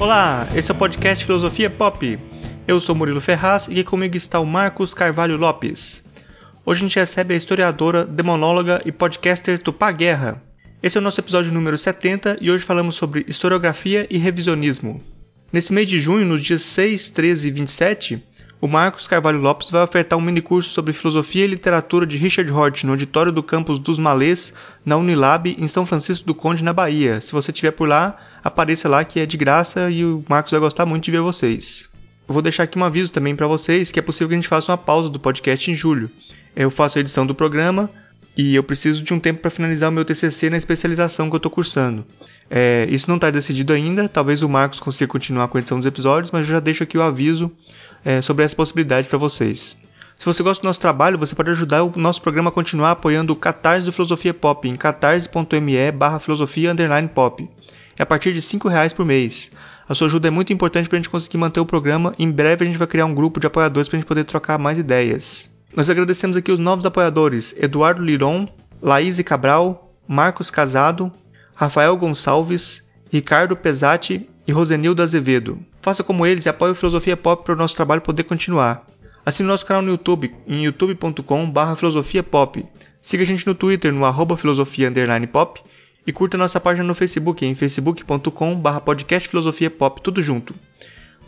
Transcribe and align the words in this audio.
Olá, 0.00 0.48
esse 0.56 0.70
é 0.70 0.74
o 0.74 0.78
podcast 0.78 1.26
Filosofia 1.26 1.68
Pop. 1.68 2.18
Eu 2.66 2.80
sou 2.80 2.94
Murilo 2.94 3.20
Ferraz 3.20 3.68
e 3.68 3.72
aqui 3.72 3.84
comigo 3.84 4.16
está 4.16 4.40
o 4.40 4.46
Marcos 4.46 4.94
Carvalho 4.94 5.36
Lopes. 5.36 6.02
Hoje 6.64 6.80
a 6.80 6.88
gente 6.88 6.98
recebe 6.98 7.34
a 7.34 7.36
historiadora, 7.36 8.06
demonóloga 8.06 8.80
e 8.86 8.90
podcaster 8.90 9.62
Tupá 9.62 9.92
Guerra. 9.92 10.42
Esse 10.82 10.96
é 10.96 11.00
o 11.00 11.04
nosso 11.04 11.20
episódio 11.20 11.52
número 11.52 11.76
70 11.76 12.38
e 12.40 12.50
hoje 12.50 12.64
falamos 12.64 12.94
sobre 12.94 13.26
historiografia 13.28 14.06
e 14.08 14.16
revisionismo. 14.16 15.02
Nesse 15.52 15.70
mês 15.70 15.86
de 15.86 16.00
junho, 16.00 16.24
nos 16.24 16.42
dias 16.42 16.62
6, 16.62 17.10
13 17.10 17.48
e 17.48 17.50
27, 17.50 18.24
o 18.58 18.66
Marcos 18.66 19.06
Carvalho 19.06 19.38
Lopes 19.38 19.68
vai 19.68 19.82
ofertar 19.82 20.18
um 20.18 20.22
minicurso 20.22 20.70
sobre 20.70 20.94
filosofia 20.94 21.44
e 21.44 21.48
literatura 21.48 22.06
de 22.06 22.16
Richard 22.16 22.50
Hort 22.50 22.84
no 22.84 22.92
auditório 22.92 23.32
do 23.32 23.42
campus 23.42 23.78
dos 23.78 23.98
Malês, 23.98 24.54
na 24.82 24.96
Unilab, 24.96 25.54
em 25.58 25.68
São 25.68 25.84
Francisco 25.84 26.26
do 26.26 26.34
Conde, 26.34 26.64
na 26.64 26.72
Bahia. 26.72 27.20
Se 27.20 27.32
você 27.32 27.50
estiver 27.50 27.72
por 27.72 27.86
lá, 27.86 28.29
apareça 28.42 28.88
lá 28.88 29.04
que 29.04 29.20
é 29.20 29.26
de 29.26 29.36
graça 29.36 29.90
e 29.90 30.04
o 30.04 30.24
Marcos 30.28 30.50
vai 30.50 30.60
gostar 30.60 30.86
muito 30.86 31.04
de 31.04 31.10
ver 31.10 31.20
vocês. 31.20 31.88
Eu 32.28 32.32
vou 32.32 32.42
deixar 32.42 32.62
aqui 32.62 32.78
um 32.78 32.84
aviso 32.84 33.10
também 33.10 33.34
para 33.34 33.46
vocês 33.46 33.90
que 33.90 33.98
é 33.98 34.02
possível 34.02 34.28
que 34.28 34.34
a 34.34 34.38
gente 34.38 34.48
faça 34.48 34.70
uma 34.70 34.78
pausa 34.78 35.08
do 35.08 35.18
podcast 35.18 35.70
em 35.70 35.74
julho. 35.74 36.10
Eu 36.54 36.70
faço 36.70 36.98
a 36.98 37.00
edição 37.00 37.26
do 37.26 37.34
programa 37.34 37.90
e 38.36 38.54
eu 38.54 38.62
preciso 38.62 39.02
de 39.02 39.12
um 39.12 39.20
tempo 39.20 39.40
para 39.40 39.50
finalizar 39.50 39.90
o 39.90 39.92
meu 39.92 40.04
TCC 40.04 40.48
na 40.48 40.56
especialização 40.56 41.28
que 41.28 41.34
eu 41.34 41.38
estou 41.38 41.50
cursando. 41.50 42.06
É, 42.48 42.86
isso 42.88 43.08
não 43.08 43.16
está 43.16 43.30
decidido 43.30 43.72
ainda, 43.72 44.08
talvez 44.08 44.42
o 44.42 44.48
Marcos 44.48 44.80
consiga 44.80 45.10
continuar 45.10 45.48
com 45.48 45.58
a 45.58 45.60
edição 45.60 45.78
dos 45.78 45.86
episódios, 45.86 46.30
mas 46.30 46.46
eu 46.46 46.54
já 46.54 46.60
deixo 46.60 46.82
aqui 46.82 46.96
o 46.96 47.02
aviso 47.02 47.50
é, 48.04 48.22
sobre 48.22 48.44
essa 48.44 48.56
possibilidade 48.56 49.08
para 49.08 49.18
vocês. 49.18 49.76
Se 50.16 50.26
você 50.26 50.42
gosta 50.42 50.62
do 50.62 50.66
nosso 50.66 50.80
trabalho, 50.80 51.18
você 51.18 51.34
pode 51.34 51.50
ajudar 51.50 51.82
o 51.82 51.92
nosso 51.96 52.20
programa 52.20 52.50
a 52.50 52.52
continuar 52.52 52.90
apoiando 52.90 53.32
o 53.32 53.36
Catarse 53.36 53.86
do 53.86 53.92
Filosofia 53.92 54.34
Pop 54.34 54.68
em 54.68 54.76
catarse.me 54.76 55.90
barra 55.92 56.18
filosofia 56.18 56.74
pop 57.14 57.48
é 58.00 58.02
a 58.02 58.06
partir 58.06 58.32
de 58.32 58.40
R$ 58.40 58.70
reais 58.70 58.94
por 58.94 59.04
mês. 59.04 59.52
A 59.86 59.94
sua 59.94 60.06
ajuda 60.06 60.28
é 60.28 60.30
muito 60.30 60.54
importante 60.54 60.88
para 60.88 60.96
a 60.96 61.00
gente 61.00 61.10
conseguir 61.10 61.36
manter 61.36 61.60
o 61.60 61.66
programa. 61.66 62.14
Em 62.18 62.30
breve 62.30 62.64
a 62.64 62.66
gente 62.66 62.78
vai 62.78 62.86
criar 62.86 63.04
um 63.04 63.14
grupo 63.14 63.38
de 63.38 63.46
apoiadores 63.46 63.90
para 63.90 63.98
a 63.98 64.00
gente 64.00 64.08
poder 64.08 64.24
trocar 64.24 64.56
mais 64.56 64.78
ideias. 64.78 65.50
Nós 65.76 65.90
agradecemos 65.90 66.34
aqui 66.34 66.50
os 66.50 66.58
novos 66.58 66.86
apoiadores: 66.86 67.54
Eduardo 67.58 68.02
Liron, 68.02 68.48
Laís 68.80 69.20
Cabral, 69.20 69.92
Marcos 70.08 70.50
Casado, 70.50 71.12
Rafael 71.54 71.94
Gonçalves, 71.94 72.82
Ricardo 73.12 73.54
Pesati 73.54 74.30
e 74.48 74.50
Rosenildo 74.50 75.02
Azevedo. 75.02 75.58
Faça 75.82 76.02
como 76.02 76.24
eles 76.24 76.46
e 76.46 76.48
apoie 76.48 76.72
o 76.72 76.74
Filosofia 76.74 77.18
Pop 77.18 77.44
para 77.44 77.52
o 77.52 77.58
nosso 77.58 77.76
trabalho 77.76 78.00
poder 78.00 78.22
continuar. 78.22 78.86
Assine 79.26 79.46
nosso 79.46 79.66
canal 79.66 79.82
no 79.82 79.90
YouTube 79.90 80.34
em 80.46 80.64
youtube.com.br 80.64 81.74
filosofiapop. 81.76 82.64
Siga 83.02 83.24
a 83.24 83.26
gente 83.26 83.46
no 83.46 83.54
Twitter 83.54 83.92
no 83.92 84.36
filosofia 84.38 84.90
pop 85.30 85.60
e 86.06 86.12
curta 86.12 86.38
nossa 86.38 86.60
página 86.60 86.86
no 86.86 86.94
Facebook 86.94 87.44
em 87.44 87.54
facebook.com.br 87.54 88.80
podcastfilosofiapop, 88.84 90.00
tudo 90.02 90.22
junto. 90.22 90.54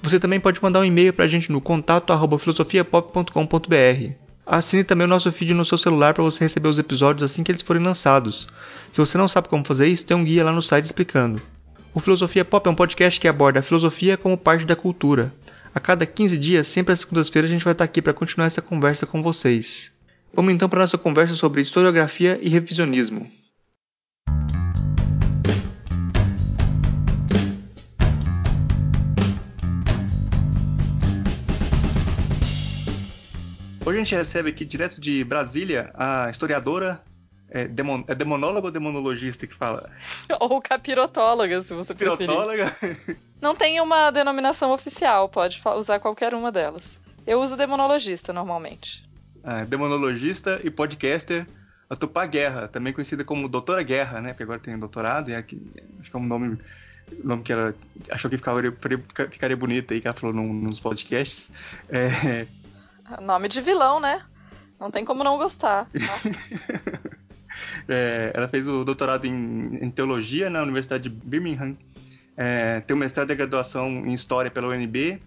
Você 0.03 0.19
também 0.19 0.41
pode 0.41 0.63
mandar 0.63 0.81
um 0.81 0.85
e-mail 0.85 1.13
para 1.13 1.25
a 1.25 1.29
gente 1.29 1.53
no 1.53 1.61
contato 1.61 2.13
filosofiapop.com.br. 2.39 4.13
Assine 4.45 4.83
também 4.83 5.07
o 5.07 5.09
nosso 5.09 5.31
feed 5.31 5.55
no 5.55 5.65
seu 5.65 5.79
celular 5.79 6.15
para 6.15 6.25
você 6.25 6.45
receber 6.45 6.69
os 6.69 6.79
episódios 6.79 7.23
assim 7.23 7.45
que 7.45 7.53
eles 7.53 7.63
forem 7.63 7.83
lançados. 7.83 8.49
Se 8.91 9.01
você 9.01 9.17
não 9.17 9.29
sabe 9.29 9.49
como 9.49 9.65
fazer 9.65 9.87
isso, 9.87 10.05
tem 10.05 10.17
um 10.17 10.25
guia 10.25 10.45
lá 10.45 10.51
no 10.51 10.61
site 10.61 10.87
explicando. 10.87 11.41
O 11.95 12.01
Filosofia 12.01 12.45
Pop 12.45 12.67
é 12.67 12.71
um 12.71 12.75
podcast 12.75 13.21
que 13.21 13.29
aborda 13.29 13.61
a 13.61 13.63
filosofia 13.63 14.17
como 14.17 14.37
parte 14.37 14.65
da 14.65 14.75
cultura. 14.75 15.33
A 15.75 15.79
cada 15.79 16.05
15 16.05 16.37
dias, 16.37 16.67
sempre 16.67 16.93
às 16.93 17.01
segundas-feiras, 17.01 17.51
a 17.51 17.53
gente 17.53 17.65
vai 17.65 17.73
estar 17.73 17.85
aqui 17.85 18.03
para 18.03 18.13
continuar 18.13 18.47
essa 18.47 18.61
conversa 18.61 19.07
com 19.07 19.23
vocês. 19.23 19.93
Vamos 20.35 20.53
então 20.53 20.69
para 20.69 20.81
a 20.81 20.83
nossa 20.83 20.99
conversa 20.99 21.35
sobre 21.35 21.61
historiografia 21.61 22.39
e 22.43 22.49
revisionismo. 22.49 23.31
Hoje 33.85 33.99
a 33.99 34.05
gente 34.05 34.15
recebe 34.15 34.51
aqui 34.51 34.65
direto 34.65 35.01
de 35.01 35.25
Brasília 35.25 35.91
a 35.95 36.31
historiadora. 36.31 37.03
É, 37.51 37.67
demon, 37.67 38.05
é 38.07 38.15
demonóloga 38.15 38.69
ou 38.69 38.73
demonologista 38.73 39.47
que 39.47 39.55
fala? 39.55 39.91
Ou 40.41 40.63
capirotóloga, 40.63 41.61
se 41.61 41.75
você 41.75 41.93
Capirotóloga? 41.93 42.71
preferir. 42.71 43.19
Não 43.43 43.55
tem 43.55 43.79
uma 43.81 44.11
denominação 44.11 44.71
oficial, 44.73 45.29
pode 45.29 45.61
usar 45.77 45.99
qualquer 45.99 46.33
uma 46.33 46.51
delas. 46.51 46.99
Eu 47.27 47.43
uso 47.43 47.57
demonologista 47.57 48.33
normalmente. 48.33 49.07
Ah, 49.45 49.65
demonologista 49.65 50.61
e 50.65 50.71
podcaster. 50.71 51.47
A 51.91 51.97
Tupá 51.97 52.25
Guerra, 52.25 52.69
também 52.69 52.91
conhecida 52.91 53.23
como 53.23 53.49
Doutora 53.49 53.83
Guerra, 53.83 54.23
né? 54.23 54.31
Porque 54.31 54.45
agora 54.45 54.59
tem 54.59 54.79
doutorado 54.79 55.31
e 55.31 55.35
aqui, 55.35 55.61
acho 56.01 56.11
que 56.11 56.17
é 56.17 56.21
um 56.21 56.25
nome, 56.25 56.57
nome 57.23 57.43
que 57.43 57.53
ela 57.53 57.75
achou 58.11 58.31
que 58.31 58.39
ficaria, 58.39 58.73
ficaria 59.31 59.57
bonito 59.57 59.93
aí, 59.93 60.01
que 60.01 60.09
ela 60.09 60.17
falou 60.17 60.35
nos 60.35 60.81
podcasts. 60.81 61.51
É, 61.91 62.47
Nome 63.21 63.49
de 63.49 63.61
vilão, 63.61 64.01
né? 64.01 64.23
Não 64.79 64.91
tem 64.91 65.05
como 65.05 65.23
não 65.23 65.39
gostar. 65.39 65.89
é, 67.89 68.33
ela 68.35 68.49
fez 68.49 68.67
o 68.67 68.85
doutorado 68.85 69.27
em, 69.27 69.79
em, 69.81 69.91
teologia 69.91 70.51
na 70.51 70.63
Universidade 70.63 71.09
de 71.09 71.11
Birmingham. 71.11 71.77
É, 72.37 72.81
tem 72.81 72.97
o 72.97 72.99
mestrado 72.99 73.31
e 73.31 73.35
graduação 73.35 73.89
em 74.07 74.13
história 74.13 74.51
pela 74.51 74.69
UNB. 74.69 75.21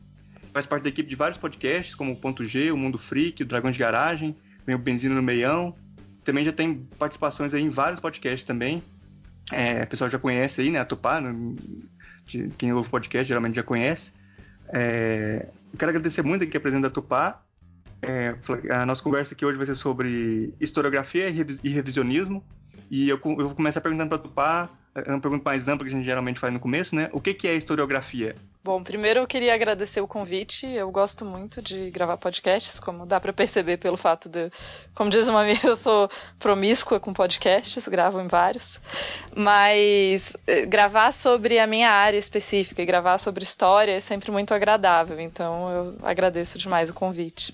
Faz 0.53 0.65
parte 0.65 0.83
da 0.83 0.89
equipe 0.89 1.09
de 1.09 1.15
vários 1.15 1.37
podcasts, 1.37 1.95
como 1.95 2.11
o 2.11 2.15
Ponto 2.15 2.45
G, 2.45 2.71
o 2.71 2.77
Mundo 2.77 2.97
Freak, 2.97 3.43
o 3.43 3.45
Dragão 3.45 3.71
de 3.71 3.79
Garagem, 3.79 4.35
o 4.67 4.77
Benzina 4.77 5.15
no 5.15 5.21
Meião. 5.21 5.73
Também 6.23 6.43
já 6.43 6.51
tem 6.51 6.87
participações 6.97 7.53
aí 7.53 7.61
em 7.61 7.69
vários 7.69 8.01
podcasts 8.01 8.43
também. 8.43 8.83
É, 9.51 9.83
o 9.83 9.87
pessoal 9.87 10.09
já 10.09 10.17
conhece 10.17 10.61
aí, 10.61 10.71
né? 10.71 10.79
A 10.79 10.85
Tupá, 10.85 11.21
no, 11.21 11.55
de, 12.25 12.49
quem 12.57 12.73
ouve 12.73 12.89
podcast 12.89 13.27
geralmente 13.27 13.55
já 13.55 13.63
conhece. 13.63 14.11
É, 14.69 15.47
eu 15.71 15.77
quero 15.77 15.91
agradecer 15.91 16.23
muito 16.23 16.43
aqui 16.43 16.57
a 16.57 16.59
presença 16.59 16.83
da 16.83 16.89
Tupá 16.89 17.44
é, 18.07 18.35
a 18.73 18.85
nossa 18.85 19.03
conversa 19.03 19.33
aqui 19.33 19.45
hoje 19.45 19.57
vai 19.57 19.65
ser 19.65 19.75
sobre 19.75 20.53
historiografia 20.59 21.29
e 21.29 21.69
revisionismo. 21.69 22.43
E 22.89 23.09
eu, 23.09 23.19
eu 23.23 23.47
vou 23.47 23.55
começar 23.55 23.81
perguntando 23.81 24.09
para 24.09 24.19
Tupá, 24.19 24.69
é 24.95 25.09
uma 25.09 25.19
pergunta 25.19 25.43
mais 25.43 25.67
ampla 25.67 25.85
que 25.85 25.93
a 25.93 25.97
gente 25.97 26.05
geralmente 26.05 26.39
faz 26.39 26.53
no 26.53 26.59
começo, 26.59 26.95
né? 26.95 27.09
O 27.11 27.19
que, 27.19 27.33
que 27.33 27.47
é 27.49 27.55
historiografia? 27.55 28.35
Bom, 28.63 28.81
primeiro 28.81 29.19
eu 29.19 29.27
queria 29.27 29.53
agradecer 29.53 29.99
o 29.99 30.07
convite. 30.07 30.65
Eu 30.65 30.89
gosto 30.89 31.25
muito 31.25 31.61
de 31.61 31.91
gravar 31.91 32.15
podcasts, 32.15 32.79
como 32.79 33.05
dá 33.05 33.19
para 33.19 33.33
perceber 33.33 33.77
pelo 33.77 33.97
fato 33.97 34.29
de, 34.29 34.49
como 34.95 35.09
diz 35.09 35.27
uma 35.27 35.41
amiga, 35.41 35.59
eu 35.67 35.75
sou 35.75 36.09
promíscua 36.39 36.97
com 36.97 37.13
podcasts, 37.13 37.87
gravo 37.89 38.21
em 38.21 38.27
vários. 38.27 38.79
Mas 39.35 40.35
eh, 40.47 40.65
gravar 40.65 41.11
sobre 41.11 41.59
a 41.59 41.67
minha 41.67 41.91
área 41.91 42.17
específica 42.17 42.81
e 42.81 42.85
gravar 42.85 43.17
sobre 43.17 43.43
história 43.43 43.91
é 43.91 43.99
sempre 43.99 44.31
muito 44.31 44.53
agradável. 44.53 45.19
Então 45.19 45.69
eu 45.71 45.95
agradeço 46.03 46.57
demais 46.57 46.89
o 46.89 46.93
convite. 46.93 47.53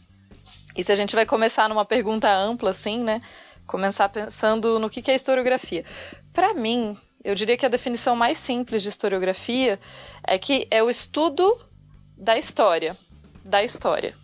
E 0.75 0.83
se 0.83 0.91
a 0.91 0.95
gente 0.95 1.15
vai 1.15 1.25
começar 1.25 1.67
numa 1.69 1.85
pergunta 1.85 2.31
ampla, 2.31 2.71
assim, 2.71 2.99
né? 2.99 3.21
Começar 3.67 4.09
pensando 4.09 4.79
no 4.79 4.89
que 4.89 5.09
é 5.09 5.15
historiografia. 5.15 5.85
Para 6.33 6.53
mim, 6.53 6.97
eu 7.23 7.35
diria 7.35 7.57
que 7.57 7.65
a 7.65 7.69
definição 7.69 8.15
mais 8.15 8.37
simples 8.37 8.81
de 8.81 8.89
historiografia 8.89 9.79
é 10.25 10.37
que 10.37 10.67
é 10.71 10.81
o 10.81 10.89
estudo 10.89 11.59
da 12.17 12.37
história. 12.37 12.95
Da 13.43 13.63
história. 13.63 14.15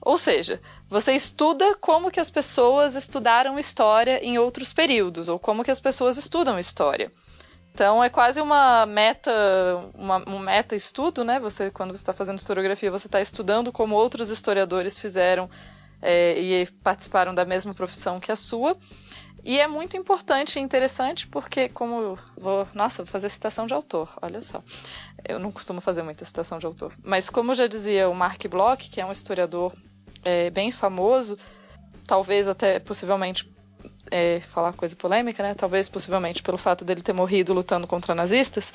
Ou 0.00 0.18
seja, 0.18 0.60
você 0.88 1.14
estuda 1.14 1.76
como 1.76 2.10
que 2.10 2.18
as 2.18 2.28
pessoas 2.28 2.96
estudaram 2.96 3.58
história 3.58 4.18
em 4.24 4.36
outros 4.36 4.72
períodos, 4.72 5.28
ou 5.28 5.38
como 5.38 5.62
que 5.62 5.70
as 5.70 5.78
pessoas 5.78 6.18
estudam 6.18 6.58
história. 6.58 7.10
Então 7.74 8.04
é 8.04 8.10
quase 8.10 8.40
uma 8.40 8.84
meta, 8.84 9.32
uma, 9.94 10.22
um 10.28 10.38
meta 10.38 10.76
estudo, 10.76 11.24
né? 11.24 11.40
Você 11.40 11.70
quando 11.70 11.90
você 11.90 12.02
está 12.02 12.12
fazendo 12.12 12.38
historiografia, 12.38 12.90
você 12.90 13.06
está 13.06 13.20
estudando 13.20 13.72
como 13.72 13.94
outros 13.96 14.28
historiadores 14.28 14.98
fizeram 14.98 15.48
é, 16.02 16.38
e 16.38 16.66
participaram 16.82 17.34
da 17.34 17.44
mesma 17.44 17.72
profissão 17.72 18.20
que 18.20 18.30
a 18.30 18.36
sua. 18.36 18.76
E 19.44 19.58
é 19.58 19.66
muito 19.66 19.96
importante 19.96 20.58
e 20.58 20.62
interessante 20.62 21.26
porque, 21.26 21.68
como 21.68 22.16
vou. 22.36 22.68
Nossa, 22.74 23.02
vou 23.02 23.10
fazer 23.10 23.28
citação 23.28 23.66
de 23.66 23.74
autor, 23.74 24.08
olha 24.20 24.40
só. 24.40 24.62
Eu 25.24 25.38
não 25.38 25.50
costumo 25.50 25.80
fazer 25.80 26.02
muita 26.02 26.24
citação 26.24 26.58
de 26.58 26.66
autor. 26.66 26.92
Mas, 27.02 27.28
como 27.28 27.54
já 27.54 27.66
dizia 27.66 28.08
o 28.08 28.14
Mark 28.14 28.46
Bloch, 28.46 28.88
que 28.88 29.00
é 29.00 29.06
um 29.06 29.10
historiador 29.10 29.72
é, 30.22 30.48
bem 30.50 30.70
famoso, 30.70 31.36
talvez 32.06 32.46
até 32.46 32.78
possivelmente 32.78 33.52
é, 34.10 34.40
falar 34.52 34.72
coisa 34.72 34.94
polêmica, 34.96 35.42
né? 35.42 35.54
Talvez 35.54 35.88
possivelmente 35.88 36.42
pelo 36.42 36.58
fato 36.58 36.84
dele 36.84 37.02
ter 37.02 37.12
morrido 37.12 37.52
lutando 37.52 37.86
contra 37.86 38.14
nazistas. 38.14 38.72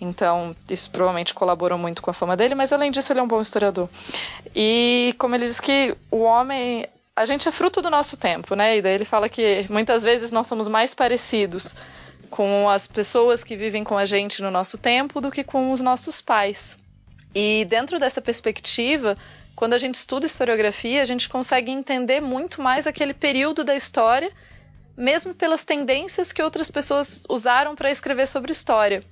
Então, 0.00 0.54
isso 0.68 0.90
provavelmente 0.90 1.32
colaborou 1.34 1.78
muito 1.78 2.02
com 2.02 2.10
a 2.10 2.14
fama 2.14 2.36
dele, 2.36 2.54
mas 2.54 2.72
além 2.72 2.90
disso, 2.90 3.12
ele 3.12 3.20
é 3.20 3.22
um 3.22 3.28
bom 3.28 3.40
historiador. 3.40 3.88
E 4.54 5.14
como 5.18 5.34
ele 5.34 5.46
diz 5.46 5.60
que 5.60 5.96
o 6.10 6.22
homem. 6.22 6.86
A 7.16 7.26
gente 7.26 7.48
é 7.48 7.52
fruto 7.52 7.80
do 7.80 7.88
nosso 7.88 8.16
tempo, 8.16 8.56
né? 8.56 8.76
E 8.76 8.82
daí 8.82 8.94
ele 8.94 9.04
fala 9.04 9.28
que 9.28 9.64
muitas 9.70 10.02
vezes 10.02 10.32
nós 10.32 10.48
somos 10.48 10.66
mais 10.66 10.94
parecidos 10.94 11.76
com 12.28 12.68
as 12.68 12.88
pessoas 12.88 13.44
que 13.44 13.54
vivem 13.54 13.84
com 13.84 13.96
a 13.96 14.04
gente 14.04 14.42
no 14.42 14.50
nosso 14.50 14.76
tempo 14.76 15.20
do 15.20 15.30
que 15.30 15.44
com 15.44 15.70
os 15.70 15.80
nossos 15.80 16.20
pais. 16.20 16.76
E 17.32 17.64
dentro 17.66 18.00
dessa 18.00 18.20
perspectiva, 18.20 19.16
quando 19.54 19.74
a 19.74 19.78
gente 19.78 19.94
estuda 19.94 20.26
historiografia, 20.26 21.00
a 21.02 21.04
gente 21.04 21.28
consegue 21.28 21.70
entender 21.70 22.20
muito 22.20 22.60
mais 22.60 22.88
aquele 22.88 23.14
período 23.14 23.62
da 23.62 23.76
história 23.76 24.32
mesmo 24.96 25.34
pelas 25.34 25.64
tendências 25.64 26.32
que 26.32 26.42
outras 26.42 26.70
pessoas 26.70 27.22
usaram 27.28 27.74
para 27.74 27.90
escrever 27.90 28.26
sobre 28.26 28.52
história. 28.52 29.02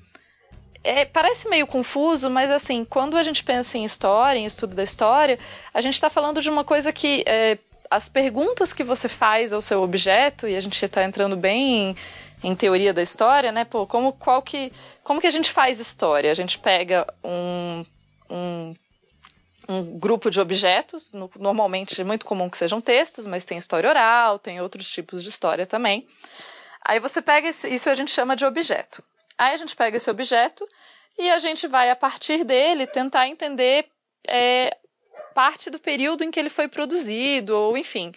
é, 0.85 1.05
parece 1.05 1.49
meio 1.49 1.67
confuso, 1.67 2.29
mas 2.29 2.51
assim, 2.51 2.85
quando 2.85 3.17
a 3.17 3.23
gente 3.23 3.45
pensa 3.45 3.79
em 3.79 3.85
história, 3.85 4.39
em 4.39 4.45
estudo 4.45 4.75
da 4.75 4.83
história, 4.83 5.39
a 5.73 5.81
gente 5.81 5.95
está 5.95 6.11
falando 6.11 6.43
de 6.43 6.51
uma 6.51 6.65
coisa 6.65 6.93
que 6.93 7.23
é, 7.27 7.57
as 7.93 8.09
perguntas 8.09 8.73
que 8.73 8.83
você 8.83 9.09
faz 9.09 9.53
ao 9.53 9.61
seu 9.61 9.83
objeto, 9.83 10.49
e 10.49 10.57
a 10.57 10.61
gente 10.61 10.83
está 10.83 11.05
entrando 11.05 11.37
bem 11.37 11.91
em, 12.43 12.51
em, 12.51 12.55
teoria 12.55 12.93
da 12.93 13.03
história, 13.03 13.53
né? 13.53 13.65
Pô, 13.65 13.87
como, 13.87 14.13
qual 14.15 14.41
que, 14.41 14.73
como 15.05 15.21
que 15.21 15.27
a 15.27 15.31
gente 15.31 15.51
faz 15.51 15.79
história? 15.79 16.31
A 16.31 16.35
gente 16.35 16.59
pega 16.59 17.07
um, 17.23 17.85
um, 18.31 18.75
um 19.69 19.99
grupo 19.99 20.31
de 20.31 20.41
objetos, 20.41 21.13
no, 21.13 21.31
normalmente 21.39 22.01
é 22.01 22.05
muito 22.05 22.27
comum 22.27 22.51
que 22.51 22.57
sejam 22.57 22.81
textos, 22.81 23.27
mas 23.27 23.45
tem 23.45 23.59
história 23.59 23.89
oral, 23.89 24.39
tem 24.39 24.61
outros 24.61 24.91
tipos 24.91 25.23
de 25.23 25.29
história 25.29 25.67
também. 25.67 26.07
Aí 26.85 26.99
você 26.99 27.23
pega 27.23 27.49
esse, 27.49 27.69
isso 27.69 27.89
a 27.89 27.95
gente 27.95 28.11
chama 28.11 28.35
de 28.35 28.45
objeto. 28.45 29.03
Aí 29.39 29.55
a 29.55 29.57
gente 29.57 29.77
pega 29.77 29.97
esse 29.97 30.11
objeto 30.11 30.67
e 31.19 31.31
a 31.31 31.39
gente 31.39 31.67
vai, 31.67 31.91
a 31.91 31.97
partir 31.97 32.45
dele, 32.45 32.87
tentar 32.87 33.29
entender 33.29 33.87
é, 34.27 34.77
parte 35.35 35.71
do 35.71 35.79
período 35.79 36.25
em 36.25 36.31
que 36.31 36.39
ele 36.39 36.51
foi 36.51 36.69
produzido, 36.69 37.57
ou 37.57 37.77
enfim. 37.77 38.13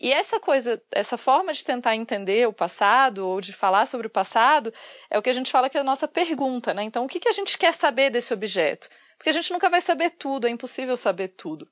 E 0.00 0.10
essa 0.10 0.40
coisa, 0.40 0.82
essa 0.90 1.18
forma 1.18 1.52
de 1.52 1.62
tentar 1.62 1.94
entender 1.94 2.48
o 2.48 2.54
passado 2.54 3.28
ou 3.28 3.38
de 3.38 3.52
falar 3.52 3.84
sobre 3.84 4.06
o 4.06 4.10
passado 4.10 4.72
é 5.10 5.18
o 5.18 5.22
que 5.22 5.28
a 5.28 5.32
gente 5.34 5.52
fala 5.52 5.68
que 5.68 5.76
é 5.76 5.80
a 5.80 5.84
nossa 5.84 6.08
pergunta, 6.08 6.72
né? 6.72 6.82
Então, 6.82 7.04
o 7.04 7.08
que, 7.08 7.20
que 7.20 7.28
a 7.28 7.32
gente 7.32 7.58
quer 7.58 7.74
saber 7.74 8.08
desse 8.08 8.32
objeto? 8.32 8.88
Porque 9.18 9.28
a 9.28 9.32
gente 9.32 9.52
nunca 9.52 9.68
vai 9.68 9.82
saber 9.82 10.12
tudo, 10.12 10.46
é 10.46 10.50
impossível 10.50 10.96
saber 10.96 11.28
tudo. 11.28 11.68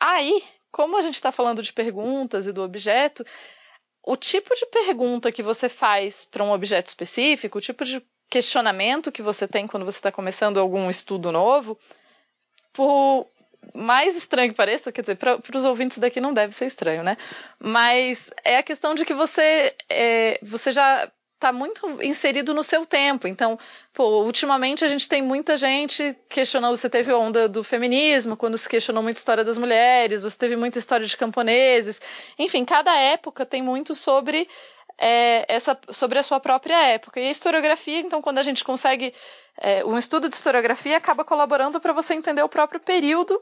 Aí, 0.00 0.44
como 0.70 0.96
a 0.96 1.02
gente 1.02 1.16
está 1.16 1.32
falando 1.32 1.60
de 1.60 1.72
perguntas 1.72 2.46
e 2.46 2.52
do 2.52 2.62
objeto, 2.62 3.26
o 4.04 4.16
tipo 4.16 4.54
de 4.54 4.66
pergunta 4.66 5.32
que 5.32 5.42
você 5.42 5.68
faz 5.68 6.24
para 6.24 6.44
um 6.44 6.52
objeto 6.52 6.86
específico, 6.86 7.58
o 7.58 7.60
tipo 7.60 7.84
de 7.84 8.00
questionamento 8.28 9.10
que 9.10 9.22
você 9.22 9.48
tem 9.48 9.66
quando 9.66 9.84
você 9.84 9.98
está 9.98 10.12
começando 10.12 10.60
algum 10.60 10.88
estudo 10.88 11.32
novo, 11.32 11.76
por 12.72 13.26
mais 13.74 14.16
estranho 14.16 14.50
que 14.50 14.56
pareça, 14.56 14.92
quer 14.92 15.02
dizer, 15.02 15.16
para 15.16 15.40
os 15.54 15.64
ouvintes 15.64 15.98
daqui 15.98 16.20
não 16.20 16.32
deve 16.32 16.54
ser 16.54 16.66
estranho, 16.66 17.02
né? 17.02 17.16
Mas 17.58 18.30
é 18.44 18.58
a 18.58 18.62
questão 18.62 18.94
de 18.94 19.04
que 19.04 19.14
você, 19.14 19.74
é, 19.88 20.38
você 20.42 20.72
já 20.72 21.10
está 21.40 21.52
muito 21.52 22.02
inserido 22.02 22.52
no 22.52 22.62
seu 22.62 22.84
tempo. 22.84 23.26
Então, 23.26 23.58
pô, 23.94 24.24
ultimamente 24.24 24.84
a 24.84 24.88
gente 24.88 25.08
tem 25.08 25.22
muita 25.22 25.56
gente 25.56 26.14
questionando. 26.28 26.76
Você 26.76 26.90
teve 26.90 27.10
a 27.10 27.16
onda 27.16 27.48
do 27.48 27.64
feminismo, 27.64 28.36
quando 28.36 28.58
se 28.58 28.68
questionou 28.68 29.02
muito 29.02 29.16
a 29.16 29.20
história 29.20 29.42
das 29.42 29.56
mulheres, 29.56 30.20
você 30.20 30.36
teve 30.36 30.54
muita 30.54 30.78
história 30.78 31.06
de 31.06 31.16
camponeses. 31.16 32.00
Enfim, 32.38 32.64
cada 32.66 32.94
época 32.94 33.46
tem 33.46 33.62
muito 33.62 33.94
sobre 33.94 34.46
é, 34.98 35.46
essa, 35.48 35.78
sobre 35.88 36.18
a 36.18 36.22
sua 36.22 36.38
própria 36.38 36.78
época. 36.88 37.18
E 37.18 37.26
a 37.26 37.30
historiografia, 37.30 38.00
então, 38.00 38.20
quando 38.20 38.38
a 38.38 38.42
gente 38.42 38.62
consegue. 38.62 39.14
É, 39.58 39.84
um 39.84 39.96
estudo 39.96 40.28
de 40.28 40.34
historiografia 40.34 40.96
acaba 40.96 41.24
colaborando 41.24 41.80
para 41.80 41.92
você 41.92 42.14
entender 42.14 42.42
o 42.42 42.48
próprio 42.48 42.80
período 42.80 43.38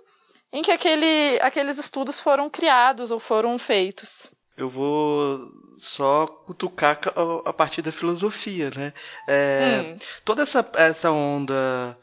em 0.53 0.63
que 0.63 0.71
aquele, 0.71 1.39
aqueles 1.41 1.79
estudos 1.79 2.19
foram 2.21 2.49
criados 2.49 3.11
ou 3.11 3.21
foram 3.21 3.59
feitos. 3.59 4.31
Eu 4.57 4.69
vou 4.69 5.39
só 5.77 6.27
cutucar 6.27 6.99
a 7.45 7.53
partir 7.53 7.81
da 7.81 7.93
filosofia, 7.93 8.71
né? 8.75 8.93
É, 9.29 9.83
hum. 9.85 9.99
Toda 10.25 10.43
essa, 10.43 10.69
essa 10.75 11.13
onda 11.13 11.97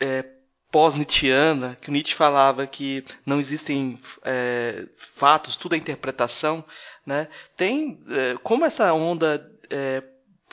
é, 0.00 0.24
pós-Nietzscheana, 0.72 1.78
que 1.80 1.90
Nietzsche 1.90 2.14
falava 2.14 2.66
que 2.66 3.04
não 3.24 3.38
existem 3.38 4.00
é, 4.24 4.86
fatos, 4.96 5.56
tudo 5.56 5.74
é 5.74 5.78
interpretação, 5.78 6.64
né? 7.06 7.28
Tem 7.56 8.02
é, 8.10 8.36
como 8.42 8.64
essa 8.64 8.92
onda 8.92 9.48
é, 9.70 10.02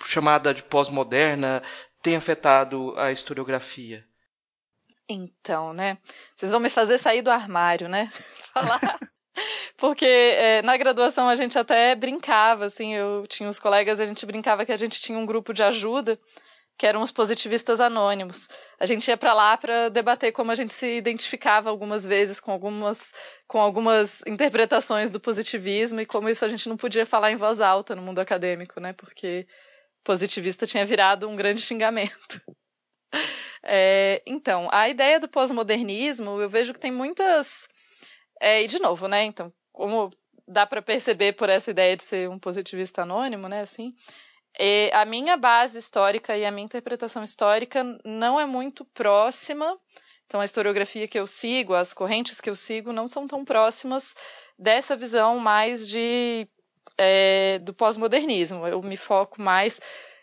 chamada 0.06 0.54
de 0.54 0.62
pós-moderna 0.62 1.64
tem 2.02 2.16
afetado 2.16 2.94
a 2.98 3.12
historiografia? 3.12 4.06
Então, 5.10 5.74
né? 5.74 5.98
Vocês 6.36 6.52
vão 6.52 6.60
me 6.60 6.70
fazer 6.70 6.98
sair 6.98 7.22
do 7.22 7.32
armário, 7.32 7.88
né? 7.88 8.12
Falar. 8.54 9.00
Porque 9.78 10.06
é, 10.06 10.62
na 10.64 10.76
graduação 10.76 11.30
a 11.30 11.36
gente 11.36 11.58
até 11.58 11.96
brincava, 11.96 12.66
assim, 12.66 12.96
eu 12.96 13.26
tinha 13.28 13.48
uns 13.48 13.60
colegas, 13.60 14.00
a 14.00 14.06
gente 14.06 14.26
brincava 14.26 14.66
que 14.66 14.72
a 14.72 14.78
gente 14.78 15.00
tinha 15.00 15.18
um 15.18 15.26
grupo 15.26 15.54
de 15.54 15.64
ajuda 15.64 16.20
que 16.78 16.86
eram 16.86 17.02
os 17.02 17.12
positivistas 17.12 17.82
anônimos. 17.82 18.48
A 18.80 18.86
gente 18.86 19.08
ia 19.08 19.18
para 19.18 19.34
lá 19.34 19.58
para 19.58 19.90
debater 19.90 20.32
como 20.32 20.52
a 20.52 20.56
gente 20.56 20.74
se 20.74 20.98
identificava 20.98 21.70
algumas 21.70 22.06
vezes 22.06 22.40
com 22.40 22.52
algumas, 22.52 23.14
com 23.48 23.60
algumas 23.60 24.22
interpretações 24.28 25.10
do 25.10 25.20
positivismo 25.20 26.00
e 26.00 26.06
como 26.06 26.30
isso 26.30 26.46
a 26.46 26.50
gente 26.50 26.70
não 26.70 26.78
podia 26.78 27.06
falar 27.06 27.32
em 27.32 27.36
voz 27.36 27.62
alta 27.62 27.96
no 27.96 28.02
mundo 28.04 28.20
acadêmico, 28.20 28.80
né? 28.80 28.94
Porque 28.94 29.48
positivista 30.08 30.66
tinha 30.66 30.86
virado 30.86 31.28
um 31.28 31.36
grande 31.36 31.62
xingamento. 31.62 32.42
É, 33.70 34.22
então, 34.26 34.70
a 34.72 34.88
ideia 34.88 35.20
do 35.20 35.28
pós-modernismo, 35.28 36.40
eu 36.40 36.50
vejo 36.50 36.74
que 36.74 36.80
tem 36.80 36.92
muitas. 36.92 37.68
É, 38.40 38.64
e 38.64 38.68
de 38.68 38.80
novo, 38.80 39.10
né? 39.10 39.26
Então, 39.26 39.52
como 39.74 40.10
dá 40.48 40.66
para 40.66 40.82
perceber 40.82 41.34
por 41.34 41.50
essa 41.50 41.72
ideia 41.72 41.98
de 41.98 42.04
ser 42.04 42.30
um 42.30 42.40
positivista 42.40 43.02
anônimo, 43.02 43.50
né? 43.50 43.62
Assim, 43.62 43.94
e 44.58 44.90
a 44.94 45.04
minha 45.04 45.36
base 45.36 45.80
histórica 45.80 46.38
e 46.38 46.46
a 46.46 46.52
minha 46.52 46.64
interpretação 46.64 47.24
histórica 47.24 47.84
não 48.06 48.40
é 48.40 48.46
muito 48.46 48.86
próxima. 48.86 49.78
Então, 50.26 50.40
a 50.40 50.46
historiografia 50.46 51.08
que 51.08 51.20
eu 51.20 51.28
sigo, 51.28 51.74
as 51.74 51.94
correntes 51.94 52.40
que 52.40 52.50
eu 52.50 52.56
sigo, 52.56 52.94
não 52.94 53.08
são 53.08 53.28
tão 53.28 53.44
próximas 53.44 54.16
dessa 54.58 54.96
visão 54.96 55.40
mais 55.40 55.90
de 55.90 56.48
é, 56.98 57.60
do 57.60 57.74
pós-modernismo. 57.74 58.68
Eu 58.68 58.82
me 58.82 58.98
foco 58.98 59.42
mais, 59.42 59.80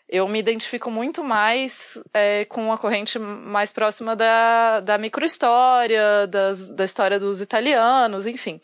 eu 0.09 0.27
me 0.27 0.39
identifico 0.39 0.91
muito 0.91 1.23
mais 1.23 2.01
é, 2.13 2.45
com 2.45 2.71
a 2.71 2.77
corrente 2.77 3.17
mais 3.19 3.71
próxima 3.71 4.15
da, 4.15 4.79
da 4.81 4.97
microhistória, 4.97 6.27
das, 6.27 6.69
da 6.69 6.85
história 6.85 7.19
dos 7.19 7.41
italianos, 7.41 8.25
enfim. 8.25 8.59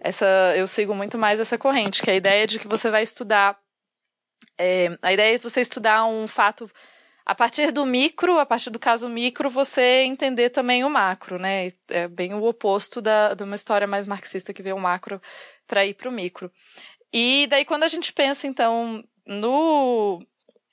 Essa, 0.00 0.54
eu 0.56 0.66
sigo 0.66 0.94
muito 0.94 1.18
mais 1.18 1.40
essa 1.40 1.58
corrente, 1.58 2.02
que 2.02 2.10
é 2.10 2.14
a 2.14 2.16
ideia 2.16 2.46
de 2.46 2.58
que 2.58 2.68
você 2.68 2.90
vai 2.90 3.02
estudar 3.02 3.58
é, 4.58 4.98
a 5.00 5.12
ideia 5.12 5.36
é 5.36 5.38
você 5.38 5.62
estudar 5.62 6.04
um 6.04 6.28
fato 6.28 6.70
a 7.24 7.34
partir 7.34 7.70
do 7.70 7.86
micro, 7.86 8.38
a 8.38 8.44
partir 8.44 8.70
do 8.70 8.78
caso 8.78 9.08
micro, 9.08 9.48
você 9.48 10.02
entender 10.02 10.50
também 10.50 10.84
o 10.84 10.90
macro, 10.90 11.38
né? 11.38 11.72
É 11.88 12.06
bem 12.06 12.34
o 12.34 12.42
oposto 12.42 13.00
da, 13.00 13.32
de 13.34 13.42
uma 13.42 13.54
história 13.54 13.86
mais 13.86 14.06
marxista 14.06 14.52
que 14.52 14.62
vê 14.62 14.72
o 14.72 14.78
macro 14.78 15.20
para 15.66 15.86
ir 15.86 15.94
para 15.94 16.08
o 16.08 16.12
micro. 16.12 16.50
E 17.12 17.46
daí 17.48 17.64
quando 17.64 17.84
a 17.84 17.88
gente 17.88 18.12
pensa 18.12 18.46
então 18.46 19.04
no 19.26 20.24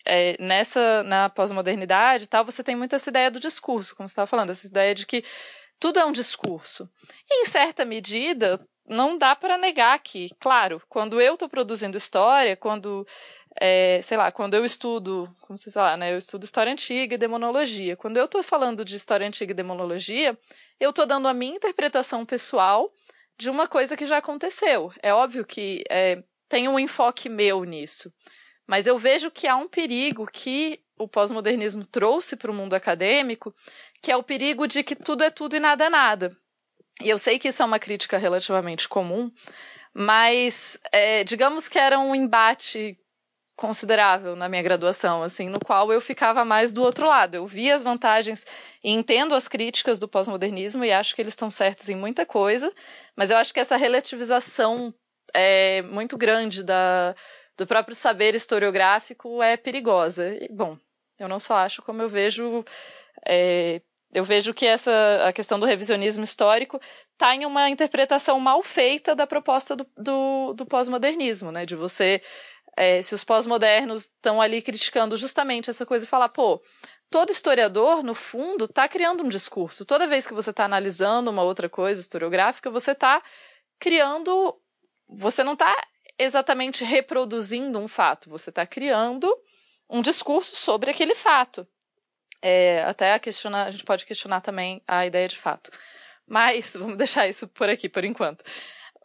é, 0.06 0.36
nessa 0.42 1.04
na 1.04 1.30
pós-modernidade 1.30 2.28
tal, 2.28 2.46
você 2.46 2.64
tem 2.64 2.76
muito 2.76 2.96
essa 2.96 3.10
ideia 3.10 3.30
do 3.30 3.40
discurso, 3.40 3.96
como 3.96 4.08
você 4.08 4.14
estava 4.14 4.28
falando, 4.28 4.52
essa 4.52 4.68
ideia 4.68 4.96
de 4.96 5.06
que 5.06 5.24
tudo 5.80 6.00
é 6.00 6.06
um 6.06 6.12
discurso. 6.12 6.90
E 7.30 7.42
em 7.42 7.46
certa 7.46 7.86
medida, 7.86 8.60
não 8.88 9.18
dá 9.18 9.36
para 9.36 9.58
negar 9.58 10.00
que, 10.00 10.30
claro, 10.40 10.82
quando 10.90 11.22
eu 11.22 11.34
estou 11.34 11.50
produzindo 11.50 11.98
história, 11.98 12.56
quando 12.56 13.06
é, 13.60 14.00
sei 14.02 14.18
lá, 14.18 14.32
quando 14.32 14.54
eu 14.54 14.64
estudo, 14.64 15.30
como 15.42 15.58
você 15.58 15.78
lá, 15.78 15.98
né, 15.98 16.14
eu 16.14 16.18
estudo 16.18 16.44
história 16.44 16.72
antiga 16.72 17.16
e 17.16 17.18
demonologia. 17.18 17.98
Quando 17.98 18.18
eu 18.18 18.26
estou 18.26 18.44
falando 18.44 18.86
de 18.86 18.96
história 18.96 19.28
antiga 19.28 19.52
e 19.52 19.56
demonologia, 19.56 20.38
eu 20.80 20.92
estou 20.92 21.06
dando 21.06 21.28
a 21.28 21.34
minha 21.34 21.56
interpretação 21.56 22.26
pessoal 22.26 22.92
de 23.38 23.50
uma 23.50 23.68
coisa 23.68 23.96
que 23.96 24.06
já 24.06 24.18
aconteceu. 24.18 24.92
É 25.02 25.14
óbvio 25.14 25.46
que 25.46 25.84
é, 25.90 26.24
tem 26.50 26.68
um 26.68 26.80
enfoque 26.80 27.30
meu 27.30 27.64
nisso, 27.64 28.12
mas 28.66 28.88
eu 28.88 28.98
vejo 28.98 29.32
que 29.32 29.48
há 29.48 29.56
um 29.56 29.68
perigo 29.68 30.26
que 30.26 30.82
o 30.98 31.08
pós-modernismo 31.08 31.86
trouxe 31.86 32.36
para 32.36 32.52
o 32.52 32.54
mundo 32.54 32.74
acadêmico, 32.74 33.56
que 34.02 34.12
é 34.12 34.18
o 34.18 34.24
perigo 34.24 34.68
de 34.68 34.84
que 34.84 34.96
tudo 34.96 35.24
é 35.24 35.30
tudo 35.30 35.56
e 35.56 35.60
nada 35.60 35.86
é 35.86 35.90
nada. 35.90 36.36
E 37.02 37.10
eu 37.10 37.20
sei 37.20 37.38
que 37.38 37.48
isso 37.48 37.62
é 37.62 37.66
uma 37.66 37.80
crítica 37.80 38.18
relativamente 38.18 38.90
comum, 38.90 39.32
mas 39.94 40.80
é, 40.92 41.24
digamos 41.24 41.70
que 41.70 41.78
era 41.78 42.00
um 42.00 42.16
embate 42.16 42.98
considerável 43.58 44.36
na 44.36 44.48
minha 44.48 44.62
graduação, 44.62 45.24
assim, 45.24 45.50
no 45.50 45.60
qual 45.60 45.92
eu 45.92 46.00
ficava 46.00 46.46
mais 46.46 46.72
do 46.72 46.84
outro 46.84 47.08
lado. 47.08 47.36
Eu 47.36 47.48
vi 47.48 47.72
as 47.72 47.82
vantagens 47.82 48.46
e 48.84 48.92
entendo 48.92 49.34
as 49.34 49.48
críticas 49.48 49.98
do 49.98 50.08
pós-modernismo 50.08 50.86
e 50.86 50.92
acho 50.92 51.16
que 51.16 51.22
eles 51.22 51.34
estão 51.34 51.50
certos 51.50 51.90
em 51.90 51.96
muita 51.96 52.26
coisa, 52.26 52.72
mas 53.16 53.32
eu 53.32 53.38
acho 53.38 53.52
que 53.52 53.60
essa 53.60 53.76
relativização 53.76 54.94
é 55.34 55.82
muito 55.82 56.16
grande 56.18 56.64
da, 56.64 57.16
do 57.58 57.66
próprio 57.66 57.96
saber 57.96 58.36
historiográfico 58.36 59.42
é 59.42 59.58
perigosa. 59.58 60.38
E, 60.40 60.48
bom, 60.50 60.78
eu 61.20 61.28
não 61.28 61.40
só 61.40 61.58
acho, 61.58 61.82
como 61.82 62.02
eu 62.02 62.08
vejo. 62.08 62.64
É, 63.26 63.82
eu 64.14 64.24
vejo 64.24 64.54
que 64.54 64.66
essa 64.66 65.28
a 65.28 65.34
questão 65.34 65.60
do 65.60 65.66
revisionismo 65.66 66.24
histórico 66.24 66.80
está 67.12 67.36
em 67.36 67.46
uma 67.46 67.70
interpretação 67.70 68.40
mal 68.40 68.64
feita 68.64 69.16
da 69.16 69.28
proposta 69.28 69.76
do, 69.76 69.86
do, 69.98 70.54
do 70.54 70.66
pós-modernismo, 70.66 71.52
né? 71.52 71.66
De 71.66 71.76
você 71.76 72.22
é, 72.78 73.02
se 73.02 73.16
os 73.16 73.24
pós-modernos 73.24 74.04
estão 74.04 74.40
ali 74.40 74.62
criticando 74.62 75.18
justamente 75.18 75.70
essa 75.70 75.84
coisa 75.84 76.06
e 76.06 76.08
falar, 76.08 76.30
pô, 76.30 76.62
todo 77.10 77.32
historiador, 77.32 78.04
no 78.04 78.14
fundo, 78.14 78.66
está 78.66 78.88
criando 78.88 79.24
um 79.24 79.28
discurso. 79.28 79.84
Toda 79.84 80.06
vez 80.06 80.28
que 80.28 80.34
você 80.34 80.52
está 80.52 80.66
analisando 80.66 81.32
uma 81.32 81.42
outra 81.42 81.68
coisa 81.68 82.00
historiográfica, 82.00 82.70
você 82.70 82.92
está 82.92 83.22
criando. 83.80 84.56
Você 85.10 85.44
não 85.44 85.54
está 85.54 85.76
exatamente 86.20 86.84
reproduzindo 86.84 87.80
um 87.80 87.88
fato, 87.88 88.30
você 88.30 88.50
está 88.50 88.66
criando 88.66 89.34
um 89.90 90.02
discurso 90.02 90.56
sobre 90.56 90.92
aquele 90.92 91.16
fato. 91.16 91.68
É, 92.42 92.84
até 92.84 93.14
a, 93.14 93.20
questionar, 93.20 93.66
a 93.66 93.72
gente 93.72 93.84
pode 93.84 94.06
questionar 94.06 94.42
também 94.42 94.84
a 94.88 95.06
ideia 95.06 95.28
de 95.28 95.38
fato. 95.38 95.72
Mas 96.28 96.74
vamos 96.78 96.98
deixar 96.98 97.28
isso 97.28 97.48
por 97.48 97.70
aqui 97.70 97.90
por 97.90 98.04
enquanto. 98.04 98.44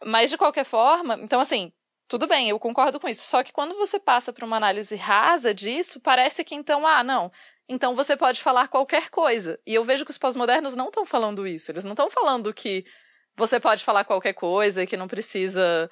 Mas 0.05 0.29
de 0.29 0.37
qualquer 0.37 0.65
forma, 0.65 1.15
então 1.21 1.39
assim, 1.39 1.71
tudo 2.13 2.27
bem, 2.27 2.47
eu 2.47 2.59
concordo 2.59 2.99
com 2.99 3.09
isso. 3.09 3.23
Só 3.23 3.43
que 3.43 3.51
quando 3.51 3.73
você 3.73 3.99
passa 3.99 4.31
para 4.31 4.45
uma 4.45 4.55
análise 4.55 4.95
rasa 4.95 5.51
disso, 5.51 5.99
parece 5.99 6.43
que 6.43 6.53
então, 6.53 6.85
ah, 6.85 7.03
não, 7.03 7.31
então 7.67 7.95
você 7.95 8.15
pode 8.15 8.39
falar 8.39 8.67
qualquer 8.67 9.09
coisa. 9.09 9.59
E 9.65 9.73
eu 9.73 9.83
vejo 9.83 10.05
que 10.05 10.11
os 10.11 10.17
pós-modernos 10.19 10.75
não 10.75 10.89
estão 10.89 11.07
falando 11.07 11.47
isso. 11.47 11.71
Eles 11.71 11.83
não 11.83 11.93
estão 11.93 12.11
falando 12.11 12.53
que 12.53 12.85
você 13.35 13.59
pode 13.59 13.83
falar 13.83 14.05
qualquer 14.05 14.33
coisa 14.33 14.83
e 14.83 14.85
que 14.85 14.95
não 14.95 15.07
precisa 15.07 15.89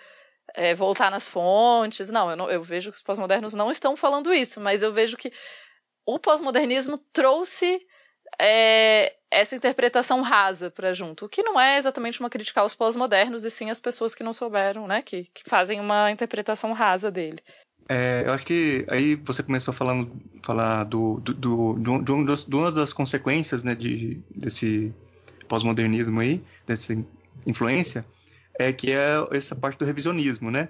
é, 0.53 0.75
voltar 0.75 1.09
nas 1.09 1.27
fontes. 1.27 2.11
Não 2.11 2.29
eu, 2.29 2.37
não, 2.37 2.51
eu 2.51 2.61
vejo 2.61 2.91
que 2.91 2.97
os 2.97 3.03
pós-modernos 3.03 3.55
não 3.55 3.71
estão 3.71 3.97
falando 3.97 4.31
isso, 4.31 4.61
mas 4.61 4.83
eu 4.83 4.93
vejo 4.93 5.17
que 5.17 5.33
o 6.05 6.19
pós-modernismo 6.19 6.99
trouxe 7.11 7.83
é, 8.39 9.13
essa 9.29 9.55
interpretação 9.55 10.21
rasa 10.21 10.69
para 10.69 10.93
junto, 10.93 11.25
o 11.25 11.29
que 11.29 11.41
não 11.43 11.59
é 11.59 11.77
exatamente 11.77 12.19
uma 12.19 12.29
crítica 12.29 12.61
aos 12.61 12.75
pós-modernos, 12.75 13.45
e 13.45 13.51
sim 13.51 13.69
as 13.69 13.79
pessoas 13.79 14.13
que 14.13 14.23
não 14.23 14.33
souberam, 14.33 14.88
né, 14.88 15.01
que, 15.01 15.27
que 15.33 15.43
fazem 15.50 15.79
uma 15.79 16.11
interpretação 16.11 16.73
rasa 16.73 17.09
dele. 17.09 17.39
É, 17.89 18.23
eu 18.25 18.33
acho 18.33 18.45
que 18.45 18.85
aí 18.89 19.15
você 19.15 19.43
começou 19.43 19.73
falando 19.73 20.11
falar 20.43 20.83
do, 20.85 21.19
do, 21.19 21.33
do, 21.33 21.73
do, 21.73 22.01
de, 22.01 22.11
um 22.11 22.23
das, 22.23 22.47
uma 22.47 22.71
das 22.71 22.93
consequências 22.93 23.63
né, 23.63 23.75
de, 23.75 24.21
desse 24.33 24.93
pós-modernismo 25.47 26.19
aí, 26.19 26.41
dessa 26.65 26.95
influência, 27.45 28.05
é 28.57 28.71
que 28.71 28.91
é 28.91 29.27
essa 29.31 29.55
parte 29.55 29.77
do 29.77 29.85
revisionismo, 29.85 30.51
né? 30.51 30.69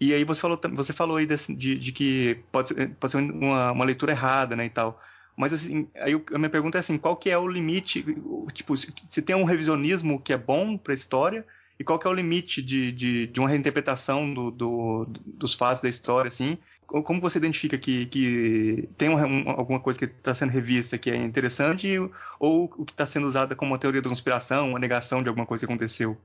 E 0.00 0.12
aí 0.12 0.24
você 0.24 0.40
falou, 0.40 0.60
você 0.72 0.92
falou 0.92 1.16
aí 1.16 1.26
desse, 1.26 1.54
de, 1.54 1.78
de, 1.78 1.92
que 1.92 2.38
pode 2.50 2.68
ser, 2.68 2.90
pode 2.96 3.12
ser 3.12 3.18
uma, 3.18 3.72
uma 3.72 3.84
leitura 3.84 4.12
errada, 4.12 4.56
né, 4.56 4.66
e 4.66 4.70
tal. 4.70 5.00
Mas 5.36 5.52
assim, 5.52 5.88
aí 5.96 6.12
a 6.32 6.38
minha 6.38 6.50
pergunta 6.50 6.78
é 6.78 6.80
assim, 6.80 6.96
qual 6.96 7.16
que 7.16 7.28
é 7.28 7.36
o 7.36 7.48
limite, 7.48 8.04
tipo, 8.52 8.76
se, 8.76 9.22
tem 9.22 9.34
um 9.34 9.44
revisionismo 9.44 10.20
que 10.20 10.32
é 10.32 10.36
bom 10.36 10.76
para 10.76 10.92
a 10.92 10.94
história, 10.94 11.44
e 11.78 11.82
qual 11.82 11.98
que 11.98 12.06
é 12.06 12.10
o 12.10 12.14
limite 12.14 12.62
de, 12.62 12.92
de, 12.92 13.26
de 13.26 13.40
uma 13.40 13.48
reinterpretação 13.48 14.32
do, 14.32 14.50
do, 14.50 15.06
dos 15.26 15.54
fatos 15.54 15.82
da 15.82 15.88
história, 15.88 16.28
assim? 16.28 16.56
Como 16.86 17.20
você 17.20 17.38
identifica 17.38 17.76
que, 17.76 18.06
que 18.06 18.88
tem 18.96 19.08
um, 19.08 19.50
alguma 19.50 19.80
coisa 19.80 19.98
que 19.98 20.04
está 20.04 20.32
sendo 20.34 20.52
revista 20.52 20.96
que 20.96 21.10
é 21.10 21.16
interessante 21.16 21.98
ou 22.38 22.70
o 22.76 22.84
que 22.84 22.92
está 22.92 23.04
sendo 23.04 23.26
usada 23.26 23.56
como 23.56 23.72
uma 23.72 23.78
teoria 23.78 24.00
da 24.00 24.08
conspiração, 24.08 24.68
uma 24.68 24.78
negação 24.78 25.20
de 25.20 25.28
alguma 25.28 25.46
coisa 25.46 25.66
que 25.66 25.72
aconteceu? 25.72 26.16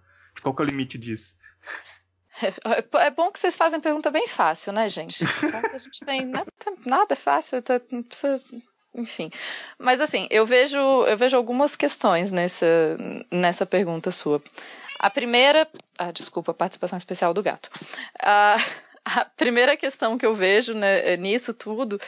Qual 0.43 0.53
que 0.53 0.61
é 0.61 0.65
o 0.65 0.67
limite 0.67 0.97
disso? 0.97 1.35
É, 2.41 3.07
é 3.07 3.11
bom 3.11 3.31
que 3.31 3.39
vocês 3.39 3.55
fazem 3.55 3.81
pergunta 3.81 4.11
bem 4.11 4.27
fácil, 4.27 4.71
né, 4.71 4.87
gente? 4.89 5.23
A 5.73 5.77
gente 5.77 6.05
tem 6.05 6.25
nada, 6.25 6.51
nada 6.85 7.15
fácil, 7.15 7.61
tá, 7.61 7.81
não 7.91 8.03
precisa 8.03 8.41
enfim. 8.93 9.29
Mas 9.77 10.01
assim, 10.01 10.27
eu 10.29 10.45
vejo, 10.45 10.77
eu 10.77 11.17
vejo 11.17 11.37
algumas 11.37 11.75
questões 11.75 12.31
nessa, 12.31 12.65
nessa 13.31 13.65
pergunta 13.65 14.11
sua. 14.11 14.41
A 14.97 15.09
primeira. 15.09 15.67
Ah, 15.97 16.11
desculpa, 16.11 16.53
participação 16.53 16.97
especial 16.97 17.33
do 17.33 17.43
gato. 17.43 17.69
A, 18.21 18.57
a 19.05 19.25
primeira 19.25 19.77
questão 19.77 20.17
que 20.17 20.25
eu 20.25 20.35
vejo 20.35 20.73
né, 20.73 21.15
nisso 21.17 21.53
tudo 21.53 21.99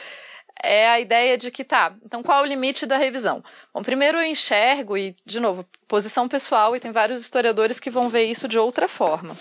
é 0.62 0.88
a 0.88 1.00
ideia 1.00 1.36
de 1.36 1.50
que 1.50 1.64
tá, 1.64 1.94
então 2.04 2.22
qual 2.22 2.40
é 2.40 2.42
o 2.42 2.48
limite 2.48 2.86
da 2.86 2.96
revisão? 2.96 3.42
Bom, 3.74 3.82
primeiro 3.82 4.18
eu 4.18 4.24
enxergo, 4.24 4.96
e 4.96 5.16
de 5.24 5.40
novo, 5.40 5.66
posição 5.88 6.28
pessoal, 6.28 6.76
e 6.76 6.80
tem 6.80 6.92
vários 6.92 7.20
historiadores 7.20 7.80
que 7.80 7.90
vão 7.90 8.08
ver 8.08 8.26
isso 8.26 8.46
de 8.46 8.58
outra 8.58 8.86
forma. 8.86 9.36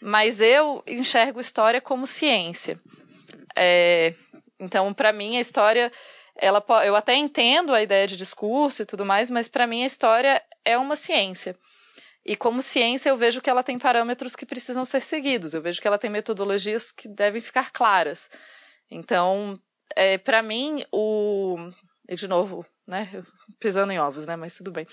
Mas 0.00 0.40
eu 0.40 0.82
enxergo 0.86 1.40
história 1.40 1.80
como 1.80 2.06
ciência. 2.06 2.80
É, 3.54 4.14
então, 4.58 4.94
para 4.94 5.12
mim, 5.12 5.36
a 5.36 5.40
história 5.40 5.92
ela, 6.34 6.64
eu 6.84 6.96
até 6.96 7.14
entendo 7.14 7.74
a 7.74 7.82
ideia 7.82 8.06
de 8.06 8.16
discurso 8.16 8.82
e 8.82 8.86
tudo 8.86 9.04
mais, 9.04 9.30
mas 9.30 9.48
para 9.48 9.66
mim 9.66 9.82
a 9.82 9.86
história 9.86 10.42
é 10.64 10.76
uma 10.78 10.96
ciência. 10.96 11.56
E 12.24 12.36
como 12.36 12.62
ciência, 12.62 13.10
eu 13.10 13.16
vejo 13.16 13.40
que 13.40 13.50
ela 13.50 13.64
tem 13.64 13.78
parâmetros 13.78 14.36
que 14.36 14.46
precisam 14.46 14.84
ser 14.84 15.00
seguidos, 15.00 15.54
eu 15.54 15.62
vejo 15.62 15.80
que 15.80 15.88
ela 15.88 15.98
tem 15.98 16.08
metodologias 16.08 16.92
que 16.92 17.08
devem 17.08 17.42
ficar 17.42 17.72
claras. 17.72 18.30
Então, 18.90 19.58
é, 19.96 20.18
para 20.18 20.42
mim, 20.42 20.84
o. 20.92 21.56
E 22.08 22.14
de 22.14 22.28
novo, 22.28 22.64
né? 22.86 23.08
Pisando 23.58 23.92
em 23.92 23.98
ovos, 23.98 24.26
né? 24.26 24.36
Mas 24.36 24.56
tudo 24.56 24.70
bem. 24.70 24.86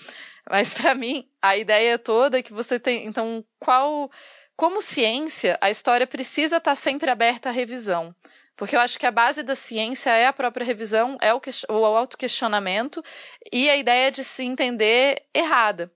Mas 0.48 0.74
para 0.74 0.94
mim, 0.94 1.28
a 1.40 1.56
ideia 1.56 1.98
toda 1.98 2.38
é 2.38 2.42
que 2.42 2.52
você 2.52 2.78
tem. 2.78 3.06
Então, 3.06 3.44
qual. 3.58 4.10
Como 4.56 4.82
ciência, 4.82 5.56
a 5.60 5.70
história 5.70 6.06
precisa 6.06 6.58
estar 6.58 6.74
sempre 6.74 7.10
aberta 7.10 7.48
à 7.48 7.52
revisão. 7.52 8.14
Porque 8.60 8.76
eu 8.76 8.80
acho 8.80 8.98
que 8.98 9.06
a 9.06 9.10
base 9.10 9.42
da 9.42 9.54
ciência 9.54 10.10
é 10.10 10.26
a 10.26 10.34
própria 10.34 10.66
revisão, 10.66 11.16
é 11.22 11.32
o, 11.32 11.40
o 11.70 11.96
autoquestionamento 11.96 13.02
e 13.50 13.70
a 13.70 13.76
ideia 13.78 14.12
de 14.12 14.22
se 14.22 14.44
entender 14.44 15.24
errada. 15.34 15.90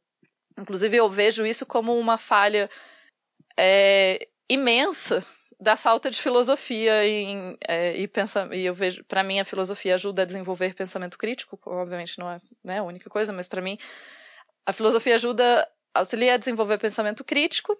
Inclusive, 0.56 0.97
eu 0.97 1.11
vejo 1.11 1.44
isso 1.44 1.66
como 1.66 1.94
uma 1.94 2.16
falha 2.16 2.71
é, 3.54 4.26
imensa 4.49 5.23
da 5.61 5.76
falta 5.76 6.11
de 6.11 6.18
filosofia 6.18 7.06
em, 7.06 7.54
é, 7.68 7.99
e, 8.00 8.11
e 8.52 8.64
eu 8.64 8.75
vejo, 8.75 9.04
para 9.04 9.23
mim, 9.23 9.38
a 9.38 9.44
filosofia 9.44 9.97
ajuda 9.97 10.23
a 10.23 10.25
desenvolver 10.26 10.75
pensamento 10.75 11.18
crítico, 11.18 11.61
obviamente 11.66 12.18
não 12.18 12.30
é 12.30 12.40
né, 12.64 12.78
a 12.78 12.83
única 12.83 13.11
coisa, 13.11 13.30
mas 13.30 13.47
para 13.47 13.61
mim, 13.61 13.76
a 14.64 14.73
filosofia 14.73 15.16
ajuda, 15.16 15.68
auxilia 15.92 16.33
a 16.33 16.38
desenvolver 16.38 16.78
pensamento 16.78 17.25
crítico 17.25 17.78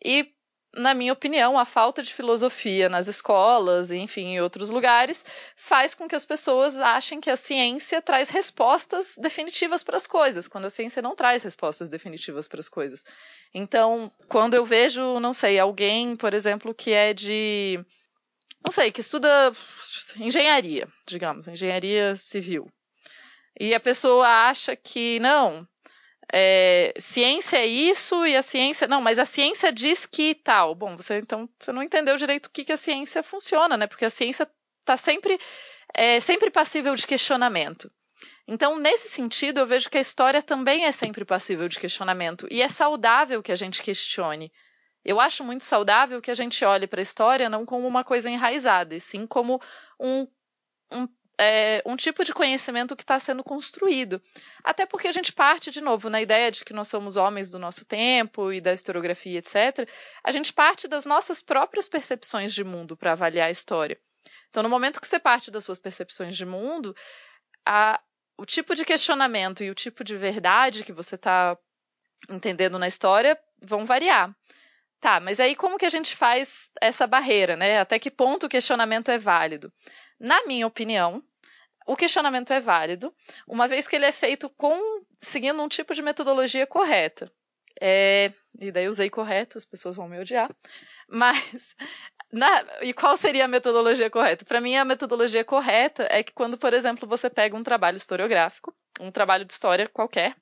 e 0.00 0.32
na 0.74 0.94
minha 0.94 1.12
opinião, 1.12 1.58
a 1.58 1.64
falta 1.64 2.02
de 2.02 2.14
filosofia 2.14 2.88
nas 2.88 3.08
escolas 3.08 3.90
enfim, 3.90 4.34
em 4.34 4.40
outros 4.40 4.70
lugares, 4.70 5.24
faz 5.56 5.94
com 5.94 6.08
que 6.08 6.14
as 6.14 6.24
pessoas 6.24 6.78
achem 6.78 7.20
que 7.20 7.30
a 7.30 7.36
ciência 7.36 8.00
traz 8.00 8.28
respostas 8.28 9.16
definitivas 9.20 9.82
para 9.82 9.96
as 9.96 10.06
coisas, 10.06 10.46
quando 10.46 10.66
a 10.66 10.70
ciência 10.70 11.02
não 11.02 11.16
traz 11.16 11.42
respostas 11.42 11.88
definitivas 11.88 12.46
para 12.46 12.60
as 12.60 12.68
coisas. 12.68 13.04
Então, 13.52 14.10
quando 14.28 14.54
eu 14.54 14.64
vejo, 14.64 15.18
não 15.18 15.32
sei, 15.32 15.58
alguém, 15.58 16.16
por 16.16 16.34
exemplo, 16.34 16.74
que 16.74 16.92
é 16.92 17.12
de. 17.12 17.84
Não 18.64 18.70
sei, 18.70 18.92
que 18.92 19.00
estuda 19.00 19.52
engenharia, 20.16 20.86
digamos, 21.06 21.48
engenharia 21.48 22.14
civil. 22.14 22.70
E 23.58 23.74
a 23.74 23.80
pessoa 23.80 24.26
acha 24.48 24.76
que, 24.76 25.18
não, 25.18 25.66
é, 26.32 26.94
ciência 26.98 27.58
é 27.58 27.66
isso 27.66 28.24
e 28.26 28.36
a 28.36 28.42
ciência. 28.42 28.86
Não, 28.86 29.00
mas 29.00 29.18
a 29.18 29.24
ciência 29.24 29.72
diz 29.72 30.06
que 30.06 30.34
tal. 30.34 30.74
Bom, 30.74 30.96
você 30.96 31.18
então 31.18 31.48
você 31.58 31.72
não 31.72 31.82
entendeu 31.82 32.16
direito 32.16 32.46
o 32.46 32.50
que, 32.50 32.64
que 32.64 32.72
a 32.72 32.76
ciência 32.76 33.22
funciona, 33.22 33.76
né? 33.76 33.86
Porque 33.86 34.04
a 34.04 34.10
ciência 34.10 34.48
está 34.80 34.96
sempre, 34.96 35.38
é, 35.94 36.20
sempre 36.20 36.50
passível 36.50 36.94
de 36.94 37.06
questionamento. 37.06 37.90
Então, 38.46 38.78
nesse 38.78 39.08
sentido, 39.08 39.60
eu 39.60 39.66
vejo 39.66 39.88
que 39.88 39.98
a 39.98 40.00
história 40.00 40.42
também 40.42 40.84
é 40.84 40.92
sempre 40.92 41.24
passível 41.24 41.68
de 41.68 41.78
questionamento. 41.78 42.46
E 42.50 42.60
é 42.60 42.68
saudável 42.68 43.42
que 43.42 43.52
a 43.52 43.56
gente 43.56 43.82
questione. 43.82 44.52
Eu 45.04 45.20
acho 45.20 45.44
muito 45.44 45.64
saudável 45.64 46.20
que 46.20 46.30
a 46.30 46.34
gente 46.34 46.64
olhe 46.64 46.86
para 46.86 47.00
a 47.00 47.02
história 47.02 47.48
não 47.48 47.64
como 47.64 47.86
uma 47.86 48.04
coisa 48.04 48.28
enraizada, 48.28 48.94
e 48.94 49.00
sim 49.00 49.26
como 49.26 49.60
um, 49.98 50.26
um 50.92 51.08
é, 51.42 51.82
um 51.86 51.96
tipo 51.96 52.22
de 52.22 52.34
conhecimento 52.34 52.94
que 52.94 53.02
está 53.02 53.18
sendo 53.18 53.42
construído. 53.42 54.20
Até 54.62 54.84
porque 54.84 55.08
a 55.08 55.12
gente 55.12 55.32
parte, 55.32 55.70
de 55.70 55.80
novo, 55.80 56.10
na 56.10 56.20
ideia 56.20 56.50
de 56.50 56.62
que 56.62 56.74
nós 56.74 56.88
somos 56.88 57.16
homens 57.16 57.50
do 57.50 57.58
nosso 57.58 57.82
tempo 57.86 58.52
e 58.52 58.60
da 58.60 58.72
historiografia, 58.72 59.38
etc. 59.38 59.88
A 60.22 60.30
gente 60.30 60.52
parte 60.52 60.86
das 60.86 61.06
nossas 61.06 61.40
próprias 61.40 61.88
percepções 61.88 62.52
de 62.52 62.62
mundo 62.62 62.94
para 62.94 63.12
avaliar 63.12 63.48
a 63.48 63.50
história. 63.50 63.98
Então, 64.50 64.62
no 64.62 64.68
momento 64.68 65.00
que 65.00 65.06
você 65.06 65.18
parte 65.18 65.50
das 65.50 65.64
suas 65.64 65.78
percepções 65.78 66.36
de 66.36 66.44
mundo, 66.44 66.94
a, 67.64 67.98
o 68.36 68.44
tipo 68.44 68.74
de 68.74 68.84
questionamento 68.84 69.64
e 69.64 69.70
o 69.70 69.74
tipo 69.74 70.04
de 70.04 70.18
verdade 70.18 70.84
que 70.84 70.92
você 70.92 71.14
está 71.14 71.56
entendendo 72.28 72.78
na 72.78 72.86
história 72.86 73.38
vão 73.62 73.86
variar. 73.86 74.36
Tá, 75.00 75.18
mas 75.18 75.40
aí 75.40 75.56
como 75.56 75.78
que 75.78 75.86
a 75.86 75.90
gente 75.90 76.14
faz 76.14 76.70
essa 76.82 77.06
barreira, 77.06 77.56
né? 77.56 77.80
Até 77.80 77.98
que 77.98 78.10
ponto 78.10 78.44
o 78.44 78.48
questionamento 78.50 79.10
é 79.10 79.16
válido? 79.16 79.72
Na 80.18 80.44
minha 80.44 80.66
opinião, 80.66 81.24
o 81.90 81.96
questionamento 81.96 82.52
é 82.52 82.60
válido, 82.60 83.12
uma 83.48 83.66
vez 83.66 83.88
que 83.88 83.96
ele 83.96 84.04
é 84.04 84.12
feito 84.12 84.48
com 84.50 84.78
seguindo 85.20 85.60
um 85.60 85.68
tipo 85.68 85.92
de 85.92 86.00
metodologia 86.00 86.64
correta. 86.64 87.28
É, 87.80 88.32
e 88.60 88.70
daí 88.70 88.88
usei 88.88 89.10
correto, 89.10 89.58
as 89.58 89.64
pessoas 89.64 89.96
vão 89.96 90.08
me 90.08 90.16
odiar. 90.20 90.48
Mas, 91.08 91.74
na, 92.30 92.64
e 92.82 92.94
qual 92.94 93.16
seria 93.16 93.46
a 93.46 93.48
metodologia 93.48 94.08
correta? 94.08 94.44
Para 94.44 94.60
mim, 94.60 94.76
a 94.76 94.84
metodologia 94.84 95.44
correta 95.44 96.06
é 96.08 96.22
que 96.22 96.30
quando, 96.32 96.56
por 96.56 96.72
exemplo, 96.72 97.08
você 97.08 97.28
pega 97.28 97.56
um 97.56 97.64
trabalho 97.64 97.96
historiográfico, 97.96 98.72
um 99.00 99.10
trabalho 99.10 99.44
de 99.44 99.52
história 99.52 99.88
qualquer, 99.88 100.36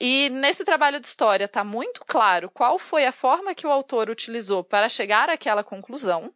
e 0.00 0.30
nesse 0.30 0.64
trabalho 0.64 0.98
de 0.98 1.06
história 1.06 1.44
está 1.44 1.62
muito 1.62 2.04
claro 2.04 2.50
qual 2.50 2.76
foi 2.76 3.06
a 3.06 3.12
forma 3.12 3.54
que 3.54 3.68
o 3.68 3.70
autor 3.70 4.10
utilizou 4.10 4.64
para 4.64 4.88
chegar 4.88 5.30
àquela 5.30 5.62
conclusão, 5.62 6.34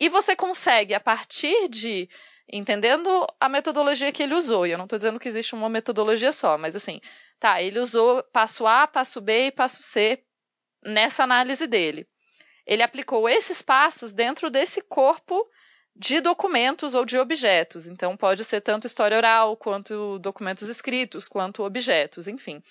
e 0.00 0.08
você 0.08 0.34
consegue, 0.34 0.94
a 0.94 1.00
partir 1.00 1.68
de 1.68 2.08
entendendo 2.48 3.26
a 3.40 3.48
metodologia 3.48 4.12
que 4.12 4.22
ele 4.22 4.34
usou. 4.34 4.66
E 4.66 4.70
eu 4.70 4.78
não 4.78 4.84
estou 4.84 4.98
dizendo 4.98 5.18
que 5.18 5.28
existe 5.28 5.54
uma 5.54 5.68
metodologia 5.68 6.32
só, 6.32 6.56
mas 6.56 6.76
assim, 6.76 7.00
tá, 7.38 7.60
ele 7.60 7.78
usou 7.78 8.22
passo 8.32 8.66
A, 8.66 8.86
passo 8.86 9.20
B 9.20 9.48
e 9.48 9.52
passo 9.52 9.82
C 9.82 10.22
nessa 10.84 11.24
análise 11.24 11.66
dele. 11.66 12.06
Ele 12.66 12.82
aplicou 12.82 13.28
esses 13.28 13.62
passos 13.62 14.12
dentro 14.12 14.50
desse 14.50 14.80
corpo 14.82 15.44
de 15.94 16.20
documentos 16.20 16.94
ou 16.94 17.04
de 17.04 17.18
objetos. 17.18 17.86
Então, 17.88 18.16
pode 18.16 18.44
ser 18.44 18.60
tanto 18.60 18.86
história 18.86 19.16
oral, 19.16 19.56
quanto 19.56 20.18
documentos 20.18 20.68
escritos, 20.68 21.26
quanto 21.26 21.62
objetos, 21.62 22.28
enfim. 22.28 22.62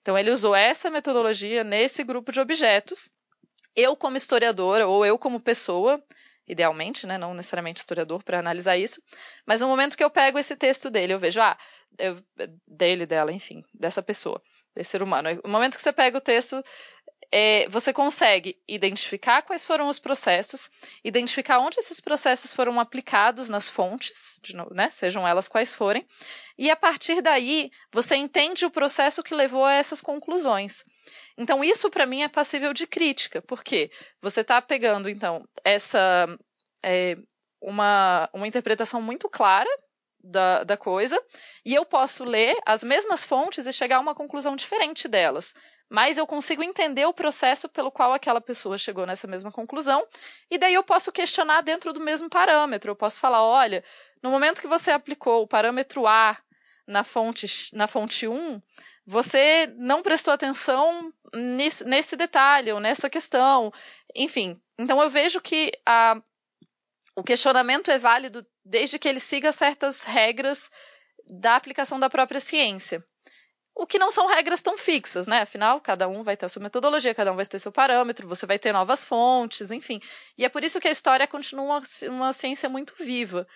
Então, 0.00 0.18
ele 0.18 0.30
usou 0.30 0.54
essa 0.54 0.90
metodologia 0.90 1.62
nesse 1.62 2.02
grupo 2.02 2.32
de 2.32 2.40
objetos. 2.40 3.10
Eu, 3.76 3.94
como 3.96 4.16
historiadora, 4.16 4.86
ou 4.86 5.06
eu, 5.06 5.18
como 5.18 5.40
pessoa, 5.40 6.02
idealmente, 6.46 7.06
né, 7.06 7.16
não 7.18 7.34
necessariamente 7.34 7.80
historiador 7.80 8.22
para 8.22 8.38
analisar 8.38 8.76
isso, 8.76 9.02
mas 9.46 9.60
no 9.60 9.68
momento 9.68 9.96
que 9.96 10.04
eu 10.04 10.10
pego 10.10 10.38
esse 10.38 10.56
texto 10.56 10.90
dele, 10.90 11.12
eu 11.12 11.18
vejo, 11.18 11.40
ah, 11.40 11.56
eu, 11.98 12.22
dele, 12.66 13.06
dela, 13.06 13.32
enfim, 13.32 13.64
dessa 13.72 14.02
pessoa, 14.02 14.42
desse 14.74 14.90
ser 14.90 15.02
humano. 15.02 15.28
No 15.44 15.50
momento 15.50 15.76
que 15.76 15.82
você 15.82 15.92
pega 15.92 16.18
o 16.18 16.20
texto, 16.20 16.62
é, 17.30 17.68
você 17.68 17.92
consegue 17.92 18.58
identificar 18.68 19.42
quais 19.42 19.64
foram 19.64 19.88
os 19.88 19.98
processos, 19.98 20.70
identificar 21.04 21.58
onde 21.58 21.78
esses 21.78 22.00
processos 22.00 22.52
foram 22.52 22.80
aplicados 22.80 23.48
nas 23.48 23.68
fontes, 23.68 24.40
novo, 24.54 24.74
né, 24.74 24.90
sejam 24.90 25.26
elas 25.26 25.48
quais 25.48 25.74
forem, 25.74 26.06
e 26.58 26.70
a 26.70 26.76
partir 26.76 27.22
daí 27.22 27.70
você 27.92 28.16
entende 28.16 28.66
o 28.66 28.70
processo 28.70 29.22
que 29.22 29.34
levou 29.34 29.64
a 29.64 29.74
essas 29.74 30.00
conclusões. 30.00 30.84
Então 31.36 31.62
isso 31.62 31.90
para 31.90 32.06
mim 32.06 32.22
é 32.22 32.28
passível 32.28 32.72
de 32.72 32.86
crítica, 32.86 33.40
porque 33.42 33.90
você 34.20 34.40
está 34.40 34.60
pegando 34.60 35.08
então 35.08 35.46
essa 35.64 36.26
é, 36.82 37.16
uma, 37.60 38.28
uma 38.32 38.46
interpretação 38.48 39.00
muito 39.00 39.28
clara 39.28 39.70
da, 40.22 40.62
da, 40.62 40.76
coisa, 40.76 41.20
e 41.64 41.74
eu 41.74 41.84
posso 41.84 42.24
ler 42.24 42.56
as 42.64 42.84
mesmas 42.84 43.24
fontes 43.24 43.66
e 43.66 43.72
chegar 43.72 43.96
a 43.96 44.00
uma 44.00 44.14
conclusão 44.14 44.54
diferente 44.54 45.08
delas 45.08 45.52
mas 45.92 46.16
eu 46.16 46.26
consigo 46.26 46.62
entender 46.62 47.04
o 47.04 47.12
processo 47.12 47.68
pelo 47.68 47.92
qual 47.92 48.14
aquela 48.14 48.40
pessoa 48.40 48.78
chegou 48.78 49.04
nessa 49.04 49.26
mesma 49.26 49.52
conclusão, 49.52 50.02
e 50.50 50.56
daí 50.56 50.72
eu 50.72 50.82
posso 50.82 51.12
questionar 51.12 51.60
dentro 51.60 51.92
do 51.92 52.00
mesmo 52.00 52.30
parâmetro. 52.30 52.90
Eu 52.90 52.96
posso 52.96 53.20
falar: 53.20 53.44
olha, 53.44 53.84
no 54.22 54.30
momento 54.30 54.62
que 54.62 54.66
você 54.66 54.90
aplicou 54.90 55.42
o 55.42 55.46
parâmetro 55.46 56.06
A 56.06 56.38
na 56.86 57.04
fonte, 57.04 57.46
na 57.74 57.86
fonte 57.86 58.26
1, 58.26 58.62
você 59.06 59.70
não 59.76 60.02
prestou 60.02 60.32
atenção 60.32 61.12
nesse, 61.34 61.84
nesse 61.84 62.16
detalhe 62.16 62.72
ou 62.72 62.80
nessa 62.80 63.10
questão. 63.10 63.70
Enfim, 64.14 64.58
então 64.78 64.98
eu 65.02 65.10
vejo 65.10 65.42
que 65.42 65.72
a, 65.84 66.18
o 67.14 67.22
questionamento 67.22 67.90
é 67.90 67.98
válido 67.98 68.46
desde 68.64 68.98
que 68.98 69.06
ele 69.06 69.20
siga 69.20 69.52
certas 69.52 70.02
regras 70.02 70.70
da 71.28 71.54
aplicação 71.54 72.00
da 72.00 72.08
própria 72.08 72.40
ciência. 72.40 73.04
O 73.74 73.86
que 73.86 73.98
não 73.98 74.10
são 74.10 74.26
regras 74.26 74.60
tão 74.60 74.76
fixas, 74.76 75.26
né? 75.26 75.40
Afinal, 75.42 75.80
cada 75.80 76.06
um 76.06 76.22
vai 76.22 76.36
ter 76.36 76.46
a 76.46 76.48
sua 76.48 76.62
metodologia, 76.62 77.14
cada 77.14 77.32
um 77.32 77.36
vai 77.36 77.46
ter 77.46 77.58
seu 77.58 77.72
parâmetro, 77.72 78.28
você 78.28 78.44
vai 78.46 78.58
ter 78.58 78.72
novas 78.72 79.04
fontes, 79.04 79.70
enfim. 79.70 80.00
E 80.36 80.44
é 80.44 80.48
por 80.48 80.62
isso 80.62 80.80
que 80.80 80.88
a 80.88 80.90
história 80.90 81.26
continua 81.26 81.80
uma, 82.08 82.32
ciência 82.32 82.68
muito 82.68 82.94
viva. 82.98 83.46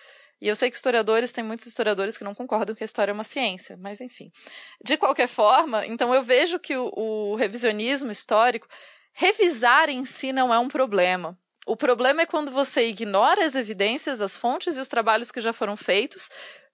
E 0.41 0.47
eu 0.47 0.55
sei 0.55 0.69
que 0.69 0.75
historiadores, 0.75 1.31
tem 1.31 1.43
muitos 1.43 1.65
historiadores 1.67 2.17
que 2.17 2.23
não 2.23 2.33
concordam 2.33 2.75
que 2.75 2.83
a 2.83 2.85
história 2.85 3.11
é 3.11 3.13
uma 3.13 3.23
ciência, 3.23 3.77
mas 3.77 4.01
enfim. 4.01 4.31
De 4.83 4.97
qualquer 4.97 5.27
forma, 5.27 5.85
então 5.85 6.13
eu 6.13 6.23
vejo 6.23 6.59
que 6.59 6.75
o, 6.75 6.91
o 6.95 7.35
revisionismo 7.35 8.11
histórico, 8.11 8.67
revisar 9.13 9.89
em 9.89 10.05
si 10.05 10.31
não 10.31 10.53
é 10.53 10.59
um 10.59 10.67
problema. 10.67 11.37
O 11.65 11.75
problema 11.75 12.21
é 12.21 12.25
quando 12.25 12.51
você 12.51 12.87
ignora 12.87 13.43
as 13.43 13.55
evidências, 13.55 14.21
as 14.21 14.37
fontes 14.37 14.77
e 14.77 14.79
os 14.79 14.87
trabalhos 14.87 15.31
que 15.31 15.41
já 15.41 15.51
foram 15.51 15.75
feitos 15.75 16.29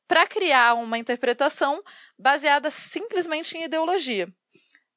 para 0.07 0.27
criar 0.27 0.75
uma 0.75 0.98
interpretação 0.98 1.83
baseada 2.17 2.69
simplesmente 2.69 3.57
em 3.57 3.63
ideologia. 3.63 4.31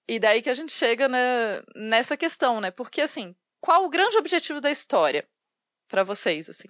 E 0.09 0.21
daí 0.21 0.43
que 0.43 0.51
a 0.51 0.55
gente 0.55 0.73
chega 0.73 1.09
né, 1.09 1.63
nessa 1.75 2.17
questão, 2.17 2.61
né? 2.61 2.71
Porque 2.71 3.01
assim, 3.01 3.35
qual 3.61 3.85
o 3.85 3.91
grande 3.91 4.17
objetivo 4.17 4.61
da 4.61 4.71
história 4.71 5.27
para 5.89 6.05
vocês, 6.05 6.49
assim? 6.49 6.69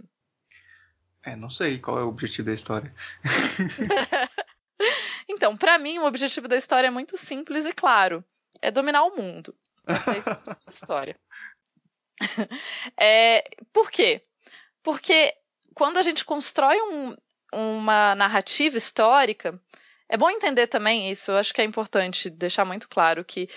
É, 1.22 1.34
não 1.34 1.50
sei 1.50 1.78
qual 1.78 1.98
é 1.98 2.04
o 2.04 2.08
objetivo 2.08 2.46
da 2.46 2.54
história. 2.54 2.94
então, 5.28 5.56
para 5.56 5.76
mim, 5.76 5.98
o 5.98 6.06
objetivo 6.06 6.46
da 6.46 6.56
história 6.56 6.86
é 6.86 6.90
muito 6.90 7.16
simples 7.16 7.66
e 7.66 7.72
claro. 7.72 8.24
É 8.62 8.70
dominar 8.70 9.04
o 9.04 9.16
mundo. 9.16 9.54
É 9.86 10.70
história. 10.70 11.18
É, 12.98 13.44
por 13.74 13.90
quê? 13.90 14.22
Porque 14.82 15.34
quando 15.74 15.98
a 15.98 16.02
gente 16.02 16.24
constrói 16.24 16.80
um, 16.80 17.14
uma 17.56 18.14
narrativa 18.14 18.76
histórica, 18.76 19.58
é 20.08 20.16
bom 20.16 20.30
entender 20.30 20.66
também 20.66 21.10
isso, 21.10 21.32
eu 21.32 21.36
acho 21.36 21.52
que 21.52 21.60
é 21.60 21.64
importante 21.64 22.30
deixar 22.30 22.64
muito 22.64 22.88
claro 22.88 23.24
que 23.24 23.48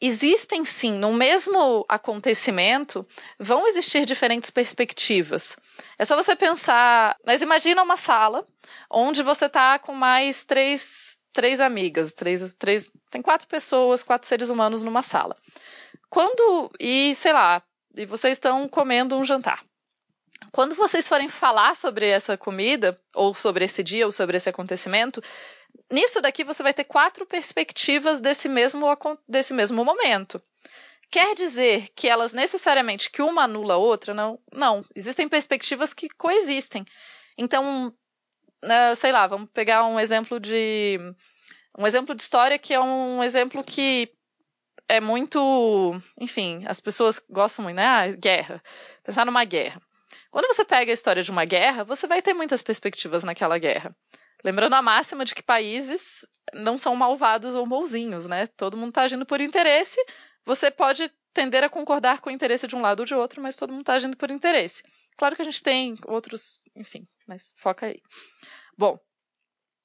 existem 0.00 0.64
sim, 0.64 0.92
no 0.92 1.12
mesmo 1.12 1.84
acontecimento, 1.88 3.06
vão 3.38 3.66
existir 3.66 4.04
diferentes 4.04 4.50
perspectivas. 4.50 5.56
É 5.98 6.04
só 6.04 6.16
você 6.16 6.34
pensar, 6.34 7.16
mas 7.24 7.42
imagina 7.42 7.82
uma 7.82 7.96
sala 7.96 8.44
onde 8.90 9.22
você 9.22 9.46
está 9.46 9.78
com 9.78 9.94
mais 9.94 10.44
três, 10.44 11.16
três 11.32 11.60
amigas, 11.60 12.12
três, 12.12 12.52
três, 12.54 12.90
tem 13.10 13.22
quatro 13.22 13.46
pessoas, 13.46 14.02
quatro 14.02 14.28
seres 14.28 14.50
humanos 14.50 14.82
numa 14.82 15.02
sala. 15.02 15.36
Quando, 16.10 16.70
e 16.80 17.14
sei 17.14 17.32
lá, 17.32 17.62
e 17.96 18.04
vocês 18.04 18.36
estão 18.36 18.68
comendo 18.68 19.16
um 19.16 19.24
jantar. 19.24 19.64
Quando 20.52 20.74
vocês 20.74 21.08
forem 21.08 21.28
falar 21.28 21.74
sobre 21.74 22.08
essa 22.08 22.36
comida, 22.36 22.98
ou 23.14 23.34
sobre 23.34 23.64
esse 23.64 23.82
dia, 23.82 24.06
ou 24.06 24.12
sobre 24.12 24.36
esse 24.36 24.48
acontecimento, 24.48 25.22
nisso 25.90 26.20
daqui 26.20 26.44
você 26.44 26.62
vai 26.62 26.74
ter 26.74 26.84
quatro 26.84 27.26
perspectivas 27.26 28.20
desse 28.20 28.48
mesmo, 28.48 28.86
desse 29.28 29.52
mesmo 29.52 29.84
momento. 29.84 30.40
Quer 31.10 31.34
dizer 31.34 31.88
que 31.94 32.08
elas 32.08 32.34
necessariamente 32.34 33.10
que 33.10 33.22
uma 33.22 33.44
anula 33.44 33.74
a 33.74 33.78
outra? 33.78 34.12
Não, 34.12 34.38
não. 34.52 34.84
Existem 34.94 35.28
perspectivas 35.28 35.94
que 35.94 36.08
coexistem. 36.08 36.84
Então, 37.38 37.94
né, 38.62 38.94
sei 38.94 39.12
lá, 39.12 39.26
vamos 39.26 39.48
pegar 39.52 39.84
um 39.84 40.00
exemplo 40.00 40.40
de 40.40 40.98
um 41.78 41.86
exemplo 41.86 42.14
de 42.14 42.22
história 42.22 42.58
que 42.58 42.72
é 42.72 42.80
um 42.80 43.22
exemplo 43.22 43.62
que 43.62 44.10
é 44.88 45.00
muito, 45.00 46.00
enfim, 46.20 46.62
as 46.66 46.80
pessoas 46.80 47.20
gostam 47.30 47.64
muito, 47.64 47.76
né? 47.76 47.86
Ah, 47.86 48.06
guerra. 48.08 48.62
Pensar 49.02 49.24
numa 49.24 49.44
guerra. 49.44 49.80
Quando 50.34 50.48
você 50.48 50.64
pega 50.64 50.90
a 50.90 50.92
história 50.92 51.22
de 51.22 51.30
uma 51.30 51.44
guerra, 51.44 51.84
você 51.84 52.08
vai 52.08 52.20
ter 52.20 52.34
muitas 52.34 52.60
perspectivas 52.60 53.22
naquela 53.22 53.56
guerra. 53.56 53.96
Lembrando 54.42 54.72
a 54.72 54.82
máxima 54.82 55.24
de 55.24 55.32
que 55.32 55.44
países 55.44 56.26
não 56.52 56.76
são 56.76 56.96
malvados 56.96 57.54
ou 57.54 57.64
bonzinhos, 57.64 58.26
né? 58.26 58.48
Todo 58.48 58.76
mundo 58.76 58.88
está 58.88 59.02
agindo 59.02 59.24
por 59.24 59.40
interesse. 59.40 59.96
Você 60.44 60.72
pode 60.72 61.08
tender 61.32 61.62
a 61.62 61.68
concordar 61.68 62.20
com 62.20 62.30
o 62.30 62.32
interesse 62.32 62.66
de 62.66 62.74
um 62.74 62.80
lado 62.80 62.98
ou 62.98 63.06
de 63.06 63.14
outro, 63.14 63.40
mas 63.40 63.54
todo 63.54 63.70
mundo 63.70 63.82
está 63.82 63.92
agindo 63.92 64.16
por 64.16 64.28
interesse. 64.28 64.82
Claro 65.16 65.36
que 65.36 65.42
a 65.42 65.44
gente 65.44 65.62
tem 65.62 65.96
outros, 66.04 66.68
enfim, 66.74 67.06
mas 67.28 67.54
foca 67.58 67.86
aí. 67.86 68.02
Bom, 68.76 68.98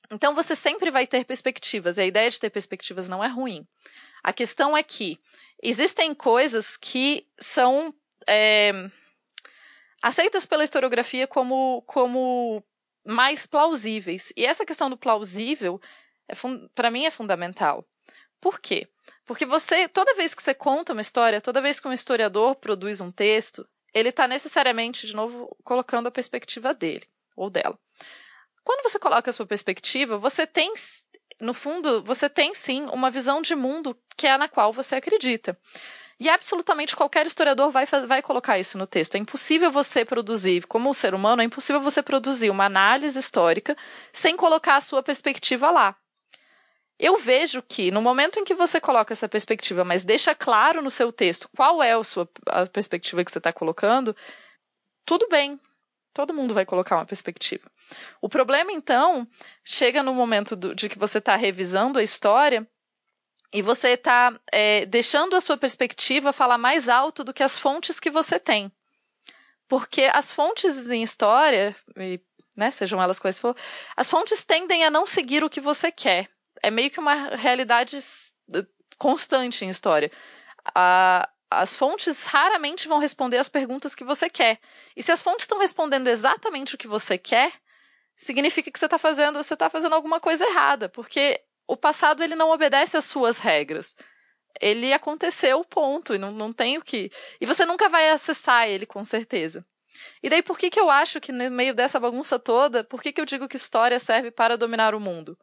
então 0.09 0.33
você 0.33 0.55
sempre 0.55 0.89
vai 0.89 1.05
ter 1.05 1.25
perspectivas, 1.25 1.99
e 1.99 2.01
a 2.01 2.07
ideia 2.07 2.27
de 2.27 2.39
ter 2.39 2.49
perspectivas 2.49 3.07
não 3.07 3.23
é 3.23 3.27
ruim. 3.27 3.67
A 4.23 4.33
questão 4.33 4.75
é 4.75 4.81
que 4.81 5.19
existem 5.61 6.15
coisas 6.15 6.75
que 6.75 7.27
são 7.37 7.93
é, 8.27 8.89
aceitas 10.01 10.45
pela 10.45 10.63
historiografia 10.63 11.27
como, 11.27 11.83
como 11.85 12.63
mais 13.05 13.45
plausíveis. 13.45 14.31
E 14.35 14.45
essa 14.45 14.65
questão 14.65 14.89
do 14.89 14.97
plausível, 14.97 15.81
é 16.27 16.33
para 16.73 16.91
mim, 16.91 17.05
é 17.05 17.11
fundamental. 17.11 17.85
Por 18.39 18.59
quê? 18.59 18.87
Porque 19.25 19.45
você, 19.45 19.87
toda 19.87 20.15
vez 20.15 20.33
que 20.33 20.41
você 20.41 20.53
conta 20.53 20.93
uma 20.93 21.01
história, 21.01 21.41
toda 21.41 21.61
vez 21.61 21.79
que 21.79 21.87
um 21.87 21.93
historiador 21.93 22.55
produz 22.55 23.01
um 23.01 23.11
texto, 23.11 23.67
ele 23.93 24.09
está 24.09 24.27
necessariamente, 24.27 25.05
de 25.05 25.15
novo, 25.15 25.55
colocando 25.63 26.07
a 26.07 26.11
perspectiva 26.11 26.73
dele 26.73 27.05
ou 27.35 27.49
dela. 27.49 27.77
Quando 28.63 28.83
você 28.83 28.99
coloca 28.99 29.29
a 29.29 29.33
sua 29.33 29.45
perspectiva, 29.45 30.17
você 30.17 30.45
tem, 30.45 30.73
no 31.39 31.53
fundo, 31.53 32.03
você 32.03 32.29
tem 32.29 32.53
sim 32.53 32.83
uma 32.91 33.09
visão 33.09 33.41
de 33.41 33.55
mundo 33.55 33.97
que 34.15 34.27
é 34.27 34.37
na 34.37 34.47
qual 34.47 34.71
você 34.71 34.95
acredita. 34.95 35.57
E 36.19 36.27
absolutamente 36.27 36.97
qualquer 36.97 37.25
historiador 37.25 37.71
vai, 37.71 37.85
vai 37.85 38.21
colocar 38.21 38.59
isso 38.59 38.77
no 38.77 38.85
texto. 38.85 39.15
É 39.15 39.17
impossível 39.17 39.71
você 39.71 40.03
produzir, 40.03 40.67
como 40.67 40.89
um 40.89 40.93
ser 40.93 41.13
humano, 41.13 41.41
é 41.41 41.45
impossível 41.45 41.81
você 41.81 42.03
produzir 42.03 42.49
uma 42.49 42.65
análise 42.65 43.17
histórica 43.17 43.77
sem 44.11 44.35
colocar 44.35 44.75
a 44.75 44.81
sua 44.81 45.01
perspectiva 45.01 45.71
lá. 45.71 45.95
Eu 46.99 47.17
vejo 47.17 47.61
que 47.61 47.89
no 47.89 48.01
momento 48.01 48.37
em 48.37 48.43
que 48.43 48.53
você 48.53 48.81
coloca 48.81 49.13
essa 49.13 49.29
perspectiva, 49.29 49.85
mas 49.85 50.03
deixa 50.03 50.35
claro 50.35 50.81
no 50.81 50.91
seu 50.91 51.13
texto 51.13 51.49
qual 51.55 51.81
é 51.81 51.93
a 51.93 52.03
sua 52.03 52.29
a 52.47 52.65
perspectiva 52.65 53.23
que 53.23 53.31
você 53.31 53.37
está 53.37 53.53
colocando, 53.53 54.13
tudo 55.05 55.25
bem. 55.29 55.57
Todo 56.13 56.33
mundo 56.33 56.53
vai 56.53 56.65
colocar 56.65 56.97
uma 56.97 57.05
perspectiva. 57.05 57.71
O 58.21 58.27
problema, 58.27 58.73
então, 58.73 59.25
chega 59.63 60.03
no 60.03 60.13
momento 60.13 60.53
do, 60.55 60.75
de 60.75 60.89
que 60.89 60.99
você 60.99 61.19
está 61.19 61.37
revisando 61.37 61.97
a 61.97 62.03
história 62.03 62.67
e 63.51 63.61
você 63.61 63.89
está 63.89 64.37
é, 64.51 64.85
deixando 64.85 65.35
a 65.35 65.41
sua 65.41 65.57
perspectiva 65.57 66.31
falar 66.31 66.57
mais 66.57 66.87
alto 66.87 67.23
do 67.23 67.33
que 67.33 67.43
as 67.43 67.57
fontes 67.57 67.99
que 67.99 68.11
você 68.11 68.39
tem. 68.39 68.71
Porque 69.67 70.03
as 70.13 70.31
fontes 70.31 70.89
em 70.89 71.01
história, 71.01 71.75
e, 71.97 72.19
né, 72.55 72.69
sejam 72.71 73.01
elas 73.01 73.19
quais 73.19 73.39
for, 73.39 73.55
as 73.95 74.09
fontes 74.09 74.43
tendem 74.43 74.83
a 74.83 74.91
não 74.91 75.05
seguir 75.05 75.43
o 75.43 75.49
que 75.49 75.61
você 75.61 75.91
quer. 75.91 76.29
É 76.61 76.69
meio 76.69 76.91
que 76.91 76.99
uma 76.99 77.35
realidade 77.35 77.97
constante 78.97 79.65
em 79.65 79.69
história. 79.69 80.11
A, 80.75 81.27
as 81.49 81.75
fontes 81.75 82.25
raramente 82.25 82.87
vão 82.87 82.99
responder 82.99 83.37
as 83.37 83.49
perguntas 83.49 83.95
que 83.95 84.03
você 84.03 84.29
quer. 84.29 84.59
E 84.95 85.01
se 85.01 85.11
as 85.11 85.23
fontes 85.23 85.43
estão 85.43 85.59
respondendo 85.59 86.07
exatamente 86.07 86.75
o 86.75 86.77
que 86.77 86.87
você 86.87 87.17
quer, 87.17 87.51
significa 88.15 88.69
que 88.69 88.77
você 88.77 88.85
está 88.85 88.99
fazendo, 88.99 89.41
você 89.41 89.53
está 89.55 89.69
fazendo 89.69 89.95
alguma 89.95 90.19
coisa 90.19 90.45
errada, 90.45 90.89
porque 90.89 91.41
o 91.69 91.77
passado 91.77 92.23
ele 92.23 92.35
não 92.35 92.49
obedece 92.49 92.97
às 92.97 93.05
suas 93.05 93.37
regras. 93.37 93.95
Ele 94.59 94.91
aconteceu, 94.91 95.63
ponto, 95.63 96.15
e 96.15 96.17
não, 96.17 96.31
não 96.31 96.51
tem 96.51 96.79
o 96.79 96.81
que. 96.81 97.11
E 97.39 97.45
você 97.45 97.63
nunca 97.63 97.87
vai 97.87 98.09
acessar 98.09 98.67
ele, 98.67 98.87
com 98.87 99.05
certeza. 99.05 99.63
E 100.23 100.29
daí, 100.31 100.41
por 100.41 100.57
que, 100.57 100.71
que 100.71 100.79
eu 100.79 100.89
acho 100.89 101.21
que 101.21 101.31
no 101.31 101.51
meio 101.51 101.75
dessa 101.75 101.99
bagunça 101.99 102.39
toda, 102.39 102.83
por 102.83 103.03
que, 103.03 103.13
que 103.13 103.21
eu 103.21 103.25
digo 103.25 103.47
que 103.47 103.55
história 103.55 103.99
serve 103.99 104.31
para 104.31 104.57
dominar 104.57 104.95
o 104.95 104.99
mundo? 104.99 105.37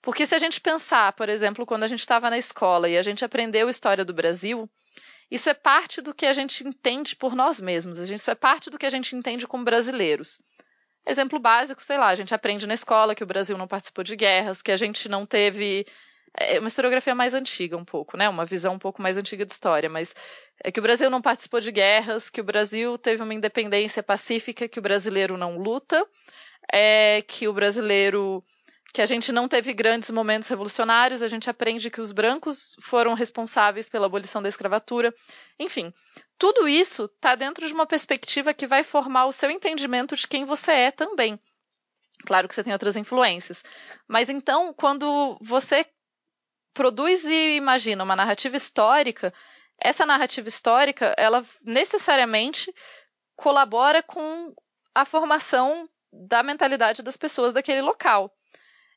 Porque 0.00 0.24
se 0.24 0.34
a 0.34 0.38
gente 0.38 0.62
pensar, 0.62 1.12
por 1.12 1.28
exemplo, 1.28 1.66
quando 1.66 1.84
a 1.84 1.88
gente 1.88 2.00
estava 2.00 2.30
na 2.30 2.38
escola 2.38 2.88
e 2.88 2.96
a 2.96 3.02
gente 3.02 3.22
aprendeu 3.22 3.68
história 3.68 4.04
do 4.04 4.14
Brasil, 4.14 4.70
isso 5.30 5.50
é 5.50 5.54
parte 5.54 6.00
do 6.00 6.14
que 6.14 6.24
a 6.24 6.32
gente 6.32 6.66
entende 6.66 7.14
por 7.14 7.34
nós 7.36 7.60
mesmos, 7.60 7.98
isso 7.98 8.30
é 8.30 8.34
parte 8.34 8.70
do 8.70 8.78
que 8.78 8.86
a 8.86 8.90
gente 8.90 9.14
entende 9.14 9.46
como 9.46 9.64
brasileiros. 9.64 10.40
Exemplo 11.06 11.38
básico, 11.38 11.84
sei 11.84 11.96
lá, 11.96 12.08
a 12.08 12.14
gente 12.14 12.34
aprende 12.34 12.66
na 12.66 12.74
escola 12.74 13.14
que 13.14 13.22
o 13.22 13.26
Brasil 13.26 13.56
não 13.56 13.68
participou 13.68 14.02
de 14.02 14.16
guerras, 14.16 14.60
que 14.60 14.72
a 14.72 14.76
gente 14.76 15.08
não 15.08 15.24
teve 15.24 15.86
é 16.38 16.58
uma 16.58 16.68
historiografia 16.68 17.14
mais 17.14 17.32
antiga 17.32 17.76
um 17.76 17.84
pouco, 17.84 18.16
né? 18.16 18.28
Uma 18.28 18.44
visão 18.44 18.74
um 18.74 18.78
pouco 18.78 19.00
mais 19.00 19.16
antiga 19.16 19.46
de 19.46 19.52
história, 19.52 19.88
mas 19.88 20.14
é 20.62 20.70
que 20.70 20.78
o 20.78 20.82
Brasil 20.82 21.08
não 21.08 21.22
participou 21.22 21.60
de 21.60 21.72
guerras, 21.72 22.28
que 22.28 22.40
o 22.40 22.44
Brasil 22.44 22.98
teve 22.98 23.22
uma 23.22 23.32
independência 23.32 24.02
pacífica, 24.02 24.68
que 24.68 24.78
o 24.78 24.82
brasileiro 24.82 25.36
não 25.38 25.56
luta, 25.56 26.06
é 26.70 27.22
que 27.26 27.48
o 27.48 27.54
brasileiro 27.54 28.44
que 28.92 29.02
a 29.02 29.06
gente 29.06 29.32
não 29.32 29.48
teve 29.48 29.72
grandes 29.74 30.10
momentos 30.10 30.48
revolucionários, 30.48 31.22
a 31.22 31.28
gente 31.28 31.50
aprende 31.50 31.90
que 31.90 32.00
os 32.00 32.12
brancos 32.12 32.76
foram 32.80 33.14
responsáveis 33.14 33.88
pela 33.88 34.06
abolição 34.06 34.42
da 34.42 34.48
escravatura. 34.48 35.14
Enfim, 35.58 35.92
tudo 36.38 36.68
isso 36.68 37.06
está 37.06 37.34
dentro 37.34 37.66
de 37.66 37.72
uma 37.72 37.86
perspectiva 37.86 38.54
que 38.54 38.66
vai 38.66 38.82
formar 38.82 39.26
o 39.26 39.32
seu 39.32 39.50
entendimento 39.50 40.14
de 40.14 40.26
quem 40.26 40.44
você 40.44 40.72
é 40.72 40.90
também. 40.90 41.40
Claro 42.26 42.48
que 42.48 42.54
você 42.54 42.64
tem 42.64 42.72
outras 42.72 42.96
influências. 42.96 43.64
Mas 44.06 44.28
então, 44.28 44.72
quando 44.74 45.38
você 45.40 45.86
produz 46.74 47.24
e 47.24 47.56
imagina 47.56 48.04
uma 48.04 48.16
narrativa 48.16 48.56
histórica, 48.56 49.32
essa 49.78 50.04
narrativa 50.04 50.48
histórica, 50.48 51.14
ela 51.16 51.44
necessariamente 51.62 52.74
colabora 53.34 54.02
com 54.02 54.54
a 54.94 55.04
formação 55.04 55.88
da 56.12 56.42
mentalidade 56.42 57.02
das 57.02 57.16
pessoas 57.16 57.52
daquele 57.52 57.82
local. 57.82 58.32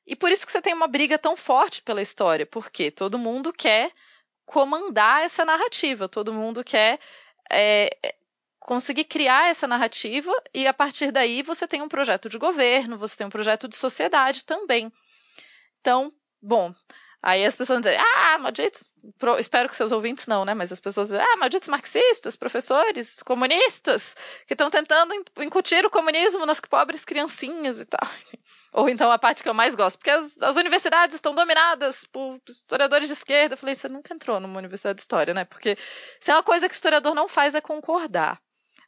E 0.08 0.15
por 0.15 0.32
isso 0.32 0.45
que 0.45 0.52
você 0.52 0.62
tem 0.62 0.73
uma 0.73 0.88
briga 0.88 1.17
tão 1.17 1.36
forte 1.36 1.82
pela 1.82 2.02
história, 2.02 2.45
porque 2.45 2.89
todo 2.89 3.17
mundo 3.17 3.54
quer 3.54 3.91
comandar 4.45 5.21
essa 5.23 5.45
narrativa, 5.45 6.10
todo 6.10 6.34
mundo 6.34 6.63
quer 6.63 6.99
é, 7.51 7.89
conseguir 8.59 9.05
criar 9.05 9.49
essa 9.49 9.67
narrativa 9.67 10.31
e 10.53 10.67
a 10.67 10.73
partir 10.73 11.12
daí 11.12 11.41
você 11.41 11.67
tem 11.67 11.81
um 11.81 11.89
projeto 11.89 12.29
de 12.29 12.38
governo, 12.38 12.97
você 12.97 13.17
tem 13.17 13.27
um 13.27 13.31
projeto 13.31 13.67
de 13.67 13.75
sociedade 13.75 14.43
também. 14.45 14.91
Então, 15.79 16.13
bom, 16.41 16.73
Aí 17.21 17.45
as 17.45 17.55
pessoas 17.55 17.82
dizem, 17.82 17.97
ah, 17.99 18.38
malditos, 18.39 18.91
pro, 19.17 19.38
espero 19.38 19.67
que 19.67 19.75
seus 19.75 19.91
ouvintes 19.91 20.25
não, 20.25 20.45
né? 20.45 20.53
Mas 20.53 20.71
as 20.71 20.79
pessoas 20.79 21.10
dizem, 21.10 21.21
ah, 21.21 21.38
malditos 21.38 21.67
marxistas, 21.67 22.38
professores, 22.38 23.21
comunistas, 23.23 24.15
que 24.47 24.53
estão 24.53 24.69
tentando 24.69 25.13
incutir 25.39 25.86
o 25.86 25.89
comunismo 25.89 26.45
nas 26.45 26.62
pobres 26.62 27.03
criancinhas 27.03 27.79
e 27.79 27.86
tal. 27.86 27.99
Ou 28.71 28.88
então 28.88 29.12
a 29.12 29.19
parte 29.19 29.43
que 29.43 29.49
eu 29.49 29.53
mais 29.53 29.75
gosto, 29.75 29.97
porque 29.97 30.12
as, 30.12 30.41
as 30.41 30.55
universidades 30.55 31.15
estão 31.15 31.36
dominadas 31.36 32.05
por 32.05 32.39
historiadores 32.47 33.08
de 33.10 33.13
esquerda. 33.13 33.53
Eu 33.55 33.58
falei, 33.58 33.75
você 33.75 33.89
nunca 33.89 34.13
entrou 34.13 34.39
numa 34.39 34.58
universidade 34.58 34.95
de 34.95 35.01
história, 35.01 35.34
né? 35.34 35.43
Porque 35.43 35.77
se 36.19 36.32
é 36.32 36.36
uma 36.36 36.43
coisa 36.43 36.69
que 36.69 36.73
o 36.73 36.75
historiador 36.75 37.13
não 37.13 37.27
faz 37.27 37.53
é 37.53 37.60
concordar. 37.60 38.39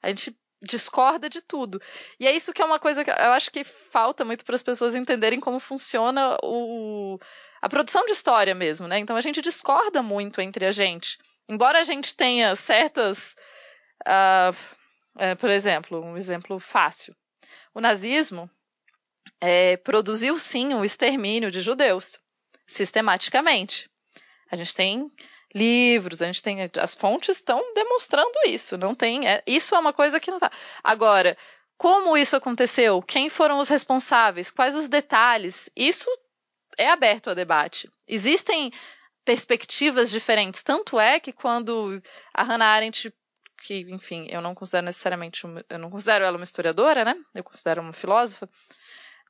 A 0.02 0.08
gente 0.08 0.38
discorda 0.62 1.30
de 1.30 1.42
tudo. 1.42 1.82
E 2.20 2.28
é 2.28 2.36
isso 2.36 2.54
que 2.54 2.62
é 2.62 2.66
uma 2.66 2.80
coisa 2.80 3.04
que 3.04 3.10
eu 3.10 3.32
acho 3.32 3.52
que 3.52 3.64
falta 3.64 4.24
muito 4.24 4.46
para 4.46 4.56
as 4.56 4.62
pessoas 4.62 4.96
entenderem 4.96 5.40
como 5.40 5.60
funciona 5.60 6.38
o, 6.44 7.20
a 7.62 7.68
produção 7.68 8.06
de 8.06 8.12
história 8.12 8.54
mesmo, 8.54 8.88
né? 8.88 9.00
Então 9.00 9.16
a 9.16 9.22
gente 9.22 9.42
discorda 9.42 10.04
muito 10.04 10.40
entre 10.40 10.66
a 10.66 10.72
gente. 10.72 11.18
Embora 11.50 11.80
a 11.80 11.84
gente 11.84 12.16
tenha 12.16 12.56
certas. 12.56 13.36
Uh, 14.08 14.56
é, 15.18 15.36
por 15.36 15.50
exemplo, 15.50 16.02
um 16.04 16.16
exemplo 16.16 16.60
fácil. 16.60 17.16
O 17.74 17.82
nazismo 17.82 18.50
é, 19.40 19.78
produziu 19.78 20.38
sim 20.40 20.74
o 20.74 20.86
extermínio 20.86 21.52
de 21.52 21.62
judeus, 21.62 22.20
sistematicamente. 22.68 23.90
A 24.50 24.56
gente 24.56 24.74
tem 24.74 25.12
livros, 25.54 26.22
a 26.22 26.26
gente 26.26 26.42
tem 26.42 26.58
as 26.80 26.94
fontes 26.96 27.38
estão 27.38 27.62
demonstrando 27.74 28.32
isso. 28.48 28.78
Não 28.78 28.96
tem, 28.96 29.28
é, 29.28 29.44
isso 29.46 29.76
é 29.76 29.80
uma 29.80 29.94
coisa 29.94 30.20
que 30.20 30.32
não 30.32 30.38
está. 30.38 30.52
Agora, 30.84 31.38
como 31.78 32.16
isso 32.16 32.36
aconteceu? 32.36 33.02
Quem 33.02 33.30
foram 33.30 33.58
os 33.58 33.68
responsáveis? 33.68 34.52
Quais 34.52 34.76
os 34.76 34.88
detalhes? 34.88 35.70
Isso 35.76 36.08
é 36.78 36.90
aberto 36.90 37.30
a 37.30 37.34
debate. 37.34 37.92
Existem 38.08 38.72
perspectivas 39.26 40.10
diferentes. 40.10 40.64
Tanto 40.64 41.00
é 41.00 41.20
que 41.20 41.32
quando 41.32 42.02
a 42.34 42.44
Hannah 42.44 42.68
Arendt, 42.68 43.14
que, 43.64 43.82
enfim, 43.90 44.28
eu 44.30 44.42
não 44.42 44.56
considero 44.56 44.86
necessariamente, 44.86 45.46
uma, 45.46 45.64
eu 45.70 45.80
não 45.80 45.90
considero 45.90 46.26
ela 46.26 46.38
uma 46.38 46.44
historiadora, 46.44 47.06
né? 47.06 47.16
Eu 47.34 47.44
considero 47.44 47.82
uma 47.82 47.94
filósofa. 47.94 48.50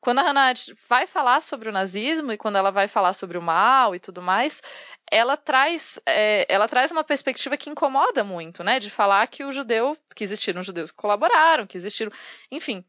Quando 0.02 0.18
a 0.18 0.24
Hannah 0.24 0.42
Arendt 0.46 0.76
vai 0.90 1.06
falar 1.06 1.42
sobre 1.42 1.70
o 1.70 1.72
nazismo 1.72 2.32
e 2.32 2.38
quando 2.38 2.58
ela 2.58 2.72
vai 2.72 2.88
falar 2.88 3.14
sobre 3.14 3.38
o 3.38 3.42
mal 3.42 3.96
e 3.96 4.00
tudo 4.00 4.20
mais, 4.20 4.64
ela 5.12 5.38
traz, 5.38 6.00
é, 6.08 6.46
ela 6.50 6.68
traz 6.68 6.92
uma 6.92 7.04
perspectiva 7.04 7.56
que 7.56 7.70
incomoda 7.70 8.24
muito, 8.24 8.64
né? 8.64 8.80
De 8.80 8.90
falar 8.90 9.28
que 9.28 9.44
o 9.44 9.52
judeu, 9.52 9.96
que 10.16 10.24
existiram 10.24 10.64
judeus 10.64 10.90
que 10.90 10.98
colaboraram, 10.98 11.68
que 11.68 11.78
existiram, 11.78 12.12
enfim. 12.50 12.84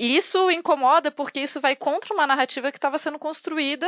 E 0.00 0.16
isso 0.16 0.50
incomoda 0.50 1.10
porque 1.10 1.40
isso 1.40 1.60
vai 1.60 1.76
contra 1.76 2.14
uma 2.14 2.26
narrativa 2.26 2.72
que 2.72 2.78
estava 2.78 2.96
sendo 2.96 3.18
construída 3.18 3.86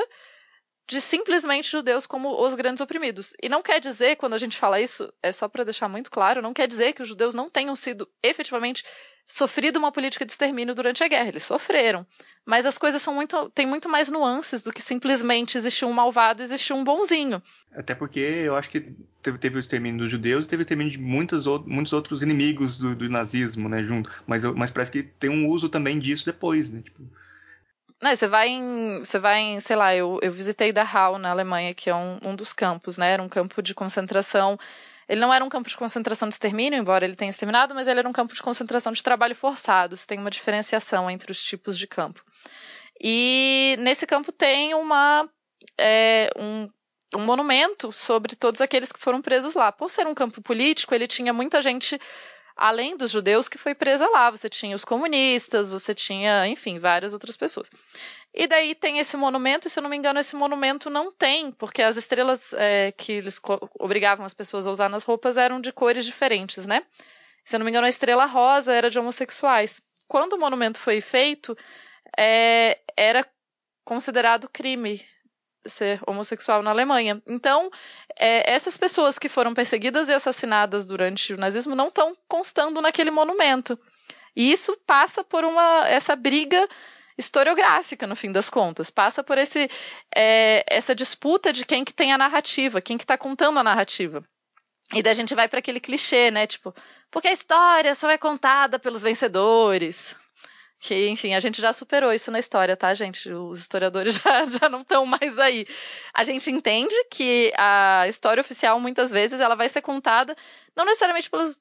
de 0.89 1.03
simplesmente 1.03 1.71
judeus 1.71 2.07
como 2.07 2.43
os 2.43 2.55
grandes 2.55 2.81
oprimidos. 2.81 3.35
E 3.43 3.49
não 3.49 3.61
quer 3.61 3.79
dizer, 3.79 4.17
quando 4.17 4.33
a 4.33 4.39
gente 4.39 4.57
fala 4.57 4.81
isso, 4.81 5.13
é 5.23 5.31
só 5.31 5.47
para 5.47 5.63
deixar 5.63 5.87
muito 5.87 6.11
claro, 6.11 6.41
não 6.41 6.55
quer 6.55 6.67
dizer 6.67 6.95
que 6.95 7.03
os 7.03 7.09
judeus 7.09 7.35
não 7.35 7.47
tenham 7.47 7.77
sido 7.77 8.09
efetivamente 8.23 8.83
sofrido 9.27 9.79
uma 9.79 9.93
política 9.93 10.25
de 10.25 10.33
extermínio 10.33 10.75
durante 10.75 11.05
a 11.05 11.09
guerra. 11.09 11.29
Eles 11.29 11.43
sofreram. 11.43 12.07
Mas 12.47 12.65
as 12.65 12.79
coisas 12.79 13.03
são 13.03 13.15
muito. 13.15 13.51
têm 13.51 13.67
muito 13.67 13.87
mais 13.87 14.11
nuances 14.11 14.63
do 14.63 14.73
que 14.73 14.81
simplesmente 14.81 15.59
existir 15.59 15.85
um 15.85 15.93
malvado 15.93 16.41
e 16.41 16.45
existir 16.45 16.73
um 16.73 16.83
bonzinho. 16.83 17.43
Até 17.71 17.95
porque 17.95 18.19
eu 18.19 18.57
acho 18.57 18.71
que 18.71 18.91
teve, 19.21 19.37
teve 19.37 19.59
o 19.59 19.61
extermínio 19.61 19.99
dos 19.99 20.11
judeus 20.11 20.47
e 20.47 20.49
teve 20.49 20.63
o 20.63 20.65
extermínio 20.65 20.91
de 20.91 20.99
muitos, 20.99 21.45
muitos 21.67 21.93
outros 21.93 22.23
inimigos 22.23 22.79
do, 22.79 22.95
do 22.97 23.11
nazismo, 23.11 23.69
né, 23.69 23.85
junto. 23.85 24.11
Mas, 24.27 24.43
mas 24.45 24.71
parece 24.71 24.91
que 24.91 25.03
tem 25.03 25.29
um 25.29 25.47
uso 25.49 25.69
também 25.69 25.99
disso 25.99 26.25
depois, 26.25 26.71
né? 26.71 26.81
Tipo, 26.81 27.03
não, 28.01 28.15
você 28.15 28.29
vai 28.29 28.49
em. 28.49 28.99
Você 29.01 29.19
vai 29.19 29.41
em, 29.41 29.61
sei 29.61 29.75
lá, 29.75 29.95
eu, 29.95 30.19
eu 30.23 30.33
visitei 30.33 30.73
Dachau 30.73 31.19
na 31.19 31.31
Alemanha, 31.31 31.75
que 31.75 31.91
é 31.91 31.95
um, 31.95 32.19
um 32.23 32.37
dos 32.37 32.53
campos, 32.53 32.97
né? 32.97 33.11
Era 33.13 33.23
um 33.23 33.29
campo 33.29 33.61
de 33.61 33.75
concentração. 33.75 34.59
Ele 35.09 35.21
não 35.21 35.33
era 35.33 35.45
um 35.45 35.49
campo 35.49 35.69
de 35.69 35.77
concentração 35.77 36.29
de 36.29 36.35
extermínio, 36.35 36.79
embora 36.79 37.05
ele 37.05 37.17
tenha 37.17 37.31
exterminado, 37.31 37.75
mas 37.75 37.89
ele 37.89 37.99
era 37.99 38.09
um 38.09 38.13
campo 38.13 38.35
de 38.35 38.43
concentração 38.43 38.93
de 38.93 39.03
trabalho 39.03 39.35
forçado. 39.35 39.97
Você 39.97 40.07
tem 40.07 40.19
uma 40.19 40.31
diferenciação 40.31 41.11
entre 41.11 41.33
os 41.33 41.43
tipos 41.43 41.79
de 41.79 41.87
campo. 41.87 42.23
E 43.01 43.77
nesse 43.79 44.07
campo 44.07 44.31
tem 44.31 44.75
uma, 44.75 45.29
é, 45.79 46.31
um, 46.37 46.69
um 47.15 47.25
monumento 47.25 47.91
sobre 47.91 48.37
todos 48.37 48.61
aqueles 48.61 48.93
que 48.93 49.01
foram 49.01 49.23
presos 49.23 49.55
lá. 49.55 49.73
Por 49.73 49.91
ser 49.91 50.07
um 50.07 50.15
campo 50.15 50.43
político, 50.43 50.95
ele 50.95 51.09
tinha 51.09 51.33
muita 51.33 51.63
gente 51.63 51.99
além 52.59 52.97
dos 52.97 53.11
judeus 53.11 53.49
que 53.49 53.57
foi 53.57 53.75
presa 53.75 54.09
lá. 54.11 54.31
Você 54.31 54.49
tinha 54.49 54.75
os 54.75 54.85
comunistas, 54.85 55.71
você 55.71 55.95
tinha, 55.95 56.47
enfim, 56.49 56.79
várias 56.79 57.15
outras 57.15 57.37
pessoas. 57.37 57.71
E 58.35 58.47
daí 58.47 58.75
tem 58.75 58.99
esse 58.99 59.17
monumento, 59.17 59.67
e 59.67 59.71
se 59.71 59.79
eu 59.79 59.83
não 59.83 59.89
me 59.89 59.97
engano, 59.97 60.19
esse 60.19 60.37
monumento 60.37 60.91
não 60.91 61.11
tem, 61.11 61.51
porque 61.53 61.81
as 61.81 61.97
estrelas 61.97 62.53
é, 62.53 62.93
que 62.93 63.13
eles 63.13 63.41
obrigavam 63.79 64.27
as 64.27 64.35
pessoas 64.35 64.67
a 64.67 64.71
usar 64.71 64.89
nas 64.89 65.05
roupas 65.05 65.37
eram 65.37 65.61
de 65.61 65.73
cores 65.73 66.05
diferentes, 66.05 66.67
né? 66.67 66.83
Se 67.45 67.57
eu 67.57 67.59
não 67.59 67.65
me 67.65 67.71
engano, 67.71 67.87
a 67.87 67.91
estrela 67.91 68.27
rosa 68.27 68.75
era 68.75 68.91
de 68.91 68.99
homossexuais. 68.99 69.81
Quando 70.07 70.35
o 70.35 70.39
monumento 70.39 70.79
foi 70.79 71.01
feito, 71.01 71.57
é, 72.19 72.79
era 72.97 73.27
considerado 73.85 74.49
crime 74.49 75.03
ser 75.67 76.01
homossexual 76.07 76.63
na 76.63 76.71
Alemanha. 76.71 77.23
Então, 77.27 77.71
é, 78.17 78.53
essas 78.53 78.77
pessoas 78.77 79.19
que 79.19 79.29
foram 79.29 79.55
perseguidas 79.55 80.09
e 80.09 80.15
assassinadas 80.15 80.87
durante 80.87 81.35
o 81.35 81.39
nazismo 81.39 81.75
não 81.75 81.89
estão 81.89 82.17
constando 82.29 82.81
naquele 82.81 83.11
monumento. 83.11 83.79
E 84.37 84.53
isso 84.53 84.77
passa 84.87 85.25
por 85.25 85.45
uma 85.45 85.87
essa 85.89 86.15
briga 86.15 86.69
historiográfica, 87.19 88.07
no 88.07 88.15
fim 88.15 88.31
das 88.31 88.49
contas. 88.49 88.91
Passa 88.91 89.25
por 89.25 89.37
esse, 89.37 89.69
é, 90.15 90.65
essa 90.69 90.95
disputa 90.95 91.53
de 91.53 91.67
quem 91.67 91.85
que 91.85 91.93
tem 91.93 92.13
a 92.13 92.19
narrativa, 92.19 92.81
quem 92.81 92.97
que 92.97 93.05
está 93.05 93.19
contando 93.19 93.59
a 93.59 93.65
narrativa. 93.65 94.23
E 94.95 95.03
daí 95.03 95.13
a 95.13 95.17
gente 95.17 95.35
vai 95.35 95.49
para 95.49 95.59
aquele 95.59 95.81
clichê, 95.81 96.31
né? 96.31 96.47
Tipo, 96.47 96.75
porque 97.11 97.29
a 97.29 97.33
história 97.33 97.95
só 97.95 98.09
é 98.09 98.17
contada 98.17 98.79
pelos 98.79 99.03
vencedores. 99.03 100.17
Que, 100.81 101.09
enfim, 101.09 101.35
a 101.35 101.41
gente 101.41 101.61
já 101.61 101.73
superou 101.73 102.13
isso 102.13 102.31
na 102.31 102.39
história, 102.39 102.77
tá, 102.77 102.95
gente? 102.95 103.33
Os 103.33 103.59
historiadores 103.59 104.15
já, 104.23 104.45
já 104.45 104.69
não 104.69 104.83
estão 104.83 105.05
mais 105.05 105.39
aí. 105.39 105.67
A 106.15 106.23
gente 106.23 106.51
entende 106.51 106.95
que 107.11 107.53
a 107.57 108.07
história 108.07 108.41
oficial, 108.41 108.79
muitas 108.79 109.11
vezes, 109.11 109.41
ela 109.41 109.57
vai 109.57 109.69
ser 109.69 109.83
contada, 109.83 110.37
não 110.77 110.85
necessariamente 110.85 111.29
pelos 111.29 111.59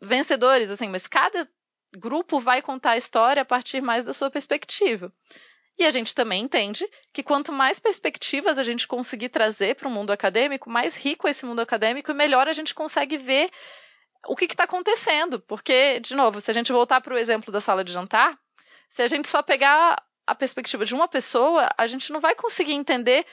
vencedores, 0.00 0.70
assim, 0.70 0.88
mas 0.88 1.06
cada 1.06 1.48
grupo 1.96 2.38
vai 2.38 2.62
contar 2.62 2.92
a 2.92 2.96
história 2.96 3.42
a 3.42 3.44
partir 3.44 3.80
mais 3.80 4.04
da 4.04 4.12
sua 4.12 4.30
perspectiva. 4.30 5.12
E 5.78 5.84
a 5.86 5.90
gente 5.90 6.14
também 6.14 6.42
entende 6.44 6.86
que 7.12 7.22
quanto 7.22 7.52
mais 7.52 7.78
perspectivas 7.78 8.58
a 8.58 8.64
gente 8.64 8.86
conseguir 8.86 9.30
trazer 9.30 9.76
para 9.76 9.88
o 9.88 9.90
mundo 9.90 10.10
acadêmico, 10.10 10.68
mais 10.68 10.94
rico 10.94 11.26
é 11.26 11.30
esse 11.30 11.46
mundo 11.46 11.60
acadêmico 11.60 12.10
e 12.10 12.14
melhor 12.14 12.46
a 12.46 12.52
gente 12.52 12.74
consegue 12.74 13.16
ver 13.16 13.50
o 14.28 14.36
que 14.36 14.44
está 14.44 14.64
acontecendo. 14.64 15.40
Porque, 15.40 15.98
de 16.00 16.14
novo, 16.14 16.40
se 16.40 16.50
a 16.50 16.54
gente 16.54 16.70
voltar 16.70 17.00
para 17.00 17.14
o 17.14 17.18
exemplo 17.18 17.50
da 17.50 17.60
sala 17.60 17.82
de 17.82 17.92
jantar, 17.92 18.38
se 18.90 19.02
a 19.02 19.08
gente 19.08 19.28
só 19.28 19.40
pegar 19.40 20.02
a 20.26 20.34
perspectiva 20.34 20.84
de 20.84 20.94
uma 20.94 21.06
pessoa, 21.06 21.68
a 21.78 21.86
gente 21.86 22.12
não 22.12 22.20
vai 22.20 22.34
conseguir 22.34 22.72
entender. 22.72 23.24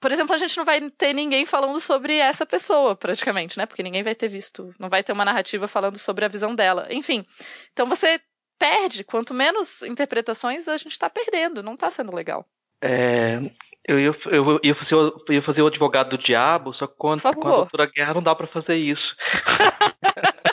Por 0.00 0.12
exemplo, 0.12 0.32
a 0.32 0.38
gente 0.38 0.56
não 0.56 0.64
vai 0.64 0.90
ter 0.90 1.12
ninguém 1.12 1.44
falando 1.44 1.78
sobre 1.80 2.16
essa 2.16 2.46
pessoa, 2.46 2.94
praticamente, 2.94 3.58
né? 3.58 3.66
Porque 3.66 3.82
ninguém 3.82 4.04
vai 4.04 4.14
ter 4.14 4.28
visto, 4.28 4.72
não 4.78 4.88
vai 4.88 5.02
ter 5.02 5.12
uma 5.12 5.24
narrativa 5.24 5.66
falando 5.66 5.98
sobre 5.98 6.24
a 6.24 6.28
visão 6.28 6.54
dela. 6.54 6.86
Enfim. 6.90 7.26
Então 7.72 7.88
você 7.88 8.20
perde. 8.58 9.02
Quanto 9.02 9.34
menos 9.34 9.82
interpretações 9.82 10.68
a 10.68 10.76
gente 10.76 10.92
está 10.92 11.10
perdendo, 11.10 11.64
não 11.64 11.74
está 11.74 11.90
sendo 11.90 12.14
legal. 12.14 12.46
É, 12.80 13.38
eu, 13.84 13.98
ia, 13.98 14.16
eu, 14.26 14.60
ia 14.62 14.74
fazer, 14.76 14.94
eu 14.94 15.22
ia 15.30 15.42
fazer 15.42 15.62
o 15.62 15.66
advogado 15.66 16.10
do 16.10 16.22
diabo, 16.22 16.72
só 16.74 16.86
que 16.86 16.94
quando, 16.96 17.22
com 17.22 17.28
a 17.28 17.32
doutora 17.32 17.90
Guerra 17.92 18.14
não 18.14 18.22
dá 18.22 18.34
para 18.36 18.46
fazer 18.46 18.76
isso. 18.76 19.16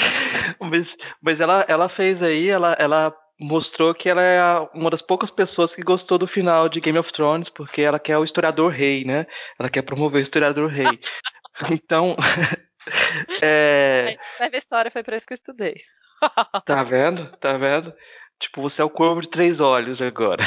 mas, 0.60 0.86
mas 1.22 1.40
ela, 1.40 1.64
ela 1.68 1.88
fez 1.90 2.22
aí, 2.22 2.48
ela, 2.48 2.76
ela 2.78 3.14
mostrou 3.40 3.94
que 3.94 4.08
ela 4.08 4.22
é 4.22 4.68
uma 4.74 4.90
das 4.90 5.00
poucas 5.02 5.30
pessoas 5.30 5.74
que 5.74 5.82
gostou 5.82 6.18
do 6.18 6.28
final 6.28 6.68
de 6.68 6.78
Game 6.78 6.98
of 6.98 7.10
Thrones, 7.12 7.48
porque 7.48 7.80
ela 7.80 7.98
quer 7.98 8.18
o 8.18 8.24
historiador 8.24 8.70
rei, 8.70 9.04
né? 9.04 9.26
Ela 9.58 9.70
quer 9.70 9.82
promover 9.82 10.22
o 10.22 10.24
historiador 10.24 10.68
rei. 10.68 11.00
então. 11.72 12.14
é... 13.42 14.16
Ver 14.50 14.58
história, 14.58 14.90
foi 14.90 15.02
por 15.02 15.14
isso 15.14 15.26
que 15.26 15.32
eu 15.32 15.38
estudei. 15.38 15.74
Tá 16.66 16.84
vendo? 16.84 17.34
Tá 17.38 17.56
vendo? 17.56 17.94
Tipo, 18.42 18.60
você 18.60 18.82
é 18.82 18.84
o 18.84 18.90
corvo 18.90 19.22
de 19.22 19.30
três 19.30 19.58
olhos 19.58 20.02
agora. 20.02 20.44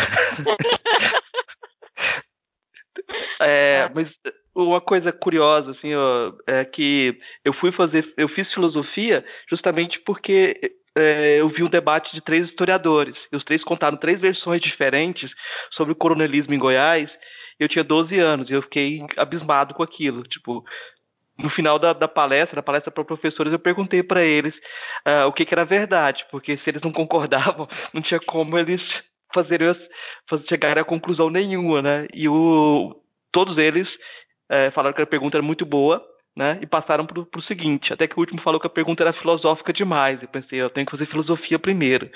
é, 3.41 3.79
é, 3.79 3.89
mas 3.91 4.07
uma 4.53 4.79
coisa 4.79 5.11
curiosa, 5.11 5.71
assim, 5.71 5.95
ó, 5.95 6.31
é 6.45 6.63
que 6.63 7.17
eu 7.43 7.53
fui 7.53 7.71
fazer, 7.71 8.05
eu 8.17 8.29
fiz 8.29 8.53
filosofia 8.53 9.25
justamente 9.49 9.99
porque 10.01 10.75
é, 10.95 11.39
eu 11.39 11.49
vi 11.49 11.63
um 11.63 11.69
debate 11.69 12.13
de 12.13 12.21
três 12.21 12.47
historiadores. 12.49 13.15
E 13.31 13.35
os 13.35 13.43
três 13.43 13.63
contaram 13.63 13.97
três 13.97 14.19
versões 14.19 14.61
diferentes 14.61 15.31
sobre 15.71 15.93
o 15.93 15.95
coronelismo 15.95 16.53
em 16.53 16.59
Goiás. 16.59 17.09
Eu 17.59 17.67
tinha 17.67 17.83
12 17.83 18.17
anos 18.19 18.49
e 18.49 18.53
eu 18.53 18.61
fiquei 18.63 19.01
abismado 19.17 19.73
com 19.73 19.83
aquilo. 19.83 20.23
Tipo, 20.23 20.63
no 21.37 21.49
final 21.49 21.79
da, 21.79 21.93
da 21.93 22.07
palestra, 22.07 22.57
da 22.57 22.63
palestra 22.63 22.91
para 22.91 23.03
professores, 23.03 23.51
eu 23.51 23.59
perguntei 23.59 24.03
para 24.03 24.23
eles 24.23 24.53
uh, 25.07 25.27
o 25.27 25.33
que, 25.33 25.45
que, 25.45 25.53
era 25.53 25.65
verdade, 25.65 26.23
porque 26.29 26.57
se 26.57 26.69
eles 26.69 26.81
não 26.81 26.91
concordavam, 26.91 27.67
não 27.93 28.01
tinha 28.01 28.19
como 28.19 28.57
eles 28.57 28.81
fazerem 29.33 29.75
fazer, 30.29 30.47
chegarem 30.47 30.81
a 30.81 30.85
conclusão 30.85 31.29
nenhuma, 31.29 31.81
né? 31.81 32.07
E 32.13 32.29
o, 32.29 32.95
todos 33.31 33.57
eles 33.57 33.87
uh, 34.51 34.71
falaram 34.73 34.95
que 34.95 35.01
a 35.01 35.07
pergunta 35.07 35.37
era 35.37 35.45
muito 35.45 35.65
boa, 35.65 36.03
né? 36.35 36.59
E 36.61 36.65
passaram 36.65 37.05
para 37.05 37.19
o 37.19 37.41
seguinte, 37.43 37.93
até 37.93 38.07
que 38.07 38.15
o 38.15 38.19
último 38.19 38.41
falou 38.41 38.59
que 38.59 38.67
a 38.67 38.69
pergunta 38.69 39.03
era 39.03 39.13
filosófica 39.13 39.71
demais. 39.71 40.21
Eu 40.21 40.27
pensei, 40.27 40.61
eu 40.61 40.69
tenho 40.69 40.85
que 40.85 40.91
fazer 40.91 41.05
filosofia 41.07 41.59
primeiro, 41.59 42.09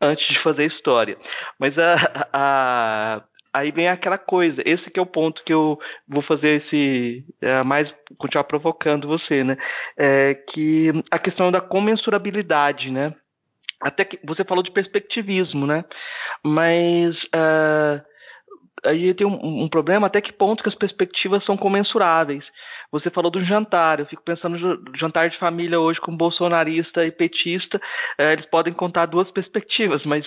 antes 0.00 0.26
de 0.28 0.42
fazer 0.42 0.66
história. 0.66 1.16
Mas 1.58 1.78
a, 1.78 2.28
a 2.32 3.22
aí 3.52 3.70
vem 3.70 3.88
aquela 3.88 4.18
coisa, 4.18 4.62
esse 4.64 4.90
que 4.90 4.98
é 4.98 5.02
o 5.02 5.06
ponto 5.06 5.42
que 5.44 5.52
eu 5.52 5.78
vou 6.08 6.22
fazer 6.22 6.62
esse 6.62 7.24
é, 7.40 7.62
mais 7.62 7.92
continuar 8.18 8.44
provocando 8.44 9.08
você, 9.08 9.42
né? 9.42 9.56
É 9.98 10.34
que 10.52 10.90
a 11.10 11.18
questão 11.18 11.50
da 11.50 11.60
comensurabilidade, 11.60 12.90
né? 12.90 13.14
Até 13.80 14.04
que 14.04 14.18
você 14.24 14.44
falou 14.44 14.62
de 14.62 14.70
perspectivismo, 14.70 15.66
né? 15.66 15.84
Mas 16.44 17.16
uh, 17.24 18.00
aí 18.84 19.14
tem 19.14 19.26
um, 19.26 19.62
um, 19.64 19.68
problema 19.68 20.06
até 20.06 20.20
que 20.20 20.32
ponto 20.32 20.62
que 20.62 20.68
as 20.68 20.74
perspectivas 20.74 21.44
são 21.44 21.56
comensuráveis. 21.56 22.44
Você 22.92 23.08
falou 23.10 23.30
do 23.30 23.44
jantar, 23.44 24.00
eu 24.00 24.06
fico 24.06 24.22
pensando 24.22 24.58
no 24.58 24.96
jantar 24.96 25.30
de 25.30 25.38
família 25.38 25.78
hoje 25.78 26.00
com 26.00 26.16
bolsonarista 26.16 27.04
e 27.04 27.12
petista, 27.12 27.80
é, 28.18 28.32
eles 28.32 28.46
podem 28.46 28.72
contar 28.72 29.06
duas 29.06 29.30
perspectivas, 29.30 30.04
mas 30.04 30.26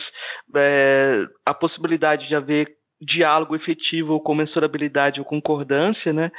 é, 0.55 1.25
a 1.45 1.53
possibilidade 1.53 2.27
de 2.27 2.35
haver 2.35 2.77
diálogo 3.01 3.55
efetivo 3.55 4.13
ou 4.13 4.21
comensurabilidade 4.21 5.19
ou 5.19 5.25
concordância, 5.25 6.13
né, 6.13 6.31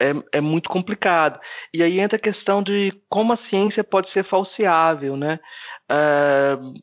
é, 0.00 0.12
é, 0.32 0.40
muito 0.40 0.68
complicado. 0.68 1.38
E 1.74 1.82
aí 1.82 2.00
entra 2.00 2.16
a 2.16 2.20
questão 2.20 2.62
de 2.62 2.92
como 3.08 3.34
a 3.34 3.38
ciência 3.48 3.84
pode 3.84 4.10
ser 4.12 4.24
falseável, 4.24 5.16
né? 5.16 5.38
Uh, 5.90 6.74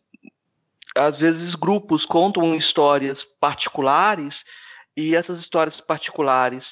às 0.95 1.17
vezes 1.17 1.55
grupos 1.55 2.05
contam 2.05 2.55
histórias 2.55 3.17
particulares 3.41 4.33
e 4.95 5.15
essas 5.15 5.39
histórias 5.39 5.79
particulares 5.81 6.63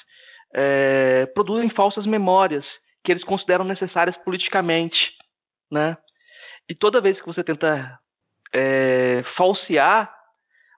é, 0.54 1.26
produzem 1.34 1.70
falsas 1.70 2.06
memórias 2.06 2.64
que 3.04 3.10
eles 3.10 3.24
consideram 3.24 3.64
necessárias 3.64 4.16
politicamente, 4.18 4.96
né? 5.70 5.96
E 6.68 6.74
toda 6.74 7.00
vez 7.00 7.20
que 7.20 7.26
você 7.26 7.42
tenta 7.42 7.98
é, 8.52 9.24
falsear, 9.36 10.12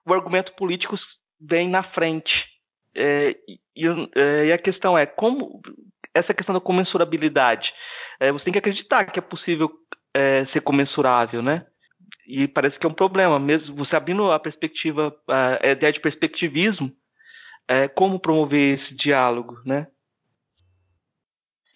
o 0.05 0.13
argumento 0.13 0.53
político 0.53 0.95
vem 1.39 1.69
na 1.69 1.83
frente. 1.83 2.33
É, 2.95 3.35
e, 3.47 3.87
é, 4.15 4.45
e, 4.45 4.53
a 4.53 4.57
questão 4.57 4.97
é 4.97 5.05
como 5.05 5.61
essa 6.13 6.33
questão 6.33 6.55
da 6.55 6.61
comensurabilidade. 6.61 7.71
É, 8.19 8.31
você 8.31 8.45
tem 8.45 8.53
que 8.53 8.59
acreditar 8.59 9.05
que 9.05 9.19
é 9.19 9.21
possível 9.21 9.69
é, 10.13 10.45
ser 10.47 10.61
comensurável, 10.61 11.41
né? 11.41 11.65
E 12.27 12.47
parece 12.47 12.79
que 12.79 12.85
é 12.85 12.89
um 12.89 12.93
problema, 12.93 13.37
mesmo 13.37 13.75
você 13.75 13.95
abrindo 13.95 14.31
a 14.31 14.39
perspectiva, 14.39 15.15
a 15.27 15.67
ideia 15.67 15.93
de 15.93 15.99
perspectivismo, 15.99 16.91
é, 17.67 17.87
como 17.87 18.19
promover 18.19 18.79
esse 18.79 18.93
diálogo, 18.95 19.59
né? 19.65 19.87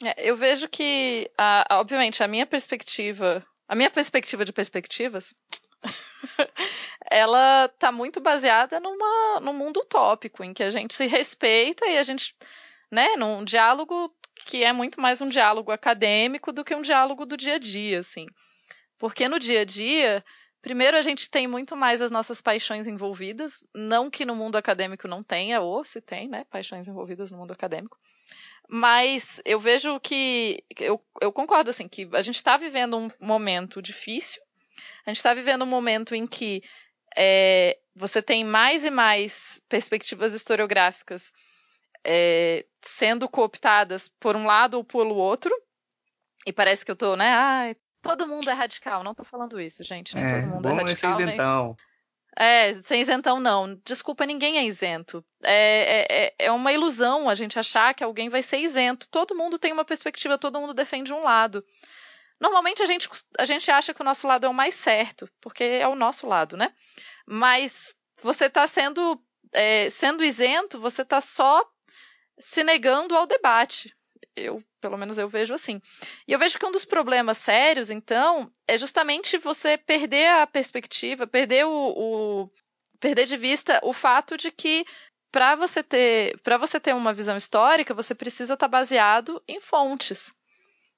É, 0.04 0.30
eu 0.30 0.38
vejo 0.38 0.67
que, 0.69 1.30
a, 1.38 1.80
obviamente, 1.80 2.23
a 2.23 2.28
minha 2.28 2.45
perspectiva, 2.45 3.45
a 3.67 3.75
minha 3.75 3.89
perspectiva 3.89 4.45
de 4.45 4.54
perspectivas 4.54 5.36
ela 7.10 7.65
está 7.65 7.91
muito 7.91 8.19
baseada 8.19 8.80
numa, 8.80 9.39
num 9.41 9.54
mundo 9.54 9.82
utópico, 9.82 10.43
em 10.43 10.54
que 10.54 10.63
a 10.63 10.69
gente 10.69 10.93
se 10.93 11.06
respeita 11.08 11.86
e 11.86 11.97
a 11.97 12.04
gente, 12.04 12.36
né, 12.91 13.15
num 13.15 13.43
diálogo 13.43 14.13
que 14.45 14.63
é 14.63 14.71
muito 14.71 15.02
mais 15.02 15.21
um 15.21 15.28
diálogo 15.28 15.71
acadêmico 15.71 16.52
do 16.52 16.63
que 16.63 16.75
um 16.75 16.82
diálogo 16.82 17.25
do 17.25 17.36
dia 17.36 17.56
a 17.56 17.60
dia, 17.60 17.99
assim. 17.99 18.25
Porque 18.97 19.28
no 19.28 19.39
dia 19.39 19.62
a 19.62 19.65
dia, 19.65 20.23
primeiro 20.62 20.98
a 20.98 21.02
gente 21.02 21.30
tem 21.30 21.48
muito 21.48 21.76
mais 21.76 22.02
as 22.02 22.12
nossas 22.12 22.41
paixões 22.41 22.88
envolvidas, 22.88 23.65
não 23.74 24.10
que 24.10 24.26
no 24.26 24.36
mundo 24.36 24.58
acadêmico 24.58 25.08
não 25.08 25.24
tenha, 25.24 25.62
ou 25.62 25.84
se 25.84 26.02
tem, 26.02 26.28
né, 26.28 26.45
paixões 26.50 26.88
envolvidas 26.88 27.32
no 27.32 27.38
mundo 27.38 27.52
acadêmico. 27.52 27.98
Mas 28.67 29.41
eu 29.45 29.60
vejo 29.60 30.00
que 30.00 30.63
eu, 30.80 31.02
eu 31.22 31.32
concordo 31.34 31.69
assim 31.72 31.88
que 31.88 32.08
a 32.13 32.22
gente 32.22 32.36
está 32.36 32.56
vivendo 32.56 32.98
um 32.98 33.10
momento 33.19 33.82
difícil 33.82 34.41
a 35.06 35.10
gente 35.10 35.17
está 35.17 35.34
vivendo 35.34 35.63
um 35.63 35.67
momento 35.67 36.15
em 36.15 36.28
que 36.28 36.62
é, 37.15 37.78
você 37.95 38.22
tem 38.22 38.43
mais 38.43 38.86
e 38.86 38.91
mais 38.91 39.62
perspectivas 39.67 40.34
historiográficas 40.34 41.34
é, 42.04 42.65
sendo 42.82 43.28
cooptadas 43.28 44.08
por 44.08 44.36
um 44.36 44.45
lado 44.45 44.76
ou 44.76 44.84
pelo 44.84 45.15
outro. 45.15 45.54
E 46.45 46.54
parece 46.54 46.86
que 46.86 46.91
eu 46.91 46.95
tô, 46.95 47.15
né? 47.15 47.76
Todo 48.01 48.27
mundo 48.27 48.49
é 48.49 48.53
radical. 48.53 49.03
Não 49.03 49.13
tô 49.13 49.23
falando 49.23 49.59
isso, 49.59 49.83
gente. 49.83 50.15
Nem 50.15 50.23
é, 50.23 50.41
todo 50.41 50.53
mundo 50.53 50.67
é 50.69 50.73
radical. 50.73 51.15
Ser 51.17 51.23
isentão. 51.23 51.77
É, 52.38 52.73
sem 52.73 53.01
isentão 53.01 53.39
não. 53.39 53.75
Desculpa, 53.83 54.25
ninguém 54.25 54.57
é 54.57 54.65
isento. 54.65 55.25
É, 55.43 55.51
é, 55.51 56.25
é, 56.25 56.33
é 56.47 56.51
uma 56.51 56.71
ilusão 56.71 57.27
a 57.27 57.35
gente 57.35 57.59
achar 57.59 57.93
que 57.93 58.03
alguém 58.03 58.29
vai 58.29 58.41
ser 58.43 58.59
isento. 58.59 59.07
Todo 59.09 59.35
mundo 59.35 59.59
tem 59.59 59.73
uma 59.73 59.85
perspectiva, 59.85 60.38
todo 60.38 60.59
mundo 60.59 60.73
defende 60.73 61.13
um 61.13 61.21
lado. 61.21 61.63
Normalmente 62.39 62.81
a 62.81 62.85
gente, 62.85 63.09
a 63.38 63.45
gente 63.45 63.69
acha 63.69 63.93
que 63.93 64.01
o 64.01 64.05
nosso 64.05 64.25
lado 64.25 64.45
é 64.45 64.49
o 64.49 64.53
mais 64.53 64.75
certo, 64.75 65.29
porque 65.41 65.63
é 65.63 65.88
o 65.88 65.95
nosso 65.95 66.25
lado, 66.25 66.55
né? 66.55 66.73
Mas 67.27 67.93
você 68.21 68.45
está 68.45 68.65
sendo, 68.65 69.21
é, 69.51 69.89
sendo 69.89 70.23
isento, 70.23 70.79
você 70.79 71.01
está 71.01 71.19
só 71.19 71.62
se 72.39 72.63
negando 72.63 73.15
ao 73.15 73.27
debate. 73.27 73.93
Eu, 74.39 74.60
pelo 74.82 74.97
menos 74.97 75.17
eu 75.17 75.28
vejo 75.28 75.54
assim. 75.54 75.82
E 76.28 76.34
eu 76.34 76.39
vejo 76.39 76.58
que 76.58 76.65
um 76.65 76.71
dos 76.71 76.86
problemas 76.86 77.38
sérios, 77.38 77.89
então, 77.89 78.52
é 78.67 78.78
justamente 78.78 79.38
você 79.38 79.78
perder 79.78 80.28
a 80.28 80.47
perspectiva, 80.47 81.28
perder 81.28 81.65
o, 81.65 81.71
o 81.71 82.49
perder 82.99 83.25
de 83.25 83.38
vista 83.38 83.80
o 83.84 83.93
fato 83.93 84.38
de 84.38 84.52
que 84.52 84.86
para 85.32 85.56
você 85.56 85.84
ter 85.84 86.39
para 86.41 86.58
você 86.58 86.80
ter 86.80 86.93
uma 86.93 87.13
visão 87.13 87.38
histórica, 87.38 87.93
você 87.93 88.15
precisa 88.15 88.56
estar 88.56 88.67
tá 88.67 88.71
baseado 88.71 89.41
em 89.47 89.62
fontes. 89.62 90.34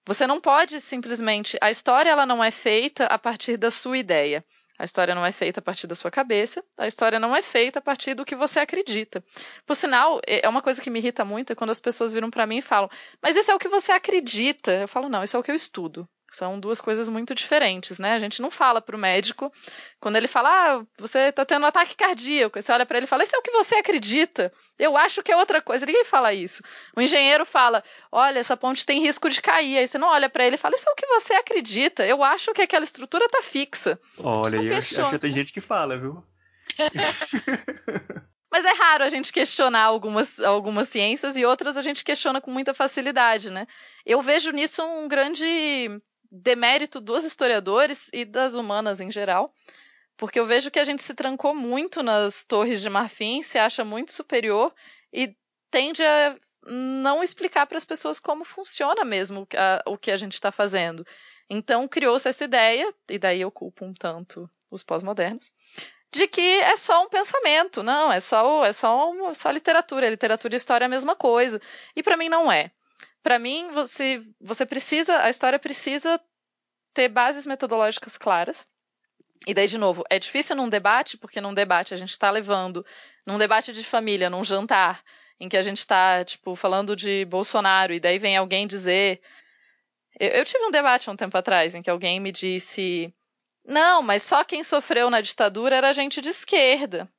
Você 0.06 0.26
não 0.26 0.42
pode 0.42 0.82
simplesmente. 0.82 1.58
A 1.62 1.70
história 1.70 2.10
ela 2.10 2.26
não 2.26 2.44
é 2.44 2.50
feita 2.50 3.06
a 3.06 3.20
partir 3.20 3.58
da 3.58 3.70
sua 3.70 3.98
ideia. 3.98 4.44
A 4.82 4.84
história 4.84 5.14
não 5.14 5.24
é 5.24 5.32
feita 5.32 5.60
a 5.60 5.64
partir 5.64 5.86
da 5.86 5.94
sua 5.94 6.10
cabeça, 6.10 6.64
a 6.76 6.88
história 6.88 7.20
não 7.20 7.36
é 7.36 7.44
feita 7.44 7.78
a 7.78 7.82
partir 7.84 8.16
do 8.16 8.26
que 8.26 8.36
você 8.36 8.60
acredita. 8.60 9.24
Por 9.64 9.76
sinal, 9.76 10.20
é, 10.26 10.44
é 10.44 10.50
uma 10.50 10.60
coisa 10.60 10.82
que 10.82 10.90
me 10.90 10.98
irrita 10.98 11.24
muito 11.24 11.54
é 11.54 11.56
quando 11.56 11.70
as 11.70 11.80
pessoas 11.80 12.12
viram 12.12 12.32
para 12.32 12.48
mim 12.48 12.58
e 12.58 12.62
falam: 12.64 12.90
"Mas 13.22 13.36
isso 13.36 13.52
é 13.52 13.54
o 13.54 13.60
que 13.60 13.70
você 13.70 13.92
acredita?". 13.92 14.72
Eu 14.72 14.88
falo: 14.88 15.08
"Não, 15.08 15.24
isso 15.24 15.38
é 15.38 15.40
o 15.40 15.44
que 15.44 15.52
eu 15.52 15.56
estudo". 15.56 16.10
São 16.32 16.58
duas 16.58 16.80
coisas 16.80 17.10
muito 17.10 17.36
diferentes, 17.36 18.00
né? 18.00 18.14
A 18.14 18.20
gente 18.20 18.42
não 18.42 18.50
fala 18.50 18.82
para 18.82 18.96
o 18.96 19.00
médico, 19.00 19.52
quando 20.00 20.16
ele 20.16 20.30
fala, 20.30 20.50
ah, 20.50 20.86
você 20.98 21.20
está 21.28 21.44
tendo 21.44 21.64
um 21.64 21.66
ataque 21.66 21.94
cardíaco, 21.94 22.62
você 22.62 22.72
olha 22.72 22.86
para 22.86 22.98
ele 22.98 23.04
e 23.06 23.08
fala, 23.08 23.24
isso 23.24 23.36
é 23.36 23.40
o 23.40 23.42
que 23.42 23.52
você 23.52 23.76
acredita. 23.76 24.52
Eu 24.80 24.96
acho 24.96 25.22
que 25.22 25.32
é 25.32 25.36
outra 25.36 25.62
coisa. 25.62 25.86
Ninguém 25.86 26.06
fala 26.06 26.34
isso. 26.34 26.64
O 26.96 27.02
engenheiro 27.02 27.46
fala, 27.46 27.84
olha, 28.10 28.40
essa 28.40 28.56
ponte 28.56 28.86
tem 28.86 29.02
risco 29.02 29.30
de 29.30 29.42
cair. 29.42 29.78
Aí 29.78 29.88
você 29.88 29.98
não 29.98 30.08
olha 30.08 30.30
para 30.30 30.46
ele 30.46 30.56
e 30.56 30.60
fala, 30.60 30.76
isso 30.76 30.88
é 30.88 30.92
o 30.92 30.96
que 30.96 31.06
você 31.08 31.34
acredita. 31.34 32.08
Eu 32.08 32.24
acho 32.24 32.54
que 32.54 32.62
aquela 32.62 32.86
estrutura 32.86 33.26
está 33.26 33.42
fixa. 33.42 34.00
Olha, 34.18 34.56
eu 34.56 34.78
acho, 34.78 35.02
acho 35.02 35.12
que 35.12 35.20
tem 35.20 35.36
gente 35.36 35.52
que 35.52 35.62
fala, 35.62 36.00
viu? 36.00 36.24
Mas 38.52 38.66
é 38.66 38.74
raro 38.74 39.06
a 39.06 39.10
gente 39.10 39.32
questionar 39.32 39.84
algumas, 39.84 40.38
algumas 40.42 40.90
ciências 40.90 41.38
e 41.38 41.46
outras 41.46 41.78
a 41.78 41.82
gente 41.82 42.04
questiona 42.04 42.42
com 42.42 42.52
muita 42.52 42.74
facilidade, 42.74 43.50
né? 43.50 43.66
Eu 44.06 44.22
vejo 44.22 44.52
nisso 44.52 44.84
um 44.84 45.08
grande 45.08 46.02
demérito 46.32 47.02
dos 47.02 47.26
historiadores 47.26 48.10
e 48.14 48.24
das 48.24 48.56
humanas 48.56 49.02
em 49.02 49.12
geral, 49.12 49.54
porque 50.16 50.40
eu 50.40 50.48
vejo 50.48 50.72
que 50.72 50.80
a 50.80 50.84
gente 50.84 51.02
se 51.02 51.14
trancou 51.14 51.54
muito 51.54 52.02
nas 52.02 52.46
torres 52.46 52.82
de 52.82 52.90
marfim, 52.90 53.44
se 53.44 53.58
acha 53.58 53.84
muito 53.84 54.14
superior 54.14 54.74
e 55.12 55.36
tende 55.70 56.04
a 56.04 56.38
não 56.66 57.24
explicar 57.24 57.66
para 57.66 57.78
as 57.78 57.86
pessoas 57.86 58.20
como 58.20 58.46
funciona 58.46 59.04
mesmo 59.04 59.48
a, 59.56 59.82
o 59.88 59.98
que 59.98 60.12
a 60.12 60.18
gente 60.18 60.34
está 60.34 60.52
fazendo. 60.52 61.06
Então 61.50 61.88
criou-se 61.88 62.30
essa 62.30 62.46
ideia, 62.46 62.94
e 63.10 63.20
daí 63.20 63.42
eu 63.42 63.52
culpo 63.52 63.84
um 63.84 63.94
tanto 63.94 64.50
os 64.72 64.84
pós-modernos, 64.84 65.52
de 66.12 66.28
que 66.28 66.42
é 66.42 66.78
só 66.78 67.04
um 67.04 67.10
pensamento, 67.10 67.82
não, 67.82 68.12
é 68.12 68.20
só 68.20 68.66
é 68.66 68.74
só, 68.74 69.10
uma, 69.10 69.34
só 69.34 69.50
literatura, 69.50 70.10
literatura 70.10 70.54
e 70.54 70.58
história 70.58 70.86
é 70.86 70.88
a 70.88 70.90
mesma 70.90 71.16
coisa. 71.16 71.62
E 71.96 72.04
para 72.04 72.18
mim 72.18 72.30
não 72.30 72.52
é. 72.52 72.72
Para 73.24 73.38
mim, 73.38 73.72
você, 73.72 74.24
você 74.40 74.66
precisa, 74.66 75.24
a 75.24 75.30
história 75.30 75.60
precisa 75.60 76.20
ter 76.94 77.08
bases 77.08 77.46
metodológicas 77.46 78.18
claras. 78.18 78.68
E 79.48 79.54
daí, 79.54 79.68
de 79.68 79.78
novo, 79.78 80.04
é 80.10 80.20
difícil 80.20 80.56
num 80.56 80.70
debate, 80.70 81.18
porque 81.18 81.42
num 81.42 81.54
debate 81.54 81.94
a 81.94 81.98
gente 81.98 82.12
está 82.12 82.30
levando, 82.30 82.86
num 83.26 83.38
debate 83.38 83.74
de 83.74 83.84
família, 83.84 84.30
num 84.30 84.44
jantar, 84.44 85.04
em 85.40 85.50
que 85.50 85.58
a 85.58 85.64
gente 85.64 85.80
está, 85.80 86.24
tipo, 86.24 86.56
falando 86.56 86.96
de 86.96 87.26
Bolsonaro, 87.26 87.94
e 87.94 88.00
daí 88.00 88.20
vem 88.20 88.38
alguém 88.38 88.68
dizer. 88.68 89.22
Eu, 90.20 90.30
eu 90.30 90.46
tive 90.46 90.64
um 90.66 90.72
debate 90.72 91.10
há 91.10 91.14
um 91.14 91.16
tempo 91.16 91.36
atrás, 91.38 91.74
em 91.74 91.82
que 91.82 91.90
alguém 91.90 92.20
me 92.20 92.32
disse: 92.32 93.12
não, 93.66 94.02
mas 94.02 94.24
só 94.24 94.44
quem 94.44 94.64
sofreu 94.64 95.10
na 95.10 95.22
ditadura 95.22 95.76
era 95.76 95.94
gente 95.94 96.22
de 96.22 96.30
esquerda. 96.30 97.10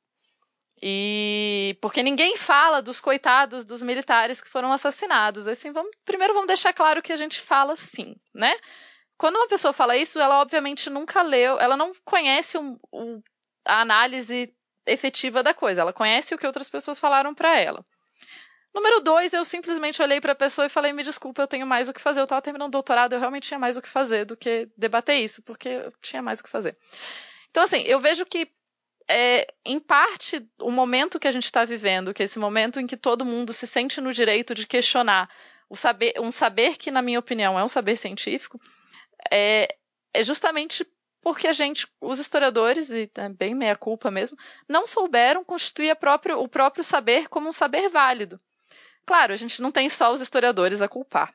E 0.85 1.77
porque 1.79 2.03
ninguém 2.03 2.35
fala 2.35 2.81
dos 2.81 2.99
coitados 2.99 3.63
dos 3.63 3.81
militares 3.81 4.41
que 4.41 4.49
foram 4.49 4.73
assassinados. 4.73 5.47
Assim, 5.47 5.71
vamos, 5.71 5.89
primeiro 6.03 6.33
vamos 6.33 6.47
deixar 6.47 6.73
claro 6.73 7.01
que 7.01 7.13
a 7.13 7.15
gente 7.15 7.39
fala 7.39 7.77
sim, 7.77 8.17
né? 8.35 8.53
Quando 9.17 9.37
uma 9.37 9.47
pessoa 9.47 9.71
fala 9.71 9.95
isso, 9.95 10.19
ela 10.19 10.41
obviamente 10.41 10.89
nunca 10.89 11.21
leu, 11.21 11.57
ela 11.57 11.77
não 11.77 11.93
conhece 12.03 12.57
o, 12.57 12.77
o, 12.91 13.23
a 13.65 13.79
análise 13.79 14.53
efetiva 14.85 15.41
da 15.41 15.53
coisa, 15.53 15.79
ela 15.79 15.93
conhece 15.93 16.35
o 16.35 16.37
que 16.37 16.45
outras 16.45 16.69
pessoas 16.69 16.99
falaram 16.99 17.33
para 17.33 17.57
ela. 17.57 17.85
Número 18.75 18.99
dois, 18.99 19.31
eu 19.31 19.45
simplesmente 19.45 20.01
olhei 20.01 20.19
para 20.19 20.33
a 20.33 20.35
pessoa 20.35 20.65
e 20.65 20.69
falei: 20.69 20.91
me 20.91 21.03
desculpa, 21.03 21.43
eu 21.43 21.47
tenho 21.47 21.65
mais 21.65 21.87
o 21.87 21.93
que 21.93 22.01
fazer. 22.01 22.19
Eu 22.19 22.25
estava 22.25 22.41
terminando 22.41 22.67
o 22.67 22.71
doutorado, 22.71 23.13
eu 23.13 23.19
realmente 23.19 23.47
tinha 23.47 23.59
mais 23.59 23.77
o 23.77 23.81
que 23.81 23.87
fazer 23.87 24.25
do 24.25 24.35
que 24.35 24.67
debater 24.75 25.15
isso, 25.21 25.41
porque 25.43 25.69
eu 25.69 25.93
tinha 26.01 26.21
mais 26.21 26.41
o 26.41 26.43
que 26.43 26.49
fazer. 26.49 26.77
Então, 27.51 27.63
assim, 27.63 27.83
eu 27.83 28.01
vejo 28.01 28.25
que 28.25 28.51
é, 29.09 29.47
em 29.65 29.79
parte, 29.79 30.47
o 30.59 30.71
momento 30.71 31.19
que 31.19 31.27
a 31.27 31.31
gente 31.31 31.45
está 31.45 31.65
vivendo, 31.65 32.13
que 32.13 32.21
é 32.21 32.25
esse 32.25 32.39
momento 32.39 32.79
em 32.79 32.87
que 32.87 32.97
todo 32.97 33.25
mundo 33.25 33.53
se 33.53 33.67
sente 33.67 33.99
no 34.01 34.13
direito 34.13 34.53
de 34.53 34.67
questionar 34.67 35.29
o 35.69 35.75
saber, 35.75 36.13
um 36.19 36.31
saber 36.31 36.77
que, 36.77 36.91
na 36.91 37.01
minha 37.01 37.19
opinião, 37.19 37.57
é 37.57 37.63
um 37.63 37.67
saber 37.67 37.95
científico, 37.95 38.59
é, 39.31 39.75
é 40.13 40.23
justamente 40.23 40.85
porque 41.21 41.47
a 41.47 41.53
gente, 41.53 41.87
os 42.01 42.19
historiadores, 42.19 42.89
e 42.91 43.09
é 43.15 43.29
bem 43.29 43.55
meia 43.55 43.77
culpa 43.77 44.11
mesmo, 44.11 44.37
não 44.67 44.85
souberam 44.85 45.43
constituir 45.43 45.95
o 46.37 46.47
próprio 46.47 46.83
saber 46.83 47.29
como 47.29 47.47
um 47.47 47.53
saber 47.53 47.87
válido. 47.87 48.39
Claro, 49.05 49.33
a 49.33 49.35
gente 49.37 49.61
não 49.61 49.71
tem 49.71 49.89
só 49.89 50.11
os 50.11 50.21
historiadores 50.21 50.81
a 50.81 50.87
culpar. 50.87 51.33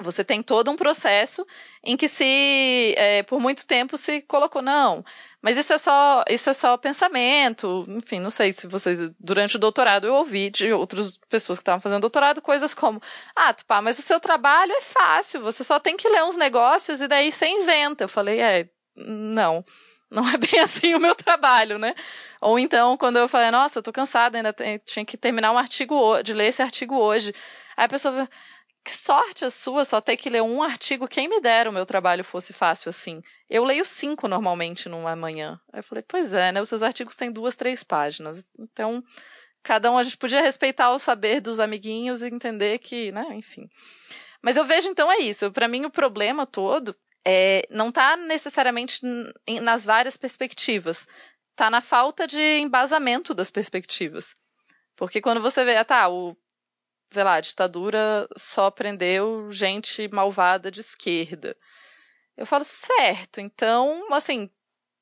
Você 0.00 0.24
tem 0.24 0.42
todo 0.42 0.70
um 0.70 0.76
processo 0.76 1.46
em 1.82 1.96
que 1.96 2.08
se, 2.08 2.94
é, 2.96 3.22
por 3.22 3.38
muito 3.38 3.64
tempo, 3.64 3.96
se 3.96 4.22
colocou, 4.22 4.60
não, 4.60 5.04
mas 5.44 5.58
isso 5.58 5.74
é 5.74 5.76
só, 5.78 6.24
isso 6.26 6.48
é 6.48 6.54
só 6.54 6.74
pensamento, 6.78 7.84
enfim, 7.86 8.18
não 8.18 8.30
sei 8.30 8.50
se 8.50 8.66
vocês, 8.66 8.98
durante 9.20 9.56
o 9.56 9.58
doutorado, 9.58 10.06
eu 10.06 10.14
ouvi 10.14 10.48
de 10.48 10.72
outras 10.72 11.18
pessoas 11.28 11.58
que 11.58 11.62
estavam 11.62 11.82
fazendo 11.82 12.00
doutorado, 12.00 12.40
coisas 12.40 12.72
como, 12.72 12.98
ah, 13.36 13.54
pá, 13.66 13.82
mas 13.82 13.98
o 13.98 14.02
seu 14.02 14.18
trabalho 14.18 14.72
é 14.72 14.80
fácil, 14.80 15.42
você 15.42 15.62
só 15.62 15.78
tem 15.78 15.98
que 15.98 16.08
ler 16.08 16.24
uns 16.24 16.38
negócios 16.38 17.02
e 17.02 17.06
daí 17.06 17.30
você 17.30 17.46
inventa. 17.46 18.04
Eu 18.04 18.08
falei, 18.08 18.40
é, 18.40 18.70
não, 18.96 19.62
não 20.10 20.26
é 20.26 20.38
bem 20.38 20.60
assim 20.64 20.94
o 20.94 20.98
meu 20.98 21.14
trabalho, 21.14 21.78
né? 21.78 21.94
Ou 22.40 22.58
então, 22.58 22.96
quando 22.96 23.18
eu 23.18 23.28
falei, 23.28 23.50
nossa, 23.50 23.80
eu 23.80 23.82
tô 23.82 23.92
cansada, 23.92 24.38
ainda 24.38 24.56
tinha 24.86 25.04
que 25.04 25.18
terminar 25.18 25.52
um 25.52 25.58
artigo, 25.58 26.22
de 26.22 26.32
ler 26.32 26.46
esse 26.46 26.62
artigo 26.62 26.96
hoje. 26.96 27.34
Aí 27.76 27.84
a 27.84 27.88
pessoa 27.88 28.26
que 28.84 28.92
sorte 28.92 29.44
a 29.46 29.50
sua 29.50 29.84
só 29.84 30.00
ter 30.00 30.18
que 30.18 30.28
ler 30.28 30.42
um 30.42 30.62
artigo. 30.62 31.08
Quem 31.08 31.26
me 31.26 31.40
dera 31.40 31.70
o 31.70 31.72
meu 31.72 31.86
trabalho 31.86 32.22
fosse 32.22 32.52
fácil 32.52 32.90
assim. 32.90 33.22
Eu 33.48 33.64
leio 33.64 33.84
cinco 33.84 34.28
normalmente 34.28 34.88
numa 34.88 35.16
manhã. 35.16 35.58
Aí 35.72 35.80
eu 35.80 35.84
falei, 35.84 36.04
pois 36.06 36.34
é, 36.34 36.52
né? 36.52 36.60
Os 36.60 36.68
seus 36.68 36.82
artigos 36.82 37.16
têm 37.16 37.32
duas, 37.32 37.56
três 37.56 37.82
páginas. 37.82 38.46
Então, 38.58 39.02
cada 39.62 39.90
um 39.90 39.96
a 39.96 40.02
gente 40.02 40.18
podia 40.18 40.42
respeitar 40.42 40.92
o 40.92 40.98
saber 40.98 41.40
dos 41.40 41.58
amiguinhos 41.58 42.20
e 42.20 42.28
entender 42.28 42.78
que, 42.78 43.10
né, 43.10 43.26
enfim. 43.32 43.70
Mas 44.42 44.58
eu 44.58 44.66
vejo 44.66 44.90
então 44.90 45.10
é 45.10 45.18
isso. 45.18 45.50
Para 45.50 45.66
mim 45.66 45.86
o 45.86 45.90
problema 45.90 46.46
todo 46.46 46.94
é, 47.26 47.66
não 47.70 47.88
está 47.88 48.18
necessariamente 48.18 49.00
nas 49.62 49.82
várias 49.82 50.18
perspectivas. 50.18 51.08
Está 51.52 51.70
na 51.70 51.80
falta 51.80 52.26
de 52.26 52.58
embasamento 52.58 53.32
das 53.32 53.50
perspectivas. 53.50 54.36
Porque 54.94 55.22
quando 55.22 55.40
você 55.40 55.64
vê, 55.64 55.76
ah, 55.76 55.84
tá, 55.84 56.08
o 56.08 56.36
sei 57.14 57.24
lá, 57.24 57.34
a 57.34 57.40
ditadura 57.40 58.28
só 58.36 58.70
prendeu 58.70 59.50
gente 59.50 60.06
malvada 60.08 60.70
de 60.70 60.80
esquerda. 60.80 61.56
Eu 62.36 62.46
falo, 62.46 62.64
certo, 62.64 63.40
então, 63.40 64.12
assim, 64.12 64.50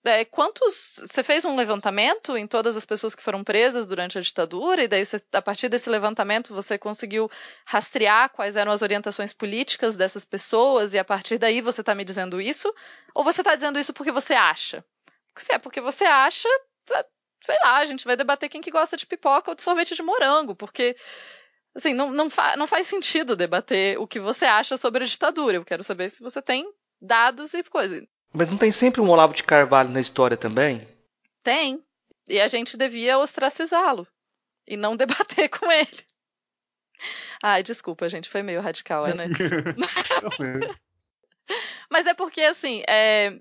é, 0.05 0.25
quantos. 0.25 1.01
Você 1.05 1.23
fez 1.23 1.45
um 1.45 1.57
levantamento 1.57 2.37
em 2.37 2.47
todas 2.47 2.77
as 2.77 2.85
pessoas 2.85 3.15
que 3.15 3.23
foram 3.23 3.45
presas 3.45 3.87
durante 3.87 4.19
a 4.19 4.21
ditadura, 4.21 4.83
e 4.83 4.89
daí, 4.89 5.03
a 5.33 5.43
partir 5.43 5.69
desse 5.69 5.89
levantamento, 5.89 6.53
você 6.53 6.77
conseguiu 6.77 7.31
rastrear 7.65 8.31
quais 8.31 8.57
eram 8.57 8.73
as 8.73 8.83
orientações 8.83 9.33
políticas 9.33 9.97
dessas 9.97 10.25
pessoas, 10.25 10.93
e 10.93 10.99
a 10.99 11.05
partir 11.05 11.39
daí 11.39 11.61
você 11.61 11.81
está 11.83 11.95
me 11.95 12.05
dizendo 12.05 12.41
isso? 12.41 12.73
Ou 13.15 13.23
você 13.23 13.41
está 13.43 13.55
dizendo 13.55 13.79
isso 13.79 13.93
porque 13.93 14.13
você 14.13 14.35
acha? 14.35 14.85
Se 15.37 15.55
é 15.55 15.59
porque 15.59 15.81
você 15.81 16.05
acha, 16.05 16.49
é, 16.91 17.07
sei 17.43 17.59
lá, 17.61 17.79
a 17.79 17.87
gente 17.87 18.05
vai 18.05 18.17
debater 18.17 18.49
quem 18.49 18.61
que 18.61 18.71
gosta 18.71 18.97
de 18.97 19.07
pipoca 19.07 19.51
ou 19.51 19.55
de 19.55 19.63
sorvete 19.63 19.95
de 19.95 20.03
morango, 20.03 20.55
porque 20.55 20.97
Assim, 21.75 21.95
não, 21.95 22.11
não, 22.11 22.29
fa 22.29 22.57
não 22.57 22.67
faz 22.67 22.87
sentido 22.87 23.35
debater 23.35 23.99
o 23.99 24.07
que 24.07 24.21
você 24.21 24.45
acha 24.45 24.77
sobre 24.77 25.05
a 25.05 25.07
ditadura. 25.07 25.57
Eu 25.57 25.65
quero 25.65 25.83
saber 25.83 26.11
se 26.11 26.23
você 26.23 26.43
tem 26.43 26.71
dados 27.01 27.55
e 27.55 27.63
coisa. 27.63 28.07
Mas 28.33 28.49
não 28.49 28.59
tem 28.59 28.71
sempre 28.71 29.01
um 29.01 29.09
Olavo 29.09 29.35
de 29.35 29.43
Carvalho 29.43 29.91
na 29.91 30.01
história 30.01 30.37
também? 30.37 30.87
Tem. 31.43 31.83
E 32.29 32.41
a 32.41 32.49
gente 32.49 32.77
devia 32.77 33.19
ostracizá-lo 33.19 34.07
e 34.67 34.77
não 34.77 34.97
debater 34.97 35.49
com 35.49 35.71
ele. 35.71 36.05
Ai, 37.43 37.63
desculpa, 37.63 38.09
gente, 38.09 38.29
foi 38.29 38.43
meio 38.43 38.61
radical, 38.61 39.05
né? 39.15 39.27
Mas 41.91 42.07
é 42.07 42.15
porque, 42.15 42.41
assim, 42.43 42.83
é... 42.89 43.39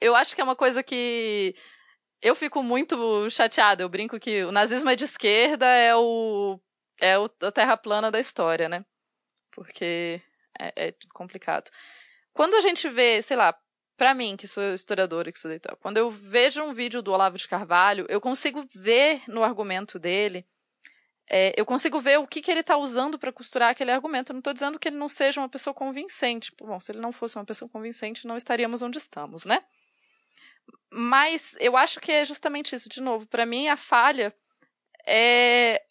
eu 0.00 0.14
acho 0.14 0.34
que 0.34 0.40
é 0.40 0.44
uma 0.44 0.54
coisa 0.54 0.82
que 0.82 1.54
eu 2.22 2.34
fico 2.34 2.62
muito 2.62 3.28
chateada. 3.30 3.82
Eu 3.82 3.88
brinco 3.88 4.20
que 4.20 4.44
o 4.44 4.52
nazismo 4.52 4.88
é 4.88 4.96
de 4.96 5.04
esquerda, 5.04 5.66
é 5.66 5.96
o 5.96 6.60
é 7.00 7.18
o, 7.18 7.30
a 7.42 7.52
terra 7.52 7.76
plana 7.76 8.10
da 8.10 8.20
história, 8.20 8.68
né? 8.68 8.84
Porque 9.52 10.22
é, 10.58 10.88
é 10.88 10.94
complicado. 11.12 11.70
Quando 12.32 12.54
a 12.54 12.60
gente 12.60 12.88
vê, 12.88 13.22
sei 13.22 13.36
lá, 13.36 13.56
para 13.96 14.14
mim, 14.14 14.36
que 14.36 14.46
sou 14.46 14.74
historiadora, 14.74 15.30
que 15.30 15.38
sou 15.38 15.58
tal, 15.60 15.76
quando 15.76 15.98
eu 15.98 16.10
vejo 16.10 16.62
um 16.62 16.74
vídeo 16.74 17.02
do 17.02 17.12
Olavo 17.12 17.38
de 17.38 17.46
Carvalho, 17.46 18.06
eu 18.08 18.20
consigo 18.20 18.68
ver 18.74 19.22
no 19.28 19.44
argumento 19.44 19.98
dele, 19.98 20.44
é, 21.28 21.58
eu 21.58 21.64
consigo 21.64 22.00
ver 22.00 22.18
o 22.18 22.26
que, 22.26 22.42
que 22.42 22.50
ele 22.50 22.60
está 22.60 22.76
usando 22.76 23.18
para 23.18 23.32
costurar 23.32 23.70
aquele 23.70 23.90
argumento. 23.90 24.30
Eu 24.30 24.34
não 24.34 24.40
estou 24.40 24.52
dizendo 24.52 24.78
que 24.78 24.88
ele 24.88 24.96
não 24.96 25.08
seja 25.08 25.40
uma 25.40 25.48
pessoa 25.48 25.72
convincente. 25.72 26.52
Bom, 26.58 26.78
se 26.80 26.92
ele 26.92 27.00
não 27.00 27.12
fosse 27.12 27.36
uma 27.36 27.44
pessoa 27.44 27.68
convincente, 27.68 28.26
não 28.26 28.36
estaríamos 28.36 28.82
onde 28.82 28.98
estamos, 28.98 29.46
né? 29.46 29.64
Mas 30.90 31.56
eu 31.60 31.76
acho 31.76 31.98
que 31.98 32.12
é 32.12 32.24
justamente 32.24 32.74
isso. 32.74 32.88
De 32.88 33.00
novo, 33.00 33.26
para 33.26 33.46
mim, 33.46 33.68
a 33.68 33.76
falha 33.76 34.34
é 35.06 35.82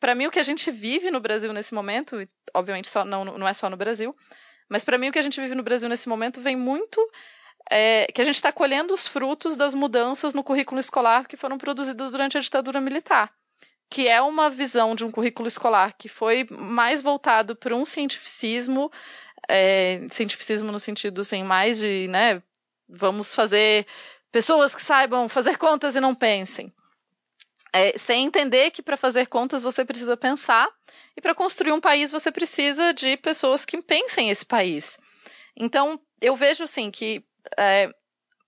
para 0.00 0.14
mim 0.14 0.26
o 0.26 0.30
que 0.30 0.38
a 0.38 0.44
gente 0.44 0.70
vive 0.70 1.10
no 1.10 1.20
Brasil 1.20 1.52
nesse 1.52 1.74
momento, 1.74 2.16
obviamente 2.52 2.88
só, 2.88 3.04
não, 3.04 3.24
não 3.24 3.48
é 3.48 3.52
só 3.52 3.70
no 3.70 3.76
Brasil, 3.76 4.14
mas 4.68 4.84
para 4.84 4.98
mim 4.98 5.08
o 5.08 5.12
que 5.12 5.18
a 5.18 5.22
gente 5.22 5.40
vive 5.40 5.54
no 5.54 5.62
Brasil 5.62 5.88
nesse 5.88 6.08
momento 6.08 6.40
vem 6.40 6.56
muito 6.56 7.00
é, 7.70 8.06
que 8.12 8.20
a 8.20 8.24
gente 8.24 8.34
está 8.34 8.52
colhendo 8.52 8.92
os 8.92 9.06
frutos 9.06 9.56
das 9.56 9.74
mudanças 9.74 10.34
no 10.34 10.44
currículo 10.44 10.80
escolar 10.80 11.26
que 11.26 11.36
foram 11.36 11.58
produzidas 11.58 12.10
durante 12.10 12.36
a 12.36 12.40
ditadura 12.40 12.80
militar, 12.80 13.32
que 13.90 14.08
é 14.08 14.20
uma 14.20 14.50
visão 14.50 14.94
de 14.94 15.04
um 15.04 15.10
currículo 15.10 15.48
escolar 15.48 15.94
que 15.96 16.08
foi 16.08 16.46
mais 16.50 17.00
voltado 17.00 17.56
para 17.56 17.74
um 17.74 17.86
cientificismo, 17.86 18.90
é, 19.48 20.06
cientificismo 20.10 20.70
no 20.70 20.78
sentido 20.78 21.20
assim, 21.20 21.42
mais 21.42 21.78
de, 21.78 22.08
né, 22.08 22.42
vamos 22.88 23.34
fazer 23.34 23.86
pessoas 24.30 24.74
que 24.74 24.82
saibam 24.82 25.28
fazer 25.28 25.56
contas 25.56 25.96
e 25.96 26.00
não 26.00 26.14
pensem. 26.14 26.72
É, 27.76 27.98
sem 27.98 28.24
entender 28.24 28.70
que 28.70 28.80
para 28.80 28.96
fazer 28.96 29.26
contas 29.26 29.60
você 29.60 29.84
precisa 29.84 30.16
pensar 30.16 30.68
e 31.16 31.20
para 31.20 31.34
construir 31.34 31.72
um 31.72 31.80
país 31.80 32.08
você 32.12 32.30
precisa 32.30 32.94
de 32.94 33.16
pessoas 33.16 33.64
que 33.64 33.82
pensem 33.82 34.30
esse 34.30 34.46
país. 34.46 34.96
Então, 35.56 36.00
eu 36.20 36.36
vejo 36.36 36.62
assim 36.62 36.88
que 36.88 37.24
é, 37.58 37.92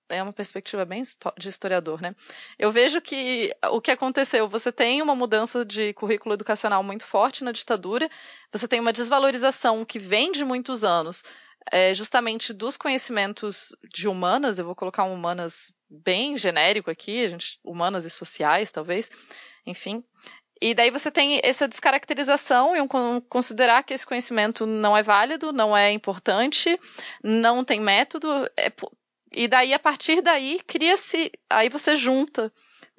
é 0.09 0.23
uma 0.23 0.33
perspectiva 0.33 0.85
bem 0.85 1.03
de 1.37 1.49
historiador, 1.49 2.01
né? 2.01 2.15
Eu 2.57 2.71
vejo 2.71 3.01
que 3.01 3.53
o 3.73 3.81
que 3.81 3.91
aconteceu, 3.91 4.49
você 4.49 4.71
tem 4.71 5.03
uma 5.03 5.17
mudança 5.17 5.65
de 5.65 5.93
currículo 5.95 6.35
educacional 6.35 6.85
muito 6.85 7.05
forte 7.05 7.43
na 7.43 7.51
ditadura, 7.51 8.09
você 8.53 8.69
tem 8.69 8.79
uma 8.79 8.93
desvalorização 8.93 9.85
que 9.85 9.99
vem 9.99 10.31
de 10.31 10.45
muitos 10.45 10.85
anos, 10.85 11.25
é, 11.71 11.95
justamente 11.95 12.53
dos 12.53 12.77
conhecimentos 12.77 13.75
de 13.93 14.09
humanas, 14.09 14.59
eu 14.59 14.65
vou 14.65 14.75
colocar 14.75 15.05
um 15.05 15.15
humanas 15.15 15.73
bem 15.89 16.37
genérico 16.37 16.91
aqui, 16.91 17.29
gente, 17.29 17.59
humanas 17.65 18.05
e 18.05 18.11
sociais, 18.11 18.71
talvez, 18.71 19.11
enfim. 19.67 20.05
E 20.61 20.75
daí 20.75 20.91
você 20.91 21.11
tem 21.11 21.41
essa 21.45 21.69
descaracterização 21.69 22.75
e 22.75 22.81
um, 22.81 22.89
considerar 23.29 23.83
que 23.83 23.93
esse 23.93 24.07
conhecimento 24.07 24.65
não 24.65 24.97
é 24.97 25.03
válido, 25.03 25.53
não 25.53 25.77
é 25.77 25.93
importante, 25.93 26.79
não 27.23 27.63
tem 27.63 27.81
método. 27.81 28.29
É, 28.59 28.73
e 29.33 29.47
daí, 29.47 29.75
a 29.75 29.79
partir 29.79 30.23
daí, 30.23 30.61
cria-se. 30.67 31.31
Aí 31.51 31.69
você 31.69 31.95
junta 31.95 32.51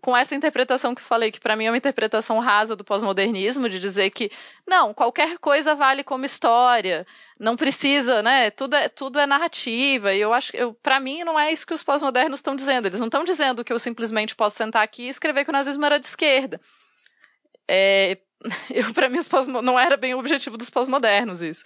com 0.08 0.16
essa 0.16 0.34
interpretação 0.34 0.96
que 0.96 1.02
eu 1.02 1.06
falei, 1.06 1.34
que 1.34 1.40
para 1.42 1.54
mim 1.58 1.66
é 1.66 1.70
uma 1.70 1.76
interpretação 1.76 2.40
rasa 2.40 2.78
do 2.78 2.84
pós-modernismo, 2.86 3.68
de 3.68 3.78
dizer 3.78 4.10
que 4.10 4.32
não, 4.66 4.94
qualquer 4.94 5.38
coisa 5.38 5.76
vale 5.76 6.02
como 6.02 6.24
história, 6.24 7.06
não 7.38 7.58
precisa, 7.58 8.24
né? 8.24 8.50
Tudo 8.50 8.78
é, 8.78 8.88
tudo 8.88 9.20
é 9.20 9.26
narrativa. 9.26 10.14
E 10.14 10.22
eu 10.22 10.34
acho 10.34 10.54
que, 10.54 10.60
para 10.82 10.98
mim, 11.02 11.26
não 11.26 11.38
é 11.38 11.52
isso 11.52 11.68
que 11.68 11.74
os 11.74 11.84
pós-modernos 11.84 12.40
estão 12.40 12.56
dizendo. 12.56 12.88
Eles 12.88 13.02
não 13.02 13.08
estão 13.08 13.26
dizendo 13.26 13.66
que 13.66 13.74
eu 13.74 13.78
simplesmente 13.78 14.34
posso 14.34 14.56
sentar 14.56 14.82
aqui 14.82 15.08
e 15.08 15.10
escrever 15.10 15.44
que 15.44 15.50
o 15.50 15.52
nazismo 15.52 15.86
era 15.86 16.00
de 16.00 16.06
esquerda. 16.06 16.62
É, 17.68 18.18
para 18.96 19.10
mim, 19.10 19.20
não 19.62 19.78
era 19.78 19.98
bem 19.98 20.16
o 20.16 20.20
objetivo 20.20 20.56
dos 20.56 20.70
pós-modernos 20.70 21.42
isso. 21.42 21.66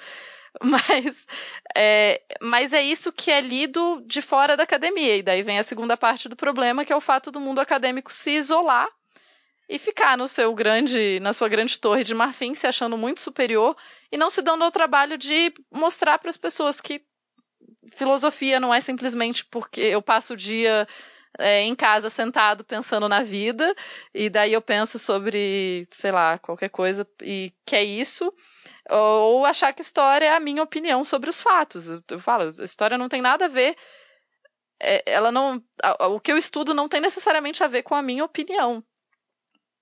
Mas 0.62 1.26
é, 1.76 2.22
mas 2.42 2.74
é 2.74 2.84
isso 2.84 3.12
que 3.12 3.32
é 3.32 3.40
lido 3.40 4.04
de 4.06 4.22
fora 4.22 4.58
da 4.58 4.64
academia. 4.64 5.16
E 5.16 5.24
daí 5.24 5.42
vem 5.44 5.58
a 5.58 5.64
segunda 5.64 5.96
parte 5.96 6.28
do 6.28 6.36
problema, 6.36 6.84
que 6.84 6.92
é 6.92 6.96
o 6.96 7.02
fato 7.02 7.32
do 7.32 7.40
mundo 7.40 7.60
acadêmico 7.60 8.12
se 8.12 8.32
isolar 8.32 8.90
e 9.70 9.80
ficar 9.80 10.18
no 10.18 10.28
seu 10.28 10.54
grande, 10.54 11.20
na 11.22 11.32
sua 11.32 11.48
grande 11.48 11.80
torre 11.80 12.04
de 12.04 12.14
marfim, 12.14 12.54
se 12.54 12.68
achando 12.68 12.98
muito 12.98 13.22
superior 13.22 13.78
e 14.12 14.18
não 14.18 14.30
se 14.30 14.42
dando 14.42 14.66
ao 14.66 14.72
trabalho 14.72 15.18
de 15.18 15.54
mostrar 15.72 16.20
para 16.20 16.30
as 16.30 16.36
pessoas 16.36 16.82
que 16.82 17.02
filosofia 17.94 18.60
não 18.60 18.74
é 18.74 18.82
simplesmente 18.82 19.46
porque 19.46 19.80
eu 19.80 20.02
passo 20.02 20.34
o 20.34 20.38
dia 20.38 20.86
é, 21.40 21.62
em 21.62 21.76
casa 21.76 22.10
sentado 22.10 22.64
pensando 22.64 23.08
na 23.08 23.24
vida, 23.24 23.74
e 24.14 24.30
daí 24.30 24.54
eu 24.54 24.62
penso 24.62 25.00
sobre, 25.00 25.86
sei 25.90 26.12
lá, 26.12 26.38
qualquer 26.38 26.70
coisa, 26.70 27.08
e 27.22 27.54
que 27.66 27.76
é 27.76 27.84
isso. 27.84 28.34
Ou 28.90 29.46
achar 29.46 29.74
que 29.74 29.82
história 29.82 30.26
é 30.26 30.36
a 30.36 30.40
minha 30.40 30.64
opinião 30.64 31.04
sobre 31.04 31.30
os 31.30 31.42
fatos. 31.42 31.88
Eu, 31.90 32.20
falo, 32.20 32.44
a 32.44 32.64
história 32.64 32.98
não 32.98 33.08
tem 33.08 33.22
nada 33.22 33.46
a 33.46 33.48
ver. 33.50 33.76
É, 34.82 35.04
ela 35.06 35.32
não. 35.32 35.64
O 36.10 36.20
que 36.20 36.32
eu 36.32 36.38
estudo 36.38 36.74
não 36.74 36.90
tem 36.90 37.00
necessariamente 37.00 37.64
a 37.64 37.68
ver 37.68 37.84
com 37.84 37.96
a 37.96 38.02
minha 38.02 38.26
opinião. 38.26 38.84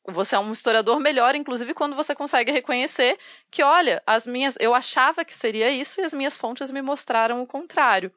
Você 0.07 0.35
é 0.35 0.39
um 0.39 0.51
historiador 0.51 0.99
melhor, 0.99 1.35
inclusive, 1.35 1.73
quando 1.73 1.95
você 1.95 2.15
consegue 2.15 2.51
reconhecer 2.51 3.17
que, 3.51 3.61
olha, 3.61 4.01
as 4.07 4.25
minhas, 4.25 4.55
eu 4.59 4.73
achava 4.73 5.23
que 5.23 5.35
seria 5.35 5.69
isso 5.69 6.01
e 6.01 6.03
as 6.03 6.13
minhas 6.13 6.35
fontes 6.35 6.71
me 6.71 6.81
mostraram 6.81 7.41
o 7.41 7.47
contrário. 7.47 8.11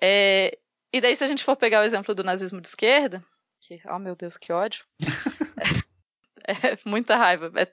É, 0.00 0.56
e 0.92 1.00
daí, 1.00 1.16
se 1.16 1.24
a 1.24 1.26
gente 1.26 1.44
for 1.44 1.56
pegar 1.56 1.80
o 1.80 1.84
exemplo 1.84 2.14
do 2.14 2.22
nazismo 2.22 2.60
de 2.60 2.68
esquerda, 2.68 3.24
que, 3.60 3.80
oh 3.86 3.98
meu 3.98 4.14
Deus, 4.14 4.36
que 4.36 4.52
ódio. 4.52 4.84
é, 6.48 6.78
muita 6.84 7.16
raiva. 7.16 7.52
É, 7.54 7.68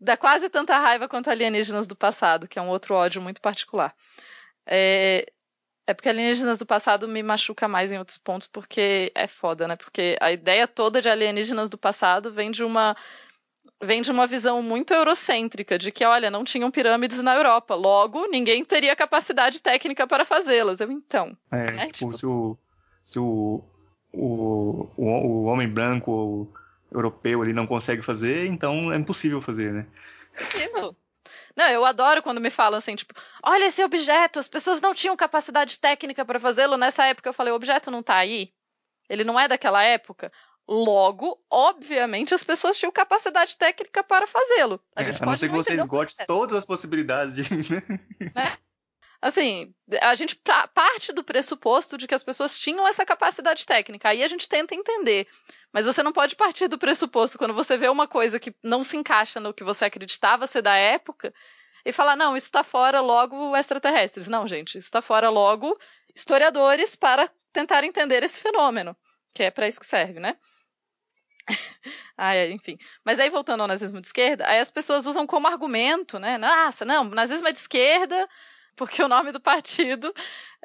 dá 0.00 0.16
quase 0.16 0.48
tanta 0.48 0.78
raiva 0.78 1.08
quanto 1.08 1.28
alienígenas 1.28 1.86
do 1.86 1.94
passado, 1.94 2.48
que 2.48 2.58
é 2.58 2.62
um 2.62 2.68
outro 2.68 2.94
ódio 2.94 3.20
muito 3.20 3.40
particular. 3.40 3.94
É, 4.66 5.26
é 5.86 5.92
porque 5.92 6.08
alienígenas 6.08 6.58
do 6.58 6.64
passado 6.64 7.06
me 7.06 7.22
machuca 7.22 7.68
mais 7.68 7.92
em 7.92 7.98
outros 7.98 8.16
pontos, 8.16 8.46
porque 8.46 9.12
é 9.14 9.26
foda, 9.26 9.68
né? 9.68 9.76
Porque 9.76 10.16
a 10.20 10.32
ideia 10.32 10.66
toda 10.66 11.02
de 11.02 11.08
alienígenas 11.10 11.68
do 11.68 11.76
passado 11.76 12.32
vem 12.32 12.50
de 12.50 12.64
uma 12.64 12.96
vem 13.82 14.00
de 14.00 14.10
uma 14.10 14.26
visão 14.26 14.62
muito 14.62 14.94
eurocêntrica, 14.94 15.78
de 15.78 15.92
que, 15.92 16.04
olha, 16.04 16.30
não 16.30 16.44
tinham 16.44 16.70
pirâmides 16.70 17.22
na 17.22 17.34
Europa, 17.34 17.74
logo 17.74 18.26
ninguém 18.28 18.64
teria 18.64 18.96
capacidade 18.96 19.60
técnica 19.60 20.06
para 20.06 20.24
fazê-las. 20.24 20.80
Eu, 20.80 20.90
então. 20.90 21.36
É, 21.50 21.70
né? 21.70 21.86
tipo, 21.86 22.12
tipo... 22.12 22.16
se, 22.16 22.26
o, 22.26 22.58
se 23.04 23.18
o, 23.18 23.62
o, 24.12 24.88
o, 24.96 25.04
o 25.04 25.44
homem 25.44 25.68
branco 25.68 26.50
europeu 26.94 27.42
ele 27.42 27.52
não 27.52 27.66
consegue 27.66 28.02
fazer, 28.02 28.46
então 28.46 28.92
é 28.92 28.96
impossível 28.96 29.42
fazer, 29.42 29.72
né? 29.72 29.86
Impossível. 30.40 30.96
Não, 31.56 31.68
eu 31.68 31.84
adoro 31.84 32.22
quando 32.22 32.40
me 32.40 32.50
falam 32.50 32.78
assim, 32.78 32.96
tipo, 32.96 33.14
olha 33.42 33.66
esse 33.66 33.82
objeto, 33.84 34.38
as 34.38 34.48
pessoas 34.48 34.80
não 34.80 34.94
tinham 34.94 35.16
capacidade 35.16 35.78
técnica 35.78 36.24
para 36.24 36.40
fazê-lo. 36.40 36.76
Nessa 36.76 37.06
época 37.06 37.28
eu 37.28 37.32
falei, 37.32 37.52
o 37.52 37.56
objeto 37.56 37.90
não 37.90 38.02
tá 38.02 38.16
aí? 38.16 38.52
Ele 39.08 39.24
não 39.24 39.38
é 39.38 39.46
daquela 39.46 39.82
época? 39.82 40.32
Logo, 40.66 41.38
obviamente, 41.50 42.34
as 42.34 42.42
pessoas 42.42 42.78
tinham 42.78 42.90
capacidade 42.90 43.56
técnica 43.56 44.02
para 44.02 44.26
fazê-lo. 44.26 44.80
A, 44.96 45.02
é, 45.02 45.10
a 45.10 45.26
não 45.26 45.36
ser 45.36 45.48
que 45.50 45.54
você 45.54 45.74
esgote 45.74 46.16
todas 46.26 46.56
as 46.56 46.64
possibilidades 46.64 47.34
de. 47.34 47.44
Né? 48.34 48.58
Assim, 49.24 49.74
a 50.02 50.14
gente 50.14 50.38
parte 50.74 51.10
do 51.10 51.24
pressuposto 51.24 51.96
de 51.96 52.06
que 52.06 52.14
as 52.14 52.22
pessoas 52.22 52.58
tinham 52.58 52.86
essa 52.86 53.06
capacidade 53.06 53.64
técnica. 53.64 54.10
Aí 54.10 54.22
a 54.22 54.28
gente 54.28 54.46
tenta 54.46 54.74
entender. 54.74 55.26
Mas 55.72 55.86
você 55.86 56.02
não 56.02 56.12
pode 56.12 56.36
partir 56.36 56.68
do 56.68 56.76
pressuposto 56.76 57.38
quando 57.38 57.54
você 57.54 57.78
vê 57.78 57.88
uma 57.88 58.06
coisa 58.06 58.38
que 58.38 58.54
não 58.62 58.84
se 58.84 58.98
encaixa 58.98 59.40
no 59.40 59.54
que 59.54 59.64
você 59.64 59.86
acreditava 59.86 60.46
ser 60.46 60.60
da 60.60 60.76
época 60.76 61.32
e 61.86 61.90
falar, 61.90 62.16
não, 62.16 62.36
isso 62.36 62.48
está 62.48 62.62
fora 62.62 63.00
logo 63.00 63.56
extraterrestres. 63.56 64.28
Não, 64.28 64.46
gente, 64.46 64.76
isso 64.76 64.88
está 64.88 65.00
fora 65.00 65.30
logo 65.30 65.74
historiadores 66.14 66.94
para 66.94 67.26
tentar 67.50 67.82
entender 67.82 68.22
esse 68.22 68.38
fenômeno. 68.38 68.94
Que 69.32 69.44
é 69.44 69.50
para 69.50 69.66
isso 69.66 69.80
que 69.80 69.86
serve, 69.86 70.20
né? 70.20 70.36
ah, 72.14 72.36
enfim. 72.48 72.76
Mas 73.02 73.18
aí, 73.18 73.30
voltando 73.30 73.62
ao 73.62 73.68
nazismo 73.68 74.02
de 74.02 74.06
esquerda, 74.06 74.46
aí 74.46 74.58
as 74.58 74.70
pessoas 74.70 75.06
usam 75.06 75.26
como 75.26 75.46
argumento, 75.46 76.18
né? 76.18 76.36
Nossa, 76.36 76.84
não, 76.84 77.04
nazismo 77.04 77.48
é 77.48 77.52
de 77.52 77.58
esquerda, 77.58 78.28
porque 78.76 79.02
o 79.02 79.08
nome 79.08 79.32
do 79.32 79.40
partido 79.40 80.12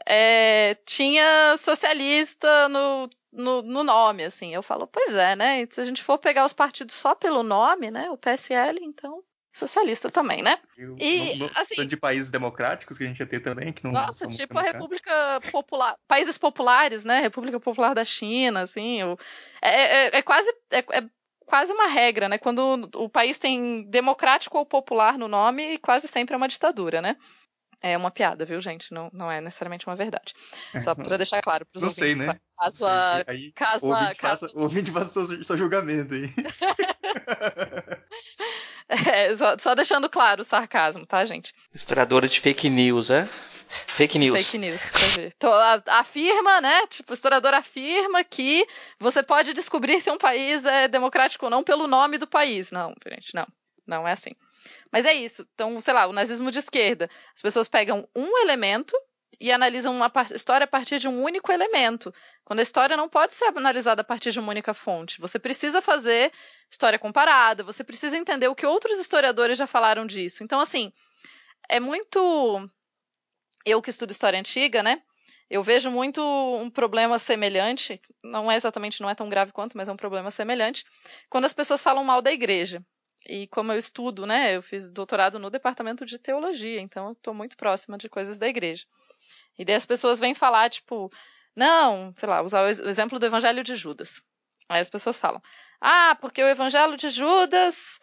é, 0.06 0.76
tinha 0.86 1.56
socialista 1.58 2.68
no, 2.70 3.10
no, 3.32 3.62
no, 3.62 3.84
nome, 3.84 4.24
assim. 4.24 4.54
Eu 4.54 4.64
falo, 4.64 4.88
pois 4.88 5.14
é, 5.16 5.36
né? 5.36 5.66
Se 5.70 5.82
a 5.82 5.84
gente 5.84 6.04
for 6.04 6.18
pegar 6.18 6.46
os 6.46 6.54
partidos 6.54 6.96
só 6.96 7.16
pelo 7.16 7.44
nome, 7.44 7.92
né? 7.92 8.10
O 8.10 8.18
PSL, 8.18 8.80
então 8.82 9.24
socialista 9.52 10.10
também, 10.10 10.42
né? 10.42 10.58
E, 10.98 11.36
no, 11.38 11.48
no, 11.48 11.52
assim, 11.56 11.86
de 11.86 11.98
países 11.98 12.32
democráticos 12.32 12.98
que 12.98 13.04
a 13.04 13.08
gente 13.08 13.20
ia 13.20 13.26
ter 13.26 13.40
também, 13.40 13.74
que 13.74 13.84
não 13.84 13.92
Nossa, 13.92 14.28
tipo 14.28 14.58
a 14.58 14.62
República 14.62 15.12
Popular, 15.52 15.96
países 16.08 16.38
populares, 16.38 17.04
né? 17.04 17.20
República 17.20 17.60
Popular 17.60 17.94
da 17.94 18.06
China, 18.06 18.62
assim, 18.62 19.04
o, 19.04 19.18
é, 19.62 20.08
é, 20.08 20.18
é, 20.18 20.22
quase 20.22 20.50
é, 20.72 20.80
é, 20.80 21.04
quase 21.46 21.74
uma 21.74 21.88
regra, 21.88 22.30
né? 22.30 22.38
Quando 22.38 22.90
o 22.96 23.10
país 23.10 23.40
tem 23.40 23.84
democrático 23.90 24.58
ou 24.58 24.66
popular 24.66 25.18
no 25.18 25.28
nome, 25.28 25.80
quase 25.80 26.08
sempre 26.08 26.36
é 26.36 26.38
uma 26.38 26.48
ditadura, 26.48 27.02
né? 27.02 27.18
É 27.82 27.98
uma 27.98 28.12
piada, 28.12 28.46
viu, 28.46 28.60
gente? 28.60 28.94
Não, 28.94 29.10
não 29.14 29.32
é 29.32 29.40
necessariamente 29.40 29.88
uma 29.88 29.96
verdade. 29.96 30.34
Só 30.82 30.94
para 30.94 31.16
deixar 31.18 31.42
claro 31.42 31.66
para 31.66 31.78
os 31.78 31.84
ouvintes. 31.84 32.04
Sei, 32.04 32.16
né? 32.16 32.40
Caso 32.58 32.86
a, 32.86 33.24
aí, 33.26 33.52
caso 33.54 33.88
o 33.88 33.94
a, 33.94 34.14
caso... 34.16 34.48
faça, 34.48 34.58
o 34.58 34.64
ouvinte 34.64 34.92
faça 34.92 35.28
seu, 35.28 35.44
seu 35.44 35.58
julgamento 35.58 36.14
aí. 36.14 36.30
É, 38.90 39.34
só, 39.36 39.56
só, 39.60 39.76
deixando 39.76 40.10
claro 40.10 40.42
o 40.42 40.44
sarcasmo, 40.46 41.06
tá, 41.06 41.24
gente? 41.24 41.54
Historiadora 41.72 42.28
de 42.28 42.40
fake 42.40 42.68
news, 42.70 43.12
é? 43.12 43.30
Fake 43.68 44.18
news. 44.18 44.48
Fake 44.48 44.58
news, 44.58 44.82
então, 45.20 45.52
afirma, 45.86 46.60
né? 46.60 46.88
Tipo, 46.88 47.12
o 47.12 47.14
historiador 47.14 47.54
afirma 47.54 48.24
que 48.24 48.66
você 49.00 49.22
pode 49.22 49.54
descobrir 49.54 50.02
se 50.02 50.10
um 50.10 50.18
país 50.18 50.66
é 50.66 50.88
democrático 50.88 51.46
ou 51.46 51.52
não 51.52 51.64
pelo 51.64 51.86
nome 51.86 52.18
do 52.18 52.26
país. 52.26 52.72
Não, 52.72 52.96
gente, 53.08 53.36
não. 53.36 53.48
Não 53.86 54.08
é 54.08 54.12
assim. 54.12 54.32
Mas 54.92 55.06
é 55.06 55.14
isso. 55.14 55.48
Então, 55.54 55.80
sei 55.82 55.94
lá, 55.94 56.08
o 56.08 56.14
nazismo 56.14 56.52
de 56.52 56.60
esquerda. 56.60 57.10
As 57.36 57.42
pessoas 57.42 57.68
pegam 57.68 58.08
um 58.16 58.38
elemento 58.40 58.96
e 59.40 59.52
analisam 59.52 59.96
uma 59.96 60.12
história 60.34 60.66
a 60.66 60.68
partir 60.68 61.00
de 61.00 61.08
um 61.08 61.24
único 61.24 61.52
elemento. 61.52 62.14
Quando 62.44 62.60
a 62.60 62.64
história 62.64 62.98
não 62.98 63.08
pode 63.08 63.34
ser 63.34 63.46
analisada 63.46 64.02
a 64.02 64.04
partir 64.04 64.32
de 64.32 64.40
uma 64.40 64.50
única 64.50 64.74
fonte. 64.74 65.22
Você 65.22 65.40
precisa 65.40 65.82
fazer 65.82 66.32
história 66.70 67.00
comparada, 67.00 67.64
você 67.64 67.84
precisa 67.84 68.18
entender 68.18 68.48
o 68.48 68.56
que 68.56 68.66
outros 68.66 69.00
historiadores 69.00 69.58
já 69.58 69.66
falaram 69.66 70.06
disso. 70.06 70.44
Então, 70.44 70.60
assim, 70.60 70.92
é 71.70 71.80
muito. 71.80 72.70
Eu 73.66 73.82
que 73.82 73.90
estudo 73.90 74.12
história 74.12 74.40
antiga, 74.40 74.84
né? 74.84 75.02
Eu 75.50 75.64
vejo 75.64 75.90
muito 75.90 76.22
um 76.22 76.70
problema 76.70 77.18
semelhante, 77.18 78.00
não 78.24 78.52
é 78.52 78.56
exatamente, 78.56 79.02
não 79.02 79.10
é 79.10 79.16
tão 79.16 79.30
grave 79.30 79.52
quanto, 79.52 79.76
mas 79.76 79.88
é 79.88 79.92
um 79.92 79.98
problema 79.98 80.30
semelhante, 80.30 80.86
quando 81.28 81.46
as 81.46 81.54
pessoas 81.54 81.82
falam 81.82 82.04
mal 82.04 82.22
da 82.22 82.32
igreja. 82.32 82.86
E 83.26 83.48
como 83.48 83.72
eu 83.72 83.78
estudo, 83.78 84.26
né, 84.26 84.56
eu 84.56 84.62
fiz 84.62 84.90
doutorado 84.90 85.38
no 85.38 85.50
departamento 85.50 86.06
de 86.06 86.18
teologia, 86.18 86.80
então 86.80 87.08
eu 87.08 87.12
estou 87.14 87.34
muito 87.34 87.58
próxima 87.58 87.98
de 87.98 88.10
coisas 88.10 88.38
da 88.38 88.48
igreja. 88.48 88.86
E 89.58 89.66
daí 89.66 89.76
as 89.76 89.86
pessoas 89.86 90.20
vêm 90.20 90.34
falar, 90.34 90.70
tipo, 90.70 91.12
não, 91.56 92.14
sei 92.16 92.30
lá, 92.30 92.42
usar 92.42 92.64
o 92.64 92.68
exemplo 92.68 93.20
do 93.20 93.26
evangelho 93.26 93.64
de 93.64 93.76
Judas. 93.76 94.22
Aí 94.68 94.80
as 94.80 94.90
pessoas 94.90 95.20
falam, 95.20 95.42
ah, 95.82 96.18
porque 96.22 96.44
o 96.44 96.48
evangelho 96.48 96.96
de 96.96 97.10
Judas 97.10 98.00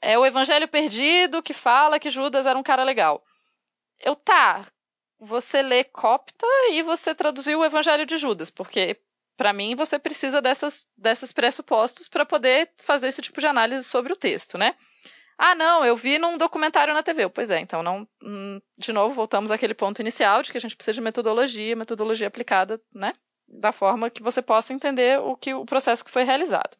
é 0.00 0.18
o 0.18 0.24
evangelho 0.24 0.68
perdido 0.68 1.42
que 1.42 1.54
fala 1.54 1.98
que 1.98 2.10
Judas 2.10 2.46
era 2.46 2.58
um 2.58 2.62
cara 2.62 2.84
legal. 2.84 3.24
Eu, 3.98 4.16
tá, 4.16 4.66
você 5.18 5.62
lê 5.62 5.84
Copta 5.84 6.46
e 6.72 6.82
você 6.82 7.14
traduziu 7.14 7.60
o 7.60 7.64
Evangelho 7.64 8.04
de 8.04 8.16
Judas, 8.16 8.50
porque 8.50 9.00
para 9.36 9.52
mim 9.52 9.74
você 9.74 9.98
precisa 9.98 10.40
dessas, 10.40 10.86
desses 10.96 11.32
pressupostos 11.32 12.08
para 12.08 12.26
poder 12.26 12.70
fazer 12.82 13.08
esse 13.08 13.22
tipo 13.22 13.40
de 13.40 13.46
análise 13.46 13.84
sobre 13.84 14.12
o 14.12 14.16
texto, 14.16 14.56
né? 14.58 14.74
Ah, 15.38 15.54
não, 15.54 15.84
eu 15.84 15.96
vi 15.96 16.18
num 16.18 16.38
documentário 16.38 16.94
na 16.94 17.02
TV. 17.02 17.28
Pois 17.28 17.50
é, 17.50 17.58
então 17.58 17.82
não. 17.82 18.06
Hum, 18.22 18.60
de 18.78 18.92
novo, 18.92 19.14
voltamos 19.14 19.50
àquele 19.50 19.74
ponto 19.74 20.00
inicial 20.00 20.42
de 20.42 20.52
que 20.52 20.58
a 20.58 20.60
gente 20.60 20.76
precisa 20.76 20.94
de 20.94 21.00
metodologia, 21.00 21.74
metodologia 21.74 22.28
aplicada, 22.28 22.80
né? 22.94 23.14
Da 23.48 23.72
forma 23.72 24.10
que 24.10 24.22
você 24.22 24.40
possa 24.40 24.72
entender 24.72 25.18
o 25.18 25.36
que 25.36 25.52
o 25.52 25.64
processo 25.64 26.04
que 26.04 26.10
foi 26.10 26.22
realizado. 26.22 26.76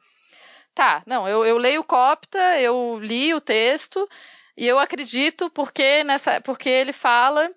Tá, 0.74 1.02
não, 1.06 1.28
eu, 1.28 1.44
eu 1.44 1.58
leio 1.58 1.84
Copta, 1.84 2.60
eu 2.60 2.98
li 3.00 3.34
o 3.34 3.40
texto 3.40 4.08
e 4.56 4.66
eu 4.66 4.78
acredito 4.78 5.50
porque 5.50 6.04
nessa, 6.04 6.40
porque 6.40 6.68
ele 6.68 6.92
fala 6.92 7.50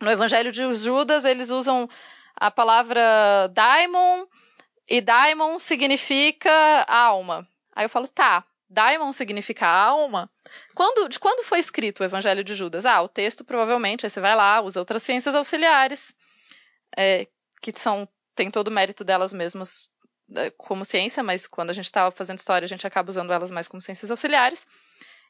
no 0.00 0.10
Evangelho 0.10 0.52
de 0.52 0.72
Judas, 0.74 1.24
eles 1.24 1.50
usam 1.50 1.88
a 2.40 2.50
palavra 2.50 3.48
daimon, 3.52 4.26
e 4.88 5.00
daimon 5.00 5.58
significa 5.58 6.50
alma. 6.88 7.46
Aí 7.74 7.84
eu 7.84 7.88
falo, 7.88 8.08
tá, 8.08 8.44
daimon 8.68 9.12
significa 9.12 9.66
alma. 9.66 10.30
Quando, 10.74 11.08
de 11.08 11.18
quando 11.18 11.44
foi 11.44 11.58
escrito 11.58 12.00
o 12.00 12.04
Evangelho 12.04 12.44
de 12.44 12.54
Judas? 12.54 12.86
Ah, 12.86 13.02
o 13.02 13.08
texto 13.08 13.44
provavelmente, 13.44 14.06
aí 14.06 14.10
você 14.10 14.20
vai 14.20 14.34
lá, 14.34 14.60
usa 14.60 14.80
outras 14.80 15.02
ciências 15.02 15.34
auxiliares, 15.34 16.14
é, 16.96 17.26
que 17.60 17.72
são, 17.78 18.08
tem 18.34 18.50
todo 18.50 18.68
o 18.68 18.72
mérito 18.72 19.04
delas 19.04 19.32
mesmas 19.32 19.90
é, 20.36 20.50
como 20.50 20.84
ciência, 20.84 21.22
mas 21.22 21.46
quando 21.46 21.70
a 21.70 21.72
gente 21.72 21.86
está 21.86 22.10
fazendo 22.10 22.38
história, 22.38 22.64
a 22.64 22.68
gente 22.68 22.86
acaba 22.86 23.10
usando 23.10 23.32
elas 23.32 23.50
mais 23.50 23.66
como 23.66 23.80
ciências 23.80 24.10
auxiliares. 24.10 24.66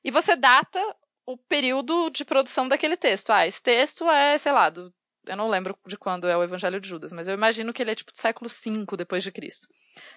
E 0.04 0.10
você 0.10 0.36
data 0.36 0.80
o 1.26 1.36
período 1.36 2.10
de 2.10 2.24
produção 2.24 2.68
daquele 2.68 2.96
texto. 2.96 3.30
Ah, 3.30 3.46
esse 3.46 3.62
texto 3.62 4.08
é, 4.08 4.38
sei 4.38 4.52
lá, 4.52 4.70
do, 4.70 4.92
eu 5.28 5.36
não 5.36 5.48
lembro 5.48 5.78
de 5.86 5.96
quando 5.96 6.26
é 6.26 6.36
o 6.36 6.42
Evangelho 6.42 6.80
de 6.80 6.88
Judas, 6.88 7.12
mas 7.12 7.28
eu 7.28 7.34
imagino 7.34 7.72
que 7.72 7.82
ele 7.82 7.90
é 7.90 7.94
tipo 7.94 8.10
do 8.10 8.18
século 8.18 8.48
V 8.48 8.96
depois 8.96 9.22
de 9.22 9.30
Cristo. 9.30 9.68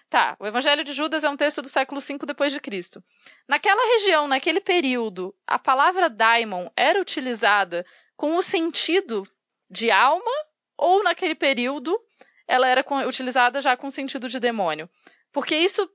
Tá, 0.10 0.36
o 0.40 0.48
Evangelho 0.48 0.84
de 0.84 0.94
Judas 0.94 1.24
é 1.24 1.30
um 1.30 1.38
texto 1.38 1.62
do 1.62 1.70
século 1.70 2.00
V 2.02 2.18
depois 2.26 2.52
de 2.52 2.60
Cristo. 2.60 3.04
Naquela 3.48 3.94
região, 3.94 4.28
naquele 4.28 4.62
período, 4.62 5.36
a 5.46 5.60
palavra 5.60 6.10
daimon 6.10 6.70
era 6.76 7.00
utilizada 7.00 7.86
com 8.16 8.36
o 8.36 8.42
sentido 8.42 9.28
de 9.70 9.92
alma 9.92 10.32
ou 10.78 11.04
naquele 11.04 11.36
período 11.36 12.00
ela 12.48 12.68
era 12.68 12.84
utilizada 13.08 13.62
já 13.62 13.78
com 13.78 13.88
o 13.88 13.92
sentido 13.92 14.28
de 14.28 14.40
demônio? 14.40 14.90
Porque 15.32 15.56
isso 15.56 15.90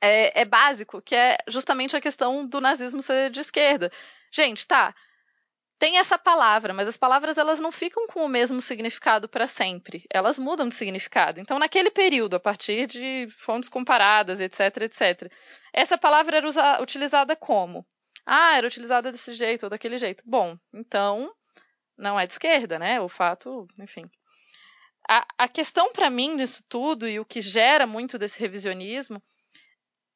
é, 0.00 0.40
é 0.40 0.44
básico, 0.44 1.02
que 1.02 1.14
é 1.14 1.36
justamente 1.46 1.94
a 1.94 2.00
questão 2.00 2.46
do 2.46 2.60
nazismo 2.60 3.02
ser 3.02 3.30
de 3.30 3.40
esquerda. 3.40 3.92
Gente, 4.32 4.66
tá, 4.66 4.94
tem 5.80 5.96
essa 5.96 6.18
palavra, 6.18 6.74
mas 6.74 6.86
as 6.86 6.96
palavras 6.98 7.38
elas 7.38 7.58
não 7.58 7.72
ficam 7.72 8.06
com 8.06 8.22
o 8.22 8.28
mesmo 8.28 8.60
significado 8.60 9.26
para 9.26 9.46
sempre. 9.46 10.04
Elas 10.12 10.38
mudam 10.38 10.68
de 10.68 10.74
significado. 10.74 11.40
Então, 11.40 11.58
naquele 11.58 11.90
período, 11.90 12.36
a 12.36 12.40
partir 12.40 12.86
de 12.86 13.26
fontes 13.30 13.70
comparadas, 13.70 14.42
etc, 14.42 14.60
etc, 14.82 15.32
essa 15.72 15.96
palavra 15.96 16.36
era 16.36 16.46
usa, 16.46 16.82
utilizada 16.82 17.34
como? 17.34 17.86
Ah, 18.26 18.58
era 18.58 18.66
utilizada 18.66 19.10
desse 19.10 19.32
jeito 19.32 19.64
ou 19.64 19.70
daquele 19.70 19.96
jeito. 19.96 20.22
Bom, 20.26 20.58
então 20.74 21.34
não 21.96 22.20
é 22.20 22.26
de 22.26 22.34
esquerda, 22.34 22.78
né? 22.78 23.00
O 23.00 23.08
fato, 23.08 23.66
enfim. 23.78 24.04
A, 25.08 25.26
a 25.38 25.48
questão 25.48 25.94
para 25.94 26.10
mim 26.10 26.36
disso 26.36 26.62
tudo 26.68 27.08
e 27.08 27.18
o 27.18 27.24
que 27.24 27.40
gera 27.40 27.86
muito 27.86 28.18
desse 28.18 28.38
revisionismo 28.38 29.20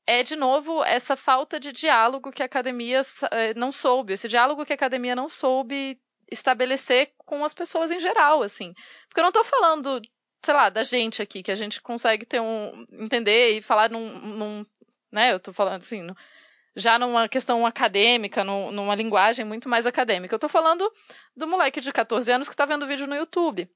é, 0.07 0.23
de 0.23 0.37
novo, 0.37 0.85
essa 0.85 1.17
falta 1.17 1.59
de 1.59 1.73
diálogo 1.73 2.31
que 2.31 2.43
a 2.43 2.47
academia 2.47 3.01
eh, 3.31 3.55
não 3.55 3.73
soube, 3.73 4.13
esse 4.13 4.29
diálogo 4.29 4.65
que 4.65 4.73
a 4.73 4.77
academia 4.77 5.17
não 5.17 5.29
soube 5.29 5.99
estabelecer 6.31 7.13
com 7.19 7.45
as 7.45 7.55
pessoas 7.55 7.91
em 7.91 8.01
geral, 8.01 8.43
assim. 8.43 8.75
Porque 9.09 9.21
eu 9.21 9.23
não 9.23 9.31
estou 9.31 9.45
falando, 9.45 10.01
sei 10.45 10.55
lá, 10.55 10.69
da 10.69 10.83
gente 10.83 11.23
aqui, 11.23 11.43
que 11.43 11.51
a 11.51 11.55
gente 11.55 11.81
consegue 11.81 12.27
ter 12.27 12.41
um. 12.41 12.87
entender 12.93 13.57
e 13.57 13.63
falar 13.63 13.91
num. 13.91 14.19
num 14.19 14.67
né, 15.11 15.33
eu 15.33 15.37
estou 15.37 15.55
falando 15.55 15.79
assim, 15.79 16.07
já 16.77 16.99
numa 16.99 17.29
questão 17.29 17.65
acadêmica, 17.65 18.43
numa 18.43 18.95
linguagem 18.95 19.45
muito 19.45 19.69
mais 19.69 19.87
acadêmica. 19.87 20.35
Eu 20.35 20.39
estou 20.39 20.51
falando 20.51 20.91
do 21.37 21.47
moleque 21.47 21.81
de 21.81 21.93
14 21.93 22.31
anos 22.33 22.49
que 22.49 22.55
está 22.55 22.67
vendo 22.67 22.87
vídeo 22.87 23.07
no 23.07 23.15
YouTube. 23.15 23.71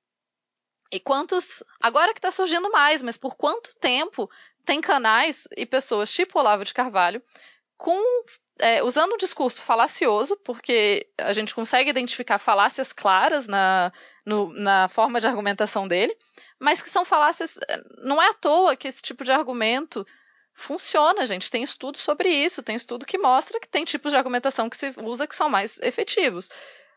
E 0.91 0.99
quantos. 0.99 1.63
Agora 1.81 2.13
que 2.13 2.19
está 2.19 2.33
surgindo 2.33 2.71
mais, 2.71 3.03
mas 3.03 3.17
por 3.17 3.37
quanto 3.37 3.77
tempo 3.79 4.29
tem 4.69 4.83
canais 4.83 5.49
e 5.57 5.65
pessoas 5.65 6.13
tipo 6.13 6.39
Olavo 6.39 6.63
de 6.63 6.75
Carvalho 6.75 7.23
com. 7.77 7.99
É, 8.61 8.83
usando 8.83 9.13
um 9.13 9.17
discurso 9.17 9.63
falacioso, 9.63 10.37
porque 10.39 11.09
a 11.17 11.33
gente 11.33 11.55
consegue 11.55 11.91
identificar 11.91 12.41
falácias 12.41 12.93
claras 12.93 13.47
na, 13.47 13.93
no, 14.27 14.53
na 14.53 14.89
forma 14.89 15.21
de 15.21 15.29
argumentação 15.29 15.87
dele, 15.87 16.13
mas 16.59 16.83
que 16.83 16.91
são 16.91 17.05
falácias. 17.05 17.57
Não 17.99 18.21
é 18.21 18.31
à 18.31 18.35
toa 18.35 18.75
que 18.77 18.89
esse 18.89 19.01
tipo 19.01 19.23
de 19.23 19.31
argumento 19.31 20.05
funciona, 20.53 21.25
gente. 21.25 21.53
Tem 21.53 21.63
estudo 21.63 21.99
sobre 21.99 22.29
isso, 22.29 22.61
tem 22.61 22.75
estudo 22.75 23.07
que 23.07 23.17
mostra 23.17 23.61
que 23.61 23.69
tem 23.69 23.85
tipos 23.85 24.11
de 24.11 24.19
argumentação 24.19 24.69
que 24.69 24.77
se 24.77 24.93
usa 25.05 25.29
que 25.29 25.37
são 25.37 25.49
mais 25.49 25.79
efetivos. 25.79 26.51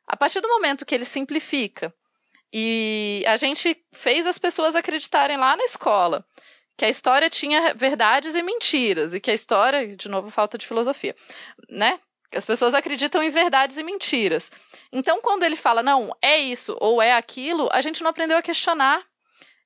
A 0.07 0.17
partir 0.17 0.41
do 0.41 0.49
momento 0.49 0.83
que 0.83 0.95
ele 0.95 1.05
simplifica 1.05 1.93
e 2.51 3.23
a 3.27 3.37
gente 3.37 3.79
fez 3.93 4.25
as 4.25 4.39
pessoas 4.39 4.75
acreditarem 4.75 5.37
lá 5.37 5.55
na 5.55 5.63
escola 5.63 6.25
que 6.77 6.85
a 6.85 6.89
história 6.89 7.29
tinha 7.29 7.73
verdades 7.73 8.35
e 8.35 8.41
mentiras, 8.41 9.13
e 9.13 9.19
que 9.19 9.31
a 9.31 9.33
história, 9.33 9.95
de 9.95 10.09
novo, 10.09 10.29
falta 10.29 10.57
de 10.57 10.65
filosofia, 10.65 11.15
né? 11.69 11.99
As 12.33 12.45
pessoas 12.45 12.73
acreditam 12.73 13.21
em 13.21 13.29
verdades 13.29 13.77
e 13.77 13.83
mentiras. 13.83 14.51
Então, 14.91 15.19
quando 15.21 15.43
ele 15.43 15.57
fala, 15.57 15.83
não, 15.83 16.15
é 16.21 16.37
isso 16.37 16.77
ou 16.79 17.01
é 17.01 17.13
aquilo, 17.13 17.67
a 17.71 17.81
gente 17.81 18.01
não 18.01 18.09
aprendeu 18.09 18.37
a 18.37 18.41
questionar. 18.41 19.03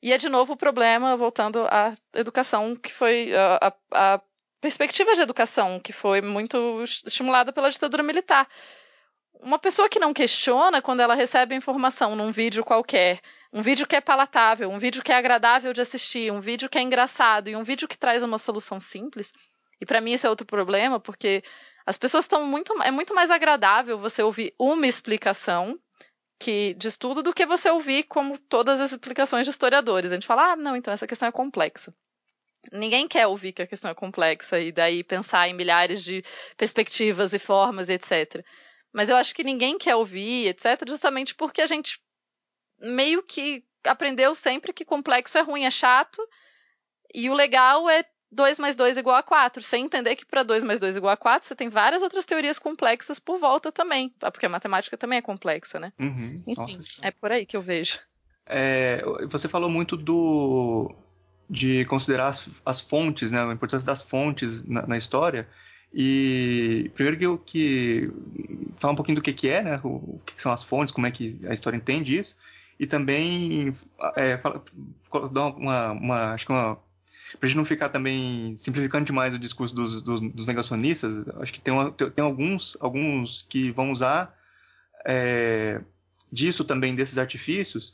E 0.02 0.12
é 0.12 0.18
de 0.18 0.30
novo 0.30 0.54
o 0.54 0.58
problema, 0.58 1.16
voltando 1.16 1.66
à 1.68 1.96
educação, 2.14 2.76
que 2.76 2.92
foi 2.92 3.32
a, 3.34 3.74
a, 3.92 4.16
a 4.16 4.22
perspectiva 4.60 5.14
de 5.14 5.22
educação, 5.22 5.80
que 5.80 5.94
foi 5.94 6.22
muito 6.22 6.84
estimulada 6.84 7.54
pela 7.54 7.70
ditadura 7.70 8.04
militar 8.04 8.48
uma 9.42 9.60
pessoa 9.60 9.90
que 9.90 10.00
não 10.00 10.14
questiona 10.14 10.82
quando 10.82 11.02
ela 11.02 11.16
recebe 11.16 11.56
informação 11.56 12.16
num 12.16 12.32
vídeo 12.32 12.64
qualquer, 12.64 13.20
um 13.52 13.62
vídeo 13.62 13.88
que 13.88 13.96
é 13.96 14.02
palatável, 14.02 14.70
um 14.70 14.80
vídeo 14.80 15.04
que 15.04 15.12
é 15.12 15.16
agradável 15.16 15.74
de 15.74 15.82
assistir, 15.82 16.32
um 16.32 16.42
vídeo 16.42 16.70
que 16.70 16.78
é 16.78 16.82
engraçado 16.82 17.50
e 17.50 17.56
um 17.56 17.64
vídeo 17.64 17.88
que 17.88 17.98
traz 17.98 18.24
uma 18.24 18.38
solução 18.38 18.80
simples. 18.80 19.34
E 19.80 19.86
para 19.86 20.02
mim 20.02 20.14
esse 20.14 20.26
é 20.26 20.30
outro 20.30 20.46
problema, 20.46 21.00
porque 21.00 21.44
as 21.86 21.98
pessoas 21.98 22.26
estão 22.26 22.46
muito 22.46 22.74
é 22.82 22.92
muito 22.92 23.14
mais 23.14 23.30
agradável 23.30 23.98
você 24.00 24.24
ouvir 24.24 24.54
uma 24.60 24.88
explicação 24.88 25.80
que 26.40 26.74
de 26.74 26.88
estudo 26.88 27.24
do 27.24 27.34
que 27.34 27.46
você 27.46 27.70
ouvir 27.70 28.04
como 28.04 28.38
todas 28.38 28.82
as 28.82 28.92
explicações 28.92 29.46
de 29.46 29.52
historiadores. 29.52 30.12
A 30.12 30.16
gente 30.16 30.28
fala: 30.28 30.52
"Ah, 30.52 30.56
não, 30.56 30.76
então 30.76 30.94
essa 30.94 31.08
questão 31.08 31.28
é 31.28 31.32
complexa". 31.32 31.94
Ninguém 32.72 33.08
quer 33.08 33.28
ouvir 33.28 33.54
que 33.54 33.62
a 33.62 33.68
questão 33.68 33.92
é 33.92 33.94
complexa 33.94 34.60
e 34.60 34.72
daí 34.72 35.04
pensar 35.04 35.48
em 35.48 35.54
milhares 35.54 36.04
de 36.04 36.24
perspectivas 36.58 37.34
e 37.34 37.40
formas, 37.40 37.90
etc. 37.90 38.44
Mas 38.96 39.10
eu 39.10 39.18
acho 39.18 39.36
que 39.36 39.44
ninguém 39.44 39.78
quer 39.78 39.94
ouvir, 39.94 40.48
etc., 40.48 40.88
justamente 40.88 41.36
porque 41.36 41.62
a 41.62 41.68
gente 41.68 42.00
meio 42.80 43.22
que 43.22 43.62
aprendeu 43.84 44.34
sempre 44.34 44.72
que 44.72 44.86
complexo 44.86 45.38
é 45.38 45.42
ruim, 45.42 45.66
é 45.66 45.70
chato, 45.70 46.26
e 47.14 47.30
o 47.30 47.34
legal 47.34 47.90
é 47.90 48.06
2 48.32 48.58
mais 48.58 48.74
2 48.74 48.96
igual 48.98 49.18
a 49.18 49.22
4, 49.22 49.62
sem 49.62 49.84
entender 49.84 50.16
que 50.16 50.26
para 50.26 50.44
2 50.44 50.64
mais 50.64 50.80
2 50.80 50.96
igual 50.96 51.12
a 51.12 51.18
4 51.18 51.46
você 51.46 51.54
tem 51.54 51.68
várias 51.68 52.02
outras 52.04 52.24
teorias 52.24 52.58
complexas 52.58 53.20
por 53.20 53.38
volta 53.38 53.70
também, 53.70 54.10
tá? 54.18 54.32
porque 54.32 54.46
a 54.46 54.50
matemática 54.50 54.98
também 54.98 55.18
é 55.18 55.22
complexa, 55.22 55.78
né? 55.78 55.92
Uhum. 56.00 56.42
Enfim, 56.48 56.78
Nossa, 56.78 57.02
é 57.02 57.12
por 57.12 57.34
aí 57.34 57.46
que 57.46 57.58
eu 57.58 57.62
vejo. 57.62 58.00
É, 58.46 59.04
você 59.30 59.50
falou 59.50 59.70
muito 59.70 59.98
do 59.98 60.96
de 61.50 61.84
considerar 61.86 62.30
as, 62.30 62.50
as, 62.66 62.80
fontes, 62.80 63.30
né, 63.30 63.44
a 63.44 63.52
importância 63.52 63.86
das 63.86 64.02
fontes 64.02 64.64
na, 64.64 64.88
na 64.88 64.98
história. 64.98 65.48
E 65.98 66.92
primeiro 66.94 67.18
que 67.18 67.26
eu 67.26 67.38
que 67.38 68.12
falar 68.80 68.92
um 68.92 68.98
pouquinho 68.98 69.16
do 69.16 69.22
que, 69.22 69.32
que 69.32 69.48
é, 69.48 69.64
né? 69.64 69.80
O, 69.82 69.88
o, 69.88 70.22
que 70.26 70.42
são 70.42 70.52
as 70.52 70.62
fontes, 70.62 70.94
como 70.94 71.08
é 71.08 71.12
que 71.12 71.40
a 71.48 71.54
história 71.54 71.78
entende 71.78 72.18
isso, 72.18 72.38
e 72.78 72.86
também 72.86 73.74
é, 74.18 74.38
dar 75.32 75.48
uma, 75.56 75.92
uma, 75.92 76.34
acho 76.34 76.46
que 76.46 76.52
uma 76.52 76.78
para 77.40 77.48
gente 77.48 77.58
não 77.58 77.66
ficar 77.66 77.90
também 77.90 78.56
simplificando 78.58 79.06
demais 79.06 79.34
o 79.34 79.40
discurso 79.40 79.74
dos, 79.74 80.02
dos, 80.02 80.22
dos 80.34 80.46
negacionistas, 80.46 81.28
acho 81.40 81.54
que 81.54 81.62
tem, 81.62 81.74
uma, 81.74 81.92
tem, 81.92 82.24
alguns, 82.24 82.78
alguns 82.80 83.46
que 83.50 83.72
vão 83.72 83.92
usar 83.92 84.38
é, 85.06 85.82
disso 86.32 86.64
também, 86.64 86.96
desses 86.96 87.18
artifícios, 87.18 87.94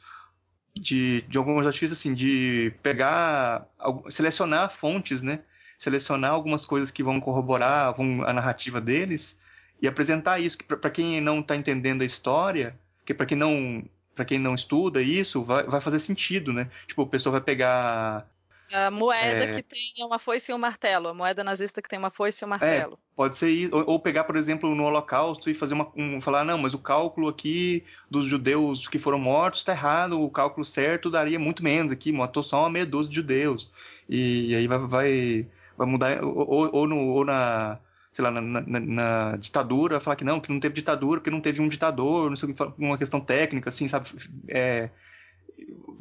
de, 0.76 1.22
de 1.24 1.38
alguns 1.38 1.66
artifícios 1.66 2.00
assim, 2.00 2.14
de 2.14 2.74
pegar, 2.82 3.68
selecionar 4.10 4.76
fontes, 4.76 5.22
né? 5.22 5.42
Selecionar 5.82 6.30
algumas 6.30 6.64
coisas 6.64 6.92
que 6.92 7.02
vão 7.02 7.20
corroborar 7.20 7.92
vão, 7.96 8.22
a 8.22 8.32
narrativa 8.32 8.80
deles 8.80 9.36
e 9.82 9.88
apresentar 9.88 10.40
isso 10.40 10.56
para 10.60 10.92
quem 10.92 11.20
não 11.20 11.40
está 11.40 11.56
entendendo 11.56 12.04
a 12.04 12.06
história, 12.06 12.80
que 13.04 13.16
para 13.16 13.26
quem 13.26 13.36
não 13.36 13.84
para 14.14 14.24
quem 14.24 14.38
não 14.38 14.54
estuda 14.54 15.02
isso 15.02 15.42
vai, 15.44 15.64
vai 15.64 15.82
fazer 15.82 15.98
sentido, 15.98 16.54
né? 16.54 16.70
Tipo, 16.86 17.02
a 17.02 17.08
pessoa 17.08 17.32
vai 17.32 17.42
pegar 17.42 18.28
a 18.72 18.92
moeda 18.92 19.44
é... 19.44 19.56
que 19.56 19.64
tem 19.64 20.06
uma 20.06 20.20
foice 20.20 20.52
e 20.52 20.54
um 20.54 20.60
martelo, 20.60 21.08
a 21.08 21.16
moeda 21.16 21.44
nazista 21.44 21.82
que 21.82 21.90
tem 21.90 21.98
uma 21.98 22.12
foice 22.12 22.44
e 22.44 22.46
um 22.46 22.50
martelo. 22.50 22.94
É, 22.94 23.16
pode 23.16 23.38
ser 23.38 23.50
isso, 23.50 23.76
ou, 23.76 23.94
ou, 23.94 24.00
pegar, 24.00 24.26
por 24.26 24.36
exemplo, 24.36 24.76
no 24.76 24.84
Holocausto 24.84 25.50
e 25.50 25.56
fazer 25.56 25.74
uma, 25.74 25.92
um, 25.96 26.22
falar, 26.22 26.46
não, 26.46 26.60
mas 26.60 26.76
o 26.76 26.80
cálculo 26.80 27.28
aqui 27.28 27.84
dos 28.08 28.28
judeus 28.28 28.88
que 28.88 29.00
foram 29.00 29.18
mortos 29.18 29.62
está 29.62 29.72
errado, 29.72 30.22
o 30.22 30.30
cálculo 30.30 30.64
certo 30.64 31.10
daria 31.10 31.40
muito 31.40 31.64
menos 31.64 31.92
aqui, 31.92 32.12
matou 32.12 32.44
só 32.44 32.60
uma 32.60 32.70
meia 32.70 32.86
dúzia 32.86 33.10
de 33.10 33.16
judeus. 33.16 33.72
E, 34.08 34.52
e 34.52 34.56
aí 34.56 34.68
vai, 34.68 34.78
vai, 34.78 35.48
vai 35.82 35.88
mudar, 35.88 36.24
ou, 36.24 36.70
ou, 36.74 36.88
no, 36.88 36.98
ou 36.98 37.26
na 37.26 37.80
sei 38.14 38.24
lá, 38.24 38.32
na, 38.32 38.42
na, 38.42 38.80
na, 38.80 39.38
ditadura, 39.38 40.00
falar 40.00 40.16
que 40.16 40.24
não, 40.24 40.40
que 40.40 40.52
não 40.52 40.60
teve 40.60 40.76
ditadura, 40.76 41.20
porque 41.20 41.32
não 41.32 41.40
teve 41.40 41.62
um 41.62 41.68
ditador, 41.68 42.30
não 42.30 42.36
sei 42.36 42.54
uma 42.78 42.98
questão 42.98 43.22
técnica, 43.22 43.70
assim, 43.70 43.88
sabe? 43.88 44.10
É, 44.50 44.90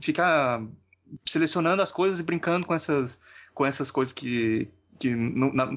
ficar 0.01 0.63
selecionando 1.25 1.83
as 1.83 1.93
coisas 1.93 2.19
e 2.19 2.25
brincando 2.25 2.67
com 2.67 2.75
essas, 2.75 3.19
com 3.55 3.65
essas 3.65 3.93
coisas 3.93 4.13
que, 4.13 4.69
que 4.99 5.15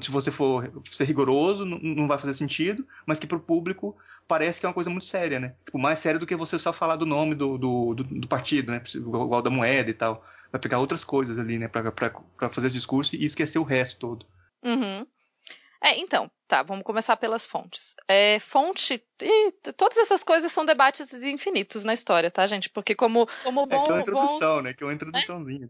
se 0.02 0.10
você 0.10 0.32
for 0.32 0.70
ser 0.90 1.04
rigoroso, 1.04 1.64
não, 1.64 1.78
não 1.78 2.08
vai 2.08 2.18
fazer 2.18 2.34
sentido, 2.34 2.84
mas 3.06 3.20
que 3.20 3.28
para 3.28 3.36
o 3.38 3.40
público 3.40 3.96
parece 4.26 4.58
que 4.58 4.66
é 4.66 4.68
uma 4.68 4.74
coisa 4.74 4.90
muito 4.90 5.06
séria, 5.06 5.38
né? 5.38 5.54
Tipo, 5.64 5.78
mais 5.78 6.00
séria 6.00 6.18
do 6.18 6.26
que 6.26 6.34
você 6.34 6.58
só 6.58 6.72
falar 6.72 6.96
do 6.96 7.06
nome 7.06 7.34
do, 7.34 7.56
do, 7.56 7.94
do, 7.94 8.04
do 8.04 8.28
partido, 8.28 8.72
né? 8.72 8.82
Igual 8.94 9.42
da 9.42 9.50
moeda 9.50 9.90
e 9.90 9.94
tal. 9.94 10.24
Vai 10.54 10.60
pegar 10.60 10.78
outras 10.78 11.02
coisas 11.02 11.36
ali, 11.36 11.58
né? 11.58 11.66
Para 11.66 11.90
fazer 12.52 12.68
esse 12.68 12.76
discurso 12.76 13.16
e 13.16 13.24
esquecer 13.24 13.58
o 13.58 13.64
resto 13.64 13.98
todo. 13.98 14.24
Uhum. 14.62 15.04
É, 15.82 15.98
então, 15.98 16.30
tá, 16.46 16.62
vamos 16.62 16.84
começar 16.84 17.16
pelas 17.16 17.44
fontes. 17.44 17.96
É, 18.06 18.38
fonte. 18.38 19.04
E 19.20 19.50
todas 19.76 19.98
essas 19.98 20.22
coisas 20.22 20.52
são 20.52 20.64
debates 20.64 21.12
infinitos 21.24 21.82
na 21.82 21.92
história, 21.92 22.30
tá, 22.30 22.46
gente? 22.46 22.70
Porque 22.70 22.94
como, 22.94 23.26
como 23.42 23.66
bom. 23.66 23.82
É 23.82 23.84
que 23.84 23.90
é 23.90 23.94
uma 23.94 24.00
introdução, 24.02 24.56
bom, 24.58 24.62
né? 24.62 24.72
Que 24.72 24.84
é 24.84 24.86
uma 24.86 24.92
introduçãozinha. 24.94 25.68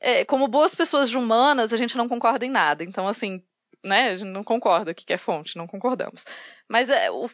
É, 0.00 0.24
como 0.24 0.48
boas 0.48 0.74
pessoas 0.74 1.10
de 1.10 1.18
humanas, 1.18 1.74
a 1.74 1.76
gente 1.76 1.94
não 1.94 2.08
concorda 2.08 2.46
em 2.46 2.50
nada. 2.50 2.82
Então, 2.82 3.06
assim, 3.06 3.44
né? 3.84 4.08
A 4.08 4.14
gente 4.16 4.30
não 4.30 4.42
concorda 4.42 4.92
o 4.92 4.94
que 4.94 5.12
é 5.12 5.18
fonte, 5.18 5.58
não 5.58 5.66
concordamos. 5.66 6.24
Mas 6.66 6.88
é, 6.88 7.10
o, 7.10 7.28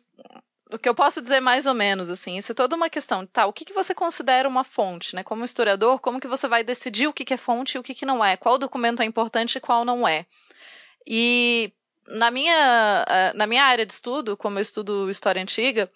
o 0.73 0.79
que 0.79 0.89
eu 0.89 0.95
posso 0.95 1.21
dizer 1.21 1.41
mais 1.41 1.67
ou 1.67 1.75
menos, 1.75 2.11
assim, 2.11 2.37
isso 2.37 2.53
é 2.53 2.55
toda 2.55 2.77
uma 2.77 2.89
questão, 2.89 3.27
tá, 3.27 3.47
o 3.47 3.53
que, 3.53 3.65
que 3.65 3.73
você 3.73 3.95
considera 3.95 4.49
uma 4.49 4.65
fonte, 4.65 5.15
né? 5.15 5.23
Como 5.23 5.45
historiador, 5.45 5.99
como 5.99 6.21
que 6.21 6.29
você 6.29 6.49
vai 6.49 6.63
decidir 6.63 7.07
o 7.07 7.13
que, 7.13 7.25
que 7.25 7.35
é 7.35 7.37
fonte 7.37 7.77
e 7.77 7.79
o 7.79 7.83
que, 7.83 7.95
que 7.95 8.07
não 8.07 8.25
é? 8.25 8.37
Qual 8.37 8.59
documento 8.59 9.03
é 9.03 9.05
importante 9.05 9.57
e 9.57 9.61
qual 9.61 9.85
não 9.85 10.07
é? 10.07 10.27
E 11.07 11.73
na 12.07 12.31
minha, 12.31 13.05
eh, 13.09 13.33
na 13.35 13.47
minha 13.47 13.65
área 13.65 13.87
de 13.87 13.93
estudo, 13.93 14.37
como 14.37 14.59
eu 14.59 14.63
estudo 14.63 15.11
história 15.11 15.43
antiga, 15.43 15.91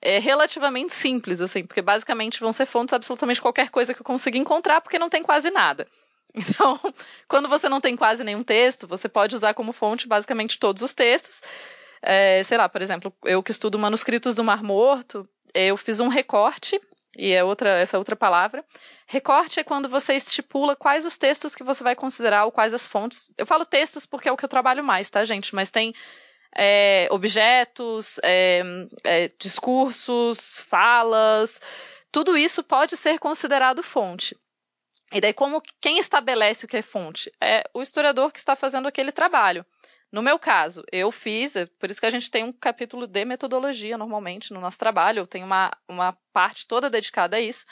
é 0.00 0.18
relativamente 0.18 0.92
simples, 0.92 1.40
assim, 1.40 1.64
porque 1.64 1.80
basicamente 1.80 2.40
vão 2.40 2.52
ser 2.52 2.66
fontes 2.66 2.92
absolutamente 2.92 3.40
qualquer 3.40 3.70
coisa 3.70 3.94
que 3.94 4.00
eu 4.00 4.04
consiga 4.04 4.36
encontrar, 4.36 4.80
porque 4.80 4.98
não 4.98 5.08
tem 5.08 5.22
quase 5.22 5.50
nada. 5.50 5.86
Então, 6.36 6.80
quando 7.28 7.48
você 7.48 7.68
não 7.68 7.80
tem 7.80 7.96
quase 7.96 8.24
nenhum 8.24 8.42
texto, 8.42 8.88
você 8.88 9.08
pode 9.08 9.36
usar 9.36 9.54
como 9.54 9.72
fonte 9.72 10.08
basicamente 10.08 10.58
todos 10.58 10.82
os 10.82 10.92
textos. 10.92 11.40
É, 12.06 12.42
sei 12.42 12.58
lá, 12.58 12.68
por 12.68 12.82
exemplo, 12.82 13.12
eu 13.24 13.42
que 13.42 13.50
estudo 13.50 13.78
manuscritos 13.78 14.34
do 14.34 14.44
Mar 14.44 14.62
Morto, 14.62 15.26
eu 15.54 15.76
fiz 15.76 16.00
um 16.00 16.08
recorte 16.08 16.80
e 17.16 17.32
é 17.32 17.42
outra, 17.42 17.70
essa 17.78 17.98
outra 17.98 18.14
palavra. 18.14 18.64
Recorte 19.06 19.60
é 19.60 19.64
quando 19.64 19.88
você 19.88 20.14
estipula 20.14 20.76
quais 20.76 21.06
os 21.06 21.16
textos 21.16 21.54
que 21.54 21.62
você 21.62 21.82
vai 21.82 21.94
considerar 21.94 22.44
ou 22.44 22.52
quais 22.52 22.74
as 22.74 22.86
fontes. 22.86 23.32
Eu 23.38 23.46
falo 23.46 23.64
textos 23.64 24.04
porque 24.04 24.28
é 24.28 24.32
o 24.32 24.36
que 24.36 24.44
eu 24.44 24.48
trabalho 24.48 24.84
mais, 24.84 25.08
tá, 25.08 25.24
gente? 25.24 25.54
Mas 25.54 25.70
tem 25.70 25.94
é, 26.56 27.08
objetos, 27.10 28.18
é, 28.22 28.62
é, 29.04 29.30
discursos, 29.38 30.60
falas. 30.68 31.60
Tudo 32.10 32.36
isso 32.36 32.62
pode 32.62 32.96
ser 32.96 33.18
considerado 33.18 33.82
fonte. 33.82 34.36
E 35.12 35.20
daí, 35.20 35.32
como 35.32 35.62
quem 35.80 35.98
estabelece 35.98 36.64
o 36.64 36.68
que 36.68 36.78
é 36.78 36.82
fonte? 36.82 37.32
É 37.40 37.62
o 37.72 37.82
historiador 37.82 38.32
que 38.32 38.38
está 38.38 38.56
fazendo 38.56 38.88
aquele 38.88 39.12
trabalho. 39.12 39.64
No 40.14 40.22
meu 40.22 40.38
caso, 40.38 40.84
eu 40.92 41.10
fiz, 41.10 41.56
é 41.56 41.66
por 41.66 41.90
isso 41.90 41.98
que 41.98 42.06
a 42.06 42.10
gente 42.10 42.30
tem 42.30 42.44
um 42.44 42.52
capítulo 42.52 43.04
de 43.04 43.24
metodologia 43.24 43.98
normalmente 43.98 44.54
no 44.54 44.60
nosso 44.60 44.78
trabalho, 44.78 45.26
tenho 45.26 45.44
uma, 45.44 45.76
uma 45.88 46.16
parte 46.32 46.68
toda 46.68 46.88
dedicada 46.88 47.36
a 47.36 47.40
isso, 47.40 47.66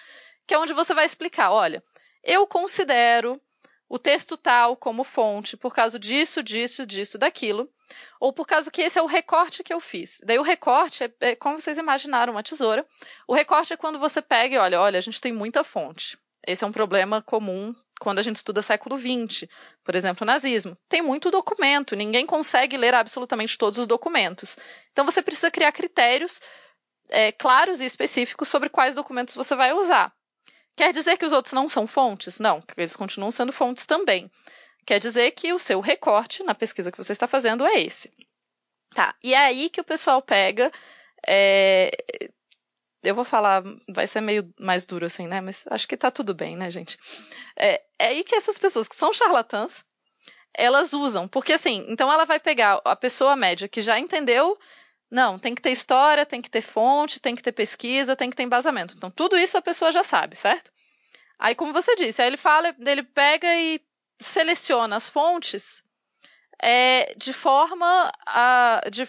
que 0.45 0.53
é 0.53 0.59
onde 0.59 0.72
você 0.72 0.93
vai 0.93 1.05
explicar: 1.05 1.53
olha, 1.53 1.80
eu 2.20 2.45
considero 2.45 3.40
o 3.88 3.97
texto 3.97 4.36
tal 4.36 4.76
como 4.76 5.05
fonte 5.05 5.57
por 5.57 5.72
causa 5.72 6.01
disso, 6.01 6.43
disso, 6.43 6.84
disso, 6.84 7.16
daquilo, 7.16 7.70
ou 8.18 8.32
por 8.32 8.45
causa 8.45 8.72
que 8.72 8.82
esse 8.82 8.99
é 8.99 9.03
o 9.03 9.07
recorte 9.07 9.62
que 9.62 9.72
eu 9.72 9.78
fiz. 9.78 10.18
Daí 10.24 10.40
o 10.40 10.43
recorte 10.43 11.05
é, 11.05 11.12
é 11.20 11.36
como 11.36 11.61
vocês 11.61 11.78
imaginaram, 11.78 12.32
uma 12.32 12.43
tesoura. 12.43 12.84
O 13.28 13.34
recorte 13.34 13.72
é 13.72 13.76
quando 13.76 14.01
você 14.01 14.20
pega 14.20 14.57
e 14.57 14.59
olha, 14.59 14.80
olha, 14.80 14.99
a 14.99 15.03
gente 15.03 15.20
tem 15.20 15.32
muita 15.32 15.62
fonte. 15.62 16.18
Esse 16.47 16.64
é 16.64 16.66
um 16.66 16.72
problema 16.72 17.22
comum 17.22 17.74
quando 18.01 18.18
a 18.18 18.22
gente 18.22 18.36
estuda 18.36 18.62
século 18.62 18.99
XX, 18.99 19.49
por 19.84 19.95
exemplo, 19.95 20.24
o 20.24 20.26
nazismo. 20.26 20.76
Tem 20.88 21.01
muito 21.01 21.30
documento, 21.30 21.95
ninguém 21.95 22.26
consegue 22.26 22.76
ler 22.76 22.95
absolutamente 22.95 23.57
todos 23.57 23.78
os 23.78 23.86
documentos. 23.86 24.57
Então 24.90 25.05
você 25.05 25.22
precisa 25.22 25.51
criar 25.51 25.70
critérios 25.70 26.40
é, 27.11 27.30
claros 27.30 27.80
e 27.80 27.84
específicos 27.84 28.49
sobre 28.49 28.68
quais 28.68 28.95
documentos 28.95 29.34
você 29.34 29.55
vai 29.55 29.72
usar. 29.72 30.12
Quer 30.74 30.93
dizer 30.93 31.16
que 31.16 31.24
os 31.24 31.32
outros 31.32 31.53
não 31.53 31.68
são 31.68 31.86
fontes? 31.86 32.40
Não, 32.40 32.62
eles 32.76 32.97
continuam 32.97 33.30
sendo 33.30 33.53
fontes 33.53 33.86
também. 33.86 34.30
Quer 34.84 34.99
dizer 34.99 35.30
que 35.32 35.53
o 35.53 35.59
seu 35.59 35.80
recorte 35.80 36.43
na 36.43 36.55
pesquisa 36.55 36.90
que 36.90 36.99
você 36.99 37.12
está 37.12 37.28
fazendo 37.28 37.64
é 37.64 37.80
esse. 37.82 38.11
Tá, 38.95 39.14
e 39.22 39.32
é 39.32 39.38
aí 39.38 39.70
que 39.70 39.80
o 39.80 39.84
pessoal 39.84 40.20
pega 40.20 40.70
é, 41.26 41.90
eu 43.03 43.14
vou 43.14 43.24
falar, 43.24 43.62
vai 43.88 44.07
ser 44.07 44.20
meio 44.20 44.53
mais 44.59 44.84
duro 44.86 45.07
assim, 45.07 45.26
né? 45.26 45.40
Mas 45.40 45.64
acho 45.68 45.88
que 45.88 45.96
tá 45.96 46.11
tudo 46.11 46.34
bem, 46.34 46.57
né, 46.57 46.70
gente? 46.70 46.98
É, 47.57 47.82
é 47.98 48.07
aí 48.09 48.24
que 48.24 48.34
essas 48.34 48.59
pessoas 48.59 48.88
que 48.88 48.96
são 48.96 49.12
charlatãs, 49.12 49.84
elas 50.55 50.92
usam, 50.92 51.26
porque 51.26 51.53
assim, 51.55 51.84
então 51.88 52.12
ela 52.12 52.24
vai 52.24 52.38
pegar 52.38 52.80
a 52.84 52.94
pessoa 52.94 53.34
média 53.34 53.68
que 53.68 53.80
já 53.80 53.98
entendeu, 53.98 54.59
não, 55.11 55.38
tem 55.38 55.55
que 55.55 55.62
ter 55.62 55.72
história, 55.72 56.24
tem 56.24 56.40
que 56.40 56.50
ter 56.50 56.62
fonte, 56.62 57.20
tem 57.20 57.34
que 57.34 57.42
ter 57.42 57.53
pesquisa, 57.53 58.16
tem 58.16 58.30
que 58.30 58.36
ter 58.36 58.44
embasamento. 58.44 58.94
Então 58.96 59.11
tudo 59.11 59.36
isso 59.36 59.59
a 59.59 59.62
pessoa 59.62 59.92
já 59.92 60.03
sabe, 60.03 60.36
certo? 60.36 60.70
Aí, 61.38 61.57
como 61.57 61.72
você 61.72 61.96
disse, 61.96 62.22
aí 62.22 62.28
ele 62.28 62.36
fala, 62.36 62.74
ele 62.78 63.03
pega 63.03 63.48
e 63.57 63.80
seleciona 64.20 64.94
as 64.94 65.09
fontes 65.09 65.82
é, 66.62 67.12
de 67.16 67.32
forma 67.32 68.12
a, 68.24 68.80
de, 68.88 69.08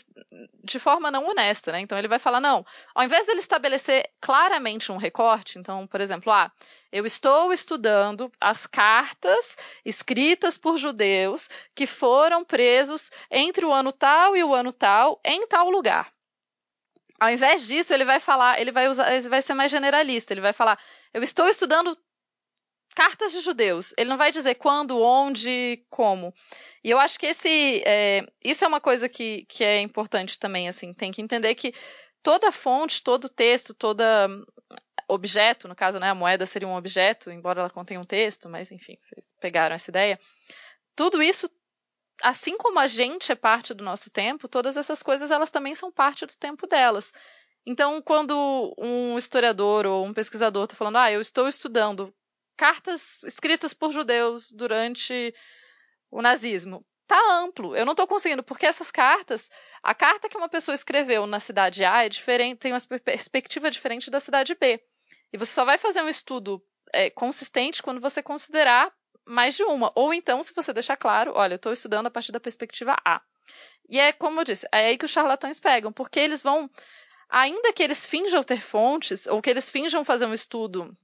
de 0.64 0.80
forma 0.80 1.12
não 1.12 1.28
honesta, 1.28 1.72
né? 1.72 1.80
Então 1.82 1.98
ele 1.98 2.08
vai 2.08 2.18
falar 2.18 2.42
não, 2.42 2.66
ao 2.96 3.04
invés 3.04 3.28
dele 3.28 3.40
estabelecer 3.40 4.10
claramente 4.20 4.92
um 4.92 4.98
recorte, 4.98 5.60
então, 5.60 5.86
por 5.86 6.02
exemplo, 6.02 6.32
ah, 6.32 6.52
eu 6.92 7.06
estou 7.06 7.54
estudando 7.54 8.32
as 8.42 8.66
cartas 8.66 9.56
escritas 9.86 10.58
por 10.58 10.78
judeus 10.78 11.48
que 11.76 11.86
foram 11.86 12.44
presos 12.44 13.12
entre 13.30 13.64
o 13.64 13.72
ano 13.72 13.92
tal 13.92 14.36
e 14.36 14.44
o 14.44 14.54
ano 14.54 14.74
tal 14.74 15.22
em 15.24 15.46
tal 15.46 15.70
lugar. 15.70 16.12
Ao 17.20 17.30
invés 17.30 17.68
disso, 17.68 17.94
ele 17.94 18.04
vai 18.04 18.20
falar, 18.20 18.60
ele 18.60 18.72
vai 18.72 18.90
usar, 18.90 19.14
ele 19.14 19.30
vai 19.30 19.42
ser 19.42 19.54
mais 19.54 19.72
generalista, 19.72 20.34
ele 20.34 20.42
vai 20.42 20.54
falar, 20.54 20.78
eu 21.14 21.22
estou 21.22 21.48
estudando 21.48 21.96
cartas 22.94 23.32
de 23.32 23.42
judeus. 23.42 23.94
Ele 23.98 24.10
não 24.10 24.18
vai 24.18 24.32
dizer 24.32 24.56
quando, 24.56 25.00
onde, 25.00 25.84
como. 25.90 26.34
E 26.84 26.90
eu 26.90 27.00
acho 27.00 27.20
que 27.20 27.26
esse, 27.28 27.84
é, 27.86 28.26
isso 28.44 28.64
é 28.64 28.68
uma 28.68 28.80
coisa 28.80 29.10
que, 29.10 29.46
que 29.50 29.64
é 29.64 29.82
importante 29.82 30.40
também. 30.40 30.68
Assim, 30.68 30.94
tem 30.94 31.12
que 31.12 31.22
entender 31.22 31.56
que 31.56 31.74
toda 32.22 32.52
fonte, 32.52 33.04
todo 33.04 33.28
texto, 33.28 33.74
toda 33.74 34.30
objeto, 35.08 35.68
no 35.68 35.76
caso, 35.76 36.00
né, 36.00 36.10
a 36.10 36.16
moeda 36.16 36.46
seria 36.46 36.68
um 36.68 36.76
objeto, 36.76 37.30
embora 37.30 37.60
ela 37.60 37.70
contenha 37.70 38.00
um 38.00 38.06
texto, 38.06 38.50
mas 38.50 38.72
enfim, 38.72 38.98
vocês 39.00 39.34
pegaram 39.40 39.76
essa 39.76 39.92
ideia. 39.92 40.20
Tudo 40.96 41.22
isso, 41.22 41.50
assim 42.22 42.58
como 42.58 42.80
a 42.80 42.88
gente 42.88 43.32
é 43.32 43.36
parte 43.36 43.74
do 43.74 43.84
nosso 43.84 44.10
tempo, 44.10 44.48
todas 44.48 44.78
essas 44.78 45.04
coisas 45.04 45.32
elas 45.32 45.52
também 45.52 45.76
são 45.76 45.92
parte 45.92 46.26
do 46.26 46.38
tempo 46.38 46.68
delas. 46.68 47.12
Então, 47.66 48.02
quando 48.02 48.76
um 48.78 49.18
historiador 49.18 49.86
ou 49.86 50.06
um 50.06 50.14
pesquisador 50.14 50.66
está 50.66 50.76
falando, 50.76 50.98
ah, 50.98 51.12
eu 51.12 51.22
estou 51.22 51.48
estudando 51.48 52.14
cartas 52.56 53.24
escritas 53.24 53.74
por 53.74 53.92
judeus 53.92 54.52
durante 54.52 55.34
o 56.10 56.22
nazismo. 56.22 56.86
Tá 57.08 57.20
amplo. 57.32 57.76
Eu 57.76 57.86
não 57.86 57.94
estou 57.94 58.08
conseguindo, 58.08 58.44
porque 58.44 58.66
essas 58.66 58.92
cartas, 58.92 59.52
a 59.82 59.94
carta 59.94 60.30
que 60.30 60.38
uma 60.38 60.50
pessoa 60.50 60.74
escreveu 60.74 61.28
na 61.28 61.40
cidade 61.40 61.84
A 61.84 62.06
é 62.06 62.10
diferente, 62.10 62.60
tem 62.60 62.72
uma 62.72 63.00
perspectiva 63.04 63.70
diferente 63.70 64.10
da 64.10 64.20
cidade 64.20 64.56
B. 64.56 64.82
E 65.32 65.38
você 65.38 65.52
só 65.52 65.66
vai 65.66 65.78
fazer 65.78 66.02
um 66.02 66.08
estudo 66.08 66.64
é, 66.94 67.10
consistente 67.10 67.82
quando 67.82 68.00
você 68.00 68.22
considerar 68.22 68.94
mais 69.26 69.56
de 69.56 69.64
uma. 69.64 69.92
Ou 69.96 70.14
então, 70.14 70.42
se 70.44 70.54
você 70.54 70.72
deixar 70.72 70.96
claro, 70.96 71.34
olha, 71.36 71.54
eu 71.54 71.58
estou 71.58 71.74
estudando 71.74 72.08
a 72.08 72.12
partir 72.12 72.32
da 72.32 72.40
perspectiva 72.40 72.96
A. 73.04 73.22
E 73.90 74.00
é 74.00 74.14
como 74.14 74.40
eu 74.40 74.44
disse, 74.46 74.68
é 74.72 74.88
aí 74.88 74.98
que 74.98 75.06
os 75.06 75.12
charlatães 75.12 75.60
pegam, 75.60 75.92
porque 75.92 76.20
eles 76.20 76.42
vão, 76.42 76.70
ainda 77.30 77.74
que 77.74 77.84
eles 77.84 78.06
finjam 78.06 78.44
ter 78.44 78.62
fontes, 78.62 79.28
ou 79.28 79.42
que 79.42 79.50
eles 79.50 79.70
finjam 79.70 80.06
fazer 80.06 80.26
um 80.26 80.34
estudo 80.34 80.96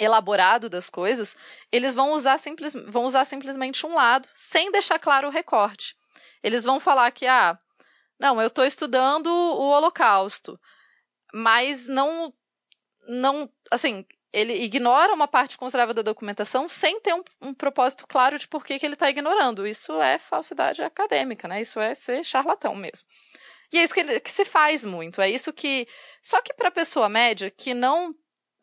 elaborado 0.00 0.70
das 0.70 0.88
coisas, 0.88 1.36
eles 1.70 1.94
vão 1.94 2.12
usar, 2.12 2.38
simples, 2.38 2.72
vão 2.88 3.04
usar 3.04 3.24
simplesmente 3.24 3.86
um 3.86 3.94
lado, 3.94 4.28
sem 4.34 4.72
deixar 4.72 4.98
claro 4.98 5.28
o 5.28 5.30
recorte. 5.30 5.94
Eles 6.42 6.64
vão 6.64 6.80
falar 6.80 7.10
que, 7.10 7.26
ah, 7.26 7.58
não, 8.18 8.40
eu 8.40 8.48
estou 8.48 8.64
estudando 8.64 9.26
o 9.28 9.70
Holocausto, 9.70 10.58
mas 11.32 11.86
não, 11.86 12.32
não, 13.06 13.48
assim, 13.70 14.06
ele 14.32 14.54
ignora 14.64 15.12
uma 15.12 15.28
parte 15.28 15.58
considerável 15.58 15.94
da 15.94 16.02
documentação 16.02 16.68
sem 16.68 17.00
ter 17.00 17.14
um, 17.14 17.22
um 17.40 17.54
propósito 17.54 18.06
claro 18.06 18.38
de 18.38 18.48
por 18.48 18.64
que, 18.64 18.78
que 18.78 18.86
ele 18.86 18.94
está 18.94 19.10
ignorando. 19.10 19.66
Isso 19.66 20.00
é 20.00 20.18
falsidade 20.18 20.82
acadêmica, 20.82 21.46
né? 21.46 21.60
Isso 21.60 21.80
é 21.80 21.94
ser 21.94 22.24
charlatão 22.24 22.74
mesmo. 22.74 23.06
E 23.72 23.78
é 23.78 23.84
isso 23.84 23.94
que, 23.94 24.00
ele, 24.00 24.20
que 24.20 24.30
se 24.30 24.44
faz 24.44 24.84
muito. 24.84 25.20
É 25.20 25.28
isso 25.28 25.52
que. 25.52 25.86
Só 26.22 26.40
que 26.40 26.54
para 26.54 26.68
a 26.68 26.72
pessoa 26.72 27.08
média 27.08 27.50
que 27.50 27.74
não 27.74 28.14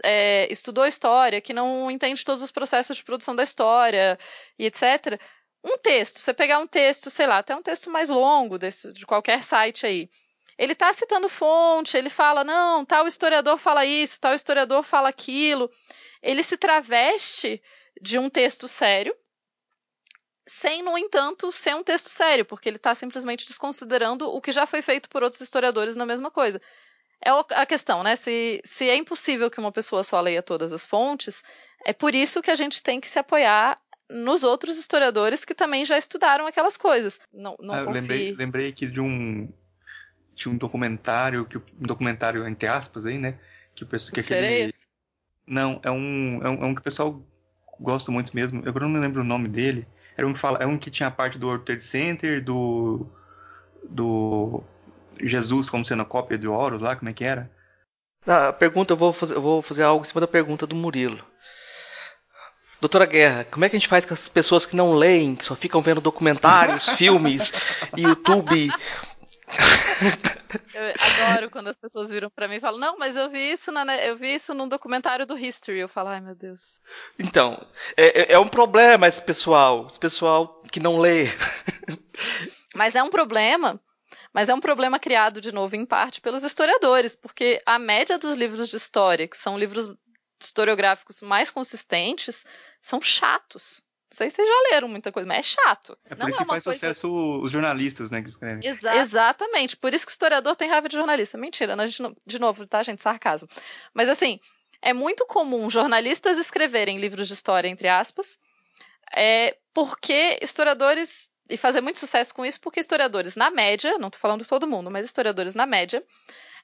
é, 0.04 0.52
estudou 0.52 0.86
história, 0.86 1.42
que 1.42 1.54
não 1.54 1.90
entende 1.90 2.24
todos 2.24 2.44
os 2.44 2.52
processos 2.52 2.98
de 2.98 3.04
produção 3.04 3.36
da 3.36 3.44
história 3.44 4.18
e 4.58 4.66
etc. 4.66 5.20
Um 5.64 5.78
texto, 5.78 6.20
você 6.20 6.34
pegar 6.34 6.60
um 6.60 6.68
texto, 6.68 7.10
sei 7.10 7.28
lá, 7.28 7.40
até 7.40 7.56
um 7.56 7.64
texto 7.64 7.90
mais 7.90 8.10
longo 8.10 8.58
desse, 8.58 8.94
de 8.94 9.06
qualquer 9.06 9.44
site 9.44 9.86
aí. 9.86 10.10
Ele 10.58 10.74
está 10.74 10.92
citando 10.94 11.30
fonte, 11.30 11.98
ele 11.98 12.10
fala, 12.10 12.44
não, 12.44 12.84
tal 12.84 13.08
historiador 13.08 13.58
fala 13.58 13.86
isso, 13.86 14.20
tal 14.20 14.34
historiador 14.34 14.84
fala 14.84 15.10
aquilo. 15.10 15.70
Ele 16.22 16.42
se 16.42 16.58
traveste 16.58 17.62
de 18.02 18.18
um 18.18 18.30
texto 18.30 18.68
sério, 18.68 19.16
sem, 20.48 20.82
no 20.82 20.98
entanto, 20.98 21.52
ser 21.52 21.76
um 21.76 21.84
texto 21.84 22.08
sério, 22.10 22.46
porque 22.46 22.70
ele 22.70 22.78
está 22.78 22.96
simplesmente 22.96 23.46
desconsiderando 23.46 24.30
o 24.30 24.42
que 24.42 24.52
já 24.52 24.66
foi 24.66 24.82
feito 24.82 25.10
por 25.10 25.22
outros 25.22 25.42
historiadores 25.42 25.96
na 25.96 26.06
mesma 26.06 26.32
coisa 26.32 26.62
é 27.24 27.30
a 27.30 27.66
questão, 27.66 28.04
né? 28.04 28.16
Se, 28.16 28.62
se 28.64 28.90
é 28.90 28.96
impossível 28.96 29.50
que 29.50 29.60
uma 29.60 29.72
pessoa 29.72 30.04
só 30.04 30.20
leia 30.22 30.44
todas 30.44 30.72
as 30.72 30.86
fontes, 30.86 31.44
é 31.86 31.94
por 31.94 32.14
isso 32.14 32.42
que 32.42 32.52
a 32.52 32.56
gente 32.56 32.82
tem 32.82 33.00
que 33.00 33.10
se 33.10 33.20
apoiar 33.20 33.80
nos 34.10 34.44
outros 34.44 34.78
historiadores 34.78 35.44
que 35.44 35.54
também 35.54 35.86
já 35.86 35.98
estudaram 35.98 36.48
aquelas 36.48 36.78
coisas. 36.78 37.20
Não, 37.34 37.56
não 37.60 37.74
ah, 37.74 37.82
lembrei, 37.82 38.34
lembrei 38.34 38.70
aqui 38.70 38.88
de 38.88 39.02
um 39.02 39.52
de 40.34 40.48
um 40.48 40.56
documentário 40.56 41.46
que 41.46 41.58
um 41.58 41.64
documentário 41.82 42.48
entre 42.48 42.68
aspas 42.68 43.06
aí, 43.06 43.18
né? 43.18 43.40
Que 43.76 43.84
o 43.84 43.88
pessoal 43.88 44.14
que 44.14 44.20
aquele 44.20 44.72
não 45.46 45.80
é 45.84 45.92
um, 45.92 46.42
é 46.44 46.50
um 46.50 46.64
é 46.64 46.66
um 46.66 46.76
que 46.76 46.82
o 46.82 46.84
pessoal 46.84 47.22
gosta 47.80 48.12
muito 48.12 48.36
mesmo. 48.36 48.62
Eu 48.66 48.74
não 48.74 48.90
me 48.90 49.00
lembro 49.00 49.22
o 49.22 49.26
nome 49.26 49.48
dele. 49.48 49.88
Era 50.16 50.28
um 50.28 50.34
que 50.34 50.40
fala, 50.40 50.58
é 50.60 50.66
um 50.66 50.78
que 50.78 50.90
tinha 50.90 51.08
a 51.08 51.12
parte 51.12 51.38
do 51.38 51.48
World 51.48 51.66
Trade 51.66 51.84
Center, 51.84 52.44
do 52.44 53.08
do 53.84 54.64
Jesus 55.22 55.70
como 55.70 55.86
sendo 55.86 56.02
a 56.02 56.06
cópia 56.06 56.38
de 56.38 56.48
Horus 56.48 56.82
lá, 56.82 56.96
como 56.96 57.10
é 57.10 57.14
que 57.14 57.24
era? 57.24 57.50
Ah, 58.26 58.50
a 58.50 58.54
pergunta, 58.54 58.94
eu 58.94 58.98
vou, 58.98 59.14
fazer, 59.14 59.36
eu 59.36 59.42
vou 59.42 59.62
fazer 59.62 59.84
algo 59.84 60.04
em 60.04 60.08
cima 60.08 60.22
da 60.22 60.28
pergunta 60.28 60.68
do 60.68 60.76
Murilo. 60.76 61.24
Doutora 62.80 63.06
Guerra, 63.06 63.46
como 63.46 63.66
é 63.66 63.70
que 63.70 63.76
a 63.76 63.80
gente 63.80 63.88
faz 63.88 64.06
com 64.06 64.14
as 64.14 64.28
pessoas 64.28 64.66
que 64.66 64.76
não 64.76 64.94
leem, 64.94 65.36
que 65.36 65.46
só 65.46 65.56
ficam 65.56 65.82
vendo 65.82 66.02
documentários, 66.02 66.90
filmes, 66.98 67.52
YouTube? 67.98 68.70
Eu 70.74 71.26
adoro 71.26 71.50
quando 71.50 71.70
as 71.70 71.78
pessoas 71.78 72.10
viram 72.12 72.30
para 72.30 72.48
mim 72.48 72.56
e 72.56 72.60
falam, 72.60 72.80
não, 72.80 72.98
mas 73.00 73.16
eu 73.16 73.30
vi 73.30 73.52
isso 73.52 73.72
na, 73.72 73.98
eu 73.98 74.18
vi 74.18 74.36
isso 74.36 74.54
num 74.54 74.68
documentário 74.68 75.26
do 75.26 75.38
History. 75.38 75.80
Eu 75.80 75.88
falo, 75.88 76.10
ai 76.10 76.22
meu 76.22 76.36
Deus. 76.36 76.80
Então, 77.18 77.66
é, 77.96 78.22
é, 78.22 78.34
é 78.34 78.40
um 78.40 78.48
problema 78.48 79.08
esse 79.08 79.22
pessoal, 79.22 79.88
esse 79.88 79.98
pessoal 79.98 80.62
que 80.72 80.80
não 80.80 81.00
lê. 81.00 81.28
Mas 82.76 82.94
é 82.94 83.02
um 83.02 83.10
problema 83.10 83.80
mas 84.38 84.50
é 84.50 84.54
um 84.54 84.60
problema 84.60 85.00
criado, 85.00 85.42
de 85.42 85.52
novo, 85.52 85.76
em 85.76 85.84
parte 85.84 86.22
pelos 86.22 86.44
historiadores, 86.44 87.16
porque 87.16 87.60
a 87.66 87.80
média 87.80 88.20
dos 88.20 88.38
livros 88.38 88.70
de 88.70 88.78
história, 88.78 89.28
que 89.28 89.36
são 89.36 89.58
livros 89.58 89.92
historiográficos 90.40 91.24
mais 91.24 91.50
consistentes, 91.50 92.46
são 92.80 93.02
chatos. 93.02 93.82
Não 94.12 94.16
sei 94.16 94.30
se 94.30 94.36
vocês 94.36 94.48
já 94.48 94.70
leram 94.70 94.88
muita 94.90 95.12
coisa, 95.12 95.28
mas 95.28 95.40
é 95.40 95.42
chato. 95.42 95.98
É 96.06 96.10
por 96.10 96.20
não 96.20 96.30
isso 96.30 96.38
é 96.38 96.42
que 96.42 96.46
faz 96.46 96.64
coisa... 96.66 96.78
sucesso 96.78 97.42
os 97.42 97.50
jornalistas, 97.50 98.12
né, 98.12 98.22
que 98.22 98.30
escrevem. 98.30 98.60
Exa 98.64 98.98
Exatamente. 98.98 99.76
Por 99.76 99.92
isso 99.92 100.06
que 100.06 100.12
o 100.12 100.14
historiador 100.14 100.56
tem 100.56 100.70
raiva 100.70 100.88
de 100.88 100.96
jornalista. 100.96 101.36
Mentira, 101.36 101.76
né? 101.76 101.86
de 102.24 102.38
novo, 102.38 102.68
tá, 102.68 102.84
gente? 102.84 103.02
Sarcasmo. 103.02 103.50
Mas 103.92 104.08
assim, 104.08 104.40
é 104.84 104.94
muito 104.94 105.26
comum 105.26 105.68
jornalistas 105.68 106.38
escreverem 106.38 107.00
livros 107.00 107.28
de 107.28 107.34
história, 107.34 107.70
entre 107.70 107.88
aspas, 107.88 108.38
é, 109.16 109.58
porque 109.74 110.38
historiadores 110.44 111.32
e 111.50 111.58
fazer 111.58 111.82
muito 111.82 112.00
sucesso 112.00 112.34
com 112.34 112.46
isso, 112.46 112.60
porque 112.60 112.80
historiadores, 112.80 113.36
na 113.36 113.50
média, 113.50 113.98
não 113.98 114.08
estou 114.08 114.20
falando 114.20 114.46
todo 114.46 114.68
mundo, 114.68 114.90
mas 114.92 115.06
historiadores, 115.06 115.56
na 115.56 115.66
média, 115.66 116.04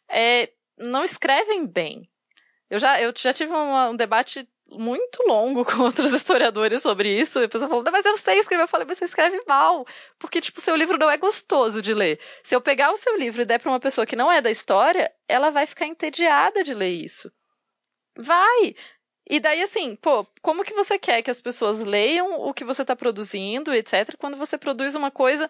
é, 0.10 0.50
não 0.78 1.04
escrevem 1.04 1.66
bem. 1.66 2.10
Eu 2.70 2.80
já, 2.80 3.00
eu 3.02 3.14
já 3.16 3.34
tive 3.34 3.52
uma, 3.52 3.90
um 3.90 3.96
debate 3.96 4.48
muito 4.68 5.24
longo 5.28 5.64
com 5.66 5.84
outros 5.84 6.12
historiadores 6.14 6.82
sobre 6.82 7.20
isso, 7.20 7.40
e 7.40 7.46
a 7.46 7.50
pessoa 7.50 7.70
falou, 7.70 7.84
mas 7.92 8.06
eu 8.06 8.18
sei 8.18 8.40
escrever. 8.40 8.64
Eu 8.64 8.68
falei, 8.68 8.88
mas 8.88 8.98
você 8.98 9.06
escreve 9.06 9.42
mal, 9.48 9.86
porque, 10.18 10.42
tipo, 10.42 10.60
seu 10.60 10.76
livro 10.76 10.98
não 10.98 11.10
é 11.10 11.18
gostoso 11.18 11.82
de 11.82 11.94
ler. 11.94 12.20
Se 12.44 12.56
eu 12.56 12.62
pegar 12.62 12.92
o 12.92 12.98
seu 12.98 13.18
livro 13.18 13.42
e 13.42 13.46
der 13.46 13.60
para 13.60 13.72
uma 13.72 13.80
pessoa 13.80 14.08
que 14.08 14.16
não 14.16 14.32
é 14.32 14.42
da 14.42 14.52
história, 14.52 15.12
ela 15.28 15.50
vai 15.50 15.66
ficar 15.66 15.86
entediada 15.86 16.64
de 16.64 16.74
ler 16.74 16.92
isso. 16.92 17.32
Vai! 18.18 18.76
E 19.30 19.40
daí, 19.40 19.62
assim, 19.62 19.96
pô, 19.96 20.26
como 20.42 20.64
que 20.64 20.74
você 20.74 21.00
quer 21.00 21.22
que 21.22 21.32
as 21.32 21.40
pessoas 21.40 21.84
leiam 21.84 22.42
o 22.42 22.54
que 22.54 22.66
você 22.66 22.82
está 22.82 22.96
produzindo, 22.96 23.74
etc., 23.74 24.16
quando 24.18 24.38
você 24.38 24.58
produz 24.58 24.96
uma 24.96 25.10
coisa. 25.10 25.50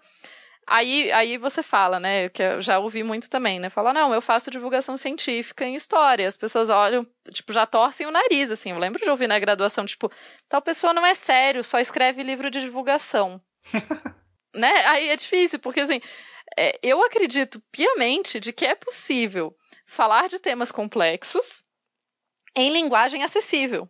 Aí, 0.66 1.12
aí 1.12 1.38
você 1.38 1.62
fala, 1.62 2.00
né? 2.00 2.30
Que 2.30 2.42
eu 2.42 2.62
já 2.62 2.80
ouvi 2.80 3.04
muito 3.04 3.30
também, 3.30 3.60
né? 3.60 3.70
Fala, 3.70 3.92
não, 3.94 4.14
eu 4.14 4.22
faço 4.22 4.52
divulgação 4.52 4.96
científica 4.96 5.66
em 5.66 5.76
história. 5.76 6.28
As 6.28 6.38
pessoas 6.38 6.70
olham, 6.70 7.06
tipo, 7.32 7.52
já 7.52 7.66
torcem 7.66 8.08
o 8.08 8.12
nariz, 8.12 8.52
assim. 8.52 8.72
Eu 8.72 8.80
lembro 8.80 9.04
de 9.04 9.10
ouvir 9.10 9.28
na 9.28 9.40
graduação, 9.40 9.86
tipo, 9.86 10.12
tal 10.48 10.62
pessoa 10.62 10.94
não 10.94 11.06
é 11.06 11.16
sério, 11.16 11.64
só 11.64 11.80
escreve 11.80 12.24
livro 12.24 12.50
de 12.50 12.62
divulgação. 12.62 13.42
né? 14.56 14.72
Aí 14.86 15.10
é 15.10 15.16
difícil, 15.16 15.60
porque 15.60 15.82
assim, 15.82 16.00
é, 16.58 16.80
eu 16.84 17.04
acredito 17.04 17.62
piamente 17.72 18.40
de 18.40 18.54
que 18.54 18.66
é 18.66 18.76
possível 18.76 19.56
falar 19.86 20.30
de 20.30 20.40
temas 20.40 20.72
complexos 20.72 21.64
em 22.56 22.72
linguagem 22.72 23.24
acessível. 23.24 23.90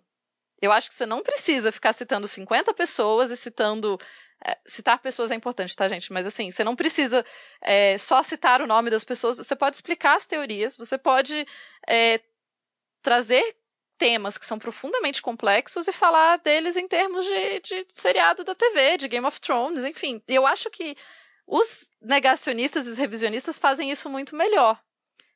Eu 0.61 0.71
acho 0.71 0.89
que 0.89 0.95
você 0.95 1.05
não 1.05 1.21
precisa 1.21 1.71
ficar 1.71 1.93
citando 1.93 2.27
50 2.27 2.73
pessoas 2.73 3.31
e 3.31 3.37
citando. 3.37 3.99
É, 4.45 4.57
citar 4.65 4.99
pessoas 4.99 5.31
é 5.31 5.35
importante, 5.35 5.75
tá, 5.75 5.87
gente? 5.87 6.11
Mas 6.11 6.25
assim, 6.25 6.51
você 6.51 6.63
não 6.63 6.75
precisa 6.75 7.25
é, 7.61 7.97
só 7.97 8.21
citar 8.23 8.61
o 8.61 8.67
nome 8.67 8.89
das 8.89 9.03
pessoas, 9.03 9.37
você 9.37 9.55
pode 9.55 9.75
explicar 9.75 10.15
as 10.15 10.25
teorias, 10.25 10.75
você 10.75 10.97
pode 10.97 11.45
é, 11.87 12.19
trazer 13.01 13.55
temas 13.97 14.37
que 14.37 14.45
são 14.45 14.59
profundamente 14.59 15.21
complexos 15.21 15.87
e 15.87 15.93
falar 15.93 16.37
deles 16.39 16.75
em 16.75 16.87
termos 16.87 17.25
de, 17.25 17.59
de 17.61 17.85
seriado 17.89 18.43
da 18.43 18.55
TV, 18.55 18.97
de 18.97 19.07
Game 19.07 19.25
of 19.25 19.39
Thrones, 19.39 19.83
enfim. 19.83 20.21
Eu 20.27 20.45
acho 20.45 20.69
que 20.69 20.95
os 21.47 21.89
negacionistas 22.01 22.87
e 22.87 22.89
os 22.89 22.97
revisionistas 22.97 23.59
fazem 23.59 23.91
isso 23.91 24.09
muito 24.09 24.35
melhor. 24.35 24.81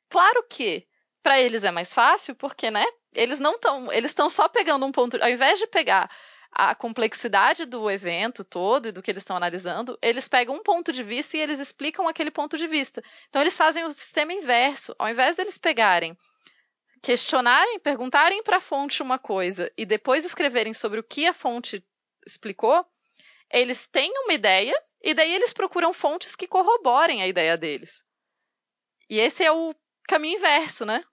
Claro 0.10 0.44
que 0.50 0.88
para 1.22 1.40
eles 1.40 1.64
é 1.64 1.72
mais 1.72 1.94
fácil, 1.94 2.36
porque, 2.36 2.72
né? 2.72 2.86
Eles 3.18 3.40
não 3.40 3.56
estão, 3.56 3.92
eles 3.92 4.12
estão 4.12 4.30
só 4.30 4.48
pegando 4.48 4.86
um 4.86 4.92
ponto, 4.92 5.22
ao 5.22 5.30
invés 5.30 5.58
de 5.60 5.66
pegar 5.68 6.10
a 6.52 6.74
complexidade 6.74 7.66
do 7.66 7.90
evento 7.90 8.44
todo 8.44 8.88
e 8.88 8.92
do 8.92 9.02
que 9.02 9.12
eles 9.12 9.22
estão 9.22 9.36
analisando, 9.36 9.98
eles 10.02 10.28
pegam 10.28 10.56
um 10.56 10.64
ponto 10.64 10.92
de 10.92 11.04
vista 11.04 11.36
e 11.36 11.42
eles 11.42 11.60
explicam 11.60 12.08
aquele 12.08 12.32
ponto 12.32 12.58
de 12.58 12.68
vista. 12.68 13.04
Então 13.30 13.42
eles 13.42 13.58
fazem 13.58 13.84
o 13.86 13.92
sistema 13.92 14.34
inverso. 14.34 14.96
Ao 14.98 15.10
invés 15.10 15.36
deles 15.36 15.58
pegarem, 15.58 16.18
questionarem, 17.02 17.80
perguntarem 17.80 18.44
para 18.44 18.58
a 18.58 18.62
fonte 18.62 19.02
uma 19.02 19.20
coisa 19.20 19.72
e 19.78 19.86
depois 19.86 20.24
escreverem 20.24 20.74
sobre 20.74 21.00
o 21.00 21.04
que 21.04 21.28
a 21.28 21.34
fonte 21.34 21.84
explicou, 22.26 22.86
eles 23.52 23.88
têm 23.88 24.12
uma 24.24 24.34
ideia 24.34 24.74
e 25.02 25.14
daí 25.14 25.34
eles 25.34 25.54
procuram 25.54 25.94
fontes 25.94 26.36
que 26.36 26.48
corroborem 26.48 27.22
a 27.22 27.28
ideia 27.28 27.58
deles. 27.58 28.04
E 29.10 29.20
esse 29.20 29.44
é 29.44 29.52
o 29.52 29.76
caminho 30.08 30.38
inverso, 30.38 30.86
né? 30.86 31.04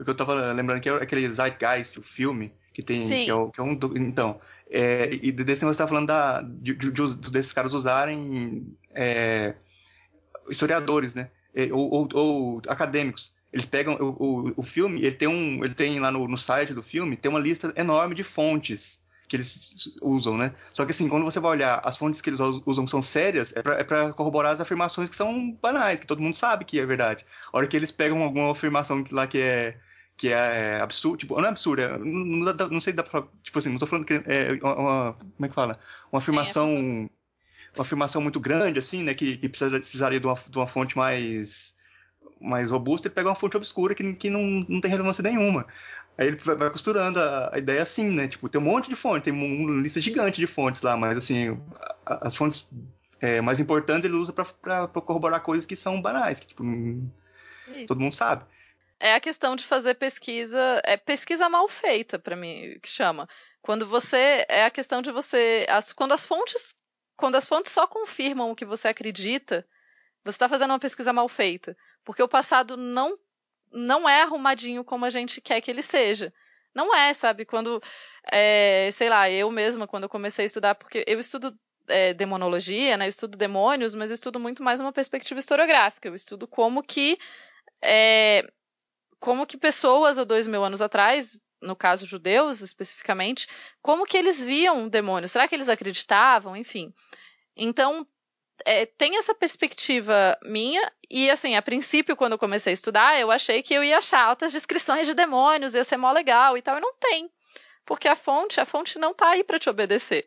O 0.00 0.04
que 0.04 0.10
eu 0.10 0.14
tava 0.14 0.52
lembrando 0.52 0.80
que 0.80 0.88
é 0.88 0.94
aquele 0.94 1.32
Zeitgeist, 1.32 1.98
o 1.98 2.02
filme, 2.02 2.52
que 2.72 2.82
tem. 2.82 3.06
Sim. 3.06 3.24
Que 3.24 3.30
é, 3.30 3.34
o, 3.34 3.50
que 3.50 3.60
é 3.60 3.62
um. 3.62 3.78
Então. 3.96 4.40
É, 4.72 5.10
e 5.12 5.32
desse 5.32 5.62
negócio 5.62 5.74
você 5.74 5.78
tá 5.78 5.88
falando 5.88 6.06
da, 6.06 6.42
de, 6.42 6.74
de, 6.74 6.90
de, 6.92 7.30
desses 7.30 7.52
caras 7.52 7.74
usarem 7.74 8.66
é, 8.94 9.54
historiadores, 10.48 11.12
né? 11.12 11.28
É, 11.54 11.64
ou, 11.72 11.90
ou, 11.92 12.08
ou, 12.14 12.62
acadêmicos. 12.68 13.32
Eles 13.52 13.66
pegam 13.66 13.94
o, 13.96 14.48
o, 14.48 14.52
o, 14.56 14.62
filme, 14.62 15.02
ele 15.04 15.16
tem 15.16 15.28
um. 15.28 15.64
Ele 15.64 15.74
tem 15.74 15.98
lá 15.98 16.10
no, 16.10 16.26
no 16.26 16.38
site 16.38 16.72
do 16.72 16.82
filme, 16.82 17.16
tem 17.16 17.28
uma 17.28 17.40
lista 17.40 17.72
enorme 17.76 18.14
de 18.14 18.22
fontes 18.22 19.00
que 19.28 19.36
eles 19.36 19.92
usam, 20.02 20.36
né? 20.36 20.52
Só 20.72 20.84
que 20.84 20.90
assim, 20.90 21.08
quando 21.08 21.24
você 21.24 21.38
vai 21.38 21.52
olhar, 21.52 21.80
as 21.84 21.96
fontes 21.96 22.20
que 22.20 22.30
eles 22.30 22.40
usam 22.66 22.84
são 22.86 23.00
sérias, 23.00 23.52
é 23.54 23.62
pra, 23.62 24.08
é 24.08 24.12
corroborar 24.12 24.52
as 24.52 24.60
afirmações 24.60 25.08
que 25.08 25.16
são 25.16 25.52
banais, 25.52 26.00
que 26.00 26.06
todo 26.06 26.20
mundo 26.20 26.36
sabe 26.36 26.64
que 26.64 26.80
é 26.80 26.86
verdade. 26.86 27.24
A 27.52 27.56
hora 27.56 27.66
que 27.68 27.76
eles 27.76 27.92
pegam 27.92 28.22
alguma 28.22 28.50
afirmação 28.50 29.04
lá 29.12 29.28
que 29.28 29.38
é 29.38 29.78
que 30.20 30.28
é 30.28 30.78
absurdo, 30.82 31.16
tipo, 31.16 31.34
não 31.38 31.46
é 31.46 31.48
absurda, 31.48 31.82
é, 31.82 31.98
não, 31.98 32.52
não, 32.68 32.80
sei 32.80 32.92
dá 32.92 33.02
pra, 33.02 33.24
tipo 33.42 33.58
assim, 33.58 33.70
não 33.70 33.78
tô 33.78 33.86
falando 33.86 34.04
que 34.04 34.12
é 34.12 34.52
uma, 34.62 35.14
como 35.14 35.46
é 35.46 35.48
que 35.48 35.54
fala? 35.54 35.80
Uma 36.12 36.18
afirmação, 36.18 37.08
uma 37.74 37.82
afirmação 37.82 38.20
muito 38.20 38.38
grande, 38.38 38.78
assim, 38.78 39.02
né, 39.02 39.14
que, 39.14 39.38
que 39.38 39.48
precisaria 39.48 40.20
de 40.20 40.26
uma, 40.26 40.34
de 40.34 40.58
uma 40.58 40.66
fonte 40.66 40.94
mais 40.94 41.74
mais 42.38 42.70
robusta 42.70 43.06
e 43.06 43.10
pega 43.10 43.28
uma 43.28 43.34
fonte 43.34 43.56
obscura 43.56 43.94
que, 43.94 44.12
que 44.14 44.30
não, 44.30 44.64
não 44.68 44.80
tem 44.80 44.90
relevância 44.90 45.22
nenhuma. 45.22 45.66
Aí 46.18 46.28
ele 46.28 46.36
vai 46.36 46.70
costurando 46.70 47.18
a, 47.18 47.54
a, 47.54 47.58
ideia 47.58 47.82
assim, 47.82 48.08
né? 48.10 48.28
Tipo, 48.28 48.48
tem 48.48 48.60
um 48.60 48.64
monte 48.64 48.90
de 48.90 48.96
fontes, 48.96 49.24
tem 49.24 49.32
uma 49.32 49.82
lista 49.82 50.00
gigante 50.00 50.40
de 50.40 50.46
fontes 50.46 50.82
lá, 50.82 50.96
mas 50.96 51.18
assim, 51.18 51.58
as 52.04 52.36
fontes 52.36 52.70
é, 53.20 53.40
mais 53.40 53.58
importantes 53.58 54.04
ele 54.04 54.18
usa 54.18 54.32
para 54.32 54.88
corroborar 54.88 55.40
coisas 55.40 55.64
que 55.64 55.76
são 55.76 56.00
banais, 56.00 56.40
que 56.40 56.48
tipo, 56.48 56.62
todo 57.86 58.00
mundo 58.00 58.14
sabe. 58.14 58.44
É 59.00 59.14
a 59.14 59.20
questão 59.20 59.56
de 59.56 59.64
fazer 59.64 59.94
pesquisa, 59.94 60.80
é 60.84 60.96
pesquisa 60.96 61.48
mal 61.48 61.66
feita 61.68 62.18
para 62.18 62.36
mim, 62.36 62.78
que 62.82 62.88
chama. 62.88 63.26
Quando 63.62 63.86
você 63.86 64.44
é 64.48 64.66
a 64.66 64.70
questão 64.70 65.00
de 65.00 65.10
você, 65.10 65.66
as, 65.68 65.92
quando 65.92 66.12
as 66.12 66.26
fontes, 66.26 66.74
quando 67.16 67.36
as 67.36 67.48
fontes 67.48 67.72
só 67.72 67.86
confirmam 67.86 68.50
o 68.50 68.56
que 68.56 68.64
você 68.64 68.88
acredita, 68.88 69.66
você 70.22 70.36
está 70.36 70.48
fazendo 70.48 70.70
uma 70.72 70.78
pesquisa 70.78 71.14
mal 71.14 71.28
feita, 71.28 71.74
porque 72.04 72.22
o 72.22 72.28
passado 72.28 72.76
não 72.76 73.18
não 73.72 74.08
é 74.08 74.22
arrumadinho 74.22 74.84
como 74.84 75.04
a 75.04 75.10
gente 75.10 75.40
quer 75.40 75.60
que 75.60 75.70
ele 75.70 75.82
seja. 75.82 76.32
Não 76.74 76.94
é, 76.94 77.12
sabe? 77.12 77.44
Quando, 77.44 77.82
é, 78.30 78.90
sei 78.92 79.08
lá, 79.08 79.30
eu 79.30 79.50
mesma, 79.50 79.86
quando 79.86 80.04
eu 80.04 80.08
comecei 80.08 80.44
a 80.44 80.46
estudar, 80.46 80.74
porque 80.74 81.04
eu 81.06 81.18
estudo 81.20 81.56
é, 81.88 82.14
demonologia, 82.14 82.96
né? 82.96 83.06
Eu 83.06 83.08
estudo 83.08 83.38
demônios, 83.38 83.94
mas 83.94 84.10
eu 84.10 84.14
estudo 84.14 84.40
muito 84.40 84.62
mais 84.62 84.80
uma 84.80 84.92
perspectiva 84.92 85.40
historiográfica. 85.40 86.08
Eu 86.08 86.14
estudo 86.14 86.46
como 86.46 86.82
que 86.82 87.18
é, 87.82 88.44
como 89.20 89.46
que 89.46 89.56
pessoas 89.56 90.18
há 90.18 90.24
dois 90.24 90.46
mil 90.46 90.64
anos 90.64 90.82
atrás, 90.82 91.40
no 91.62 91.76
caso 91.76 92.06
judeus 92.06 92.60
especificamente, 92.62 93.46
como 93.80 94.06
que 94.06 94.16
eles 94.16 94.42
viam 94.42 94.88
demônios? 94.88 95.30
Será 95.30 95.46
que 95.46 95.54
eles 95.54 95.68
acreditavam? 95.68 96.56
Enfim. 96.56 96.92
Então 97.56 98.06
é, 98.64 98.86
tem 98.86 99.16
essa 99.16 99.34
perspectiva 99.34 100.36
minha, 100.42 100.90
e 101.10 101.30
assim, 101.30 101.54
a 101.56 101.62
princípio, 101.62 102.16
quando 102.16 102.32
eu 102.32 102.38
comecei 102.38 102.72
a 102.72 102.74
estudar, 102.74 103.18
eu 103.18 103.30
achei 103.30 103.62
que 103.62 103.74
eu 103.74 103.84
ia 103.84 103.98
achar 103.98 104.22
altas 104.22 104.52
descrições 104.52 105.06
de 105.06 105.14
demônios, 105.14 105.74
ia 105.74 105.84
ser 105.84 105.96
mó 105.96 106.10
legal 106.12 106.56
e 106.56 106.62
tal, 106.62 106.78
e 106.78 106.80
não 106.80 106.94
tem. 106.94 107.30
Porque 107.84 108.08
a 108.08 108.16
fonte, 108.16 108.60
a 108.60 108.66
fonte 108.66 108.98
não 108.98 109.14
tá 109.14 109.30
aí 109.30 109.44
para 109.44 109.58
te 109.58 109.68
obedecer. 109.68 110.24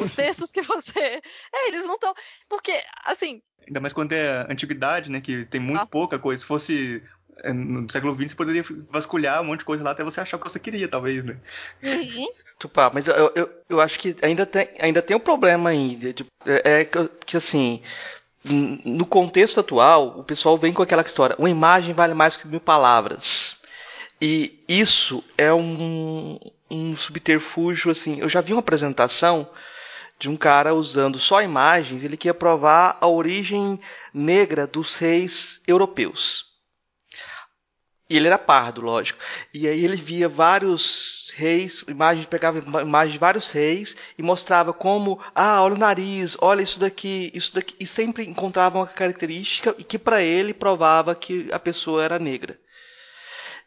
Os 0.00 0.10
textos 0.12 0.50
que 0.50 0.62
você. 0.62 1.20
É, 1.54 1.68
eles 1.68 1.84
não 1.84 1.94
estão. 1.94 2.14
Porque, 2.48 2.82
assim. 3.04 3.42
Ainda 3.66 3.80
mais 3.80 3.92
quando 3.92 4.12
é 4.12 4.46
antiguidade, 4.50 5.10
né? 5.10 5.20
Que 5.20 5.44
tem 5.44 5.60
muito 5.60 5.74
Nossa. 5.74 5.90
pouca 5.90 6.18
coisa. 6.18 6.40
Se 6.40 6.46
fosse 6.46 7.02
no 7.44 7.90
século 7.90 8.14
XX, 8.14 8.30
você 8.30 8.34
poderia 8.34 8.64
vasculhar 8.90 9.42
um 9.42 9.46
monte 9.46 9.60
de 9.60 9.64
coisa 9.66 9.84
lá 9.84 9.90
até 9.90 10.02
você 10.02 10.20
achar 10.20 10.36
o 10.36 10.40
que 10.40 10.50
você 10.50 10.58
queria, 10.58 10.88
talvez, 10.88 11.24
né? 11.24 11.36
Uhum. 11.82 12.26
Tupá, 12.58 12.90
mas 12.92 13.06
eu, 13.06 13.32
eu, 13.34 13.50
eu 13.68 13.80
acho 13.80 13.98
que 13.98 14.16
ainda 14.22 14.46
tem, 14.46 14.68
ainda 14.80 15.02
tem 15.02 15.16
um 15.16 15.20
problema 15.20 15.70
ainda. 15.70 16.12
De, 16.12 16.26
é, 16.46 16.80
é 16.80 16.84
que, 16.84 17.08
que, 17.26 17.36
assim, 17.36 17.82
no 18.44 19.04
contexto 19.04 19.60
atual, 19.60 20.18
o 20.18 20.24
pessoal 20.24 20.56
vem 20.56 20.72
com 20.72 20.82
aquela 20.82 21.02
história: 21.02 21.36
uma 21.38 21.50
imagem 21.50 21.94
vale 21.94 22.14
mais 22.14 22.36
que 22.36 22.48
mil 22.48 22.60
palavras. 22.60 23.56
E 24.20 24.64
isso 24.66 25.22
é 25.36 25.52
um, 25.52 26.38
um 26.70 26.96
subterfúgio, 26.96 27.90
assim. 27.90 28.18
Eu 28.20 28.28
já 28.28 28.40
vi 28.40 28.52
uma 28.52 28.60
apresentação 28.60 29.48
de 30.18 30.30
um 30.30 30.36
cara 30.36 30.74
usando 30.74 31.18
só 31.18 31.42
imagens, 31.42 32.02
ele 32.02 32.16
queria 32.16 32.32
provar 32.32 32.96
a 33.00 33.06
origem 33.06 33.78
negra 34.14 34.66
dos 34.66 34.96
reis 34.96 35.60
europeus. 35.66 36.55
E 38.08 38.16
ele 38.16 38.28
era 38.28 38.38
pardo, 38.38 38.80
lógico. 38.80 39.18
E 39.52 39.66
aí 39.66 39.84
ele 39.84 39.96
via 39.96 40.28
vários 40.28 41.32
reis, 41.34 41.84
imagens, 41.88 42.26
pegava 42.26 42.58
imagens 42.58 43.12
de 43.12 43.18
vários 43.18 43.50
reis 43.50 43.96
e 44.16 44.22
mostrava 44.22 44.72
como, 44.72 45.20
ah, 45.34 45.62
olha 45.62 45.74
o 45.74 45.78
nariz, 45.78 46.36
olha 46.40 46.62
isso 46.62 46.78
daqui, 46.78 47.30
isso 47.34 47.54
daqui, 47.54 47.74
e 47.80 47.86
sempre 47.86 48.26
encontrava 48.26 48.78
uma 48.78 48.86
característica 48.86 49.74
e 49.76 49.84
que 49.84 49.98
para 49.98 50.22
ele 50.22 50.54
provava 50.54 51.14
que 51.14 51.48
a 51.52 51.58
pessoa 51.58 52.02
era 52.02 52.18
negra. 52.18 52.58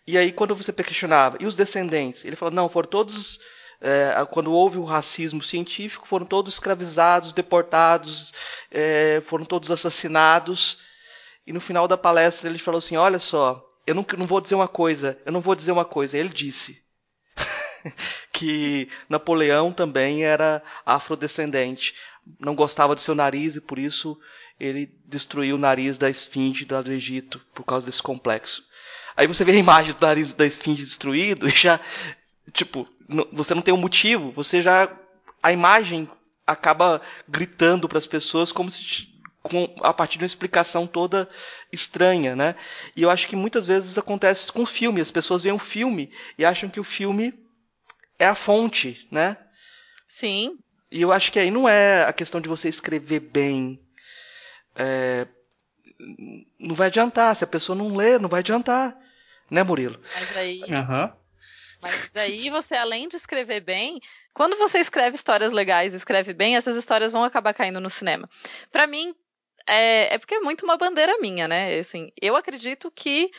E 0.08 0.18
aí 0.18 0.32
quando 0.32 0.56
você 0.56 0.72
questionava, 0.72 1.38
e 1.40 1.46
os 1.46 1.56
descendentes? 1.56 2.24
Ele 2.26 2.36
falou, 2.36 2.54
não, 2.54 2.70
foram 2.70 2.90
todos 2.90 3.40
é, 3.82 4.14
quando 4.32 4.52
houve 4.52 4.78
o 4.78 4.84
racismo 4.84 5.42
científico, 5.42 6.08
foram 6.08 6.26
todos 6.26 6.56
escravizados, 6.56 7.34
deportados, 7.34 8.34
é, 8.72 9.22
foram 9.24 9.46
todos 9.46 9.72
assassinados. 9.72 10.80
E 11.48 11.54
no 11.54 11.62
final 11.62 11.88
da 11.88 11.98
palestra 11.98 12.50
ele 12.50 12.60
falou 12.60 12.80
assim: 12.80 12.98
Olha 12.98 13.20
só, 13.20 13.69
eu 13.86 13.96
não, 13.96 14.06
não 14.18 14.28
vou 14.28 14.42
dizer 14.42 14.56
uma 14.56 14.68
coisa, 14.68 15.18
eu 15.26 15.32
não 15.32 15.42
vou 15.42 15.56
dizer 15.56 15.72
uma 15.72 15.86
coisa. 15.86 16.18
Ele 16.18 16.30
disse 16.30 16.82
que 18.32 18.90
Napoleão 19.08 19.72
também 19.72 20.24
era 20.24 20.62
afrodescendente, 20.86 21.96
não 22.40 22.56
gostava 22.56 22.96
do 22.96 23.02
seu 23.02 23.16
nariz 23.16 23.56
e 23.56 23.62
por 23.62 23.80
isso 23.80 24.20
ele 24.60 24.92
destruiu 25.06 25.56
o 25.56 25.60
nariz 25.60 25.98
da 25.98 26.10
esfinge 26.10 26.66
do 26.66 26.92
Egito 26.92 27.42
por 27.54 27.64
causa 27.64 27.86
desse 27.86 28.04
complexo. 28.04 28.64
Aí 29.16 29.28
você 29.28 29.44
vê 29.44 29.54
a 29.54 29.56
imagem 29.56 29.94
do 29.94 30.06
nariz 30.06 30.34
da 30.34 30.46
esfinge 30.46 30.84
destruído 30.84 31.48
e 31.48 31.52
já, 31.52 31.80
tipo, 32.54 32.88
você 33.32 33.54
não 33.54 33.62
tem 33.62 33.74
um 33.74 33.78
motivo, 33.78 34.32
você 34.32 34.62
já 34.62 34.90
a 35.42 35.52
imagem 35.52 36.10
acaba 36.46 37.02
gritando 37.28 37.88
para 37.88 37.98
as 37.98 38.06
pessoas 38.06 38.52
como 38.52 38.70
se 38.70 39.08
com, 39.44 39.74
a 39.82 39.94
partir 39.94 40.18
de 40.18 40.24
uma 40.24 40.28
explicação 40.28 40.86
toda 40.86 41.30
estranha, 41.72 42.36
né? 42.36 42.56
E 42.96 43.02
eu 43.04 43.10
acho 43.10 43.28
que 43.28 43.36
muitas 43.36 43.66
vezes 43.68 43.98
acontece 43.98 44.52
com 44.52 44.64
o 44.64 44.66
filme. 44.66 45.02
As 45.02 45.12
pessoas 45.12 45.44
veem 45.44 45.56
um 45.56 45.60
filme 45.60 46.12
e 46.38 46.46
acham 46.46 46.70
que 46.70 46.80
o 46.80 46.84
filme 46.84 47.34
é 48.18 48.26
a 48.26 48.36
fonte, 48.36 49.08
né? 49.12 49.38
Sim. 50.08 50.58
E 50.92 51.02
eu 51.02 51.12
acho 51.12 51.32
que 51.32 51.40
aí 51.40 51.52
não 51.52 51.70
é 51.70 52.04
a 52.04 52.14
questão 52.14 52.42
de 52.42 52.50
você 52.50 52.68
escrever 52.68 53.20
bem. 53.20 53.80
É, 54.76 55.28
não 56.60 56.76
vai 56.76 56.88
adiantar. 56.88 57.36
Se 57.36 57.44
a 57.44 57.48
pessoa 57.48 57.78
não 57.78 57.96
lê, 57.96 58.18
não 58.18 58.30
vai 58.30 58.40
adiantar. 58.40 58.98
Né, 59.50 59.64
Murilo? 59.64 60.00
Mas 60.16 60.38
aí. 60.38 60.62
Uhum. 60.62 61.12
Mas 61.82 62.10
daí 62.14 62.50
você, 62.50 62.76
além 62.76 63.08
de 63.08 63.16
escrever 63.16 63.62
bem, 63.62 64.02
quando 64.34 64.58
você 64.58 64.80
escreve 64.80 65.16
histórias 65.16 65.52
legais, 65.52 65.94
escreve 65.94 66.34
bem, 66.34 66.56
essas 66.56 66.76
histórias 66.76 67.12
vão 67.12 67.24
acabar 67.24 67.54
caindo 67.54 67.80
no 67.80 67.90
cinema. 67.90 68.30
Para 68.72 68.86
mim, 68.86 69.16
é, 69.70 70.16
é 70.16 70.18
porque 70.18 70.36
é 70.36 70.40
muito 70.40 70.66
uma 70.66 70.78
bandeira 70.78 71.18
minha, 71.20 71.48
né? 71.48 71.78
Assim, 71.78 72.12
eu 72.22 72.36
acredito 72.36 72.92
que 72.92 73.32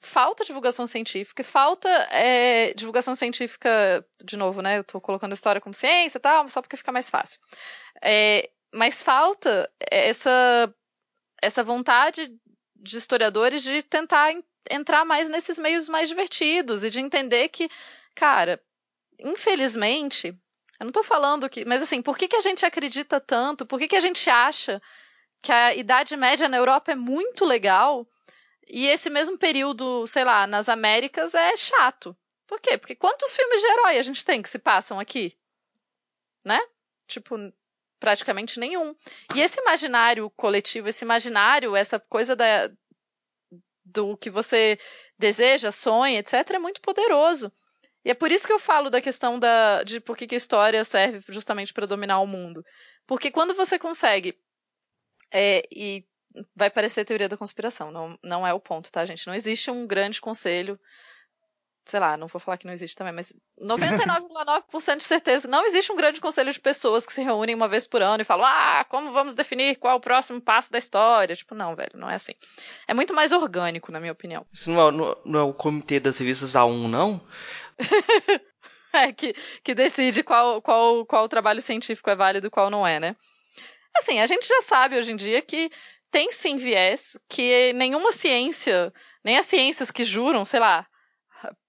falta 0.00 0.44
divulgação 0.44 0.86
científica, 0.86 1.44
falta 1.44 1.88
é, 2.10 2.72
divulgação 2.74 3.14
científica, 3.14 4.04
de 4.22 4.36
novo, 4.36 4.62
né? 4.62 4.78
Eu 4.78 4.84
tô 4.84 5.00
colocando 5.00 5.32
a 5.32 5.34
história 5.34 5.60
como 5.60 5.74
ciência 5.74 6.18
e 6.18 6.20
tal, 6.20 6.48
só 6.48 6.60
porque 6.62 6.76
fica 6.76 6.92
mais 6.92 7.10
fácil. 7.10 7.40
É, 8.02 8.50
mas 8.72 9.02
falta 9.02 9.70
essa, 9.90 10.74
essa 11.40 11.62
vontade 11.62 12.32
de 12.76 12.96
historiadores 12.96 13.62
de 13.62 13.82
tentar 13.82 14.34
entrar 14.70 15.04
mais 15.04 15.28
nesses 15.28 15.58
meios 15.58 15.88
mais 15.88 16.08
divertidos 16.08 16.84
e 16.84 16.90
de 16.90 17.00
entender 17.00 17.48
que, 17.48 17.68
cara, 18.14 18.60
infelizmente, 19.18 20.28
eu 20.80 20.84
não 20.84 20.92
tô 20.92 21.02
falando 21.02 21.48
que. 21.48 21.64
Mas 21.64 21.82
assim, 21.82 22.02
por 22.02 22.16
que, 22.16 22.28
que 22.28 22.36
a 22.36 22.42
gente 22.42 22.64
acredita 22.66 23.20
tanto? 23.20 23.64
Por 23.64 23.78
que, 23.78 23.88
que 23.88 23.96
a 23.96 24.00
gente 24.00 24.28
acha 24.28 24.82
que 25.44 25.52
a 25.52 25.74
Idade 25.74 26.16
Média 26.16 26.48
na 26.48 26.56
Europa 26.56 26.92
é 26.92 26.94
muito 26.94 27.44
legal 27.44 28.08
e 28.66 28.86
esse 28.86 29.10
mesmo 29.10 29.36
período, 29.36 30.06
sei 30.06 30.24
lá, 30.24 30.46
nas 30.46 30.70
Américas 30.70 31.34
é 31.34 31.54
chato. 31.54 32.16
Por 32.46 32.58
quê? 32.58 32.78
Porque 32.78 32.96
quantos 32.96 33.36
filmes 33.36 33.60
de 33.60 33.66
herói 33.66 33.98
a 33.98 34.02
gente 34.02 34.24
tem 34.24 34.40
que 34.40 34.48
se 34.48 34.58
passam 34.58 34.98
aqui? 34.98 35.36
Né? 36.42 36.58
Tipo, 37.06 37.36
praticamente 38.00 38.58
nenhum. 38.58 38.96
E 39.34 39.40
esse 39.42 39.60
imaginário 39.60 40.30
coletivo, 40.30 40.88
esse 40.88 41.04
imaginário, 41.04 41.76
essa 41.76 42.00
coisa 42.00 42.34
da, 42.34 42.70
do 43.84 44.16
que 44.16 44.30
você 44.30 44.78
deseja, 45.18 45.70
sonha, 45.70 46.20
etc., 46.20 46.52
é 46.52 46.58
muito 46.58 46.80
poderoso. 46.80 47.52
E 48.02 48.10
é 48.10 48.14
por 48.14 48.32
isso 48.32 48.46
que 48.46 48.52
eu 48.52 48.58
falo 48.58 48.88
da 48.88 49.00
questão 49.00 49.38
da, 49.38 49.82
de 49.82 50.00
por 50.00 50.16
que, 50.16 50.26
que 50.26 50.34
a 50.34 50.38
história 50.38 50.82
serve 50.84 51.22
justamente 51.28 51.72
para 51.72 51.86
dominar 51.86 52.20
o 52.20 52.26
mundo. 52.26 52.64
Porque 53.06 53.30
quando 53.30 53.54
você 53.54 53.78
consegue 53.78 54.38
é, 55.34 55.66
e 55.70 56.04
vai 56.54 56.70
parecer 56.70 57.04
teoria 57.04 57.28
da 57.28 57.36
conspiração, 57.36 57.90
não, 57.90 58.16
não 58.22 58.46
é 58.46 58.54
o 58.54 58.60
ponto, 58.60 58.90
tá, 58.90 59.04
gente? 59.04 59.26
Não 59.26 59.34
existe 59.34 59.68
um 59.68 59.84
grande 59.84 60.20
conselho, 60.20 60.78
sei 61.84 61.98
lá, 61.98 62.16
não 62.16 62.28
vou 62.28 62.40
falar 62.40 62.56
que 62.56 62.66
não 62.66 62.72
existe 62.72 62.96
também, 62.96 63.12
mas 63.12 63.32
99,9% 63.60 64.96
de 64.98 65.04
certeza 65.04 65.48
não 65.48 65.66
existe 65.66 65.90
um 65.90 65.96
grande 65.96 66.20
conselho 66.20 66.52
de 66.52 66.60
pessoas 66.60 67.04
que 67.04 67.12
se 67.12 67.22
reúnem 67.22 67.54
uma 67.54 67.68
vez 67.68 67.84
por 67.84 68.00
ano 68.00 68.22
e 68.22 68.24
falam, 68.24 68.46
ah, 68.46 68.86
como 68.88 69.12
vamos 69.12 69.34
definir 69.34 69.76
qual 69.76 69.94
é 69.94 69.96
o 69.96 70.00
próximo 70.00 70.40
passo 70.40 70.70
da 70.70 70.78
história? 70.78 71.34
Tipo, 71.34 71.54
não, 71.54 71.74
velho, 71.74 71.92
não 71.94 72.08
é 72.08 72.14
assim. 72.14 72.34
É 72.86 72.94
muito 72.94 73.12
mais 73.12 73.32
orgânico, 73.32 73.90
na 73.90 73.98
minha 73.98 74.12
opinião. 74.12 74.46
Isso 74.52 74.70
não 74.70 74.88
é, 74.88 74.92
não, 74.92 75.16
não 75.24 75.40
é 75.40 75.42
o 75.42 75.54
comitê 75.54 75.98
das 75.98 76.16
revistas 76.18 76.52
A1, 76.52 76.88
não? 76.88 77.20
é, 78.92 79.12
que, 79.12 79.34
que 79.64 79.74
decide 79.74 80.22
qual, 80.22 80.62
qual, 80.62 81.04
qual 81.04 81.28
trabalho 81.28 81.60
científico 81.60 82.08
é 82.08 82.14
válido 82.14 82.46
e 82.46 82.50
qual 82.50 82.70
não 82.70 82.86
é, 82.86 83.00
né? 83.00 83.16
Assim, 83.96 84.20
a 84.20 84.26
gente 84.26 84.46
já 84.46 84.62
sabe 84.62 84.98
hoje 84.98 85.12
em 85.12 85.16
dia 85.16 85.40
que 85.40 85.70
tem 86.10 86.30
sim 86.30 86.56
viés 86.56 87.18
que 87.28 87.72
nenhuma 87.72 88.12
ciência, 88.12 88.92
nem 89.24 89.36
as 89.36 89.46
ciências 89.46 89.90
que 89.90 90.04
juram, 90.04 90.44
sei 90.44 90.60
lá, 90.60 90.86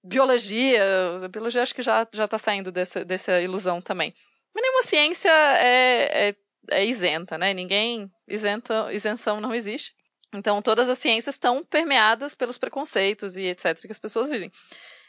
biologia, 0.02 0.82
biologia 1.30 1.62
acho 1.62 1.74
que 1.74 1.82
já, 1.82 2.06
já 2.12 2.28
tá 2.28 2.38
saindo 2.38 2.70
dessa, 2.72 3.04
dessa 3.04 3.40
ilusão 3.40 3.80
também. 3.80 4.14
Mas 4.54 4.62
nenhuma 4.62 4.82
ciência 4.82 5.30
é, 5.30 6.28
é, 6.28 6.36
é 6.70 6.84
isenta, 6.86 7.36
né? 7.36 7.52
Ninguém 7.52 8.10
isenta, 8.28 8.92
isenção 8.92 9.40
não 9.40 9.54
existe. 9.54 9.94
Então 10.34 10.62
todas 10.62 10.88
as 10.88 10.98
ciências 10.98 11.34
estão 11.34 11.64
permeadas 11.64 12.34
pelos 12.34 12.58
preconceitos 12.58 13.36
e 13.36 13.44
etc 13.44 13.78
que 13.80 13.92
as 13.92 13.98
pessoas 13.98 14.28
vivem. 14.28 14.50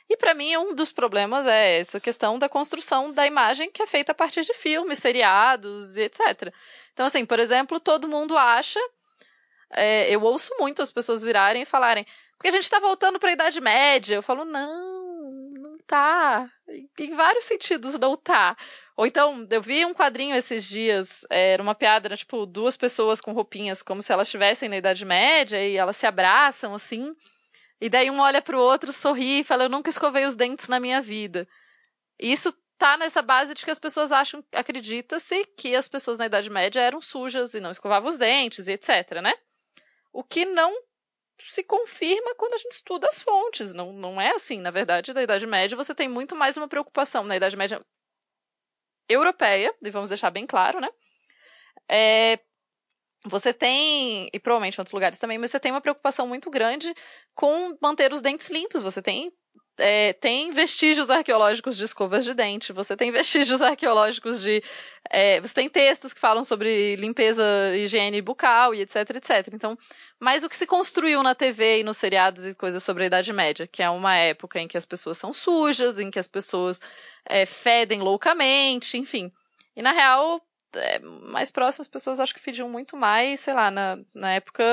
E 0.09 0.15
para 0.15 0.33
mim, 0.33 0.55
um 0.55 0.73
dos 0.73 0.91
problemas 0.91 1.45
é 1.45 1.79
essa 1.79 1.99
questão 1.99 2.39
da 2.39 2.47
construção 2.47 3.11
da 3.11 3.27
imagem 3.27 3.69
que 3.69 3.81
é 3.81 3.87
feita 3.87 4.13
a 4.13 4.15
partir 4.15 4.41
de 4.43 4.53
filmes, 4.53 4.99
seriados 4.99 5.97
e 5.97 6.03
etc. 6.03 6.53
Então, 6.97 7.05
assim, 7.05 7.27
por 7.27 7.37
exemplo, 7.37 7.79
todo 7.79 8.07
mundo 8.07 8.35
acha. 8.35 8.79
É, 9.69 10.09
eu 10.09 10.23
ouço 10.23 10.51
muito 10.57 10.81
as 10.81 10.91
pessoas 10.91 11.21
virarem 11.21 11.61
e 11.61 11.65
falarem, 11.65 12.07
porque 12.35 12.47
a 12.47 12.51
gente 12.51 12.63
está 12.63 12.79
voltando 12.79 13.19
para 13.19 13.29
a 13.29 13.33
Idade 13.33 13.61
Média. 13.61 14.15
Eu 14.15 14.23
falo, 14.23 14.43
não, 14.43 15.51
não 15.51 15.77
tá. 15.85 16.49
Em 16.97 17.15
vários 17.15 17.45
sentidos 17.45 17.99
não 17.99 18.17
tá. 18.17 18.57
Ou 18.95 19.05
então, 19.05 19.47
eu 19.51 19.61
vi 19.61 19.85
um 19.85 19.93
quadrinho 19.93 20.35
esses 20.35 20.67
dias, 20.67 21.23
era 21.29 21.61
uma 21.61 21.75
piada, 21.75 22.07
era 22.07 22.17
tipo 22.17 22.47
duas 22.47 22.75
pessoas 22.75 23.21
com 23.21 23.31
roupinhas 23.31 23.83
como 23.83 24.01
se 24.01 24.11
elas 24.11 24.27
estivessem 24.27 24.67
na 24.67 24.77
Idade 24.77 25.05
Média 25.05 25.63
e 25.63 25.77
elas 25.77 25.97
se 25.97 26.07
abraçam 26.07 26.73
assim. 26.73 27.15
E 27.79 27.89
daí 27.89 28.09
um 28.09 28.19
olha 28.19 28.41
pro 28.41 28.57
outro, 28.57 28.91
sorri 28.91 29.41
e 29.41 29.43
fala: 29.43 29.65
Eu 29.65 29.69
nunca 29.69 29.91
escovei 29.91 30.25
os 30.25 30.35
dentes 30.35 30.67
na 30.67 30.79
minha 30.79 30.99
vida. 30.99 31.47
Isso 32.19 32.51
tá 32.77 32.97
nessa 32.97 33.21
base 33.21 33.53
de 33.53 33.63
que 33.65 33.71
as 33.71 33.79
pessoas 33.79 34.11
acham, 34.11 34.43
acredita-se 34.51 35.45
que 35.57 35.75
as 35.75 35.87
pessoas 35.87 36.17
na 36.17 36.25
Idade 36.27 36.49
Média 36.49 36.81
eram 36.81 37.01
sujas 37.01 37.53
e 37.53 37.59
não 37.59 37.71
escovavam 37.71 38.09
os 38.09 38.17
dentes 38.17 38.67
e 38.67 38.73
etc, 38.73 39.21
né? 39.21 39.33
O 40.13 40.23
que 40.23 40.45
não 40.45 40.73
se 41.49 41.63
confirma 41.63 42.35
quando 42.35 42.53
a 42.53 42.57
gente 42.57 42.73
estuda 42.73 43.07
as 43.07 43.21
fontes. 43.21 43.73
Não, 43.73 43.93
não 43.93 44.19
é 44.19 44.31
assim. 44.31 44.59
Na 44.59 44.71
verdade, 44.71 45.13
na 45.13 45.23
Idade 45.23 45.45
Média 45.45 45.77
você 45.77 45.93
tem 45.93 46.09
muito 46.09 46.35
mais 46.35 46.57
uma 46.57 46.67
preocupação. 46.67 47.23
Na 47.23 47.35
Idade 47.35 47.55
Média 47.55 47.79
europeia, 49.09 49.73
e 49.81 49.89
vamos 49.89 50.09
deixar 50.09 50.29
bem 50.31 50.45
claro, 50.45 50.79
né? 50.79 50.89
É, 51.89 52.39
você 53.25 53.53
tem, 53.53 54.29
e 54.33 54.39
provavelmente 54.39 54.77
em 54.77 54.81
outros 54.81 54.93
lugares 54.93 55.19
também, 55.19 55.37
mas 55.37 55.51
você 55.51 55.59
tem 55.59 55.71
uma 55.71 55.81
preocupação 55.81 56.27
muito 56.27 56.49
grande 56.49 56.93
com 57.33 57.77
manter 57.81 58.11
os 58.11 58.21
dentes 58.21 58.49
limpos. 58.49 58.83
Você 58.83 59.01
tem, 59.01 59.31
é, 59.77 60.13
tem 60.13 60.51
vestígios 60.51 61.09
arqueológicos 61.09 61.77
de 61.77 61.83
escovas 61.83 62.25
de 62.25 62.33
dente, 62.33 62.73
você 62.73 62.95
tem 62.95 63.11
vestígios 63.11 63.61
arqueológicos 63.63 64.41
de. 64.41 64.63
É, 65.09 65.39
você 65.39 65.53
tem 65.53 65.69
textos 65.69 66.13
que 66.13 66.19
falam 66.19 66.43
sobre 66.43 66.95
limpeza, 66.95 67.43
higiene 67.75 68.21
bucal 68.21 68.73
e 68.73 68.81
etc, 68.81 69.09
etc. 69.15 69.49
Então, 69.53 69.77
mais 70.19 70.43
o 70.43 70.49
que 70.49 70.57
se 70.57 70.65
construiu 70.65 71.23
na 71.23 71.35
TV 71.35 71.79
e 71.79 71.83
nos 71.83 71.97
seriados 71.97 72.45
e 72.45 72.55
coisas 72.55 72.83
sobre 72.83 73.03
a 73.03 73.07
Idade 73.07 73.31
Média, 73.31 73.67
que 73.67 73.81
é 73.81 73.89
uma 73.89 74.15
época 74.15 74.59
em 74.59 74.67
que 74.67 74.77
as 74.77 74.85
pessoas 74.85 75.17
são 75.17 75.33
sujas, 75.33 75.99
em 75.99 76.11
que 76.11 76.19
as 76.19 76.27
pessoas 76.27 76.81
é, 77.25 77.45
fedem 77.45 78.01
loucamente, 78.01 78.97
enfim. 78.97 79.31
E 79.75 79.81
na 79.81 79.91
real, 79.91 80.41
é, 80.73 80.99
mais 80.99 81.51
próximas, 81.51 81.87
as 81.87 81.91
pessoas 81.91 82.19
acho 82.19 82.33
que 82.33 82.41
pediam 82.41 82.69
muito 82.69 82.95
mais, 82.97 83.39
sei 83.39 83.53
lá, 83.53 83.71
na, 83.71 83.97
na 84.13 84.33
época, 84.33 84.63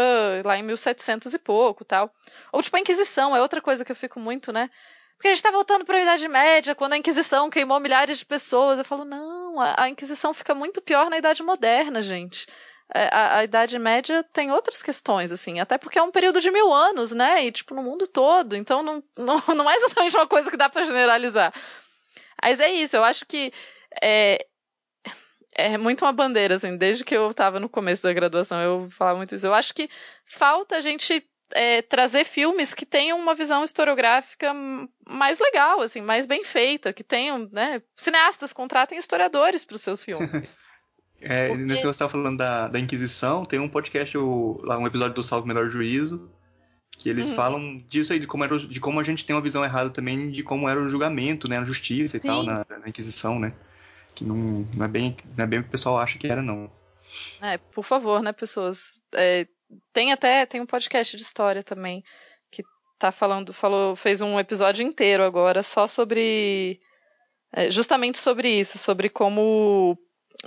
lá 0.45 0.57
em 0.59 0.63
1700 0.63 1.35
e 1.35 1.39
pouco 1.39 1.85
tal. 1.85 2.13
Ou 2.53 2.63
tipo 2.63 2.77
a 2.77 2.81
Inquisição, 2.81 3.35
é 3.35 3.41
outra 3.41 3.61
coisa 3.61 3.85
que 3.85 3.93
eu 3.93 3.97
fico 3.97 4.19
muito, 4.19 4.53
né? 4.53 4.71
Porque 5.17 5.29
a 5.29 5.33
gente 5.33 5.43
tá 5.43 5.51
voltando 5.51 5.85
para 5.85 5.99
a 5.99 6.03
Idade 6.03 6.29
Média, 6.29 6.75
quando 6.75 6.95
a 6.95 6.99
Inquisição 6.99 7.49
queimou 7.49 7.81
milhares 7.81 8.19
de 8.19 8.27
pessoas. 8.27 8.79
Eu 8.79 8.85
falo, 8.85 9.05
não, 9.05 9.61
a, 9.61 9.85
a 9.85 9.89
Inquisição 9.89 10.35
fica 10.35 10.55
muito 10.55 10.83
pior 10.83 11.09
na 11.09 11.19
Idade 11.19 11.43
Moderna, 11.43 12.03
gente. 12.03 12.47
É, 12.93 13.09
a, 13.11 13.39
a, 13.39 13.45
Idade 13.45 13.79
Média 13.79 14.23
tem 14.33 14.53
outras 14.53 14.83
questões, 14.83 15.33
assim, 15.33 15.59
até 15.59 15.79
porque 15.79 15.99
é 15.99 16.03
um 16.03 16.11
período 16.11 16.41
de 16.41 16.51
mil 16.51 16.73
anos, 16.73 17.13
né? 17.13 17.47
E, 17.47 17.53
tipo, 17.53 17.75
no 17.75 17.83
mundo 17.83 18.07
todo. 18.07 18.55
Então, 18.55 18.83
não, 18.83 19.03
não, 19.17 19.37
não 19.55 19.71
é 19.71 19.77
exatamente 19.77 20.17
uma 20.17 20.27
coisa 20.27 20.51
que 20.51 20.57
dá 20.57 20.69
para 20.69 20.85
generalizar. 20.85 21.53
Mas 22.43 22.61
é 22.61 22.71
isso, 22.71 22.95
eu 22.95 23.05
acho 23.05 23.25
que 23.25 23.53
é, 24.03 24.47
é 25.55 25.79
muito 25.79 26.05
uma 26.05 26.13
bandeira, 26.13 26.57
assim, 26.57 26.77
desde 26.77 27.05
que 27.05 27.17
eu 27.17 27.31
estava 27.31 27.61
no 27.61 27.69
começo 27.69 28.03
da 28.03 28.13
graduação, 28.13 28.61
eu 28.61 28.91
falava 28.91 29.19
muito 29.19 29.35
isso. 29.35 29.47
Eu 29.47 29.55
acho 29.55 29.73
que 29.73 29.89
falta 30.27 30.77
a 30.77 30.81
gente 30.81 31.25
é, 31.53 31.81
trazer 31.83 32.25
filmes 32.25 32.75
que 32.75 32.85
tenham 32.85 33.19
uma 33.19 33.35
visão 33.35 33.63
historiográfica 33.63 34.53
mais 35.07 35.39
legal, 35.39 35.81
assim, 35.81 36.01
mais 36.01 36.27
bem 36.27 36.45
feita, 36.45 36.93
que 36.93 37.05
tenham, 37.05 37.49
né, 37.53 37.81
cineastas 37.95 38.53
contratem 38.53 38.99
historiadores 38.99 39.65
para 39.65 39.77
os 39.77 39.83
seus 39.83 40.05
filmes. 40.05 40.29
é, 41.23 41.49
Porque... 41.49 41.63
Nesse 41.63 41.77
que 41.77 41.87
você 41.87 41.91
estava 41.91 42.11
falando 42.11 42.39
da, 42.39 42.67
da 42.67 42.81
Inquisição, 42.81 43.45
tem 43.45 43.61
um 43.61 43.69
podcast, 43.69 44.19
o, 44.19 44.61
lá 44.65 44.77
um 44.77 44.87
episódio 44.87 45.15
do 45.15 45.23
Salve 45.23 45.47
Melhor 45.47 45.69
Juízo, 45.69 46.29
que 46.99 47.09
eles 47.09 47.31
uhum. 47.31 47.37
falam 47.37 47.85
disso 47.89 48.13
aí, 48.13 48.19
de 48.19 48.27
como, 48.27 48.43
era, 48.43 48.59
de 48.59 48.81
como 48.81 48.99
a 48.99 49.05
gente 49.05 49.25
tem 49.25 49.35
uma 49.35 49.43
visão 49.43 49.65
errada 49.65 49.91
também 49.91 50.31
de 50.31 50.43
como 50.43 50.69
era 50.69 50.81
o 50.81 50.89
julgamento, 50.89 51.49
né, 51.49 51.59
a 51.59 51.65
justiça 51.65 52.17
e 52.17 52.21
Sim. 52.21 52.29
tal 52.29 52.43
na, 52.43 52.67
na 52.69 52.89
Inquisição, 52.89 53.39
né 53.39 53.53
que 54.15 54.25
não, 54.25 54.67
não, 54.75 54.85
é 54.85 54.89
bem, 54.89 55.17
não 55.37 55.45
é 55.45 55.47
bem 55.47 55.59
o 55.59 55.63
que 55.63 55.69
o 55.69 55.73
pessoal 55.73 55.99
acha 55.99 56.19
que 56.19 56.27
era, 56.27 56.43
não. 56.43 56.71
É, 57.41 57.59
por 57.59 57.85
favor, 57.85 58.23
né, 58.23 58.33
pessoas. 58.33 59.03
É, 59.15 59.47
tem 59.93 60.13
até 60.13 60.47
tem 60.47 60.61
um 60.61 60.67
podcast 60.67 61.17
de 61.17 61.23
história 61.23 61.63
também 61.63 62.05
que 62.51 62.63
tá 62.99 63.11
falando, 63.11 63.53
falou, 63.53 63.97
fez 63.97 64.21
um 64.21 64.39
episódio 64.39 64.85
inteiro 64.85 65.23
agora 65.23 65.63
só 65.63 65.87
sobre 65.87 66.81
é, 67.53 67.71
justamente 67.71 68.19
sobre 68.19 68.49
isso, 68.49 68.79
sobre 68.79 69.09
como 69.09 69.99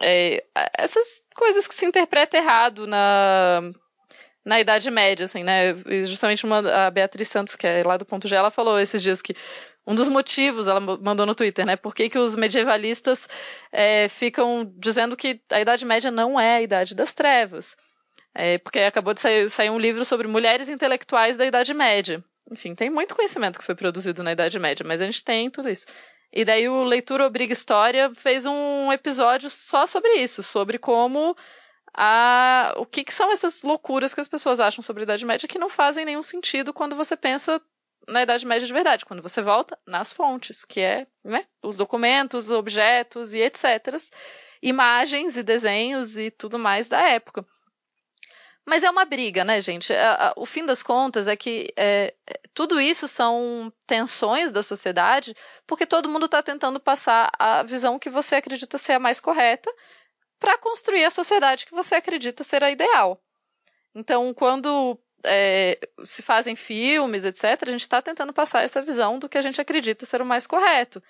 é, 0.01 0.43
essas 0.78 1.22
coisas 1.36 1.68
que 1.68 1.76
se 1.76 1.86
interpreta 1.86 2.38
errado 2.38 2.86
na 2.88 3.61
na 4.47 4.61
Idade 4.61 4.89
Média, 4.89 5.26
assim, 5.26 5.43
né? 5.43 5.76
Justamente 6.05 6.45
uma, 6.45 6.59
a 6.59 6.89
Beatriz 6.89 7.28
Santos, 7.28 7.53
que 7.53 7.68
é 7.68 7.84
lá 7.84 7.97
do 7.97 8.05
Ponto 8.05 8.30
G, 8.30 8.36
ela 8.36 8.49
falou 8.49 8.80
esses 8.80 9.03
dias 9.03 9.22
que 9.22 9.36
um 9.88 9.95
dos 9.95 10.09
motivos, 10.09 10.67
ela 10.67 10.81
mandou 10.81 11.25
no 11.25 11.33
Twitter, 11.33 11.65
né? 11.65 11.77
Por 11.77 11.95
que, 11.95 12.09
que 12.09 12.19
os 12.19 12.35
medievalistas 12.35 13.29
é, 13.71 14.09
ficam 14.09 14.69
dizendo 14.77 15.15
que 15.15 15.39
a 15.49 15.61
Idade 15.61 15.85
Média 15.85 16.11
não 16.11 16.38
é 16.38 16.57
a 16.57 16.61
Idade 16.61 16.93
das 16.93 17.13
Trevas. 17.13 17.77
É, 18.35 18.57
porque 18.57 18.79
acabou 18.79 19.13
de 19.13 19.21
sair, 19.21 19.49
sair, 19.49 19.69
um 19.69 19.79
livro 19.79 20.03
sobre 20.03 20.27
mulheres 20.27 20.67
intelectuais 20.67 21.38
da 21.38 21.45
Idade 21.45 21.73
Média. 21.73 22.21
Enfim, 22.51 22.75
tem 22.75 22.89
muito 22.89 23.15
conhecimento 23.15 23.57
que 23.57 23.65
foi 23.65 23.75
produzido 23.75 24.21
na 24.21 24.33
Idade 24.33 24.59
Média, 24.59 24.85
mas 24.85 25.01
a 25.01 25.05
gente 25.05 25.23
tem 25.23 25.49
tudo 25.49 25.69
isso. 25.69 25.88
E 26.33 26.43
daí 26.43 26.67
o 26.67 26.83
Leitura 26.83 27.25
Obriga 27.25 27.53
História 27.53 28.11
fez 28.15 28.45
um 28.45 28.91
episódio 28.91 29.49
só 29.49 29.88
sobre 29.88 30.15
isso, 30.15 30.43
sobre 30.43 30.77
como 30.77 31.35
a, 31.95 32.73
o 32.77 32.85
que, 32.85 33.05
que, 33.05 33.13
são 33.13 33.31
essas 33.31 33.63
loucuras 33.63 34.13
que 34.13 34.19
as 34.19 34.27
pessoas 34.27 34.59
acham 34.59 34.81
sobre 34.81 35.03
a 35.03 35.05
Idade 35.05 35.25
Média 35.25 35.47
que 35.47 35.57
não 35.57 35.69
fazem 35.69 36.05
nenhum 36.05 36.23
sentido 36.23 36.73
quando 36.73 36.95
você 36.95 37.15
pensa 37.15 37.61
na 38.07 38.23
Idade 38.23 38.45
Média 38.45 38.67
de 38.67 38.73
verdade, 38.73 39.05
quando 39.05 39.21
você 39.21 39.41
volta 39.41 39.77
nas 39.85 40.11
fontes, 40.11 40.65
que 40.65 40.79
é 40.79 41.07
né, 41.23 41.45
os 41.63 41.75
documentos, 41.75 42.49
objetos 42.49 43.33
e 43.33 43.39
etc. 43.39 43.95
Imagens 44.61 45.37
e 45.37 45.43
desenhos 45.43 46.17
e 46.17 46.31
tudo 46.31 46.57
mais 46.57 46.89
da 46.89 47.01
época. 47.01 47.45
Mas 48.65 48.83
é 48.83 48.89
uma 48.89 49.05
briga, 49.05 49.45
né, 49.45 49.61
gente? 49.61 49.93
O 50.35 50.45
fim 50.45 50.65
das 50.65 50.83
contas 50.83 51.25
é 51.25 51.37
que 51.37 51.73
é, 51.77 52.13
tudo 52.53 52.81
isso 52.81 53.07
são 53.07 53.71
tensões 53.85 54.51
da 54.51 54.61
sociedade, 54.61 55.33
porque 55.65 55.85
todo 55.85 56.09
mundo 56.09 56.25
está 56.25 56.43
tentando 56.43 56.77
passar 56.77 57.31
a 57.39 57.63
visão 57.63 57.97
que 57.97 58.09
você 58.09 58.35
acredita 58.35 58.77
ser 58.77 58.93
a 58.93 58.99
mais 58.99 59.21
correta 59.21 59.73
para 60.37 60.57
construir 60.57 61.05
a 61.05 61.09
sociedade 61.09 61.65
que 61.65 61.71
você 61.71 61.95
acredita 61.95 62.43
ser 62.43 62.61
a 62.61 62.69
ideal. 62.69 63.21
Então, 63.95 64.33
quando 64.33 64.99
é, 65.24 65.80
se 66.03 66.22
fazem 66.22 66.55
filmes, 66.55 67.26
etc., 67.26 67.43
a 67.61 67.72
gente 67.72 67.82
está 67.82 68.01
tentando 68.01 68.34
passar 68.34 68.63
essa 68.63 68.82
visão 68.82 69.20
do 69.20 69.28
que 69.30 69.38
a 69.38 69.41
gente 69.41 69.59
acredita 69.59 70.05
ser 70.05 70.22
o 70.22 70.26
mais 70.26 70.47
correto. 70.47 71.01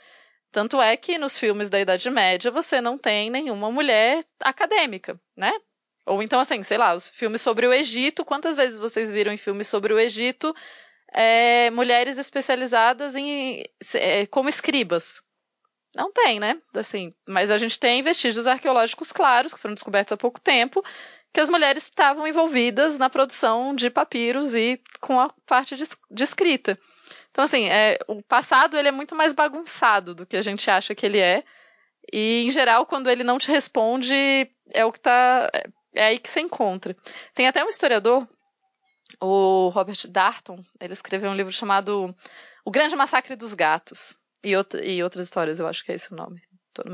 Tanto 0.52 0.82
é 0.82 0.96
que 0.96 1.18
nos 1.18 1.38
filmes 1.38 1.70
da 1.70 1.80
Idade 1.80 2.10
Média 2.10 2.50
você 2.50 2.80
não 2.80 2.98
tem 2.98 3.30
nenhuma 3.30 3.72
mulher 3.72 4.26
acadêmica, 4.40 5.20
né? 5.36 5.52
Ou 6.06 6.24
então, 6.24 6.40
assim, 6.40 6.64
sei 6.64 6.78
lá, 6.78 6.96
os 6.96 7.10
filmes 7.10 7.42
sobre 7.42 7.68
o 7.68 7.74
Egito, 7.74 8.24
quantas 8.24 8.56
vezes 8.56 8.80
vocês 8.80 9.12
viram 9.12 9.32
em 9.32 9.38
filmes 9.38 9.68
sobre 9.68 9.94
o 9.94 10.00
Egito 10.00 10.56
é, 11.14 11.70
mulheres 11.70 12.18
especializadas 12.18 13.16
em 13.16 13.64
é, 13.94 14.26
como 14.28 14.48
escribas? 14.48 15.22
Não 15.94 16.12
tem, 16.12 16.40
né? 16.40 16.62
Assim, 16.74 17.14
mas 17.28 17.50
a 17.50 17.58
gente 17.58 17.80
tem 17.80 18.02
vestígios 18.04 18.48
arqueológicos 18.48 19.12
claros, 19.12 19.54
que 19.54 19.60
foram 19.60 19.74
descobertos 19.74 20.12
há 20.14 20.18
pouco 20.18 20.40
tempo, 20.40 20.84
que 21.34 21.40
as 21.40 21.50
mulheres 21.50 21.84
estavam 21.84 22.28
envolvidas 22.28 22.98
na 22.98 23.10
produção 23.10 23.76
de 23.76 23.90
papiros 23.90 24.56
e 24.56 24.82
com 25.00 25.20
a 25.20 25.30
parte 25.46 25.76
de, 25.76 26.24
escrita. 26.24 26.80
Então, 27.32 27.44
assim, 27.44 27.68
é, 27.70 28.00
o 28.08 28.24
passado 28.24 28.78
ele 28.78 28.88
é 28.88 28.92
muito 28.92 29.16
mais 29.16 29.34
bagunçado 29.34 30.16
do 30.16 30.26
que 30.26 30.38
a 30.38 30.42
gente 30.42 30.70
acha 30.72 30.96
que 30.96 31.06
ele 31.06 31.20
é. 31.20 31.44
E, 32.12 32.44
em 32.44 32.50
geral, 32.50 32.86
quando 32.86 33.10
ele 33.10 33.24
não 33.24 33.38
te 33.38 33.52
responde, 33.52 34.16
é 34.74 34.86
o 34.86 34.92
que 34.92 35.00
tá. 35.00 35.50
É, 35.54 35.68
é 35.96 36.06
aí 36.08 36.20
que 36.20 36.30
você 36.30 36.40
encontra. 36.40 36.96
Tem 37.34 37.48
até 37.48 37.64
um 37.64 37.70
historiador, 37.70 38.28
o 39.22 39.70
Robert 39.70 40.08
Darton, 40.10 40.64
ele 40.80 40.94
escreveu 40.94 41.30
um 41.30 41.36
livro 41.36 41.52
chamado 41.52 42.16
O 42.66 42.72
Grande 42.72 42.96
Massacre 42.96 43.36
dos 43.36 43.54
Gatos. 43.54 44.16
E, 44.44 44.52
e 44.84 45.04
outras 45.04 45.26
histórias, 45.26 45.60
eu 45.60 45.68
acho 45.68 45.84
que 45.84 45.92
é 45.92 45.96
esse 45.96 46.12
o 46.12 46.16
nome. 46.16 46.42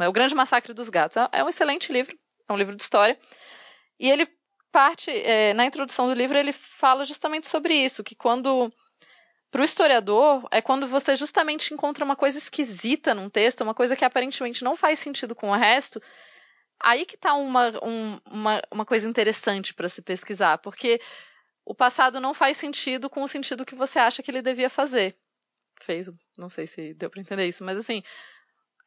O 0.08 0.12
Grande 0.12 0.36
Massacre 0.36 0.74
dos 0.74 0.90
Gatos. 0.90 1.18
É, 1.18 1.28
é 1.34 1.44
um 1.44 1.50
excelente 1.50 1.92
livro, 1.92 2.18
é 2.48 2.54
um 2.54 2.58
livro 2.58 2.76
de 2.76 2.82
história. 2.82 3.18
E 4.00 4.10
ele 4.10 4.28
parte, 4.72 5.12
é, 5.12 5.54
na 5.54 5.66
introdução 5.66 6.08
do 6.08 6.14
livro, 6.14 6.38
ele 6.38 6.52
fala 6.52 7.06
justamente 7.06 7.48
sobre 7.48 7.76
isso, 7.76 8.04
que 8.04 8.16
quando 8.16 8.74
para 9.52 9.62
o 9.62 9.64
historiador 9.64 10.48
é 10.52 10.64
quando 10.64 10.88
você 10.88 11.16
justamente 11.16 11.76
encontra 11.76 12.04
uma 12.04 12.16
coisa 12.16 12.40
esquisita 12.40 13.14
num 13.14 13.30
texto, 13.30 13.62
uma 13.62 13.76
coisa 13.76 13.96
que 13.96 14.04
aparentemente 14.04 14.64
não 14.64 14.76
faz 14.76 14.98
sentido 14.98 15.36
com 15.36 15.52
o 15.52 15.56
resto, 15.56 16.02
aí 16.82 17.06
que 17.06 17.14
está 17.14 17.36
uma, 17.36 17.70
um, 17.86 18.20
uma, 18.26 18.62
uma 18.72 18.84
coisa 18.84 19.08
interessante 19.08 19.72
para 19.72 19.88
se 19.88 20.02
pesquisar, 20.02 20.58
porque 20.58 21.00
o 21.64 21.76
passado 21.76 22.20
não 22.20 22.34
faz 22.34 22.58
sentido 22.58 23.12
com 23.12 23.22
o 23.22 23.28
sentido 23.28 23.64
que 23.64 23.76
você 23.76 24.00
acha 24.00 24.24
que 24.24 24.32
ele 24.32 24.42
devia 24.42 24.72
fazer. 24.72 25.16
fez, 25.82 26.10
não 26.36 26.50
sei 26.50 26.66
se 26.66 26.96
deu 26.96 27.12
para 27.12 27.22
entender 27.22 27.48
isso, 27.48 27.64
mas 27.64 27.78
assim, 27.78 28.02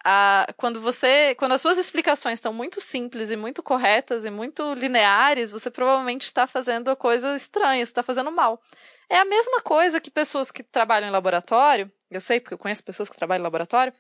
a, 0.09 0.46
quando 0.57 0.80
você, 0.80 1.34
quando 1.34 1.50
as 1.50 1.61
suas 1.61 1.78
explicações 1.78 2.34
estão 2.34 2.52
muito 2.52 2.80
simples 2.80 3.28
e 3.28 3.34
muito 3.34 3.61
corretas 3.61 4.24
e 4.24 4.30
muito 4.30 4.72
lineares, 4.74 5.50
você 5.50 5.68
provavelmente 5.68 6.22
está 6.22 6.46
fazendo 6.46 6.88
a 6.92 6.94
coisa 6.94 7.34
estranha, 7.34 7.82
está 7.82 8.04
fazendo 8.04 8.30
mal. 8.30 8.62
É 9.11 9.18
a 9.18 9.24
mesma 9.24 9.61
coisa 9.61 10.00
que 10.00 10.09
pessoas 10.09 10.52
que 10.52 10.62
trabalham 10.62 11.09
em 11.09 11.11
laboratório, 11.11 11.90
eu 12.09 12.20
sei 12.20 12.38
porque 12.38 12.54
eu 12.54 12.59
conheço 12.59 12.84
pessoas 12.84 13.11
que 13.11 13.16
trabalham 13.16 13.40
em 13.40 13.42
laboratório, 13.42 13.92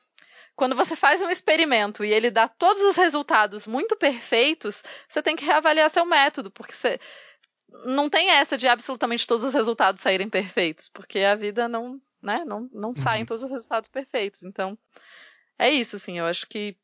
quando 0.54 0.76
você 0.76 0.94
faz 0.94 1.20
um 1.22 1.28
experimento 1.28 2.04
e 2.04 2.12
ele 2.12 2.30
dá 2.30 2.46
todos 2.46 2.82
os 2.82 2.94
resultados 2.94 3.66
muito 3.66 3.96
perfeitos, 3.96 4.84
você 5.08 5.20
tem 5.20 5.34
que 5.34 5.44
reavaliar 5.44 5.90
seu 5.90 6.06
método, 6.06 6.52
porque 6.52 6.72
você 6.72 7.00
não 7.84 8.08
tem 8.08 8.30
essa 8.30 8.56
de 8.56 8.68
absolutamente 8.68 9.26
todos 9.26 9.42
os 9.42 9.52
resultados 9.52 10.02
saírem 10.02 10.30
perfeitos, 10.30 10.88
porque 10.88 11.18
a 11.18 11.34
vida 11.34 11.66
não, 11.66 12.00
né, 12.22 12.44
não, 12.46 12.70
não 12.72 12.90
uhum. 12.90 12.96
saem 12.96 13.26
todos 13.26 13.42
os 13.42 13.50
resultados 13.50 13.88
perfeitos. 13.88 14.44
Então, 14.44 14.78
é 15.58 15.70
isso, 15.70 15.96
assim, 15.96 16.18
eu 16.18 16.26
acho 16.26 16.46
que 16.46 16.76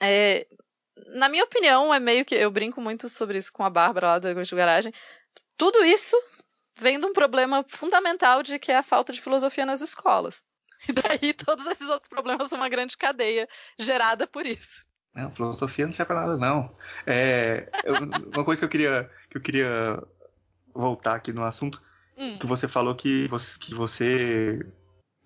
é, 0.00 0.46
na 1.14 1.28
minha 1.28 1.44
opinião, 1.44 1.94
é 1.94 2.00
meio 2.00 2.24
que 2.24 2.34
eu 2.34 2.50
brinco 2.50 2.80
muito 2.80 3.08
sobre 3.08 3.38
isso 3.38 3.52
com 3.52 3.64
a 3.64 3.70
Bárbara 3.70 4.08
lá 4.08 4.18
da 4.18 4.34
Gosto 4.34 4.56
Garagem. 4.56 4.92
Tudo 5.56 5.84
isso 5.84 6.16
vem 6.76 6.98
de 6.98 7.06
um 7.06 7.12
problema 7.12 7.64
fundamental 7.68 8.42
de 8.42 8.58
que 8.58 8.72
é 8.72 8.78
a 8.78 8.82
falta 8.82 9.12
de 9.12 9.20
filosofia 9.20 9.66
nas 9.66 9.80
escolas. 9.80 10.44
E 10.88 10.92
daí 10.92 11.32
todos 11.32 11.64
esses 11.68 11.88
outros 11.88 12.08
problemas 12.08 12.48
são 12.48 12.58
uma 12.58 12.68
grande 12.68 12.96
cadeia 12.96 13.48
gerada 13.78 14.26
por 14.26 14.44
isso. 14.44 14.84
Não, 15.14 15.30
filosofia 15.30 15.86
não 15.86 15.92
serve 15.92 16.12
pra 16.12 16.22
nada, 16.22 16.36
não. 16.36 16.76
É, 17.06 17.68
eu, 17.84 17.94
uma 18.34 18.44
coisa 18.44 18.58
que 18.58 18.64
eu 18.64 18.68
queria, 18.68 19.10
que 19.30 19.36
eu 19.36 19.40
queria 19.40 20.02
voltar 20.74 21.14
aqui 21.14 21.32
no 21.32 21.44
assunto, 21.44 21.80
hum. 22.16 22.36
que 22.36 22.46
você 22.48 22.66
falou 22.66 22.96
que 22.96 23.28
você, 23.28 23.56
que 23.60 23.72
você 23.72 24.66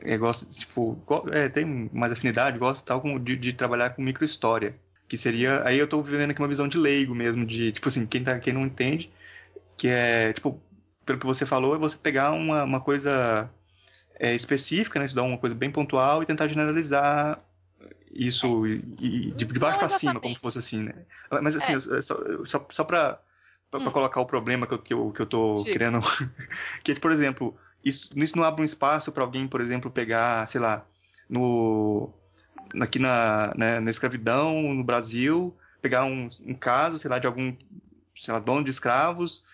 é, 0.00 0.16
gosta, 0.16 0.44
tipo, 0.46 1.02
é, 1.32 1.48
tem 1.48 1.90
mais 1.92 2.12
afinidade, 2.12 2.58
gosta 2.58 2.84
tal 2.84 3.18
de, 3.18 3.36
de 3.36 3.52
trabalhar 3.52 3.90
com 3.90 4.02
microhistória. 4.02 4.74
Que 5.08 5.16
seria. 5.16 5.62
Aí 5.64 5.78
eu 5.78 5.86
tô 5.86 6.02
vivendo 6.02 6.32
aqui 6.32 6.40
uma 6.40 6.48
visão 6.48 6.66
de 6.66 6.76
leigo 6.76 7.14
mesmo, 7.14 7.46
de, 7.46 7.70
tipo 7.72 7.88
assim, 7.88 8.04
quem, 8.06 8.24
tá, 8.24 8.38
quem 8.40 8.52
não 8.52 8.66
entende, 8.66 9.10
que 9.76 9.86
é, 9.88 10.32
tipo, 10.32 10.60
pelo 11.04 11.18
que 11.18 11.26
você 11.26 11.46
falou, 11.46 11.76
é 11.76 11.78
você 11.78 11.96
pegar 11.96 12.32
uma, 12.32 12.64
uma 12.64 12.80
coisa 12.80 13.48
é, 14.18 14.34
específica, 14.34 14.98
né? 14.98 15.06
Estudar 15.06 15.22
uma 15.22 15.38
coisa 15.38 15.54
bem 15.54 15.70
pontual 15.70 16.22
e 16.22 16.26
tentar 16.26 16.48
generalizar 16.48 17.40
isso 18.12 18.66
e, 18.66 18.82
e 19.00 19.30
de, 19.32 19.44
de 19.44 19.58
baixo 19.58 19.78
para 19.78 19.88
cima, 19.90 20.18
como 20.18 20.36
fosse 20.36 20.58
assim, 20.58 20.82
né? 20.82 20.94
Mas 21.42 21.54
assim, 21.54 21.74
é. 21.74 22.00
só, 22.00 22.16
só, 22.44 22.66
só 22.70 22.84
para 22.84 23.20
hum. 23.74 23.90
colocar 23.90 24.20
o 24.20 24.26
problema 24.26 24.66
que 24.66 24.74
eu, 24.74 24.78
que 24.78 24.94
eu, 24.94 25.12
que 25.12 25.22
eu 25.22 25.26
tô 25.26 25.58
Sim. 25.58 25.72
querendo. 25.72 26.00
que, 26.82 26.94
por 26.98 27.12
exemplo, 27.12 27.56
isso, 27.86 28.10
isso 28.16 28.36
não 28.36 28.44
abre 28.44 28.62
um 28.62 28.64
espaço 28.64 29.12
para 29.12 29.22
alguém, 29.22 29.46
por 29.46 29.60
exemplo, 29.60 29.90
pegar, 29.90 30.46
sei 30.48 30.60
lá, 30.60 30.84
no 31.28 32.12
aqui 32.80 32.98
na, 32.98 33.54
né, 33.56 33.80
na 33.80 33.90
escravidão 33.90 34.74
no 34.74 34.82
Brasil, 34.82 35.56
pegar 35.80 36.04
um, 36.04 36.28
um 36.44 36.54
caso, 36.54 36.98
sei 36.98 37.08
lá, 37.08 37.18
de 37.18 37.26
algum 37.26 37.54
sei 38.16 38.34
lá, 38.34 38.40
dono 38.40 38.64
de 38.64 38.70
escravos 38.70 39.44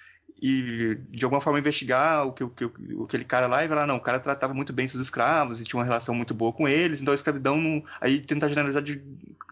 e 0.41 0.99
de 1.11 1.25
alguma 1.25 1.41
forma 1.41 1.59
investigar 1.59 2.27
o 2.27 2.33
que, 2.33 2.43
o 2.43 2.51
que 2.51 2.65
o, 2.65 3.05
aquele 3.05 3.25
cara 3.25 3.47
lá 3.47 3.65
e 3.65 3.69
falar, 3.69 3.87
não, 3.87 3.97
o 3.97 4.01
cara 4.01 4.19
tratava 4.19 4.55
muito 4.55 4.73
bem 4.73 4.89
seus 4.89 5.03
escravos 5.03 5.61
e 5.61 5.65
tinha 5.65 5.79
uma 5.79 5.85
relação 5.85 6.15
muito 6.15 6.33
boa 6.33 6.53
com 6.53 6.67
eles, 6.67 7.01
então 7.01 7.13
a 7.13 7.15
escravidão 7.15 7.57
não. 7.57 7.85
Aí 8.01 8.21
tentar 8.21 8.49
generalizar 8.49 8.83
de 8.83 9.03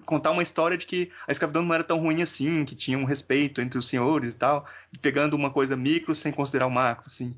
contar 0.05 0.31
uma 0.31 0.43
história 0.43 0.76
de 0.76 0.87
que 0.87 1.11
a 1.28 1.33
escravidão 1.33 1.62
não 1.62 1.74
era 1.74 1.85
tão 1.85 1.99
ruim 1.99 2.22
assim, 2.22 2.64
que 2.64 2.74
tinha 2.74 2.99
um 2.99 3.05
respeito 3.05 3.61
entre 3.61 3.78
os 3.78 3.87
senhores 3.87 4.35
e 4.35 4.37
tal, 4.37 4.66
pegando 5.01 5.37
uma 5.37 5.51
coisa 5.51 5.76
micro 5.76 6.14
sem 6.14 6.33
considerar 6.33 6.66
o 6.66 6.70
macro, 6.70 7.05
assim, 7.07 7.37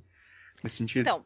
nesse 0.63 0.77
sentido. 0.77 1.03
Então, 1.03 1.25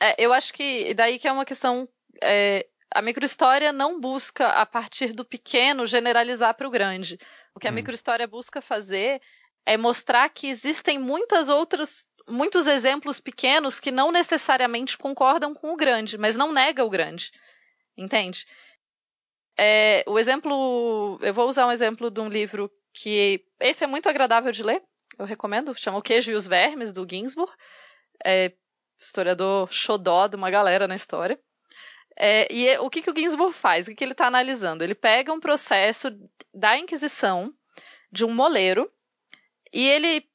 é, 0.00 0.24
eu 0.24 0.32
acho 0.32 0.52
que 0.52 0.94
daí 0.94 1.18
que 1.18 1.28
é 1.28 1.32
uma 1.32 1.44
questão. 1.44 1.88
É, 2.22 2.66
a 2.94 3.02
microhistória 3.02 3.72
não 3.72 4.00
busca, 4.00 4.48
a 4.48 4.64
partir 4.64 5.12
do 5.12 5.24
pequeno, 5.24 5.86
generalizar 5.86 6.54
para 6.54 6.68
o 6.68 6.70
grande. 6.70 7.18
O 7.54 7.60
que 7.60 7.66
a 7.66 7.70
hum. 7.70 7.74
microhistória 7.74 8.26
busca 8.26 8.60
fazer 8.62 9.20
é 9.66 9.76
mostrar 9.76 10.28
que 10.30 10.46
existem 10.46 10.98
muitas 10.98 11.48
outras 11.48 12.06
muitos 12.28 12.66
exemplos 12.66 13.20
pequenos 13.20 13.78
que 13.78 13.90
não 13.90 14.10
necessariamente 14.10 14.98
concordam 14.98 15.54
com 15.54 15.72
o 15.72 15.76
grande, 15.76 16.18
mas 16.18 16.36
não 16.36 16.52
nega 16.52 16.84
o 16.84 16.90
grande. 16.90 17.30
Entende? 17.96 18.46
É, 19.58 20.04
o 20.06 20.18
exemplo. 20.18 21.18
Eu 21.22 21.32
vou 21.32 21.48
usar 21.48 21.66
um 21.66 21.72
exemplo 21.72 22.10
de 22.10 22.20
um 22.20 22.28
livro 22.28 22.70
que. 22.92 23.44
Esse 23.60 23.84
é 23.84 23.86
muito 23.86 24.08
agradável 24.08 24.52
de 24.52 24.62
ler, 24.62 24.82
eu 25.18 25.24
recomendo. 25.24 25.74
Chama 25.74 25.98
O 25.98 26.02
Queijo 26.02 26.30
e 26.30 26.34
os 26.34 26.46
Vermes, 26.46 26.92
do 26.92 27.06
Ginsburg. 27.08 27.50
É, 28.24 28.52
historiador 28.96 29.68
xodó 29.72 30.26
de 30.26 30.36
uma 30.36 30.50
galera 30.50 30.88
na 30.88 30.94
história. 30.94 31.38
É, 32.18 32.50
e 32.50 32.78
o 32.78 32.88
que, 32.88 33.02
que 33.02 33.10
o 33.10 33.16
Ginsburg 33.16 33.54
faz? 33.54 33.86
O 33.86 33.90
que, 33.90 33.96
que 33.96 34.04
ele 34.04 34.12
está 34.12 34.26
analisando? 34.26 34.82
Ele 34.82 34.94
pega 34.94 35.32
um 35.32 35.40
processo 35.40 36.08
da 36.54 36.78
Inquisição 36.78 37.52
de 38.10 38.24
um 38.24 38.32
moleiro 38.32 38.90
e 39.72 39.86
ele 39.86 40.26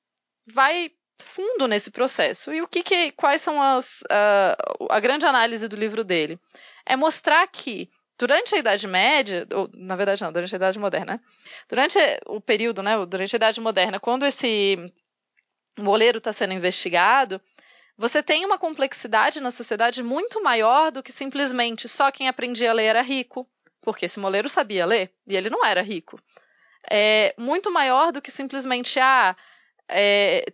vai 0.45 0.91
fundo 1.22 1.68
nesse 1.68 1.89
processo. 1.89 2.53
E 2.53 2.62
o 2.62 2.68
que, 2.68 2.84
que 2.84 3.12
quais 3.14 3.41
são 3.41 3.62
as 3.62 4.01
uh, 4.01 4.88
a 4.89 4.99
grande 4.99 5.26
análise 5.26 5.68
do 5.68 5.76
livro 5.76 6.03
dele? 6.03 6.39
É 6.86 6.95
mostrar 6.95 7.47
que 7.47 7.89
durante 8.18 8.53
a 8.53 8.57
Idade 8.59 8.88
Média, 8.88 9.47
ou 9.51 9.70
na 9.74 9.95
verdade 9.95 10.22
não, 10.22 10.32
durante 10.32 10.53
a 10.53 10.57
Idade 10.57 10.78
Moderna, 10.78 11.22
durante 11.68 11.97
o 12.28 12.39
período, 12.39 12.84
né, 12.84 13.03
durante 13.05 13.36
a 13.36 13.38
Idade 13.38 13.59
Moderna, 13.59 13.99
quando 13.99 14.26
esse 14.26 14.76
moleiro 15.80 16.20
está 16.20 16.32
sendo 16.32 16.53
investigado, 16.53 17.41
você 17.97 18.23
tem 18.23 18.45
uma 18.45 18.57
complexidade 18.57 19.39
na 19.39 19.51
sociedade 19.51 20.01
muito 20.01 20.41
maior 20.41 20.91
do 20.91 21.03
que 21.03 21.11
simplesmente 21.11 21.87
só 21.87 22.11
quem 22.11 22.27
aprendia 22.27 22.71
a 22.71 22.73
ler 22.73 22.85
era 22.85 23.01
rico, 23.01 23.47
porque 23.81 24.05
esse 24.05 24.19
moleiro 24.19 24.49
sabia 24.49 24.85
ler 24.85 25.13
e 25.27 25.35
ele 25.35 25.49
não 25.49 25.65
era 25.65 25.81
rico 25.81 26.19
é 26.89 27.33
muito 27.37 27.71
maior 27.71 28.11
do 28.11 28.21
que 28.21 28.31
simplesmente 28.31 28.99
ah, 28.99 29.35
é, 29.87 30.45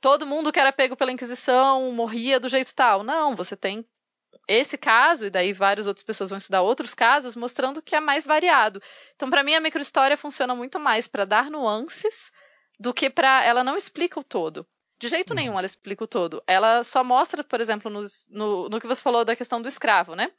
todo 0.00 0.26
mundo 0.26 0.52
que 0.52 0.60
era 0.60 0.72
pego 0.72 0.96
pela 0.96 1.12
Inquisição 1.12 1.90
morria 1.92 2.40
do 2.40 2.48
jeito 2.48 2.74
tal. 2.74 3.02
Não, 3.02 3.34
você 3.34 3.56
tem 3.56 3.84
esse 4.48 4.78
caso, 4.78 5.26
e 5.26 5.30
daí 5.30 5.52
várias 5.52 5.86
outras 5.86 6.04
pessoas 6.04 6.30
vão 6.30 6.36
estudar 6.36 6.62
outros 6.62 6.94
casos, 6.94 7.34
mostrando 7.34 7.82
que 7.82 7.96
é 7.96 8.00
mais 8.00 8.24
variado. 8.24 8.80
Então, 9.14 9.28
para 9.28 9.42
mim, 9.42 9.54
a 9.54 9.60
microhistória 9.60 10.16
funciona 10.16 10.54
muito 10.54 10.78
mais 10.78 11.08
para 11.08 11.24
dar 11.24 11.50
nuances 11.50 12.32
do 12.78 12.94
que 12.94 13.10
para. 13.10 13.44
Ela 13.44 13.64
não 13.64 13.76
explica 13.76 14.20
o 14.20 14.24
todo. 14.24 14.66
De 14.98 15.08
jeito 15.08 15.30
uhum. 15.30 15.36
nenhum 15.36 15.58
ela 15.58 15.66
explica 15.66 16.04
o 16.04 16.08
todo. 16.08 16.42
Ela 16.46 16.82
só 16.82 17.04
mostra, 17.04 17.44
por 17.44 17.60
exemplo, 17.60 17.90
nos, 17.90 18.26
no, 18.30 18.68
no 18.68 18.80
que 18.80 18.86
você 18.86 19.02
falou 19.02 19.24
da 19.24 19.36
questão 19.36 19.60
do 19.60 19.68
escravo, 19.68 20.14
né? 20.14 20.30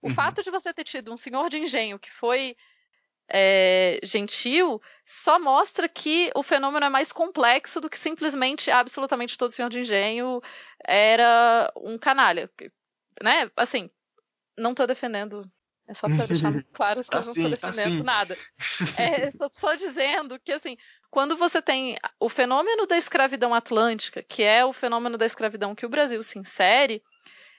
O 0.00 0.08
uhum. 0.08 0.14
fato 0.14 0.42
de 0.42 0.50
você 0.50 0.72
ter 0.72 0.84
tido 0.84 1.12
um 1.12 1.16
senhor 1.16 1.48
de 1.48 1.58
engenho 1.58 1.98
que 1.98 2.10
foi 2.12 2.56
é, 3.28 3.98
gentil 4.02 4.80
só 5.04 5.38
mostra 5.38 5.88
que 5.88 6.30
o 6.34 6.42
fenômeno 6.42 6.86
é 6.86 6.88
mais 6.88 7.10
complexo 7.10 7.80
do 7.80 7.88
que 7.88 7.98
simplesmente 7.98 8.70
absolutamente 8.70 9.38
todo 9.38 9.50
senhor 9.50 9.70
de 9.70 9.80
engenho 9.80 10.40
era 10.86 11.72
um 11.76 11.98
canalha. 11.98 12.50
Né? 13.22 13.50
Assim, 13.56 13.90
não 14.56 14.70
estou 14.70 14.86
defendendo. 14.86 15.50
É 15.86 15.94
só 15.94 16.08
para 16.08 16.26
deixar 16.26 16.52
claro 16.72 17.00
que 17.02 17.10
tá 17.10 17.18
eu 17.18 17.24
não 17.24 17.32
estou 17.32 17.56
tá 17.56 17.68
defendendo 17.68 18.04
nada. 18.04 18.38
É, 18.96 19.26
estou 19.26 19.48
só 19.52 19.74
dizendo 19.74 20.38
que, 20.40 20.52
assim, 20.52 20.76
quando 21.10 21.36
você 21.36 21.60
tem 21.60 21.98
o 22.18 22.28
fenômeno 22.28 22.86
da 22.86 22.96
escravidão 22.96 23.54
atlântica, 23.54 24.22
que 24.22 24.42
é 24.42 24.64
o 24.64 24.72
fenômeno 24.72 25.18
da 25.18 25.26
escravidão 25.26 25.74
que 25.74 25.86
o 25.86 25.88
Brasil 25.88 26.22
se 26.22 26.38
insere, 26.38 27.02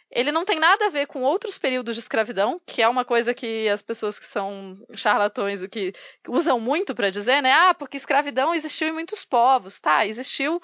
ele 0.10 0.32
não 0.32 0.46
tem 0.46 0.60
nada 0.60 0.86
a 0.86 0.90
ver 0.90 1.08
com 1.08 1.22
outros 1.22 1.58
períodos 1.58 1.96
de 1.96 2.00
escravidão, 2.00 2.62
que 2.66 2.82
é 2.82 2.88
uma 2.88 3.04
coisa 3.04 3.34
que 3.34 3.68
as 3.70 3.82
pessoas 3.82 4.18
que 4.18 4.26
são 4.26 4.78
charlatões 4.94 5.62
o 5.62 5.70
que 5.70 5.94
usam 6.28 6.60
muito 6.60 6.96
para 6.96 7.10
dizer, 7.10 7.42
né? 7.42 7.52
Ah, 7.52 7.74
porque 7.74 7.98
escravidão 7.98 8.54
existiu 8.54 8.88
em 8.88 8.94
muitos 8.94 9.26
povos, 9.26 9.80
tá? 9.80 10.06
Existiu 10.06 10.62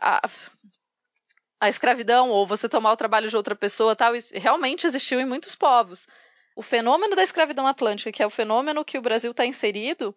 a, 0.00 0.20
a 1.60 1.68
escravidão 1.68 2.30
ou 2.30 2.46
você 2.46 2.68
tomar 2.68 2.92
o 2.92 2.96
trabalho 2.96 3.28
de 3.28 3.36
outra 3.36 3.56
pessoa, 3.56 3.96
tal, 3.96 4.12
realmente 4.32 4.86
existiu 4.86 5.20
em 5.20 5.26
muitos 5.26 5.54
povos. 5.54 6.06
O 6.56 6.62
fenômeno 6.62 7.14
da 7.14 7.22
escravidão 7.22 7.66
atlântica, 7.66 8.10
que 8.10 8.22
é 8.22 8.26
o 8.26 8.30
fenômeno 8.30 8.84
que 8.84 8.96
o 8.96 9.02
Brasil 9.02 9.30
está 9.30 9.44
inserido, 9.44 10.16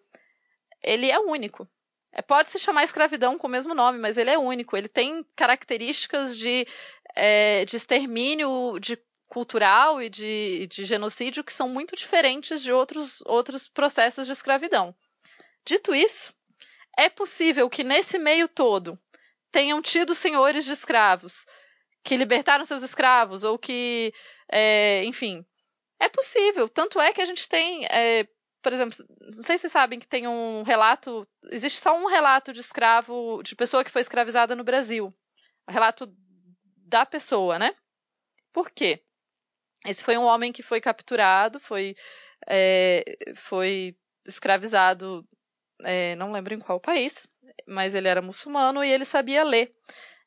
ele 0.81 1.11
é 1.11 1.19
único. 1.19 1.69
É, 2.13 2.21
pode 2.21 2.49
se 2.49 2.57
chamar 2.57 2.85
escravidão 2.85 3.37
com 3.37 3.45
o 3.45 3.49
mesmo 3.49 3.75
nome, 3.75 3.99
mas 3.99 4.17
ele 4.17 4.29
é 4.29 4.37
único. 4.37 4.77
Ele 4.77 4.87
tem 4.87 5.23
características 5.35 6.37
de, 6.37 6.65
é, 7.13 7.65
de 7.65 7.75
extermínio 7.75 8.79
de 8.79 8.97
cultural 9.27 10.01
e 10.01 10.09
de, 10.09 10.65
de 10.67 10.85
genocídio 10.85 11.43
que 11.43 11.53
são 11.53 11.67
muito 11.67 11.93
diferentes 11.93 12.63
de 12.63 12.71
outros, 12.71 13.21
outros 13.25 13.67
processos 13.67 14.25
de 14.25 14.31
escravidão. 14.31 14.95
Dito 15.65 15.93
isso, 15.93 16.33
é 16.97 17.09
possível 17.09 17.69
que 17.69 17.83
nesse 17.83 18.17
meio 18.17 18.47
todo 18.47 18.97
tenham 19.51 19.81
tido 19.81 20.15
senhores 20.15 20.63
de 20.63 20.71
escravos 20.71 21.45
que 22.01 22.15
libertaram 22.15 22.63
seus 22.63 22.81
escravos 22.81 23.43
ou 23.43 23.59
que, 23.59 24.13
é, 24.49 25.03
enfim, 25.03 25.45
é 25.99 26.09
possível. 26.09 26.69
Tanto 26.69 26.99
é 26.99 27.13
que 27.13 27.21
a 27.21 27.25
gente 27.25 27.47
tem 27.47 27.85
é, 27.85 28.27
por 28.61 28.73
exemplo, 28.73 28.97
não 29.21 29.41
sei 29.41 29.57
se 29.57 29.61
vocês 29.61 29.71
sabem 29.71 29.99
que 29.99 30.07
tem 30.07 30.27
um 30.27 30.63
relato, 30.63 31.27
existe 31.51 31.79
só 31.79 31.97
um 31.97 32.07
relato 32.07 32.51
de 32.51 32.59
escravo, 32.59 33.41
de 33.41 33.55
pessoa 33.55 33.83
que 33.83 33.91
foi 33.91 34.01
escravizada 34.01 34.55
no 34.55 34.63
Brasil. 34.63 35.13
O 35.67 35.71
relato 35.71 36.11
da 36.77 37.05
pessoa, 37.05 37.57
né? 37.57 37.73
Por 38.51 38.69
quê? 38.69 39.01
Esse 39.85 40.03
foi 40.03 40.17
um 40.17 40.23
homem 40.23 40.51
que 40.51 40.61
foi 40.61 40.81
capturado, 40.81 41.59
foi, 41.59 41.95
é, 42.47 43.03
foi 43.35 43.95
escravizado, 44.27 45.25
é, 45.83 46.15
não 46.15 46.31
lembro 46.31 46.53
em 46.53 46.59
qual 46.59 46.81
país, 46.81 47.27
mas 47.65 47.95
ele 47.95 48.09
era 48.09 48.21
muçulmano 48.21 48.83
e 48.83 48.91
ele 48.91 49.05
sabia 49.05 49.43
ler. 49.43 49.73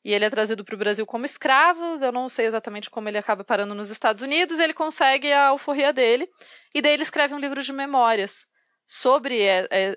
E 0.03 0.13
ele 0.13 0.25
é 0.25 0.29
trazido 0.29 0.65
para 0.65 0.75
o 0.75 0.77
Brasil 0.77 1.05
como 1.05 1.25
escravo, 1.25 2.03
eu 2.03 2.11
não 2.11 2.27
sei 2.27 2.45
exatamente 2.45 2.89
como 2.89 3.07
ele 3.07 3.17
acaba 3.17 3.43
parando 3.43 3.73
nos 3.73 3.89
Estados 3.89 4.21
Unidos, 4.21 4.59
ele 4.59 4.73
consegue 4.73 5.31
a 5.31 5.47
alforria 5.47 5.93
dele, 5.93 6.29
e 6.75 6.81
daí 6.81 6.93
ele 6.93 7.03
escreve 7.03 7.33
um 7.33 7.39
livro 7.39 7.61
de 7.63 7.71
memórias 7.71 8.45
sobre 8.85 9.41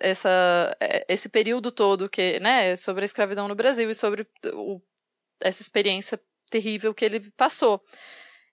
essa, 0.00 0.76
esse 1.08 1.28
período 1.28 1.72
todo, 1.72 2.08
que, 2.08 2.38
né, 2.38 2.76
sobre 2.76 3.02
a 3.02 3.04
escravidão 3.04 3.48
no 3.48 3.56
Brasil 3.56 3.90
e 3.90 3.94
sobre 3.94 4.26
o, 4.54 4.80
essa 5.40 5.60
experiência 5.60 6.20
terrível 6.50 6.94
que 6.94 7.04
ele 7.04 7.32
passou. 7.32 7.82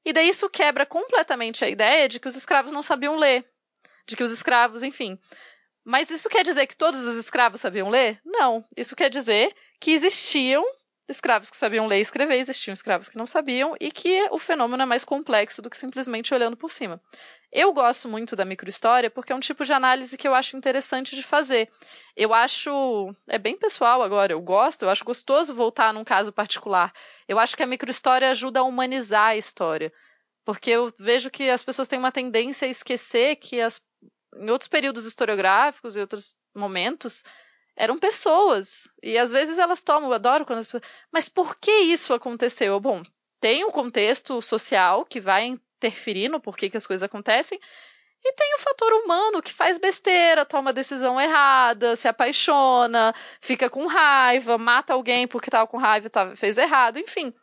E 0.04 0.12
daí 0.12 0.30
isso 0.30 0.50
quebra 0.50 0.88
completamente 0.88 1.64
a 1.64 1.70
ideia 1.70 2.10
de 2.10 2.20
que 2.20 2.28
os 2.28 2.36
escravos 2.36 2.72
não 2.72 2.82
sabiam 2.82 3.16
ler, 3.16 3.46
de 4.08 4.16
que 4.16 4.24
os 4.24 4.32
escravos, 4.32 4.82
enfim, 4.82 5.20
mas 5.86 6.10
isso 6.10 6.30
quer 6.30 6.44
dizer 6.44 6.66
que 6.68 6.76
todos 6.76 7.02
os 7.02 7.18
escravos 7.18 7.60
sabiam 7.60 7.90
ler? 7.90 8.20
Não. 8.24 8.66
Isso 8.76 8.96
quer 8.96 9.10
dizer 9.10 9.54
que 9.80 9.92
existiam 9.92 10.64
escravos 11.08 11.50
que 11.50 11.58
sabiam 11.58 11.88
ler 11.88 12.00
e 12.00 12.02
escrever, 12.02 12.38
existiam 12.38 12.74
escravos 12.74 13.10
que 13.10 13.18
não 13.18 13.28
sabiam, 13.28 13.76
e 13.80 13.92
que 13.92 14.28
o 14.32 14.40
fenômeno 14.40 14.84
é 14.84 14.86
mais 14.86 15.04
complexo 15.04 15.62
do 15.62 15.70
que 15.70 15.78
simplesmente 15.78 16.34
olhando 16.34 16.56
por 16.56 16.72
cima. 16.72 17.02
Eu 17.52 17.72
gosto 17.74 18.08
muito 18.08 18.36
da 18.36 18.46
microhistória 18.46 19.12
porque 19.12 19.32
é 19.32 19.36
um 19.36 19.40
tipo 19.40 19.64
de 19.64 19.74
análise 19.74 20.18
que 20.18 20.28
eu 20.28 20.34
acho 20.34 20.58
interessante 20.58 21.16
de 21.16 21.22
fazer. 21.22 21.70
Eu 22.18 22.34
acho. 22.34 23.14
É 23.28 23.38
bem 23.38 23.56
pessoal 23.56 24.02
agora, 24.02 24.34
eu 24.34 24.42
gosto, 24.42 24.84
eu 24.84 24.90
acho 24.90 25.06
gostoso 25.06 25.54
voltar 25.54 25.94
num 25.94 26.04
caso 26.04 26.32
particular. 26.32 26.92
Eu 27.28 27.38
acho 27.38 27.56
que 27.56 27.62
a 27.62 27.68
microhistória 27.68 28.30
ajuda 28.30 28.62
a 28.62 28.64
humanizar 28.64 29.30
a 29.30 29.38
história. 29.38 29.94
Porque 30.44 30.72
eu 30.72 30.92
vejo 30.98 31.30
que 31.30 31.50
as 31.50 31.64
pessoas 31.64 31.88
têm 31.88 32.00
uma 32.00 32.12
tendência 32.12 32.68
a 32.68 32.72
esquecer 32.72 33.36
que 33.36 33.62
as 33.62 33.80
em 34.36 34.50
outros 34.50 34.68
períodos 34.68 35.06
historiográficos 35.06 35.96
e 35.96 36.00
outros 36.00 36.36
momentos, 36.56 37.24
eram 37.76 37.98
pessoas. 37.98 38.88
E 39.02 39.18
às 39.18 39.32
vezes 39.32 39.58
elas 39.58 39.82
tomam, 39.82 40.10
eu 40.10 40.14
adoro 40.14 40.46
quando 40.46 40.60
as 40.60 40.66
pessoas. 40.66 40.84
Mas 41.12 41.28
por 41.28 41.56
que 41.58 41.72
isso 41.72 42.14
aconteceu? 42.14 42.80
Bom, 42.80 43.04
tem 43.40 43.66
um 43.66 43.72
contexto 43.72 44.42
social 44.42 45.06
que 45.06 45.20
vai 45.20 45.46
interferir 45.46 46.30
no 46.30 46.40
porquê 46.40 46.70
que 46.70 46.78
as 46.78 46.88
coisas 46.88 47.04
acontecem. 47.04 47.60
E 48.26 48.34
tem 48.34 48.56
o 48.56 48.60
fator 48.60 48.94
humano 48.94 49.42
que 49.42 49.52
faz 49.52 49.78
besteira, 49.78 50.46
toma 50.46 50.72
decisão 50.72 51.20
errada, 51.20 51.96
se 51.98 52.08
apaixona, 52.08 53.14
fica 53.42 53.70
com 53.70 53.86
raiva, 53.86 54.58
mata 54.58 54.94
alguém 54.94 55.28
porque 55.28 55.50
estava 55.50 55.68
com 55.68 55.78
raiva 55.78 56.10
e 56.32 56.36
fez 56.38 56.58
errado, 56.58 56.98
enfim. 57.00 57.34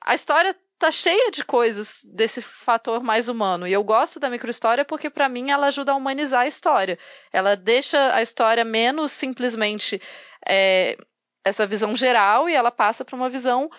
A 0.00 0.14
história 0.14 0.56
tá 0.78 0.90
cheia 0.90 1.30
de 1.30 1.44
coisas 1.44 2.02
desse 2.04 2.42
fator 2.42 3.02
mais 3.02 3.28
humano. 3.28 3.66
E 3.66 3.72
eu 3.72 3.82
gosto 3.82 4.20
da 4.20 4.30
microhistória 4.30 4.84
porque, 4.84 5.08
para 5.08 5.28
mim, 5.28 5.50
ela 5.50 5.68
ajuda 5.68 5.92
a 5.92 5.96
humanizar 5.96 6.42
a 6.42 6.46
história. 6.46 6.98
Ela 7.32 7.56
deixa 7.56 8.14
a 8.14 8.22
história 8.22 8.64
menos 8.64 9.12
simplesmente 9.12 10.00
é, 10.46 10.96
essa 11.44 11.66
visão 11.66 11.96
geral 11.96 12.48
e 12.48 12.54
ela 12.54 12.70
passa 12.70 13.04
para 13.04 13.16
uma 13.16 13.30
visão 13.30 13.70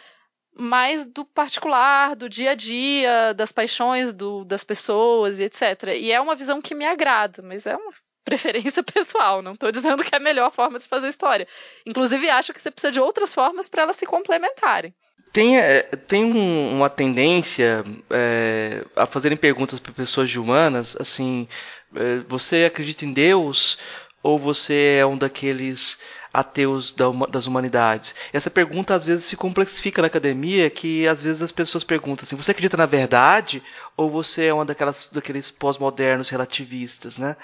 mais 0.59 1.05
do 1.05 1.23
particular, 1.23 2.15
do 2.15 2.27
dia 2.27 2.51
a 2.51 2.55
dia, 2.55 3.33
das 3.33 3.51
paixões 3.51 4.13
do, 4.13 4.43
das 4.43 4.63
pessoas 4.63 5.39
e 5.39 5.43
etc. 5.43 5.95
E 5.95 6.11
é 6.11 6.19
uma 6.19 6.35
visão 6.35 6.61
que 6.61 6.73
me 6.73 6.85
agrada, 6.85 7.43
mas 7.43 7.67
é 7.67 7.75
uma 7.75 7.91
preferência 8.25 8.81
pessoal. 8.83 9.43
Não 9.43 9.53
estou 9.53 9.71
dizendo 9.71 10.03
que 10.03 10.15
é 10.15 10.17
a 10.17 10.21
melhor 10.21 10.51
forma 10.51 10.79
de 10.79 10.87
fazer 10.87 11.09
história. 11.09 11.47
Inclusive, 11.85 12.27
acho 12.31 12.53
que 12.53 12.61
você 12.61 12.71
precisa 12.71 12.91
de 12.91 12.99
outras 12.99 13.33
formas 13.35 13.69
para 13.69 13.83
elas 13.83 13.97
se 13.97 14.07
complementarem 14.07 14.95
tem, 15.31 15.57
é, 15.57 15.83
tem 15.83 16.23
um, 16.25 16.77
uma 16.77 16.89
tendência 16.89 17.83
é, 18.09 18.83
a 18.95 19.05
fazerem 19.05 19.37
perguntas 19.37 19.79
para 19.79 19.91
pessoas 19.91 20.29
de 20.29 20.39
humanas, 20.39 20.95
assim, 20.99 21.47
é, 21.95 22.19
você 22.27 22.65
acredita 22.65 23.05
em 23.05 23.13
Deus 23.13 23.77
ou 24.23 24.37
você 24.37 24.97
é 24.99 25.05
um 25.05 25.17
daqueles 25.17 25.99
ateus 26.33 26.91
da, 26.91 27.05
das 27.29 27.45
humanidades? 27.45 28.13
Essa 28.33 28.49
pergunta 28.49 28.93
às 28.93 29.05
vezes 29.05 29.25
se 29.25 29.37
complexifica 29.37 30.01
na 30.01 30.07
academia, 30.07 30.69
que 30.69 31.07
às 31.07 31.21
vezes 31.21 31.41
as 31.41 31.51
pessoas 31.51 31.83
perguntam 31.83 32.23
assim, 32.23 32.35
você 32.35 32.51
acredita 32.51 32.77
na 32.77 32.85
verdade 32.85 33.63
ou 33.95 34.09
você 34.09 34.45
é 34.45 34.53
um 34.53 34.65
daquelas, 34.65 35.09
daqueles 35.11 35.49
pós-modernos 35.49 36.29
relativistas, 36.29 37.17
né? 37.17 37.35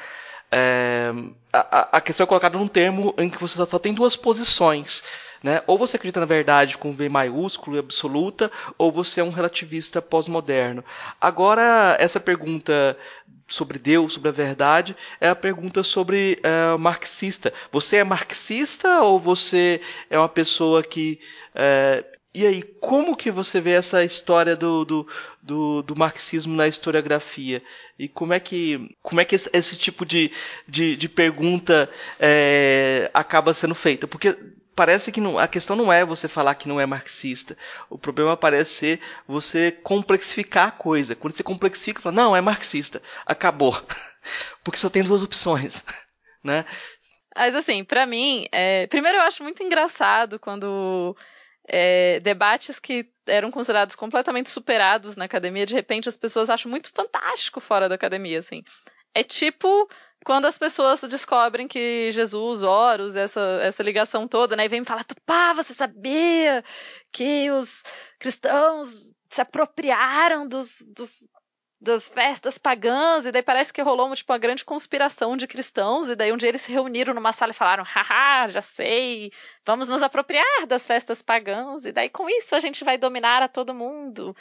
É, 0.56 1.12
a, 1.52 1.98
a, 1.98 2.02
questão 2.02 2.26
é 2.26 2.28
colocada 2.28 2.60
num 2.60 2.68
termo 2.68 3.16
em 3.18 3.28
que 3.28 3.40
você 3.40 3.64
só 3.66 3.80
tem 3.80 3.92
duas 3.92 4.16
posições. 4.16 5.04
Né? 5.44 5.62
Ou 5.68 5.78
você 5.78 5.98
acredita 5.98 6.22
na 6.22 6.26
verdade 6.26 6.78
com 6.78 6.94
V 6.94 7.10
maiúsculo 7.10 7.76
e 7.76 7.80
absoluta, 7.80 8.50
ou 8.78 8.90
você 8.90 9.20
é 9.20 9.24
um 9.24 9.30
relativista 9.30 10.02
pós-moderno. 10.02 10.84
Agora, 11.20 11.98
essa 12.00 12.18
pergunta 12.18 12.98
sobre 13.46 13.78
Deus, 13.78 14.14
sobre 14.14 14.30
a 14.30 14.32
verdade, 14.32 14.96
é 15.20 15.28
a 15.28 15.36
pergunta 15.36 15.84
sobre 15.84 16.40
uh, 16.40 16.80
marxista. 16.80 17.54
Você 17.74 17.98
é 17.98 18.04
marxista 18.06 19.02
ou 19.02 19.20
você 19.20 19.82
é 20.10 20.18
uma 20.18 20.30
pessoa 20.30 20.82
que 20.82 21.20
uh, 21.54 22.14
e 22.36 22.48
aí, 22.48 22.64
como 22.64 23.16
que 23.16 23.30
você 23.30 23.62
vê 23.62 23.74
essa 23.74 24.04
história 24.04 24.56
do, 24.56 24.84
do, 24.84 25.08
do, 25.40 25.84
do, 25.84 25.96
marxismo 25.96 26.56
na 26.56 26.68
historiografia? 26.68 27.62
E 27.98 28.08
como 28.08 28.34
é 28.34 28.40
que, 28.40 28.90
como 29.04 29.22
é 29.22 29.26
que 29.26 29.36
esse, 29.36 29.48
esse 29.54 29.78
tipo 29.78 30.04
de, 30.04 30.32
de, 30.68 30.96
de 30.96 31.08
pergunta 31.08 31.88
é, 32.20 33.12
acaba 33.14 33.54
sendo 33.54 33.76
feita? 33.76 34.08
Porque 34.08 34.36
parece 34.76 35.12
que 35.12 35.22
não, 35.22 35.38
a 35.38 35.48
questão 35.48 35.76
não 35.76 35.92
é 35.92 36.06
você 36.06 36.28
falar 36.28 36.56
que 36.56 36.68
não 36.68 36.80
é 36.80 36.86
marxista. 36.86 37.58
O 37.90 37.98
problema 37.98 38.36
parece 38.36 38.72
ser 38.72 39.00
você 39.28 39.72
complexificar 39.72 40.68
a 40.68 40.72
coisa. 40.72 41.16
Quando 41.16 41.34
você 41.34 41.44
complexifica, 41.44 42.02
fala, 42.02 42.16
não, 42.16 42.36
é 42.36 42.42
marxista. 42.42 43.02
Acabou. 43.26 43.76
Porque 44.64 44.80
só 44.80 44.90
tem 44.90 45.04
duas 45.04 45.24
opções. 45.24 45.84
Né? 46.46 46.66
Mas 47.34 47.56
assim, 47.56 47.86
para 47.86 48.06
mim, 48.06 48.50
é... 48.52 48.86
primeiro 48.88 49.18
eu 49.18 49.22
acho 49.22 49.42
muito 49.44 49.64
engraçado 49.64 50.38
quando 50.38 51.16
é, 51.68 52.20
debates 52.20 52.80
que 52.80 53.10
eram 53.26 53.50
considerados 53.50 53.96
completamente 53.96 54.50
superados 54.50 55.16
na 55.16 55.26
academia, 55.26 55.66
de 55.66 55.74
repente 55.74 56.10
as 56.10 56.18
pessoas 56.18 56.50
acham 56.50 56.70
muito 56.70 56.90
fantástico 56.90 57.62
fora 57.62 57.88
da 57.88 57.96
academia, 57.96 58.40
assim. 58.40 58.64
É 59.14 59.24
tipo 59.24 59.88
quando 60.26 60.46
as 60.46 60.58
pessoas 60.58 61.02
descobrem 61.02 61.68
que 61.68 62.12
Jesus, 62.12 62.64
Horus, 62.64 63.16
essa, 63.16 63.42
essa 63.62 63.84
ligação 63.84 64.28
toda, 64.28 64.56
né? 64.56 64.66
E 64.66 64.70
vem 64.70 64.80
me 64.80 64.86
falar, 64.86 65.06
pá, 65.26 65.54
você 65.54 65.74
sabia 65.74 66.64
que 67.12 67.52
os 67.52 67.84
cristãos 68.18 69.14
se 69.30 69.42
apropriaram 69.42 70.48
dos, 70.48 70.86
dos, 70.96 71.28
das 71.84 72.08
festas 72.08 72.58
pagãs, 72.58 73.26
e 73.26 73.32
daí 73.32 73.44
parece 73.44 73.74
que 73.74 73.82
rolou 73.82 74.08
uma, 74.08 74.16
tipo, 74.16 74.32
uma 74.32 74.40
grande 74.40 74.64
conspiração 74.64 75.36
de 75.36 75.46
cristãos, 75.46 76.10
e 76.10 76.16
daí 76.16 76.32
um 76.32 76.38
dia 76.38 76.48
eles 76.48 76.62
se 76.62 76.72
reuniram 76.72 77.14
numa 77.14 77.34
sala 77.34 77.52
e 77.52 77.56
falaram, 77.56 77.84
haha, 77.84 78.48
já 78.48 78.62
sei, 78.62 79.34
vamos 79.66 79.90
nos 79.90 80.02
apropriar 80.02 80.66
das 80.66 80.88
festas 80.88 81.22
pagãs, 81.22 81.84
e 81.84 81.92
daí 81.92 82.10
com 82.10 82.30
isso 82.30 82.56
a 82.56 82.60
gente 82.62 82.86
vai 82.86 82.98
dominar 82.98 83.44
a 83.44 83.50
todo 83.50 83.74
mundo. 83.74 84.34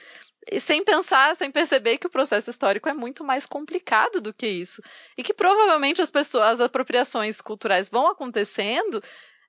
E 0.50 0.60
sem 0.60 0.84
pensar, 0.84 1.34
sem 1.34 1.50
perceber 1.50 1.98
que 1.98 2.06
o 2.06 2.10
processo 2.10 2.48
histórico 2.48 2.88
é 2.88 2.94
muito 2.94 3.24
mais 3.24 3.44
complicado 3.44 4.20
do 4.20 4.32
que 4.32 4.46
isso. 4.46 4.80
E 5.18 5.24
que 5.24 5.34
provavelmente 5.34 6.00
as 6.00 6.12
pessoas, 6.12 6.44
as 6.44 6.60
apropriações 6.60 7.40
culturais 7.40 7.88
vão 7.88 8.06
acontecendo 8.06 9.02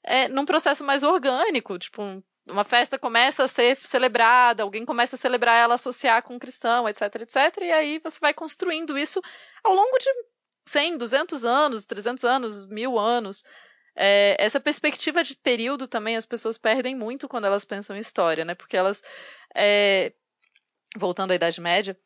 é, 0.04 0.28
num 0.28 0.46
processo 0.46 0.84
mais 0.84 1.04
orgânico, 1.04 1.78
tipo, 1.78 2.24
uma 2.48 2.64
festa 2.64 3.00
começa 3.00 3.44
a 3.44 3.48
ser 3.48 3.78
celebrada, 3.84 4.64
alguém 4.64 4.86
começa 4.86 5.16
a 5.16 5.20
celebrar 5.20 5.56
ela, 5.56 5.76
associar 5.76 6.22
com 6.24 6.36
um 6.36 6.40
cristão, 6.40 6.88
etc, 6.88 7.04
etc, 7.22 7.58
e 7.62 7.72
aí 7.72 8.00
você 8.00 8.20
vai 8.20 8.34
construindo 8.34 8.98
isso 8.98 9.22
ao 9.64 9.74
longo 9.74 9.98
de 9.98 10.10
100, 10.68 10.98
200 10.98 11.46
anos, 11.46 11.86
300 11.86 12.24
anos, 12.24 12.66
mil 12.66 13.00
anos. 13.00 13.44
É, 13.96 14.36
essa 14.40 14.60
perspectiva 14.60 15.24
de 15.24 15.36
período 15.36 15.88
também 15.88 16.16
as 16.16 16.26
pessoas 16.26 16.58
perdem 16.58 16.96
muito 16.96 17.28
quando 17.28 17.46
elas 17.46 17.64
pensam 17.64 17.96
em 17.96 18.00
história, 18.00 18.44
né? 18.44 18.56
Porque 18.56 18.76
elas, 18.76 19.04
é, 19.56 20.14
voltando 20.98 21.32
à 21.32 21.36
Idade 21.36 21.62
Média, 21.62 21.98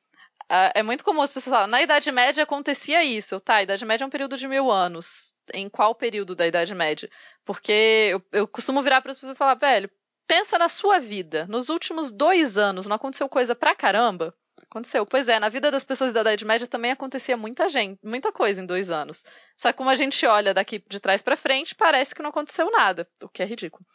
é 0.49 0.81
muito 0.81 1.03
comum 1.03 1.21
as 1.21 1.31
pessoas 1.31 1.53
falarem, 1.53 1.71
na 1.71 1.81
Idade 1.81 2.11
Média 2.11 2.43
acontecia 2.43 3.03
isso. 3.03 3.39
Tá, 3.39 3.55
a 3.55 3.63
Idade 3.63 3.85
Média 3.85 4.03
é 4.03 4.07
um 4.07 4.11
período 4.11 4.37
de 4.37 4.47
mil 4.47 4.71
anos. 4.71 5.33
Em 5.53 5.69
qual 5.69 5.93
período 5.93 6.35
da 6.35 6.47
Idade 6.47 6.73
Média? 6.73 7.09
Porque 7.45 7.71
eu, 8.11 8.23
eu 8.31 8.47
costumo 8.47 8.81
virar 8.81 9.01
para 9.01 9.11
as 9.11 9.17
pessoas 9.17 9.35
e 9.35 9.37
falar, 9.37 9.55
velho, 9.55 9.89
Pensa 10.27 10.57
na 10.57 10.67
sua 10.67 10.99
vida. 10.99 11.47
Nos 11.47 11.69
últimos 11.69 12.11
dois 12.11 12.57
anos 12.57 12.85
não 12.85 12.95
aconteceu 12.95 13.29
coisa 13.29 13.55
pra 13.55 13.73
caramba? 13.73 14.35
Aconteceu. 14.69 15.05
Pois 15.05 15.29
é, 15.29 15.39
na 15.39 15.49
vida 15.49 15.71
das 15.71 15.83
pessoas 15.83 16.11
da 16.11 16.21
Idade 16.21 16.45
Média 16.45 16.67
também 16.67 16.91
acontecia 16.91 17.37
muita 17.37 17.69
gente, 17.69 17.99
muita 18.03 18.31
coisa 18.31 18.61
em 18.61 18.65
dois 18.65 18.91
anos. 18.91 19.23
Só 19.55 19.71
que 19.71 19.77
como 19.77 19.89
a 19.89 19.95
gente 19.95 20.25
olha 20.25 20.53
daqui 20.53 20.83
de 20.87 20.99
trás 20.99 21.21
para 21.21 21.37
frente, 21.37 21.73
parece 21.73 22.13
que 22.13 22.21
não 22.21 22.29
aconteceu 22.29 22.69
nada, 22.69 23.07
o 23.21 23.29
que 23.29 23.41
é 23.41 23.45
ridículo. 23.45 23.85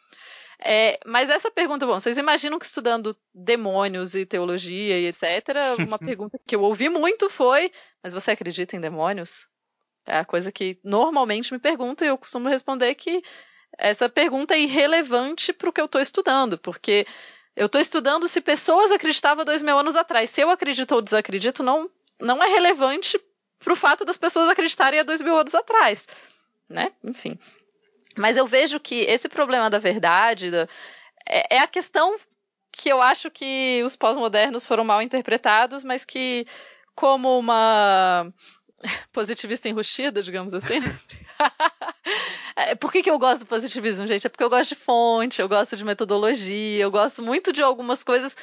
É, 0.59 0.99
mas 1.05 1.29
essa 1.29 1.51
pergunta, 1.51 1.85
bom, 1.85 1.99
vocês 1.99 2.17
imaginam 2.17 2.57
que 2.57 2.65
estudando 2.65 3.15
demônios 3.33 4.15
e 4.15 4.25
teologia 4.25 4.97
e 4.97 5.07
etc., 5.07 5.77
uma 5.85 5.99
pergunta 5.99 6.39
que 6.47 6.55
eu 6.55 6.61
ouvi 6.61 6.89
muito 6.89 7.29
foi: 7.29 7.71
mas 8.01 8.13
você 8.13 8.31
acredita 8.31 8.75
em 8.75 8.81
demônios? 8.81 9.47
É 10.05 10.17
a 10.17 10.25
coisa 10.25 10.51
que 10.51 10.79
normalmente 10.83 11.53
me 11.53 11.59
perguntam 11.59 12.05
e 12.05 12.09
eu 12.09 12.17
costumo 12.17 12.49
responder 12.49 12.95
que 12.95 13.21
essa 13.77 14.07
pergunta 14.09 14.53
é 14.53 14.61
irrelevante 14.61 15.53
para 15.53 15.69
o 15.69 15.73
que 15.73 15.81
eu 15.81 15.85
estou 15.85 16.01
estudando, 16.01 16.57
porque 16.57 17.05
Eu 17.55 17.67
estou 17.67 17.79
estudando 17.79 18.27
se 18.27 18.41
pessoas 18.41 18.91
acreditavam 18.91 19.45
dois 19.45 19.61
mil 19.61 19.77
anos 19.77 19.95
atrás. 19.95 20.29
Se 20.29 20.41
eu 20.41 20.49
acredito 20.49 20.93
ou 20.95 21.01
desacredito, 21.01 21.61
não, 21.63 21.89
não 22.21 22.43
é 22.43 22.47
relevante 22.47 23.19
para 23.59 23.73
o 23.73 23.75
fato 23.75 24.03
das 24.05 24.17
pessoas 24.17 24.49
acreditarem 24.49 24.99
há 24.99 25.03
dois 25.03 25.21
mil 25.21 25.37
anos 25.37 25.53
atrás, 25.55 26.07
né? 26.69 26.91
Enfim. 27.03 27.37
Mas 28.17 28.37
eu 28.37 28.47
vejo 28.47 28.79
que 28.79 29.01
esse 29.01 29.29
problema 29.29 29.69
da 29.69 29.79
verdade 29.79 30.51
da, 30.51 30.67
é, 31.27 31.57
é 31.57 31.59
a 31.59 31.67
questão 31.67 32.17
que 32.71 32.89
eu 32.89 33.01
acho 33.01 33.29
que 33.31 33.83
os 33.85 33.95
pós-modernos 33.95 34.65
foram 34.65 34.83
mal 34.83 35.01
interpretados, 35.01 35.83
mas 35.83 36.03
que, 36.03 36.45
como 36.95 37.37
uma 37.37 38.33
positivista 39.13 39.69
enrustida, 39.69 40.23
digamos 40.23 40.53
assim. 40.53 40.79
É, 42.55 42.75
por 42.75 42.91
que, 42.91 43.01
que 43.01 43.09
eu 43.09 43.19
gosto 43.19 43.41
do 43.41 43.45
positivismo, 43.45 44.05
gente? 44.05 44.27
É 44.27 44.29
porque 44.29 44.43
eu 44.43 44.49
gosto 44.49 44.69
de 44.69 44.75
fonte, 44.75 45.41
eu 45.41 45.49
gosto 45.49 45.75
de 45.75 45.83
metodologia, 45.83 46.83
eu 46.83 46.91
gosto 46.91 47.21
muito 47.21 47.51
de 47.51 47.63
algumas 47.63 48.03
coisas 48.03 48.35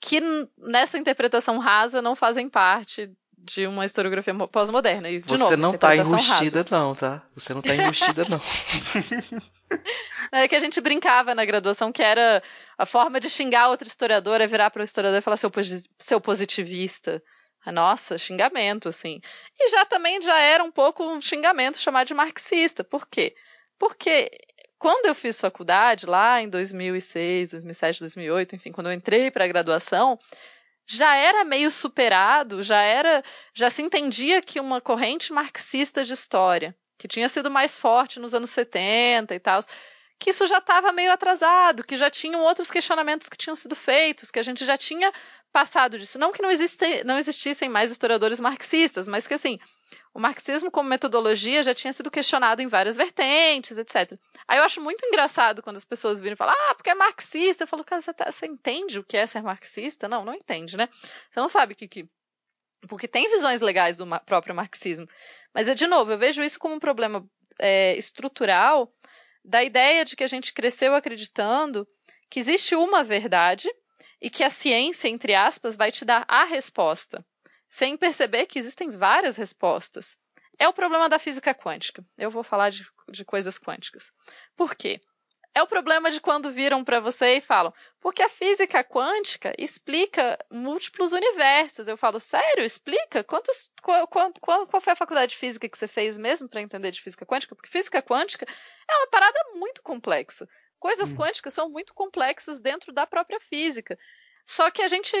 que 0.00 0.20
nessa 0.56 0.98
interpretação 0.98 1.58
rasa 1.58 2.00
não 2.00 2.16
fazem 2.16 2.48
parte 2.48 3.10
de 3.42 3.66
uma 3.66 3.84
historiografia 3.84 4.34
pós-moderna. 4.48 5.08
E, 5.08 5.20
Você 5.20 5.36
novo, 5.36 5.56
não 5.56 5.76
tá 5.76 5.96
enrustida, 5.96 6.62
rasa. 6.62 6.66
não, 6.70 6.94
tá? 6.94 7.22
Você 7.34 7.54
não 7.54 7.62
tá 7.62 7.74
enrustida, 7.74 8.24
não. 8.28 8.40
é 10.32 10.46
que 10.46 10.54
a 10.54 10.60
gente 10.60 10.80
brincava 10.80 11.34
na 11.34 11.44
graduação 11.44 11.90
que 11.90 12.02
era 12.02 12.42
a 12.76 12.86
forma 12.86 13.18
de 13.18 13.30
xingar 13.30 13.68
outro 13.68 13.88
historiador 13.88 14.40
é 14.40 14.46
virar 14.46 14.70
para 14.70 14.80
o 14.80 14.84
historiador 14.84 15.18
e 15.18 15.22
falar 15.22 15.36
seu, 15.36 15.50
seu 15.98 16.20
positivista. 16.20 17.22
Nossa, 17.66 18.18
xingamento, 18.18 18.88
assim. 18.88 19.20
E 19.58 19.68
já 19.70 19.84
também 19.84 20.20
já 20.20 20.38
era 20.38 20.64
um 20.64 20.72
pouco 20.72 21.04
um 21.04 21.20
xingamento 21.20 21.78
chamar 21.78 22.04
de 22.04 22.14
marxista. 22.14 22.82
Por 22.82 23.06
quê? 23.06 23.34
Porque 23.78 24.30
quando 24.78 25.06
eu 25.06 25.14
fiz 25.14 25.40
faculdade, 25.40 26.06
lá 26.06 26.40
em 26.40 26.48
2006, 26.48 27.50
2007, 27.50 28.00
2008, 28.00 28.56
enfim, 28.56 28.72
quando 28.72 28.86
eu 28.88 28.94
entrei 28.94 29.30
para 29.30 29.44
a 29.44 29.48
graduação, 29.48 30.18
já 30.86 31.14
era 31.14 31.44
meio 31.44 31.70
superado, 31.70 32.62
já 32.62 32.80
era, 32.80 33.22
já 33.54 33.70
se 33.70 33.82
entendia 33.82 34.40
que 34.42 34.58
uma 34.58 34.80
corrente 34.80 35.32
marxista 35.32 36.02
de 36.02 36.14
história, 36.14 36.74
que 36.98 37.06
tinha 37.06 37.28
sido 37.28 37.50
mais 37.50 37.78
forte 37.78 38.18
nos 38.18 38.34
anos 38.34 38.50
70 38.50 39.34
e 39.34 39.38
tal, 39.38 39.60
que 40.20 40.30
isso 40.30 40.46
já 40.46 40.58
estava 40.58 40.92
meio 40.92 41.10
atrasado, 41.10 41.82
que 41.82 41.96
já 41.96 42.10
tinham 42.10 42.42
outros 42.42 42.70
questionamentos 42.70 43.26
que 43.26 43.38
tinham 43.38 43.56
sido 43.56 43.74
feitos, 43.74 44.30
que 44.30 44.38
a 44.38 44.42
gente 44.42 44.66
já 44.66 44.76
tinha 44.76 45.10
passado 45.50 45.98
disso. 45.98 46.18
Não 46.18 46.30
que 46.30 46.42
não, 46.42 46.50
existe, 46.50 47.02
não 47.04 47.16
existissem 47.16 47.70
mais 47.70 47.90
historiadores 47.90 48.38
marxistas, 48.38 49.08
mas 49.08 49.26
que 49.26 49.32
assim, 49.32 49.58
o 50.12 50.20
marxismo 50.20 50.70
como 50.70 50.90
metodologia 50.90 51.62
já 51.62 51.74
tinha 51.74 51.90
sido 51.90 52.10
questionado 52.10 52.60
em 52.60 52.68
várias 52.68 52.98
vertentes, 52.98 53.78
etc. 53.78 54.18
Aí 54.46 54.58
eu 54.58 54.64
acho 54.64 54.78
muito 54.78 55.06
engraçado 55.06 55.62
quando 55.62 55.78
as 55.78 55.86
pessoas 55.86 56.20
viram 56.20 56.34
e 56.34 56.36
falam, 56.36 56.54
ah, 56.54 56.74
porque 56.74 56.90
é 56.90 56.94
marxista. 56.94 57.64
Eu 57.64 57.68
falo, 57.68 57.82
cara, 57.82 58.02
você, 58.02 58.12
tá, 58.12 58.30
você 58.30 58.46
entende 58.46 58.98
o 58.98 59.04
que 59.04 59.16
é 59.16 59.26
ser 59.26 59.42
marxista? 59.42 60.06
Não, 60.06 60.22
não 60.22 60.34
entende, 60.34 60.76
né? 60.76 60.86
Você 61.30 61.40
não 61.40 61.48
sabe 61.48 61.72
o 61.72 61.76
que, 61.76 61.88
que. 61.88 62.06
Porque 62.86 63.08
tem 63.08 63.26
visões 63.30 63.62
legais 63.62 63.96
do 63.96 64.06
próprio 64.26 64.54
marxismo. 64.54 65.06
Mas, 65.54 65.74
de 65.74 65.86
novo, 65.86 66.12
eu 66.12 66.18
vejo 66.18 66.42
isso 66.42 66.58
como 66.58 66.74
um 66.74 66.78
problema 66.78 67.26
é, 67.58 67.96
estrutural 67.96 68.92
da 69.44 69.62
ideia 69.62 70.04
de 70.04 70.16
que 70.16 70.24
a 70.24 70.28
gente 70.28 70.52
cresceu 70.52 70.94
acreditando 70.94 71.86
que 72.28 72.38
existe 72.38 72.74
uma 72.74 73.02
verdade 73.02 73.68
e 74.20 74.30
que 74.30 74.44
a 74.44 74.50
ciência, 74.50 75.08
entre 75.08 75.34
aspas, 75.34 75.76
vai 75.76 75.90
te 75.90 76.04
dar 76.04 76.24
a 76.28 76.44
resposta 76.44 77.24
sem 77.68 77.96
perceber 77.96 78.46
que 78.46 78.58
existem 78.58 78.90
várias 78.90 79.36
respostas. 79.36 80.16
É 80.58 80.68
o 80.68 80.72
problema 80.72 81.08
da 81.08 81.18
física 81.18 81.54
quântica. 81.54 82.04
Eu 82.18 82.30
vou 82.30 82.42
falar 82.42 82.70
de, 82.70 82.84
de 83.08 83.24
coisas 83.24 83.58
quânticas. 83.58 84.10
Por 84.56 84.74
quê? 84.74 85.00
É 85.52 85.62
o 85.62 85.66
problema 85.66 86.12
de 86.12 86.20
quando 86.20 86.52
viram 86.52 86.84
para 86.84 87.00
você 87.00 87.36
e 87.36 87.40
falam, 87.40 87.74
porque 88.00 88.22
a 88.22 88.28
física 88.28 88.84
quântica 88.84 89.52
explica 89.58 90.38
múltiplos 90.50 91.12
universos. 91.12 91.88
Eu 91.88 91.96
falo, 91.96 92.20
sério? 92.20 92.64
Explica? 92.64 93.24
Quantos, 93.24 93.70
qual, 93.82 94.06
qual, 94.06 94.32
qual 94.66 94.80
foi 94.80 94.92
a 94.92 94.96
faculdade 94.96 95.32
de 95.32 95.38
física 95.38 95.68
que 95.68 95.76
você 95.76 95.88
fez 95.88 96.16
mesmo 96.16 96.48
para 96.48 96.60
entender 96.60 96.92
de 96.92 97.02
física 97.02 97.26
quântica? 97.26 97.56
Porque 97.56 97.68
física 97.68 98.00
quântica 98.00 98.46
é 98.88 98.96
uma 98.98 99.08
parada 99.08 99.38
muito 99.54 99.82
complexa. 99.82 100.48
Coisas 100.78 101.12
hum. 101.12 101.16
quânticas 101.16 101.52
são 101.52 101.68
muito 101.68 101.92
complexas 101.94 102.60
dentro 102.60 102.92
da 102.92 103.04
própria 103.04 103.40
física. 103.40 103.98
Só 104.46 104.70
que 104.70 104.82
a 104.82 104.88
gente 104.88 105.14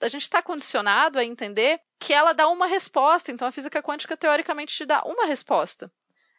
a 0.00 0.08
gente 0.08 0.22
está 0.22 0.42
condicionado 0.42 1.16
a 1.16 1.24
entender 1.24 1.80
que 2.00 2.12
ela 2.12 2.32
dá 2.32 2.48
uma 2.48 2.66
resposta. 2.66 3.30
Então, 3.30 3.46
a 3.46 3.52
física 3.52 3.80
quântica, 3.80 4.16
teoricamente, 4.16 4.74
te 4.74 4.84
dá 4.84 5.02
uma 5.04 5.26
resposta. 5.26 5.92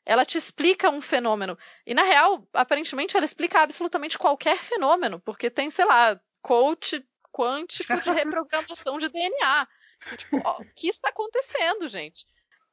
Ela 0.05 0.25
te 0.25 0.37
explica 0.37 0.89
um 0.89 1.01
fenômeno. 1.01 1.57
E, 1.85 1.93
na 1.93 2.03
real, 2.03 2.47
aparentemente, 2.53 3.15
ela 3.15 3.25
explica 3.25 3.61
absolutamente 3.61 4.17
qualquer 4.17 4.57
fenômeno, 4.57 5.19
porque 5.21 5.49
tem, 5.49 5.69
sei 5.69 5.85
lá, 5.85 6.19
coach 6.41 7.03
quântico 7.31 7.99
de 8.01 8.09
reprogramação 8.11 8.97
de 8.97 9.09
DNA. 9.09 9.67
Que, 10.09 10.17
tipo, 10.17 10.41
ó, 10.43 10.61
o 10.61 10.65
que 10.75 10.87
está 10.87 11.09
acontecendo, 11.09 11.87
gente? 11.87 12.25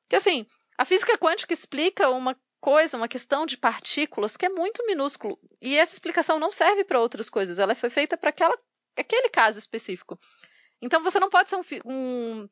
Que, 0.09 0.17
assim, 0.17 0.47
a 0.77 0.85
física 0.85 1.17
quântica 1.17 1.55
explica 1.55 2.11
uma 2.11 2.37
coisa, 2.61 2.97
uma 2.97 3.09
questão 3.09 3.47
de 3.47 3.57
partículas 3.57 4.37
que 4.37 4.47
é 4.47 4.49
muito 4.49 4.85
minúsculo. 4.87 5.39
E 5.61 5.77
essa 5.77 5.95
explicação 5.95 6.39
não 6.39 6.53
serve 6.53 6.85
para 6.85 7.01
outras 7.01 7.31
coisas. 7.31 7.59
Ela 7.59 7.75
foi 7.75 7.91
feita 7.91 8.17
para 8.17 8.35
aquele 8.97 9.29
caso 9.31 9.59
específico. 9.59 10.19
Então 10.83 11.03
você 11.03 11.21
não 11.21 11.31
pode 11.31 11.51
ser 11.51 11.57
um, 11.57 11.63
um 11.85 12.49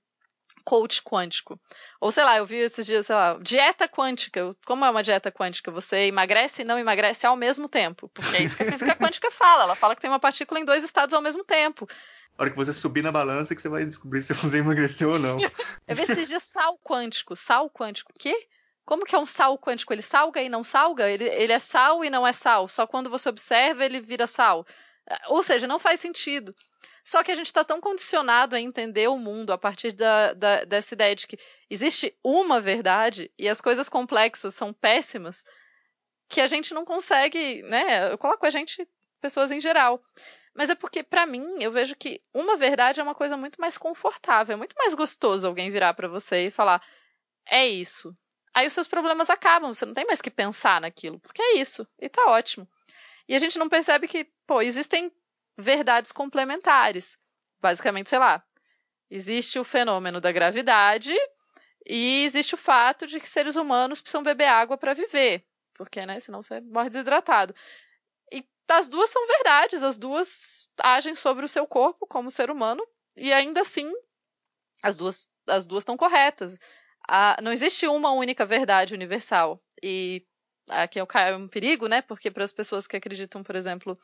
coach 0.64 1.02
quântico. 1.02 1.58
Ou 2.00 2.10
sei 2.10 2.24
lá, 2.24 2.38
eu 2.38 2.46
vi 2.46 2.56
esses 2.56 2.84
dias, 2.84 3.06
sei 3.06 3.14
lá, 3.14 3.38
dieta 3.40 3.88
quântica. 3.88 4.54
Como 4.66 4.84
é 4.84 4.90
uma 4.90 5.02
dieta 5.02 5.30
quântica? 5.30 5.70
Você 5.70 6.06
emagrece 6.06 6.62
e 6.62 6.64
não 6.64 6.78
emagrece 6.78 7.26
ao 7.26 7.36
mesmo 7.36 7.68
tempo. 7.68 8.08
Porque 8.08 8.36
é 8.36 8.42
isso 8.42 8.56
que 8.56 8.62
a 8.62 8.70
física 8.70 8.94
quântica 8.96 9.30
fala. 9.30 9.64
Ela 9.64 9.76
fala 9.76 9.94
que 9.94 10.00
tem 10.00 10.10
uma 10.10 10.20
partícula 10.20 10.60
em 10.60 10.64
dois 10.64 10.84
estados 10.84 11.14
ao 11.14 11.22
mesmo 11.22 11.44
tempo. 11.44 11.88
A 12.36 12.42
hora 12.42 12.50
que 12.50 12.56
você 12.56 12.72
subir 12.72 13.02
na 13.02 13.10
balança 13.10 13.54
que 13.54 13.60
você 13.60 13.68
vai 13.68 13.84
descobrir 13.84 14.22
se 14.22 14.34
você 14.34 14.58
emagreceu 14.58 15.10
ou 15.10 15.18
não. 15.18 15.38
eu 15.86 15.96
vi 15.96 16.02
esses 16.02 16.28
dias 16.28 16.42
sal 16.42 16.78
quântico. 16.78 17.34
Sal 17.34 17.68
quântico. 17.70 18.12
O 18.14 18.18
quê? 18.18 18.48
Como 18.84 19.04
que 19.04 19.14
é 19.14 19.18
um 19.18 19.26
sal 19.26 19.58
quântico? 19.58 19.92
Ele 19.92 20.02
salga 20.02 20.40
e 20.40 20.48
não 20.48 20.64
salga? 20.64 21.10
Ele, 21.10 21.24
ele 21.24 21.52
é 21.52 21.58
sal 21.58 22.04
e 22.04 22.10
não 22.10 22.26
é 22.26 22.32
sal. 22.32 22.68
Só 22.68 22.86
quando 22.86 23.10
você 23.10 23.28
observa 23.28 23.84
ele 23.84 24.00
vira 24.00 24.26
sal. 24.26 24.66
Ou 25.28 25.42
seja, 25.42 25.66
não 25.66 25.78
faz 25.78 26.00
sentido. 26.00 26.54
Só 27.08 27.24
que 27.24 27.32
a 27.32 27.34
gente 27.34 27.46
está 27.46 27.64
tão 27.64 27.80
condicionado 27.80 28.54
a 28.54 28.60
entender 28.60 29.08
o 29.08 29.16
mundo 29.16 29.50
a 29.50 29.56
partir 29.56 29.92
da, 29.92 30.34
da, 30.34 30.64
dessa 30.64 30.92
ideia 30.92 31.16
de 31.16 31.26
que 31.26 31.38
existe 31.70 32.14
uma 32.22 32.60
verdade 32.60 33.32
e 33.38 33.48
as 33.48 33.62
coisas 33.62 33.88
complexas 33.88 34.54
são 34.54 34.74
péssimas, 34.74 35.42
que 36.28 36.38
a 36.38 36.46
gente 36.46 36.74
não 36.74 36.84
consegue, 36.84 37.62
né? 37.62 38.12
Eu 38.12 38.18
coloco 38.18 38.44
a 38.44 38.50
gente, 38.50 38.86
pessoas 39.22 39.50
em 39.50 39.58
geral. 39.58 40.02
Mas 40.54 40.68
é 40.68 40.74
porque, 40.74 41.02
para 41.02 41.24
mim, 41.24 41.46
eu 41.62 41.72
vejo 41.72 41.96
que 41.96 42.20
uma 42.34 42.58
verdade 42.58 43.00
é 43.00 43.02
uma 43.02 43.14
coisa 43.14 43.38
muito 43.38 43.58
mais 43.58 43.78
confortável, 43.78 44.52
é 44.52 44.58
muito 44.58 44.74
mais 44.76 44.94
gostoso 44.94 45.46
alguém 45.46 45.70
virar 45.70 45.94
para 45.94 46.08
você 46.08 46.48
e 46.48 46.50
falar: 46.50 46.86
é 47.48 47.66
isso. 47.66 48.14
Aí 48.52 48.66
os 48.66 48.74
seus 48.74 48.86
problemas 48.86 49.30
acabam, 49.30 49.72
você 49.72 49.86
não 49.86 49.94
tem 49.94 50.04
mais 50.04 50.20
que 50.20 50.30
pensar 50.30 50.78
naquilo, 50.78 51.18
porque 51.20 51.40
é 51.40 51.56
isso, 51.56 51.88
e 51.98 52.06
tá 52.06 52.26
ótimo. 52.26 52.68
E 53.26 53.34
a 53.34 53.38
gente 53.38 53.58
não 53.58 53.70
percebe 53.70 54.06
que, 54.06 54.26
pô, 54.46 54.60
existem 54.60 55.10
verdades 55.58 56.12
complementares. 56.12 57.18
Basicamente, 57.60 58.08
sei 58.08 58.18
lá, 58.20 58.42
existe 59.10 59.58
o 59.58 59.64
fenômeno 59.64 60.20
da 60.20 60.30
gravidade 60.30 61.12
e 61.84 62.22
existe 62.24 62.54
o 62.54 62.58
fato 62.58 63.06
de 63.06 63.18
que 63.18 63.28
seres 63.28 63.56
humanos 63.56 64.00
precisam 64.00 64.22
beber 64.22 64.46
água 64.46 64.78
para 64.78 64.94
viver, 64.94 65.44
porque, 65.74 66.06
né, 66.06 66.20
senão 66.20 66.42
você 66.42 66.60
morre 66.60 66.88
desidratado. 66.88 67.54
E 68.32 68.46
as 68.68 68.88
duas 68.88 69.10
são 69.10 69.26
verdades, 69.26 69.82
as 69.82 69.98
duas 69.98 70.68
agem 70.78 71.16
sobre 71.16 71.44
o 71.44 71.48
seu 71.48 71.66
corpo 71.66 72.06
como 72.06 72.30
ser 72.30 72.50
humano 72.50 72.86
e 73.16 73.32
ainda 73.32 73.62
assim 73.62 73.92
as 74.82 74.96
duas 74.96 75.28
as 75.48 75.66
duas 75.66 75.82
estão 75.82 75.96
corretas. 75.96 76.58
não 77.42 77.52
existe 77.52 77.88
uma 77.88 78.12
única 78.12 78.46
verdade 78.46 78.94
universal. 78.94 79.60
E 79.82 80.24
aqui 80.68 81.00
é 81.00 81.36
um 81.36 81.48
perigo, 81.48 81.88
né? 81.88 82.02
Porque 82.02 82.30
para 82.30 82.44
as 82.44 82.52
pessoas 82.52 82.86
que 82.86 82.96
acreditam, 82.96 83.42
por 83.42 83.56
exemplo, 83.56 83.98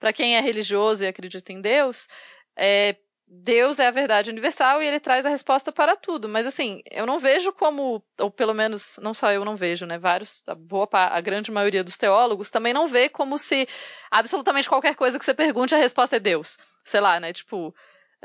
para 0.00 0.12
quem 0.12 0.36
é 0.36 0.40
religioso 0.40 1.04
e 1.04 1.06
acredita 1.06 1.52
em 1.52 1.60
Deus, 1.60 2.08
é, 2.56 2.96
Deus 3.32 3.78
é 3.78 3.86
a 3.86 3.92
verdade 3.92 4.28
universal 4.28 4.82
e 4.82 4.86
ele 4.86 4.98
traz 4.98 5.24
a 5.24 5.28
resposta 5.28 5.70
para 5.70 5.94
tudo. 5.94 6.28
Mas 6.28 6.48
assim, 6.48 6.82
eu 6.90 7.06
não 7.06 7.20
vejo 7.20 7.52
como, 7.52 8.02
ou 8.18 8.30
pelo 8.30 8.52
menos 8.52 8.98
não 9.00 9.14
só 9.14 9.30
eu 9.30 9.44
não 9.44 9.54
vejo, 9.54 9.86
né? 9.86 9.98
Vários, 9.98 10.42
a 10.48 10.54
boa 10.56 10.88
a 10.92 11.20
grande 11.20 11.52
maioria 11.52 11.84
dos 11.84 11.96
teólogos 11.96 12.50
também 12.50 12.72
não 12.72 12.88
vê 12.88 13.08
como 13.08 13.38
se 13.38 13.68
absolutamente 14.10 14.68
qualquer 14.68 14.96
coisa 14.96 15.16
que 15.16 15.24
você 15.24 15.32
pergunte 15.32 15.76
a 15.76 15.78
resposta 15.78 16.16
é 16.16 16.18
Deus. 16.20 16.58
Sei 16.84 16.98
lá, 16.98 17.20
né? 17.20 17.32
Tipo, 17.32 17.72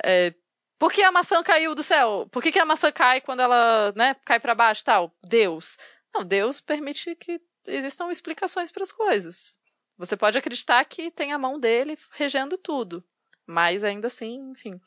é, 0.03 0.33
por 0.79 0.91
que 0.91 1.03
a 1.03 1.11
maçã 1.11 1.43
caiu 1.43 1.75
do 1.75 1.83
céu? 1.83 2.27
Por 2.31 2.41
que, 2.41 2.51
que 2.51 2.59
a 2.59 2.65
maçã 2.65 2.91
cai 2.91 3.21
quando 3.21 3.41
ela, 3.41 3.93
né, 3.95 4.15
cai 4.25 4.39
para 4.39 4.55
baixo, 4.55 4.83
tal? 4.83 5.13
Deus. 5.23 5.77
Não, 6.13 6.25
Deus 6.25 6.61
permite 6.61 7.15
que 7.15 7.39
existam 7.67 8.09
explicações 8.09 8.71
para 8.71 8.81
as 8.83 8.91
coisas. 8.91 9.57
Você 9.97 10.17
pode 10.17 10.37
acreditar 10.37 10.83
que 10.85 11.09
tem 11.09 11.31
a 11.31 11.37
mão 11.37 11.59
dele 11.59 11.97
regendo 12.11 12.57
tudo, 12.57 13.03
mas 13.45 13.83
ainda 13.83 14.07
assim, 14.07 14.51
enfim. 14.51 14.79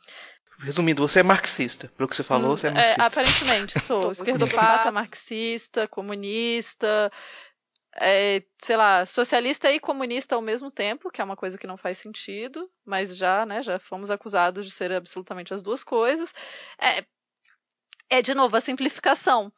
Resumindo, 0.58 1.06
você 1.06 1.20
é 1.20 1.22
marxista. 1.22 1.88
Pelo 1.96 2.08
que 2.08 2.16
você 2.16 2.24
falou, 2.24 2.52
hum, 2.52 2.56
você 2.56 2.66
é, 2.66 2.70
é 2.70 2.74
marxista. 2.74 3.02
É, 3.02 3.06
aparentemente 3.06 3.80
sou. 3.80 4.10
Esquerdopata, 4.10 4.90
marxista, 4.90 5.86
comunista. 5.86 7.10
é, 7.94 8.42
sei 8.58 8.76
lá, 8.76 9.06
socialista 9.06 9.70
e 9.72 9.80
comunista 9.80 10.34
ao 10.34 10.42
mesmo 10.42 10.70
tempo, 10.70 11.10
que 11.10 11.20
é 11.20 11.24
uma 11.24 11.36
coisa 11.36 11.56
que 11.56 11.66
não 11.66 11.76
faz 11.76 11.98
sentido, 11.98 12.70
mas 12.84 13.16
já, 13.16 13.46
né, 13.46 13.62
já 13.62 13.78
fomos 13.78 14.10
acusados 14.10 14.64
de 14.64 14.70
ser 14.70 14.92
absolutamente 14.92 15.54
as 15.54 15.62
duas 15.62 15.84
coisas. 15.84 16.34
É, 16.80 17.04
é 18.10 18.22
de 18.22 18.34
novo 18.34 18.56
a 18.56 18.60
simplificação. 18.60 19.52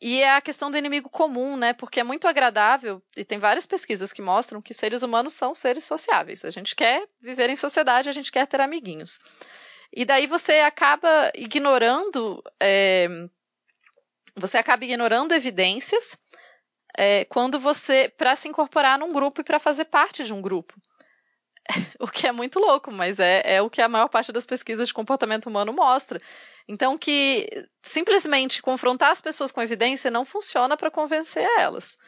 E 0.00 0.20
é 0.20 0.36
a 0.36 0.40
questão 0.40 0.70
do 0.70 0.76
inimigo 0.76 1.08
comum, 1.08 1.56
né? 1.56 1.72
Porque 1.72 2.00
é 2.00 2.04
muito 2.04 2.26
agradável, 2.26 3.02
e 3.16 3.24
tem 3.24 3.38
várias 3.38 3.66
pesquisas 3.66 4.12
que 4.12 4.20
mostram 4.20 4.60
que 4.60 4.74
seres 4.74 5.02
humanos 5.02 5.34
são 5.34 5.54
seres 5.54 5.84
sociáveis. 5.84 6.44
A 6.44 6.50
gente 6.50 6.74
quer 6.74 7.06
viver 7.20 7.48
em 7.48 7.56
sociedade, 7.56 8.08
a 8.08 8.12
gente 8.12 8.32
quer 8.32 8.46
ter 8.46 8.60
amiguinhos. 8.60 9.20
E 9.92 10.04
daí 10.04 10.26
você 10.26 10.54
acaba 10.60 11.30
ignorando. 11.34 12.42
É, 12.60 13.08
você 14.34 14.58
acaba 14.58 14.84
ignorando 14.84 15.32
evidências 15.32 16.18
é, 16.96 17.24
quando 17.26 17.60
você. 17.60 18.12
para 18.16 18.34
se 18.34 18.48
incorporar 18.48 18.98
num 18.98 19.10
grupo 19.10 19.40
e 19.40 19.44
para 19.44 19.60
fazer 19.60 19.84
parte 19.84 20.24
de 20.24 20.32
um 20.32 20.42
grupo. 20.42 20.74
o 22.00 22.08
que 22.08 22.26
é 22.26 22.32
muito 22.32 22.58
louco, 22.58 22.90
mas 22.90 23.18
é, 23.20 23.42
é 23.44 23.62
o 23.62 23.70
que 23.70 23.80
a 23.80 23.88
maior 23.88 24.08
parte 24.08 24.32
das 24.32 24.44
pesquisas 24.44 24.88
de 24.88 24.94
comportamento 24.94 25.46
humano 25.46 25.72
mostra. 25.72 26.20
Então, 26.66 26.96
que 26.96 27.48
simplesmente 27.82 28.62
confrontar 28.62 29.10
as 29.10 29.20
pessoas 29.20 29.52
com 29.52 29.62
evidência 29.62 30.10
não 30.10 30.24
funciona 30.24 30.76
para 30.76 30.90
convencer 30.90 31.46
elas. 31.58 31.98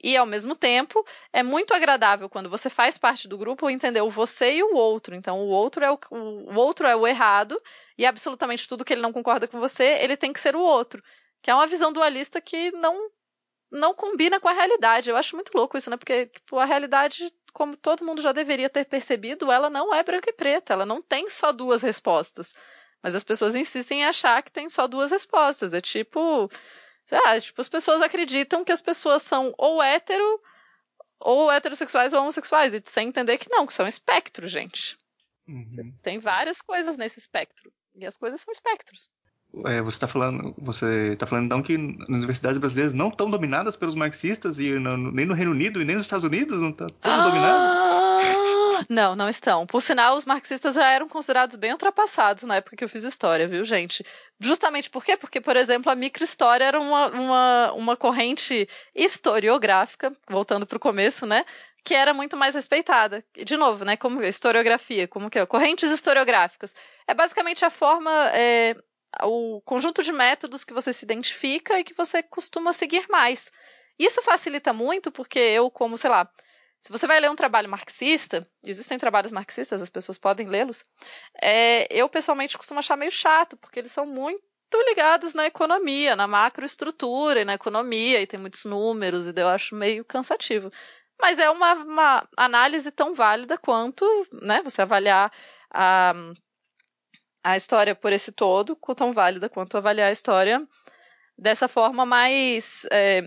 E, 0.00 0.16
ao 0.16 0.24
mesmo 0.24 0.54
tempo, 0.54 1.04
é 1.32 1.42
muito 1.42 1.74
agradável 1.74 2.28
quando 2.28 2.48
você 2.48 2.70
faz 2.70 2.96
parte 2.96 3.26
do 3.26 3.36
grupo 3.36 3.68
entender 3.68 4.00
o 4.00 4.10
você 4.10 4.54
e 4.54 4.62
o 4.62 4.74
outro. 4.74 5.14
Então, 5.14 5.40
o 5.40 5.48
outro 5.48 5.84
é 5.84 5.90
o, 5.90 5.98
o 6.12 6.54
outro 6.54 6.86
é 6.86 6.94
o 6.94 7.06
errado 7.06 7.60
e 7.96 8.06
absolutamente 8.06 8.68
tudo 8.68 8.84
que 8.84 8.92
ele 8.92 9.02
não 9.02 9.12
concorda 9.12 9.48
com 9.48 9.58
você, 9.58 9.84
ele 10.00 10.16
tem 10.16 10.32
que 10.32 10.38
ser 10.38 10.54
o 10.54 10.60
outro. 10.60 11.02
Que 11.42 11.50
é 11.50 11.54
uma 11.54 11.66
visão 11.66 11.92
dualista 11.92 12.40
que 12.40 12.70
não 12.72 13.10
não 13.70 13.92
combina 13.94 14.40
com 14.40 14.48
a 14.48 14.52
realidade. 14.52 15.10
Eu 15.10 15.16
acho 15.16 15.36
muito 15.36 15.50
louco 15.54 15.76
isso, 15.76 15.90
né? 15.90 15.96
Porque 15.96 16.26
tipo, 16.26 16.58
a 16.58 16.64
realidade, 16.64 17.32
como 17.52 17.76
todo 17.76 18.04
mundo 18.04 18.22
já 18.22 18.32
deveria 18.32 18.70
ter 18.70 18.84
percebido, 18.86 19.52
ela 19.52 19.68
não 19.68 19.92
é 19.94 20.02
branca 20.02 20.30
e 20.30 20.32
preta. 20.32 20.72
Ela 20.72 20.86
não 20.86 21.02
tem 21.02 21.28
só 21.28 21.52
duas 21.52 21.82
respostas. 21.82 22.54
Mas 23.02 23.14
as 23.14 23.24
pessoas 23.24 23.54
insistem 23.54 24.00
em 24.00 24.04
achar 24.04 24.42
que 24.42 24.50
tem 24.50 24.68
só 24.68 24.86
duas 24.86 25.10
respostas. 25.10 25.74
É 25.74 25.80
tipo. 25.80 26.50
Sei 27.04 27.18
lá, 27.18 27.40
tipo, 27.40 27.60
as 27.60 27.68
pessoas 27.68 28.02
acreditam 28.02 28.64
que 28.64 28.72
as 28.72 28.82
pessoas 28.82 29.22
são 29.22 29.54
ou 29.56 29.82
hétero, 29.82 30.40
ou 31.18 31.50
heterossexuais 31.50 32.12
ou 32.12 32.20
homossexuais. 32.20 32.74
E 32.74 32.82
sem 32.84 33.08
entender 33.08 33.38
que 33.38 33.48
não, 33.48 33.66
que 33.66 33.72
são 33.72 33.86
espectros, 33.86 34.50
gente. 34.50 34.98
Uhum. 35.48 35.94
Tem 36.02 36.18
várias 36.18 36.60
coisas 36.60 36.98
nesse 36.98 37.18
espectro. 37.18 37.72
E 37.94 38.04
as 38.04 38.16
coisas 38.16 38.40
são 38.40 38.52
espectros. 38.52 39.10
É, 39.66 39.80
você 39.80 39.96
está 39.96 40.06
falando, 40.06 40.54
você 40.58 41.16
tá 41.16 41.26
falando 41.26 41.46
então 41.46 41.62
que 41.62 41.74
as 41.74 42.08
universidades 42.08 42.58
brasileiras 42.58 42.92
não 42.92 43.08
estão 43.08 43.30
dominadas 43.30 43.76
pelos 43.76 43.94
marxistas 43.94 44.58
e 44.58 44.72
no, 44.72 45.10
nem 45.10 45.24
no 45.24 45.32
Reino 45.32 45.52
Unido 45.52 45.80
e 45.80 45.84
nem 45.86 45.96
nos 45.96 46.04
Estados 46.04 46.24
Unidos 46.24 46.60
não 46.60 46.68
estão 46.68 46.86
ah, 47.02 47.26
dominadas? 47.26 47.97
Não, 48.88 49.14
não 49.14 49.28
estão. 49.28 49.66
Por 49.66 49.82
sinal, 49.82 50.16
os 50.16 50.24
marxistas 50.24 50.74
já 50.74 50.88
eram 50.88 51.08
considerados 51.08 51.56
bem 51.56 51.72
ultrapassados 51.72 52.44
na 52.44 52.56
época 52.56 52.74
que 52.74 52.82
eu 52.82 52.88
fiz 52.88 53.04
história, 53.04 53.46
viu, 53.46 53.62
gente? 53.62 54.04
Justamente 54.40 54.88
por 54.88 55.04
quê? 55.04 55.16
Porque, 55.16 55.42
por 55.42 55.56
exemplo, 55.56 55.92
a 55.92 55.94
microhistória 55.94 56.64
era 56.64 56.80
uma, 56.80 57.08
uma, 57.08 57.72
uma 57.74 57.96
corrente 57.96 58.66
historiográfica, 58.94 60.10
voltando 60.28 60.66
para 60.66 60.76
o 60.76 60.80
começo, 60.80 61.26
né? 61.26 61.44
que 61.84 61.94
era 61.94 62.12
muito 62.12 62.36
mais 62.36 62.54
respeitada. 62.54 63.24
De 63.34 63.56
novo, 63.56 63.82
né, 63.82 63.96
como 63.96 64.22
historiografia, 64.22 65.08
como 65.08 65.30
que 65.30 65.38
é? 65.38 65.46
Correntes 65.46 65.90
historiográficas. 65.90 66.74
É 67.06 67.14
basicamente 67.14 67.64
a 67.64 67.70
forma 67.70 68.10
é, 68.34 68.76
o 69.22 69.62
conjunto 69.64 70.02
de 70.02 70.12
métodos 70.12 70.64
que 70.64 70.74
você 70.74 70.92
se 70.92 71.04
identifica 71.04 71.80
e 71.80 71.84
que 71.84 71.94
você 71.94 72.22
costuma 72.22 72.74
seguir 72.74 73.06
mais. 73.08 73.50
Isso 73.98 74.22
facilita 74.22 74.72
muito 74.72 75.10
porque 75.10 75.38
eu, 75.38 75.70
como, 75.70 75.96
sei 75.96 76.10
lá, 76.10 76.28
se 76.80 76.92
você 76.92 77.06
vai 77.06 77.20
ler 77.20 77.30
um 77.30 77.36
trabalho 77.36 77.68
marxista, 77.68 78.46
existem 78.64 78.98
trabalhos 78.98 79.30
marxistas, 79.30 79.82
as 79.82 79.90
pessoas 79.90 80.18
podem 80.18 80.48
lê-los, 80.48 80.84
é, 81.42 81.86
eu 81.92 82.08
pessoalmente 82.08 82.56
costumo 82.56 82.80
achar 82.80 82.96
meio 82.96 83.10
chato, 83.10 83.56
porque 83.56 83.78
eles 83.80 83.92
são 83.92 84.06
muito 84.06 84.42
ligados 84.88 85.34
na 85.34 85.46
economia, 85.46 86.14
na 86.14 86.26
macroestrutura 86.26 87.40
e 87.40 87.44
na 87.44 87.54
economia, 87.54 88.20
e 88.20 88.26
tem 88.26 88.38
muitos 88.38 88.64
números, 88.64 89.26
e 89.26 89.32
eu 89.36 89.48
acho 89.48 89.74
meio 89.74 90.04
cansativo. 90.04 90.70
Mas 91.20 91.38
é 91.38 91.50
uma, 91.50 91.74
uma 91.74 92.28
análise 92.36 92.92
tão 92.92 93.12
válida 93.14 93.58
quanto 93.58 94.04
né, 94.32 94.62
você 94.62 94.82
avaliar 94.82 95.32
a 95.70 96.14
a 97.42 97.56
história 97.56 97.94
por 97.94 98.12
esse 98.12 98.30
todo, 98.30 98.76
tão 98.96 99.12
válida 99.12 99.48
quanto 99.48 99.76
avaliar 99.76 100.08
a 100.08 100.12
história 100.12 100.66
dessa 101.38 101.68
forma 101.68 102.04
mais, 102.04 102.84
é, 102.90 103.22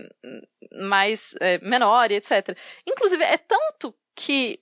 mais 0.70 1.34
é, 1.40 1.58
menor 1.58 2.10
e 2.10 2.16
etc. 2.16 2.56
Inclusive, 2.86 3.24
é 3.24 3.38
tanto 3.38 3.94
que 4.14 4.60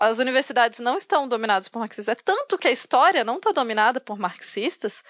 as 0.00 0.18
universidades 0.18 0.78
não 0.78 0.96
estão 0.96 1.28
dominadas 1.28 1.68
por 1.68 1.80
marxistas, 1.80 2.08
é 2.08 2.14
tanto 2.14 2.56
que 2.56 2.68
a 2.68 2.72
história 2.72 3.24
não 3.24 3.36
está 3.36 3.52
dominada 3.52 4.00
por 4.00 4.18
marxistas, 4.18 5.04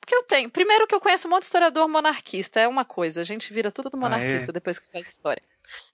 porque 0.00 0.14
eu 0.14 0.22
tenho. 0.22 0.50
Primeiro 0.50 0.86
que 0.86 0.94
eu 0.94 1.00
conheço 1.00 1.28
um 1.28 1.30
monte 1.30 1.42
de 1.42 1.46
historiador 1.46 1.88
monarquista, 1.88 2.58
é 2.60 2.66
uma 2.68 2.84
coisa, 2.84 3.20
a 3.20 3.24
gente 3.24 3.52
vira 3.52 3.70
tudo 3.70 3.90
do 3.90 3.98
monarquista 3.98 4.50
ah, 4.50 4.52
é? 4.52 4.54
depois 4.54 4.78
que 4.78 4.90
faz 4.90 5.08
história. 5.08 5.42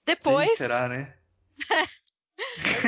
Depois. 0.05 0.49
Sim, 0.51 0.55
será, 0.55 0.87
né? 0.87 1.13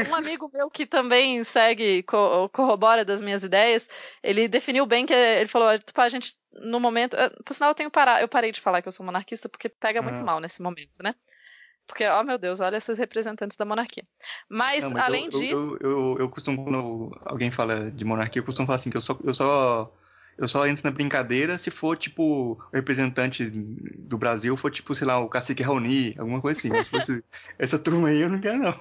Um 0.10 0.16
amigo 0.16 0.50
meu 0.54 0.70
que 0.70 0.86
também 0.86 1.44
segue, 1.44 2.04
corrobora 2.52 3.06
das 3.06 3.22
minhas 3.22 3.44
ideias, 3.44 3.90
ele 4.22 4.48
definiu 4.48 4.86
bem 4.86 5.06
que 5.06 5.14
ele 5.14 5.48
falou, 5.48 5.78
tipo, 5.80 6.00
a 6.00 6.10
gente, 6.10 6.34
no 6.52 6.80
momento. 6.80 7.16
Eh, 7.16 7.32
por 7.46 7.54
sinal, 7.54 7.72
eu 7.72 7.76
tenho 7.76 7.92
parar, 7.92 8.22
eu 8.22 8.28
parei 8.28 8.52
de 8.52 8.62
falar 8.62 8.82
que 8.82 8.88
eu 8.88 8.92
sou 8.92 9.06
monarquista 9.06 9.48
porque 9.48 9.70
pega 9.70 10.02
muito 10.02 10.22
ah. 10.22 10.24
mal 10.24 10.40
nesse 10.40 10.62
momento, 10.62 11.02
né? 11.02 11.16
Porque, 11.88 12.06
ó 12.06 12.20
oh, 12.20 12.24
meu 12.24 12.38
Deus, 12.38 12.60
olha 12.60 12.76
esses 12.76 12.98
representantes 12.98 13.56
da 13.56 13.64
monarquia. 13.64 14.06
Mas, 14.50 14.84
Não, 14.84 14.92
mas 14.92 15.06
além 15.06 15.26
eu, 15.26 15.30
disso. 15.30 15.78
Eu, 15.80 15.90
eu, 15.90 16.18
eu, 16.20 16.30
costumo, 16.30 16.66
quando 16.66 17.18
alguém 17.26 17.50
fala 17.50 17.90
de 17.90 18.04
monarquia, 18.04 18.42
eu 18.42 18.46
costumo 18.46 18.66
falar 18.66 18.76
assim, 18.76 18.90
que 18.90 18.98
eu 18.98 19.02
só, 19.02 19.18
eu 19.24 19.34
só 19.34 19.94
eu 20.38 20.48
só 20.48 20.68
entro 20.68 20.84
na 20.84 20.92
brincadeira 20.92 21.58
se 21.58 21.72
for, 21.72 21.98
tipo, 21.98 22.24
o 22.24 22.58
representante 22.74 23.50
do 23.50 24.18
Brasil 24.18 24.56
for, 24.56 24.70
tipo, 24.70 24.94
sei 24.94 25.08
lá, 25.08 25.20
o 25.20 25.30
cacique 25.30 25.64
Raoni, 25.64 26.16
alguma 26.18 26.40
coisa 26.40 26.60
assim. 26.60 26.70
Mas 26.70 26.86
se 26.86 26.92
fosse 26.92 27.24
essa 27.58 27.80
turma 27.80 28.10
aí, 28.10 28.22
eu 28.22 28.30
não 28.30 28.40
quero, 28.40 28.60
não. 28.60 28.76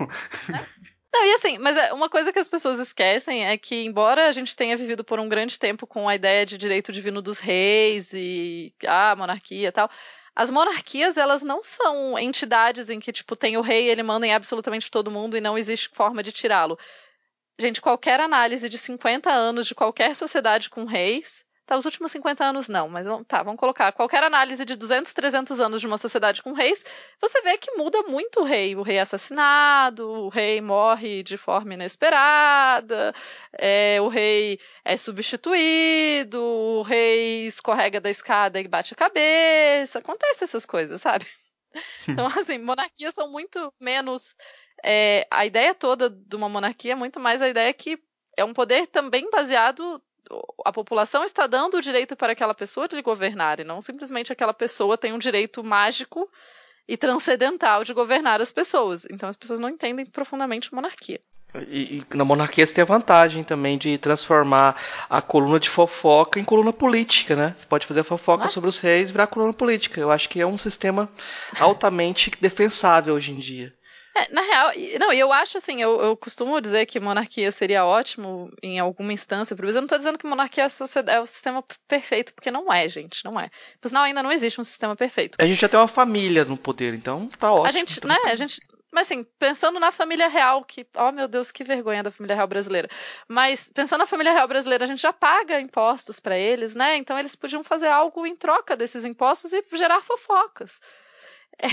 Não, 1.15 1.25
e 1.25 1.33
assim, 1.33 1.57
mas 1.57 1.75
é, 1.79 1.95
uma 1.95 2.11
coisa 2.11 2.31
que 2.31 2.39
as 2.39 2.47
pessoas 2.47 2.79
esquecem 2.79 3.47
é 3.47 3.57
que, 3.57 3.87
embora 3.87 4.29
a 4.29 4.33
gente 4.33 4.55
tenha 4.55 4.77
vivido 4.77 5.03
por 5.03 5.19
um 5.19 5.31
grande 5.31 5.59
tempo 5.59 5.87
com 5.87 6.07
a 6.07 6.15
ideia 6.15 6.45
de 6.45 6.59
direito 6.59 6.93
divino 6.93 7.23
dos 7.23 7.39
reis 7.39 8.13
e 8.13 8.75
a 8.87 9.13
ah, 9.13 9.17
monarquia 9.17 9.69
e 9.69 9.73
tal, 9.73 9.91
as 10.35 10.51
monarquias, 10.51 11.17
elas 11.17 11.43
não 11.43 11.63
são 11.63 12.19
entidades 12.19 12.91
em 12.91 13.01
que, 13.01 13.11
tipo, 13.15 13.35
tem 13.35 13.57
o 13.57 13.63
rei, 13.63 13.89
ele 13.89 14.03
manda 14.03 14.27
em 14.27 14.35
absolutamente 14.35 14.91
todo 14.91 15.11
mundo 15.11 15.39
e 15.39 15.41
não 15.41 15.57
existe 15.57 15.89
forma 15.89 16.23
de 16.23 16.33
tirá-lo. 16.33 16.79
Gente, 17.59 17.81
qualquer 17.81 18.21
análise 18.21 18.69
de 18.69 18.77
50 18.77 19.31
anos 19.31 19.67
de 19.67 19.75
qualquer 19.75 20.15
sociedade 20.15 20.69
com 20.69 20.85
reis 20.85 21.46
Tá, 21.67 21.77
os 21.77 21.85
últimos 21.85 22.13
50 22.13 22.45
anos 22.45 22.69
não, 22.69 22.89
mas 22.89 23.09
tá, 23.27 23.43
vamos 23.43 23.59
colocar. 23.59 23.91
Qualquer 23.91 24.23
análise 24.23 24.65
de 24.65 24.77
200, 24.77 25.13
300 25.13 25.59
anos 25.59 25.81
de 25.81 25.87
uma 25.89 25.99
sociedade 25.99 26.41
com 26.41 26.53
reis, 26.53 26.85
você 27.21 27.43
vê 27.43 27.59
que 27.59 27.73
muda 27.73 28.03
muito 28.05 28.41
o 28.41 28.45
rei. 28.45 28.77
O 28.77 28.83
rei 28.83 28.99
é 28.99 29.01
assassinado, 29.01 30.09
o 30.09 30.29
rei 30.29 30.61
morre 30.61 31.25
de 31.25 31.37
forma 31.37 31.75
inesperada, 31.75 33.13
é, 33.53 33.99
o 34.01 34.07
rei 34.07 34.61
é 34.85 34.97
substituído, 34.97 36.41
o 36.41 36.83
rei 36.83 37.49
escorrega 37.49 38.01
da 38.01 38.11
escada 38.11 38.61
e 38.61 38.69
bate 38.69 38.95
a 38.95 38.97
cabeça. 38.97 39.99
Acontece 39.99 40.45
essas 40.45 40.65
coisas, 40.65 41.01
sabe? 41.01 41.27
Então, 42.09 42.27
assim, 42.29 42.59
monarquias 42.59 43.15
são 43.15 43.31
muito 43.31 43.73
menos. 43.81 44.37
É, 44.85 45.27
a 45.31 45.45
ideia 45.45 45.75
toda 45.75 46.09
de 46.09 46.37
uma 46.37 46.49
monarquia 46.49 46.93
é 46.93 46.95
muito 46.95 47.19
mais 47.19 47.43
a 47.43 47.49
ideia 47.49 47.75
que 47.75 47.99
é 48.37 48.45
um 48.45 48.55
poder 48.55 48.87
também 48.87 49.29
baseado 49.31 50.01
a 50.65 50.73
população 50.73 51.25
está 51.25 51.47
dando 51.47 51.77
o 51.77 51.83
direito 51.83 52.17
para 52.17 52.33
aquela 52.33 52.55
pessoa 52.55 52.89
de 52.89 53.01
governar, 53.03 53.61
e 53.61 53.65
não 53.65 53.81
simplesmente 53.81 54.33
aquela 54.33 54.55
pessoa 54.55 54.99
tem 54.99 55.13
um 55.13 55.19
direito 55.19 55.63
mágico 55.63 56.29
e 56.89 56.97
transcendental 56.97 57.85
de 57.85 57.93
governar 57.93 58.41
as 58.41 58.53
pessoas. 58.53 59.07
Então 59.11 59.29
as 59.29 59.37
pessoas 59.37 59.59
não 59.59 59.69
entendem 59.69 60.07
profundamente 60.07 60.75
monarquia. 60.75 61.21
E, 61.69 62.05
e, 62.13 62.17
na 62.17 62.25
monarquia 62.25 62.67
você 62.67 62.75
tem 62.75 62.83
a 62.83 62.87
vantagem 62.87 63.43
também 63.43 63.79
de 63.79 63.97
transformar 63.99 64.77
a 65.09 65.23
coluna 65.23 65.59
de 65.59 65.71
fofoca 65.71 66.39
em 66.39 66.45
coluna 66.45 66.73
política, 66.73 67.35
né? 67.35 67.55
Você 67.57 67.67
pode 67.67 67.87
fazer 67.87 68.01
a 68.01 68.05
fofoca 68.05 68.45
ah. 68.45 68.49
sobre 68.49 68.69
os 68.69 68.79
reis 68.79 69.09
e 69.09 69.13
virar 69.13 69.27
coluna 69.27 69.53
política. 69.53 70.01
Eu 70.01 70.11
acho 70.11 70.29
que 70.29 70.41
é 70.41 70.47
um 70.47 70.59
sistema 70.59 71.09
altamente 71.59 72.31
defensável 72.41 73.15
hoje 73.15 73.33
em 73.33 73.39
dia. 73.39 73.73
É, 74.17 74.33
na 74.33 74.41
real, 74.41 74.73
não, 74.99 75.13
eu 75.13 75.31
acho 75.31 75.59
assim, 75.59 75.83
eu, 75.83 76.01
eu, 76.01 76.17
costumo 76.17 76.59
dizer 76.59 76.87
que 76.87 76.99
monarquia 76.99 77.53
seria 77.53 77.85
ótimo 77.85 78.51
em 78.63 78.79
alguma 78.79 79.13
instância, 79.13 79.55
por 79.55 79.67
exemplo, 79.67 79.77
eu 79.77 79.83
não 79.83 79.87
estou 79.87 79.99
dizendo 79.99 80.19
que 80.19 80.27
monarquia 80.27 80.65
é, 80.65 81.15
é, 81.15 81.21
o 81.21 81.27
sistema 81.27 81.63
perfeito, 81.87 82.33
porque 82.33 82.51
não 82.51 82.73
é, 82.73 82.89
gente, 82.89 83.23
não 83.27 83.39
é. 83.39 83.51
Por 83.79 83.89
sinal, 83.89 84.05
ainda 84.05 84.23
não 84.23 84.33
existe 84.33 84.59
um 84.59 84.65
sistema 84.65 84.97
perfeito. 84.97 85.37
A 85.39 85.45
gente 85.45 85.61
já 85.61 85.69
tem 85.69 85.79
uma 85.79 85.87
família 85.87 86.47
no 86.47 86.57
poder, 86.57 86.95
então 86.95 87.29
tá 87.39 87.53
ótimo. 87.53 87.69
A 87.69 87.73
gente, 87.73 87.99
então, 87.99 88.09
né, 88.09 88.17
a 88.25 88.37
gente, 88.37 88.59
mas 88.91 89.11
assim, 89.11 89.23
pensando 89.39 89.79
na 89.79 89.93
família 89.93 90.29
real, 90.29 90.65
que, 90.65 90.87
oh 90.97 91.13
meu 91.13 91.29
Deus, 91.29 91.53
que 91.53 91.63
vergonha 91.63 92.03
da 92.03 92.11
família 92.11 92.37
real 92.37 92.49
brasileira. 92.49 92.89
Mas 93.29 93.69
pensando 93.69 94.01
na 94.01 94.07
família 94.07 94.33
real 94.33 94.49
brasileira, 94.49 94.85
a 94.85 94.87
gente 94.87 95.03
já 95.03 95.13
paga 95.13 95.61
impostos 95.61 96.19
para 96.19 96.39
eles, 96.39 96.75
né? 96.75 96.97
Então 96.97 97.19
eles 97.19 97.37
podiam 97.37 97.63
fazer 97.63 97.89
algo 97.89 98.27
em 98.27 98.35
troca 98.35 98.75
desses 98.75 99.05
impostos 99.05 99.53
e 99.53 99.63
gerar 99.75 100.01
fofocas. 100.01 100.81
É, 101.59 101.69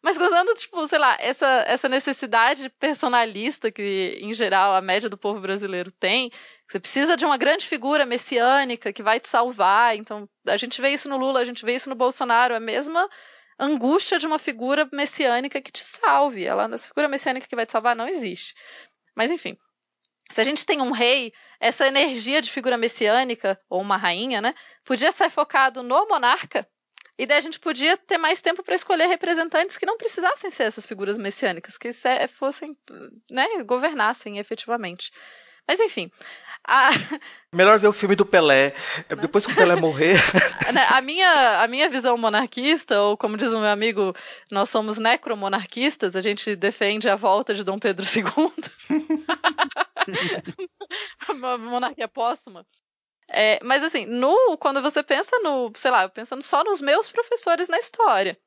mas 0.00 0.16
gozando, 0.16 0.54
tipo, 0.54 0.86
sei 0.86 0.98
lá, 0.98 1.16
essa, 1.20 1.64
essa 1.66 1.88
necessidade 1.88 2.70
personalista 2.80 3.70
que, 3.70 4.18
em 4.20 4.32
geral, 4.32 4.74
a 4.74 4.80
média 4.80 5.10
do 5.10 5.18
povo 5.18 5.40
brasileiro 5.40 5.90
tem, 5.92 6.30
você 6.66 6.80
precisa 6.80 7.16
de 7.16 7.24
uma 7.24 7.36
grande 7.36 7.66
figura 7.66 8.06
messiânica 8.06 8.92
que 8.92 9.02
vai 9.02 9.20
te 9.20 9.28
salvar. 9.28 9.94
Então, 9.96 10.28
a 10.46 10.56
gente 10.56 10.80
vê 10.80 10.90
isso 10.90 11.08
no 11.08 11.18
Lula, 11.18 11.40
a 11.40 11.44
gente 11.44 11.64
vê 11.64 11.74
isso 11.74 11.90
no 11.90 11.94
Bolsonaro, 11.94 12.54
a 12.54 12.60
mesma 12.60 13.08
angústia 13.58 14.18
de 14.18 14.26
uma 14.26 14.38
figura 14.38 14.88
messiânica 14.90 15.60
que 15.60 15.72
te 15.72 15.84
salve. 15.84 16.44
Ela, 16.44 16.64
essa 16.72 16.88
figura 16.88 17.08
messiânica 17.08 17.46
que 17.46 17.56
vai 17.56 17.66
te 17.66 17.72
salvar 17.72 17.94
não 17.94 18.08
existe. 18.08 18.54
Mas, 19.14 19.30
enfim. 19.30 19.56
Se 20.30 20.40
a 20.40 20.44
gente 20.44 20.66
tem 20.66 20.80
um 20.80 20.90
rei, 20.90 21.32
essa 21.60 21.86
energia 21.86 22.42
de 22.42 22.50
figura 22.50 22.76
messiânica, 22.76 23.60
ou 23.68 23.80
uma 23.80 23.96
rainha, 23.96 24.40
né, 24.40 24.54
podia 24.84 25.12
ser 25.12 25.30
focado 25.30 25.82
no 25.84 26.08
monarca 26.08 26.66
e 27.18 27.26
daí 27.26 27.38
a 27.38 27.42
gente 27.42 27.58
podia 27.58 27.96
ter 27.96 28.18
mais 28.18 28.40
tempo 28.40 28.62
para 28.62 28.74
escolher 28.74 29.06
representantes 29.06 29.78
que 29.78 29.86
não 29.86 29.96
precisassem 29.96 30.50
ser 30.50 30.64
essas 30.64 30.84
figuras 30.84 31.16
messiânicas, 31.16 31.78
que 31.78 31.90
fossem, 32.28 32.76
né, 33.30 33.46
governassem 33.64 34.38
efetivamente. 34.38 35.10
Mas 35.66 35.80
enfim. 35.80 36.10
A... 36.66 36.90
Melhor 37.52 37.78
ver 37.78 37.88
o 37.88 37.92
filme 37.92 38.14
do 38.14 38.26
Pelé. 38.26 38.74
Né? 39.08 39.16
Depois 39.16 39.46
que 39.46 39.52
o 39.52 39.54
Pelé 39.54 39.76
morrer. 39.76 40.16
Né, 40.72 40.84
a 40.90 41.00
minha, 41.00 41.62
a 41.62 41.68
minha 41.68 41.88
visão 41.88 42.18
monarquista, 42.18 43.00
ou 43.00 43.16
como 43.16 43.36
diz 43.36 43.52
o 43.52 43.60
meu 43.60 43.70
amigo, 43.70 44.14
nós 44.50 44.68
somos 44.68 44.98
necromonarquistas, 44.98 46.16
a 46.16 46.20
gente 46.20 46.56
defende 46.56 47.08
a 47.08 47.14
volta 47.14 47.54
de 47.54 47.62
Dom 47.62 47.78
Pedro 47.78 48.04
II. 48.04 48.52
monarquia 51.38 52.08
póstuma. 52.08 52.66
É, 53.30 53.58
mas 53.62 53.82
assim, 53.82 54.06
no, 54.06 54.56
quando 54.58 54.80
você 54.80 55.02
pensa 55.02 55.38
no, 55.40 55.72
sei 55.74 55.90
lá, 55.90 56.08
pensando 56.08 56.42
só 56.42 56.62
nos 56.62 56.80
meus 56.80 57.10
professores 57.10 57.68
na 57.68 57.78
história. 57.78 58.38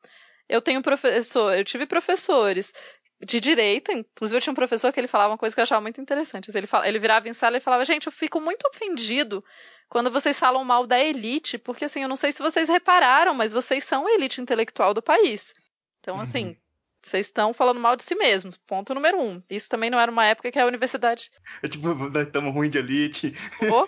Eu 0.47 0.61
tenho 0.61 0.81
professor, 0.81 1.53
eu 1.53 1.63
tive 1.63 1.85
professores 1.85 2.73
de 3.21 3.39
direita, 3.39 3.91
inclusive 3.91 4.37
eu 4.37 4.41
tinha 4.41 4.51
um 4.51 4.55
professor 4.55 4.91
que 4.91 4.99
ele 4.99 5.07
falava 5.07 5.33
uma 5.33 5.37
coisa 5.37 5.53
que 5.53 5.59
eu 5.59 5.63
achava 5.63 5.81
muito 5.81 6.01
interessante. 6.01 6.49
Ele, 6.55 6.65
fala, 6.65 6.87
ele 6.87 6.99
virava 6.99 7.27
em 7.27 7.33
sala 7.33 7.57
e 7.57 7.61
falava, 7.61 7.83
gente, 7.85 8.07
eu 8.07 8.11
fico 8.11 8.39
muito 8.39 8.65
ofendido 8.67 9.43
quando 9.89 10.09
vocês 10.09 10.39
falam 10.39 10.63
mal 10.63 10.87
da 10.87 10.99
elite, 10.99 11.57
porque 11.57 11.85
assim, 11.85 12.01
eu 12.01 12.09
não 12.09 12.15
sei 12.15 12.31
se 12.31 12.41
vocês 12.41 12.69
repararam, 12.69 13.33
mas 13.33 13.51
vocês 13.51 13.83
são 13.83 14.07
a 14.07 14.11
elite 14.11 14.39
intelectual 14.39 14.93
do 14.93 15.01
país. 15.01 15.53
Então, 15.99 16.15
uhum. 16.15 16.21
assim, 16.21 16.57
vocês 17.01 17.25
estão 17.25 17.53
falando 17.53 17.79
mal 17.79 17.95
de 17.95 18.03
si 18.03 18.15
mesmos. 18.15 18.57
Ponto 18.57 18.93
número 18.93 19.19
um. 19.19 19.41
Isso 19.49 19.69
também 19.69 19.89
não 19.89 19.99
era 19.99 20.11
uma 20.11 20.25
época 20.25 20.51
que 20.51 20.59
a 20.59 20.65
universidade. 20.65 21.29
É 21.61 21.67
tipo, 21.67 21.93
nós 21.93 22.27
estamos 22.27 22.53
ruim 22.53 22.69
de 22.69 22.77
elite. 22.77 23.33
Oh. 23.71 23.87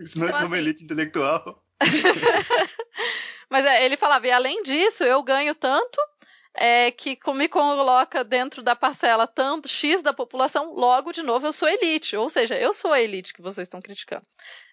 Isso 0.00 0.18
não 0.18 0.26
é 0.26 0.30
então, 0.30 0.46
uma 0.46 0.56
assim... 0.56 0.64
elite 0.64 0.84
intelectual. 0.84 1.62
Mas 3.50 3.64
é, 3.66 3.84
ele 3.84 3.96
falava, 3.96 4.26
e 4.26 4.30
além 4.30 4.62
disso, 4.62 5.02
eu 5.02 5.22
ganho 5.22 5.54
tanto 5.54 5.98
é, 6.54 6.90
que 6.90 7.18
me 7.34 7.48
coloca 7.48 8.24
dentro 8.24 8.62
da 8.62 8.74
parcela 8.74 9.26
tanto 9.26 9.68
X 9.68 10.02
da 10.02 10.12
população, 10.12 10.72
logo, 10.74 11.12
de 11.12 11.22
novo, 11.22 11.46
eu 11.46 11.52
sou 11.52 11.68
elite. 11.68 12.16
Ou 12.16 12.28
seja, 12.28 12.54
eu 12.56 12.72
sou 12.72 12.92
a 12.92 13.00
elite 13.00 13.34
que 13.34 13.42
vocês 13.42 13.66
estão 13.66 13.80
criticando. 13.80 14.26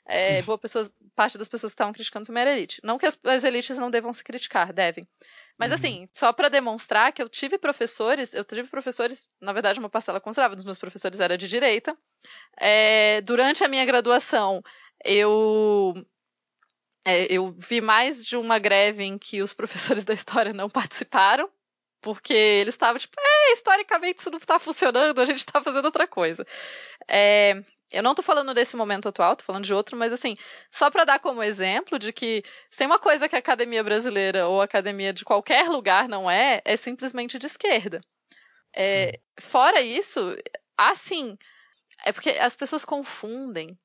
É, 0.05 0.41
boa 0.43 0.57
pessoa, 0.57 0.89
parte 1.15 1.37
das 1.37 1.47
pessoas 1.47 1.71
que 1.71 1.75
estavam 1.75 1.93
criticando 1.93 2.25
também 2.25 2.41
era 2.41 2.55
elite. 2.55 2.81
Não 2.83 2.97
que 2.97 3.05
as, 3.05 3.17
as 3.25 3.43
elites 3.43 3.77
não 3.77 3.91
devam 3.91 4.11
se 4.13 4.23
criticar, 4.23 4.73
devem. 4.73 5.07
Mas 5.57 5.71
uhum. 5.71 5.75
assim, 5.75 6.07
só 6.13 6.31
para 6.31 6.49
demonstrar 6.49 7.11
que 7.11 7.21
eu 7.21 7.27
tive 7.27 7.57
professores, 7.57 8.33
eu 8.33 8.45
tive 8.45 8.67
professores, 8.67 9.29
na 9.41 9.53
verdade, 9.53 9.79
uma 9.79 9.89
parcela 9.89 10.19
considerável 10.19 10.55
dos 10.55 10.65
meus 10.65 10.77
professores 10.77 11.19
era 11.19 11.37
de 11.37 11.47
direita. 11.47 11.97
É, 12.59 13.21
durante 13.21 13.63
a 13.63 13.67
minha 13.67 13.85
graduação, 13.85 14.63
eu 15.03 15.93
é, 17.05 17.25
eu 17.31 17.55
vi 17.57 17.79
mais 17.79 18.25
de 18.25 18.35
uma 18.35 18.59
greve 18.59 19.03
em 19.03 19.17
que 19.17 19.41
os 19.41 19.53
professores 19.55 20.05
da 20.05 20.13
história 20.13 20.53
não 20.53 20.69
participaram, 20.69 21.49
porque 22.01 22.33
eles 22.33 22.73
estavam 22.73 22.99
tipo, 22.99 23.15
é, 23.19 23.53
historicamente 23.53 24.19
isso 24.19 24.29
não 24.29 24.37
está 24.37 24.59
funcionando, 24.59 25.19
a 25.19 25.25
gente 25.25 25.39
está 25.39 25.61
fazendo 25.63 25.85
outra 25.85 26.07
coisa. 26.07 26.45
É, 27.07 27.61
eu 27.89 28.03
não 28.03 28.11
estou 28.11 28.23
falando 28.23 28.53
desse 28.53 28.75
momento 28.75 29.07
atual, 29.07 29.33
estou 29.33 29.45
falando 29.45 29.63
de 29.63 29.73
outro, 29.73 29.95
mas 29.95 30.11
assim, 30.11 30.35
só 30.69 30.91
para 30.91 31.05
dar 31.05 31.19
como 31.19 31.41
exemplo 31.41 31.97
de 31.97 32.11
que 32.11 32.43
sem 32.69 32.85
uma 32.85 32.99
coisa 32.99 33.29
que 33.29 33.35
a 33.35 33.39
academia 33.39 33.83
brasileira 33.83 34.47
ou 34.47 34.59
a 34.61 34.65
academia 34.65 35.13
de 35.13 35.23
qualquer 35.23 35.69
lugar 35.69 36.09
não 36.09 36.29
é, 36.29 36.61
é 36.65 36.75
simplesmente 36.75 37.39
de 37.39 37.45
esquerda. 37.45 38.01
É, 38.75 39.19
fora 39.39 39.81
isso, 39.81 40.35
assim, 40.77 41.37
é 42.05 42.11
porque 42.11 42.31
as 42.31 42.55
pessoas 42.55 42.83
confundem 42.83 43.77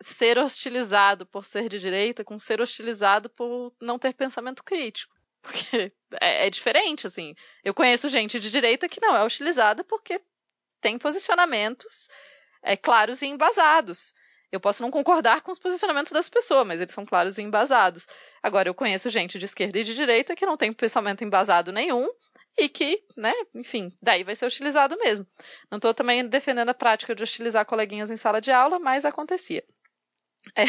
ser 0.00 0.38
hostilizado 0.38 1.26
por 1.26 1.44
ser 1.44 1.68
de 1.68 1.78
direita 1.78 2.24
com 2.24 2.38
ser 2.38 2.60
hostilizado 2.60 3.30
por 3.30 3.72
não 3.80 3.98
ter 3.98 4.14
pensamento 4.14 4.62
crítico. 4.62 5.14
Porque 5.42 5.92
é, 6.20 6.46
é, 6.46 6.50
diferente, 6.50 7.06
assim. 7.06 7.34
Eu 7.64 7.72
conheço 7.72 8.08
gente 8.08 8.40
de 8.40 8.50
direita 8.50 8.88
que 8.88 9.00
não 9.00 9.16
é 9.16 9.24
hostilizada 9.24 9.84
porque 9.84 10.20
tem 10.80 10.98
posicionamentos 10.98 12.08
é, 12.62 12.76
claros 12.76 13.22
e 13.22 13.26
embasados. 13.26 14.12
Eu 14.50 14.60
posso 14.60 14.82
não 14.82 14.90
concordar 14.90 15.42
com 15.42 15.52
os 15.52 15.58
posicionamentos 15.58 16.10
das 16.10 16.28
pessoas, 16.28 16.66
mas 16.66 16.80
eles 16.80 16.94
são 16.94 17.06
claros 17.06 17.38
e 17.38 17.42
embasados. 17.42 18.08
Agora, 18.42 18.68
eu 18.68 18.74
conheço 18.74 19.10
gente 19.10 19.38
de 19.38 19.44
esquerda 19.44 19.78
e 19.78 19.84
de 19.84 19.94
direita 19.94 20.34
que 20.34 20.46
não 20.46 20.56
tem 20.56 20.72
pensamento 20.72 21.22
embasado 21.22 21.72
nenhum 21.72 22.08
e 22.56 22.68
que, 22.68 23.04
né, 23.16 23.32
enfim, 23.54 23.96
daí 24.00 24.24
vai 24.24 24.34
ser 24.34 24.46
hostilizado 24.46 24.96
mesmo. 24.98 25.26
Não 25.70 25.76
estou 25.76 25.92
também 25.92 26.26
defendendo 26.26 26.70
a 26.70 26.74
prática 26.74 27.14
de 27.14 27.22
hostilizar 27.22 27.66
coleguinhas 27.66 28.10
em 28.10 28.16
sala 28.16 28.40
de 28.40 28.50
aula, 28.50 28.78
mas 28.78 29.04
acontecia. 29.04 29.62
É. 30.54 30.64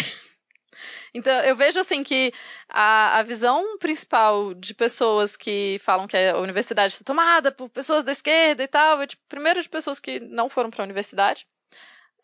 Então, 1.14 1.34
eu 1.42 1.56
vejo 1.56 1.80
assim 1.80 2.04
que 2.04 2.32
a, 2.70 3.20
a 3.20 3.24
visão 3.24 3.78
principal 3.80 4.54
de 4.54 4.74
pessoas 4.74 5.36
que 5.36 5.80
falam 5.84 6.08
que 6.08 6.16
a 6.16 6.38
universidade 6.38 6.94
está 6.94 7.04
tomada 7.04 7.52
por 7.52 7.70
pessoas 7.70 8.04
da 8.04 8.12
esquerda 8.12 8.64
e 8.64 8.68
tal, 8.68 9.02
é 9.02 9.08
tipo, 9.08 9.24
primeiro 9.28 9.62
de 9.62 9.70
pessoas 9.70 10.00
que 10.00 10.20
não 10.20 10.50
foram 10.50 10.70
para 10.70 10.84
a 10.84 10.86
universidade, 10.86 11.48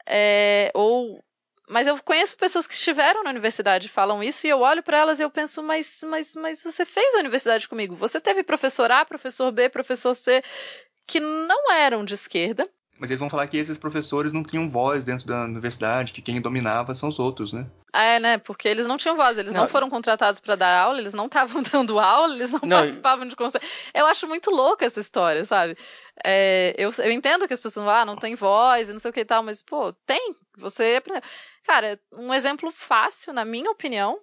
é, 0.06 0.72
ou 0.74 1.24
mas 1.68 1.88
eu 1.88 1.98
conheço 2.04 2.38
pessoas 2.38 2.68
que 2.68 2.74
estiveram 2.74 3.24
na 3.24 3.30
universidade 3.30 3.88
e 3.88 3.90
falam 3.90 4.22
isso, 4.22 4.46
e 4.46 4.50
eu 4.50 4.60
olho 4.60 4.84
para 4.84 4.98
elas 4.98 5.20
e 5.20 5.24
eu 5.24 5.32
penso, 5.32 5.64
mas, 5.64 6.02
mas, 6.04 6.36
mas 6.36 6.62
você 6.62 6.86
fez 6.86 7.16
a 7.16 7.20
universidade 7.20 7.70
comigo. 7.70 7.96
Você 7.96 8.20
teve 8.20 8.44
professor 8.44 8.92
A, 8.92 9.06
professor 9.06 9.50
B, 9.52 9.70
professor 9.70 10.14
C, 10.14 10.44
que 11.08 11.22
não 11.22 11.72
eram 11.72 12.04
de 12.04 12.16
esquerda, 12.16 12.70
mas 13.00 13.10
eles 13.10 13.20
vão 13.20 13.30
falar 13.30 13.48
que 13.48 13.58
esses 13.58 13.78
professores 13.78 14.32
não 14.32 14.44
tinham 14.44 14.70
voz 14.70 15.04
dentro 15.04 15.26
da 15.26 15.44
universidade, 15.44 16.14
que 16.14 16.22
quem 16.22 16.40
dominava 16.40 16.94
são 16.94 17.10
os 17.10 17.18
outros, 17.18 17.52
né? 17.52 17.66
É, 17.92 18.20
né? 18.20 18.38
Porque 18.38 18.68
eles 18.68 18.86
não 18.86 18.98
tinham 18.98 19.16
voz, 19.16 19.38
eles 19.38 19.54
não, 19.54 19.62
não 19.62 19.68
foram 19.68 19.90
contratados 19.90 20.40
para 20.40 20.56
dar 20.56 20.80
aula, 20.80 21.00
eles 21.00 21.14
não 21.14 21.26
estavam 21.26 21.62
dando 21.70 22.00
aula, 22.00 22.36
eles 22.36 22.52
não, 22.52 22.60
não 22.64 22.78
participavam 22.78 23.28
de 23.28 23.36
conselho. 23.36 23.64
Eu 23.94 24.06
acho 24.06 24.28
muito 24.28 24.52
louca 24.52 24.86
essa 24.86 25.00
história, 25.00 25.44
sabe? 25.44 25.76
É, 26.24 26.76
eu, 26.78 26.92
eu 27.00 27.12
entendo 27.12 27.48
que 27.48 27.54
as 27.54 27.60
pessoas 27.60 27.86
falam, 27.86 28.02
ah, 28.02 28.06
não 28.06 28.16
tem 28.16 28.36
voz 28.36 28.90
e 28.90 28.94
não 28.94 29.00
sei 29.00 29.10
o 29.10 29.14
que 29.14 29.22
e 29.22 29.26
tal, 29.26 29.44
mas, 29.44 29.62
pô, 29.62 29.92
tem. 30.06 30.36
Você. 30.58 31.02
Cara, 31.64 32.00
um 32.12 32.34
exemplo 32.34 32.72
fácil, 32.72 33.34
na 33.34 33.44
minha 33.44 33.72
opinião, 33.72 34.20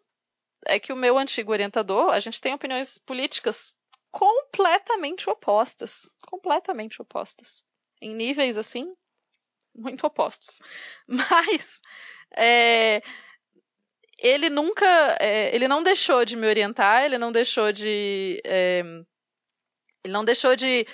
é 0.66 0.78
que 0.78 0.92
o 0.92 0.96
meu 0.96 1.18
antigo 1.18 1.50
orientador, 1.52 2.10
a 2.10 2.20
gente 2.20 2.40
tem 2.40 2.54
opiniões 2.54 2.98
políticas 2.98 3.74
completamente 4.12 5.28
opostas. 5.28 6.08
Completamente 6.28 7.02
opostas 7.02 7.64
em 8.00 8.14
níveis 8.14 8.56
assim 8.56 8.94
muito 9.74 10.06
opostos. 10.06 10.60
Mas 11.06 11.80
é, 12.36 13.02
ele 14.18 14.50
nunca, 14.50 14.86
é, 15.20 15.54
ele 15.54 15.66
não 15.66 15.82
deixou 15.82 16.24
de 16.24 16.36
me 16.36 16.46
orientar, 16.46 17.04
ele 17.04 17.18
não 17.18 17.32
deixou 17.32 17.72
de, 17.72 18.40
é, 18.44 18.80
ele 20.04 20.12
não 20.12 20.24
deixou 20.24 20.54
de 20.56 20.86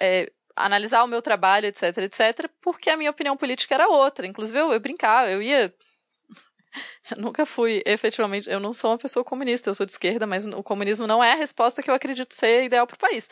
é, 0.00 0.30
analisar 0.56 1.04
o 1.04 1.08
meu 1.08 1.22
trabalho, 1.22 1.66
etc, 1.66 1.96
etc, 1.98 2.50
porque 2.60 2.90
a 2.90 2.96
minha 2.96 3.10
opinião 3.10 3.36
política 3.36 3.74
era 3.74 3.88
outra. 3.88 4.26
Inclusive 4.26 4.58
eu, 4.58 4.72
eu 4.72 4.80
brincava, 4.80 5.30
eu 5.30 5.42
ia 5.42 5.74
eu 7.10 7.16
nunca 7.18 7.46
fui, 7.46 7.82
efetivamente, 7.86 8.48
eu 8.48 8.60
não 8.60 8.72
sou 8.72 8.90
uma 8.90 8.98
pessoa 8.98 9.24
comunista, 9.24 9.70
eu 9.70 9.74
sou 9.74 9.86
de 9.86 9.92
esquerda, 9.92 10.26
mas 10.26 10.46
o 10.46 10.62
comunismo 10.62 11.06
não 11.06 11.22
é 11.22 11.32
a 11.32 11.36
resposta 11.36 11.82
que 11.82 11.90
eu 11.90 11.94
acredito 11.94 12.34
ser 12.34 12.64
ideal 12.64 12.86
para 12.86 12.96
o 12.96 12.98
país. 12.98 13.28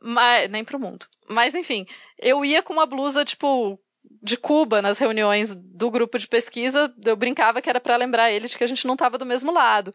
Mas, 0.00 0.50
nem 0.50 0.64
pro 0.64 0.78
mundo. 0.78 1.06
Mas 1.28 1.54
enfim, 1.54 1.86
eu 2.18 2.44
ia 2.44 2.62
com 2.62 2.72
uma 2.72 2.86
blusa, 2.86 3.24
tipo, 3.24 3.78
de 4.22 4.36
Cuba 4.36 4.80
nas 4.80 4.98
reuniões 4.98 5.54
do 5.54 5.90
grupo 5.90 6.18
de 6.18 6.26
pesquisa, 6.26 6.92
eu 7.04 7.16
brincava 7.16 7.60
que 7.60 7.68
era 7.68 7.80
para 7.80 7.96
lembrar 7.96 8.30
ele 8.30 8.48
de 8.48 8.56
que 8.56 8.64
a 8.64 8.66
gente 8.66 8.86
não 8.86 8.94
estava 8.94 9.18
do 9.18 9.26
mesmo 9.26 9.52
lado. 9.52 9.92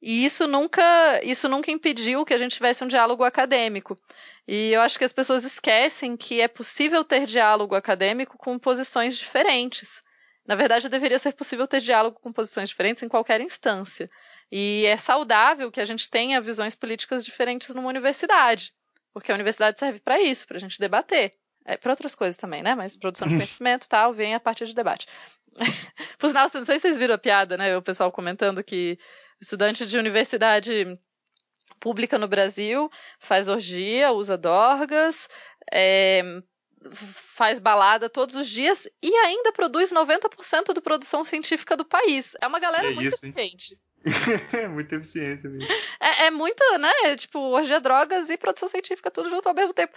E 0.00 0.24
isso 0.24 0.48
nunca, 0.48 1.20
isso 1.22 1.48
nunca 1.48 1.70
impediu 1.70 2.24
que 2.24 2.34
a 2.34 2.38
gente 2.38 2.56
tivesse 2.56 2.82
um 2.82 2.88
diálogo 2.88 3.22
acadêmico. 3.22 3.96
E 4.48 4.70
eu 4.72 4.80
acho 4.80 4.98
que 4.98 5.04
as 5.04 5.12
pessoas 5.12 5.44
esquecem 5.44 6.16
que 6.16 6.40
é 6.40 6.48
possível 6.48 7.04
ter 7.04 7.24
diálogo 7.24 7.76
acadêmico 7.76 8.36
com 8.36 8.58
posições 8.58 9.16
diferentes. 9.16 10.02
Na 10.44 10.56
verdade, 10.56 10.88
deveria 10.88 11.20
ser 11.20 11.34
possível 11.34 11.68
ter 11.68 11.80
diálogo 11.80 12.18
com 12.20 12.32
posições 12.32 12.68
diferentes 12.68 13.00
em 13.02 13.08
qualquer 13.08 13.40
instância. 13.40 14.10
E 14.50 14.84
é 14.86 14.96
saudável 14.96 15.70
que 15.70 15.80
a 15.80 15.84
gente 15.84 16.10
tenha 16.10 16.40
visões 16.40 16.74
políticas 16.74 17.24
diferentes 17.24 17.72
numa 17.72 17.88
universidade. 17.88 18.72
Porque 19.12 19.30
a 19.30 19.34
universidade 19.34 19.78
serve 19.78 20.00
para 20.00 20.20
isso, 20.20 20.46
para 20.46 20.56
a 20.56 20.60
gente 20.60 20.78
debater. 20.78 21.32
É, 21.64 21.76
para 21.76 21.92
outras 21.92 22.14
coisas 22.14 22.36
também, 22.36 22.62
né? 22.62 22.74
Mas 22.74 22.96
produção 22.96 23.28
de 23.28 23.34
conhecimento 23.36 23.88
tal, 23.88 24.12
vem 24.12 24.34
a 24.34 24.40
partir 24.40 24.66
de 24.66 24.74
debate. 24.74 25.06
Por 26.18 26.28
sinal, 26.28 26.48
não 26.52 26.64
sei 26.64 26.78
se 26.78 26.82
vocês 26.82 26.98
viram 26.98 27.14
a 27.14 27.18
piada, 27.18 27.56
né? 27.56 27.76
O 27.76 27.82
pessoal 27.82 28.10
comentando 28.10 28.64
que 28.64 28.98
estudante 29.40 29.86
de 29.86 29.98
universidade 29.98 30.98
pública 31.78 32.18
no 32.18 32.28
Brasil 32.28 32.90
faz 33.18 33.48
orgia, 33.48 34.12
usa 34.12 34.38
dorgas, 34.38 35.28
é, 35.72 36.22
faz 36.92 37.58
balada 37.58 38.08
todos 38.08 38.34
os 38.34 38.48
dias 38.48 38.88
e 39.02 39.14
ainda 39.14 39.52
produz 39.52 39.92
90% 39.92 40.72
da 40.72 40.80
produção 40.80 41.24
científica 41.24 41.76
do 41.76 41.84
país. 41.84 42.34
É 42.40 42.46
uma 42.46 42.60
galera 42.60 42.88
é 42.88 42.90
muito 42.90 43.14
isso, 43.14 43.24
eficiente. 43.24 43.78
é 44.52 44.66
muita 44.68 44.96
eficiência 44.96 45.48
mesmo. 45.48 45.72
É, 46.00 46.26
é 46.26 46.30
muito, 46.30 46.62
né? 46.78 47.16
Tipo, 47.16 47.38
orgia, 47.38 47.80
drogas 47.80 48.30
e 48.30 48.36
produção 48.36 48.68
científica 48.68 49.10
tudo 49.10 49.30
junto 49.30 49.48
ao 49.48 49.54
mesmo 49.54 49.72
tempo. 49.72 49.92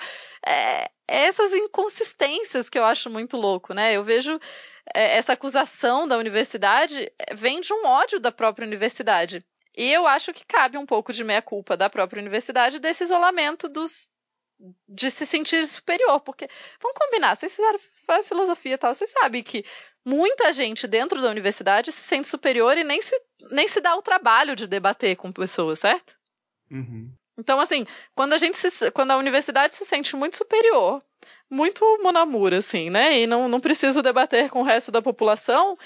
É, 0.45 0.85
é 1.07 1.25
essas 1.25 1.53
inconsistências 1.53 2.69
que 2.69 2.77
eu 2.77 2.85
acho 2.85 3.09
muito 3.09 3.37
louco, 3.37 3.73
né? 3.73 3.95
Eu 3.95 4.03
vejo 4.03 4.39
é, 4.93 5.17
essa 5.17 5.33
acusação 5.33 6.07
da 6.07 6.17
universidade 6.17 7.11
é, 7.17 7.33
vem 7.33 7.61
de 7.61 7.73
um 7.73 7.85
ódio 7.85 8.19
da 8.19 8.31
própria 8.31 8.67
universidade. 8.67 9.43
E 9.77 9.91
eu 9.91 10.07
acho 10.07 10.33
que 10.33 10.45
cabe 10.45 10.77
um 10.77 10.85
pouco 10.85 11.11
de 11.11 11.23
meia-culpa 11.23 11.75
da 11.75 11.89
própria 11.89 12.21
universidade 12.21 12.79
desse 12.79 13.03
isolamento 13.03 13.67
dos, 13.67 14.07
de 14.87 15.11
se 15.11 15.25
sentir 15.25 15.67
superior, 15.67 16.19
porque 16.21 16.47
vamos 16.81 16.97
combinar, 16.97 17.35
vocês 17.35 17.55
fizeram 17.55 17.79
faz 18.07 18.27
filosofia 18.27 18.75
e 18.75 18.77
tal, 18.77 18.93
vocês 18.93 19.11
sabem 19.11 19.43
que 19.43 19.65
muita 20.03 20.53
gente 20.53 20.87
dentro 20.87 21.21
da 21.21 21.29
universidade 21.29 21.91
se 21.91 22.01
sente 22.01 22.27
superior 22.27 22.77
e 22.77 22.83
nem 22.83 23.01
se, 23.01 23.19
nem 23.51 23.67
se 23.67 23.81
dá 23.81 23.95
o 23.95 24.01
trabalho 24.01 24.55
de 24.55 24.67
debater 24.67 25.15
com 25.15 25.31
pessoas, 25.31 25.79
certo? 25.79 26.15
Uhum. 26.71 27.11
Então, 27.37 27.59
assim, 27.59 27.85
quando 28.13 28.33
a 28.33 28.37
gente 28.37 28.55
se, 28.55 28.91
quando 28.91 29.11
a 29.11 29.17
universidade 29.17 29.75
se 29.75 29.85
sente 29.85 30.15
muito 30.15 30.37
superior, 30.37 31.03
muito 31.49 31.83
monamura, 32.01 32.59
assim, 32.59 32.89
né? 32.89 33.19
E 33.19 33.27
não, 33.27 33.49
não 33.49 33.59
preciso 33.59 34.01
debater 34.01 34.49
com 34.49 34.61
o 34.61 34.63
resto 34.63 34.91
da 34.91 35.01
população, 35.01 35.77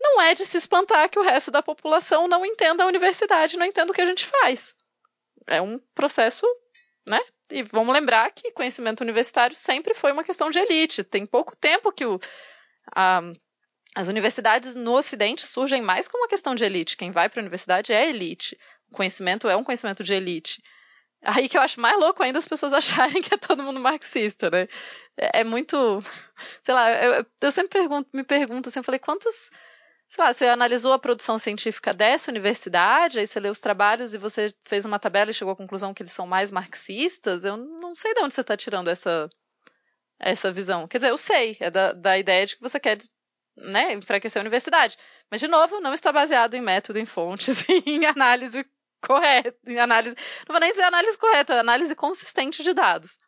não 0.00 0.20
é 0.20 0.34
de 0.34 0.44
se 0.44 0.56
espantar 0.56 1.08
que 1.08 1.18
o 1.18 1.22
resto 1.22 1.50
da 1.50 1.62
população 1.62 2.26
não 2.26 2.44
entenda 2.44 2.82
a 2.82 2.86
universidade, 2.86 3.56
não 3.56 3.66
entenda 3.66 3.92
o 3.92 3.94
que 3.94 4.00
a 4.00 4.06
gente 4.06 4.26
faz. 4.26 4.74
É 5.46 5.62
um 5.62 5.78
processo, 5.94 6.46
né? 7.06 7.20
E 7.50 7.62
vamos 7.62 7.94
lembrar 7.94 8.30
que 8.30 8.52
conhecimento 8.52 9.00
universitário 9.00 9.56
sempre 9.56 9.94
foi 9.94 10.12
uma 10.12 10.24
questão 10.24 10.50
de 10.50 10.58
elite. 10.58 11.02
Tem 11.02 11.24
pouco 11.24 11.56
tempo 11.56 11.92
que 11.92 12.04
o, 12.04 12.20
a, 12.94 13.22
as 13.94 14.08
universidades 14.08 14.74
no 14.74 14.92
Ocidente 14.92 15.46
surgem 15.46 15.80
mais 15.80 16.08
como 16.08 16.24
uma 16.24 16.28
questão 16.28 16.54
de 16.54 16.64
elite. 16.64 16.96
Quem 16.96 17.10
vai 17.10 17.28
para 17.28 17.40
a 17.40 17.42
universidade 17.42 17.92
é 17.92 18.08
elite. 18.08 18.58
O 18.90 18.94
conhecimento 18.94 19.48
é 19.48 19.56
um 19.56 19.64
conhecimento 19.64 20.04
de 20.04 20.12
elite. 20.12 20.62
Aí 21.22 21.48
que 21.48 21.56
eu 21.56 21.62
acho 21.62 21.80
mais 21.80 21.98
louco 21.98 22.22
ainda 22.22 22.38
as 22.38 22.46
pessoas 22.46 22.72
acharem 22.74 23.22
que 23.22 23.34
é 23.34 23.38
todo 23.38 23.62
mundo 23.62 23.80
marxista, 23.80 24.50
né? 24.50 24.68
É, 25.16 25.40
é 25.40 25.44
muito. 25.44 25.76
Sei 26.62 26.74
lá, 26.74 26.90
eu, 26.92 27.26
eu 27.40 27.52
sempre 27.52 27.80
pergunto, 27.80 28.08
me 28.12 28.24
pergunto 28.24 28.68
assim, 28.68 28.80
eu 28.80 28.84
falei, 28.84 28.98
quantos 28.98 29.50
sei 30.08 30.24
lá, 30.24 30.32
você 30.32 30.46
analisou 30.46 30.92
a 30.92 30.98
produção 30.98 31.38
científica 31.38 31.92
dessa 31.92 32.30
universidade, 32.30 33.18
aí 33.18 33.26
você 33.26 33.38
leu 33.38 33.52
os 33.52 33.60
trabalhos 33.60 34.14
e 34.14 34.18
você 34.18 34.52
fez 34.64 34.84
uma 34.84 34.98
tabela 34.98 35.30
e 35.30 35.34
chegou 35.34 35.52
à 35.52 35.56
conclusão 35.56 35.92
que 35.92 36.02
eles 36.02 36.12
são 36.12 36.26
mais 36.26 36.50
marxistas, 36.50 37.44
eu 37.44 37.56
não 37.56 37.94
sei 37.94 38.14
de 38.14 38.20
onde 38.20 38.32
você 38.32 38.40
está 38.40 38.56
tirando 38.56 38.88
essa, 38.88 39.28
essa 40.18 40.50
visão. 40.50 40.88
Quer 40.88 40.98
dizer, 40.98 41.10
eu 41.10 41.18
sei, 41.18 41.56
é 41.60 41.70
da, 41.70 41.92
da 41.92 42.18
ideia 42.18 42.46
de 42.46 42.56
que 42.56 42.62
você 42.62 42.80
quer 42.80 42.96
né, 43.56 43.92
enfraquecer 43.92 44.40
a 44.40 44.42
universidade. 44.42 44.96
Mas, 45.30 45.40
de 45.40 45.48
novo, 45.48 45.80
não 45.80 45.92
está 45.92 46.10
baseado 46.10 46.54
em 46.54 46.62
método, 46.62 46.98
em 46.98 47.06
fontes, 47.06 47.64
em 47.86 48.06
análise 48.06 48.64
correta, 49.06 49.58
em 49.66 49.78
análise. 49.78 50.16
Não 50.48 50.54
vou 50.54 50.60
nem 50.60 50.70
dizer 50.70 50.84
análise 50.84 51.18
correta, 51.18 51.54
é 51.54 51.60
análise 51.60 51.94
consistente 51.94 52.62
de 52.62 52.72
dados. 52.72 53.18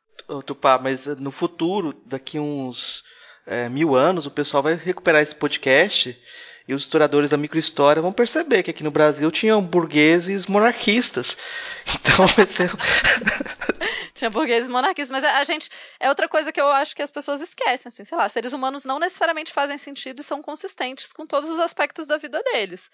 Tupá, 0.46 0.78
mas 0.78 1.06
no 1.06 1.30
futuro, 1.30 2.00
daqui 2.06 2.38
uns 2.38 3.02
é, 3.46 3.68
mil 3.68 3.94
anos, 3.94 4.26
o 4.26 4.30
pessoal 4.30 4.62
vai 4.62 4.74
recuperar 4.74 5.22
esse 5.22 5.34
podcast 5.34 6.16
e 6.66 6.74
os 6.74 6.82
historiadores 6.82 7.30
da 7.30 7.36
microhistória 7.36 8.02
vão 8.02 8.12
perceber 8.12 8.62
que 8.62 8.70
aqui 8.70 8.84
no 8.84 8.90
Brasil 8.90 9.30
tinham 9.30 9.62
burgueses 9.62 10.46
monarquistas. 10.46 11.36
Então 11.94 12.26
vai 12.26 12.46
ser. 12.46 12.70
Tinha 14.14 14.30
burgueses 14.30 14.68
monarquistas, 14.68 15.10
mas 15.10 15.24
a 15.24 15.42
gente. 15.44 15.70
É 15.98 16.08
outra 16.08 16.28
coisa 16.28 16.52
que 16.52 16.60
eu 16.60 16.68
acho 16.68 16.94
que 16.94 17.02
as 17.02 17.10
pessoas 17.10 17.40
esquecem, 17.40 17.88
assim, 17.88 18.04
sei 18.04 18.16
lá, 18.16 18.28
seres 18.28 18.52
humanos 18.52 18.84
não 18.84 18.98
necessariamente 18.98 19.52
fazem 19.52 19.78
sentido 19.78 20.20
e 20.20 20.24
são 20.24 20.42
consistentes 20.42 21.12
com 21.12 21.26
todos 21.26 21.48
os 21.48 21.58
aspectos 21.58 22.06
da 22.06 22.18
vida 22.18 22.42
deles. 22.42 22.90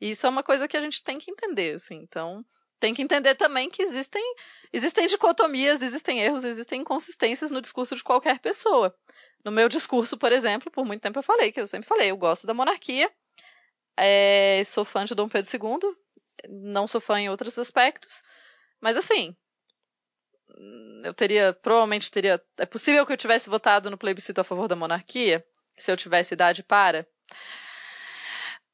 E 0.00 0.10
isso 0.10 0.26
é 0.26 0.30
uma 0.30 0.42
coisa 0.42 0.68
que 0.68 0.76
a 0.76 0.80
gente 0.80 1.02
tem 1.02 1.18
que 1.18 1.30
entender, 1.30 1.74
assim. 1.74 1.96
Então, 1.96 2.44
tem 2.78 2.94
que 2.94 3.02
entender 3.02 3.34
também 3.36 3.70
que 3.70 3.82
existem, 3.82 4.22
existem 4.72 5.06
dicotomias, 5.06 5.80
existem 5.80 6.20
erros, 6.20 6.44
existem 6.44 6.82
inconsistências 6.82 7.50
no 7.50 7.62
discurso 7.62 7.96
de 7.96 8.04
qualquer 8.04 8.38
pessoa. 8.38 8.94
No 9.46 9.52
meu 9.52 9.68
discurso, 9.68 10.18
por 10.18 10.32
exemplo, 10.32 10.72
por 10.72 10.84
muito 10.84 11.00
tempo 11.00 11.20
eu 11.20 11.22
falei, 11.22 11.52
que 11.52 11.60
eu 11.60 11.68
sempre 11.68 11.88
falei, 11.88 12.10
eu 12.10 12.16
gosto 12.16 12.48
da 12.48 12.52
monarquia, 12.52 13.08
é, 13.96 14.60
sou 14.64 14.84
fã 14.84 15.04
de 15.04 15.14
Dom 15.14 15.28
Pedro 15.28 15.48
II, 15.48 15.94
não 16.48 16.88
sou 16.88 17.00
fã 17.00 17.20
em 17.20 17.28
outros 17.28 17.56
aspectos, 17.56 18.24
mas 18.80 18.96
assim, 18.96 19.36
eu 21.04 21.14
teria, 21.14 21.52
provavelmente 21.52 22.10
teria, 22.10 22.42
é 22.58 22.66
possível 22.66 23.06
que 23.06 23.12
eu 23.12 23.16
tivesse 23.16 23.48
votado 23.48 23.88
no 23.88 23.96
plebiscito 23.96 24.40
a 24.40 24.44
favor 24.44 24.66
da 24.66 24.74
monarquia, 24.74 25.46
se 25.78 25.92
eu 25.92 25.96
tivesse 25.96 26.34
idade 26.34 26.64
para? 26.64 27.06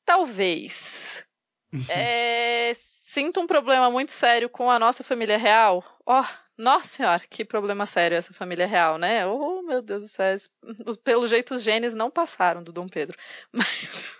Talvez. 0.06 1.22
é, 1.90 2.72
sinto 2.74 3.40
um 3.40 3.46
problema 3.46 3.90
muito 3.90 4.10
sério 4.10 4.48
com 4.48 4.70
a 4.70 4.78
nossa 4.78 5.04
família 5.04 5.36
real. 5.36 5.84
Ó, 6.06 6.18
oh, 6.18 6.41
nossa 6.56 6.86
senhora, 6.86 7.22
que 7.28 7.44
problema 7.44 7.86
sério 7.86 8.16
essa 8.16 8.32
família 8.32 8.66
real, 8.66 8.98
né? 8.98 9.26
Oh, 9.26 9.62
meu 9.62 9.82
Deus 9.82 10.04
do 10.04 10.08
céu. 10.08 10.36
Pelo 11.04 11.26
jeito, 11.26 11.54
os 11.54 11.62
genes 11.62 11.94
não 11.94 12.10
passaram 12.10 12.62
do 12.62 12.72
Dom 12.72 12.88
Pedro. 12.88 13.16
Mas. 13.52 14.14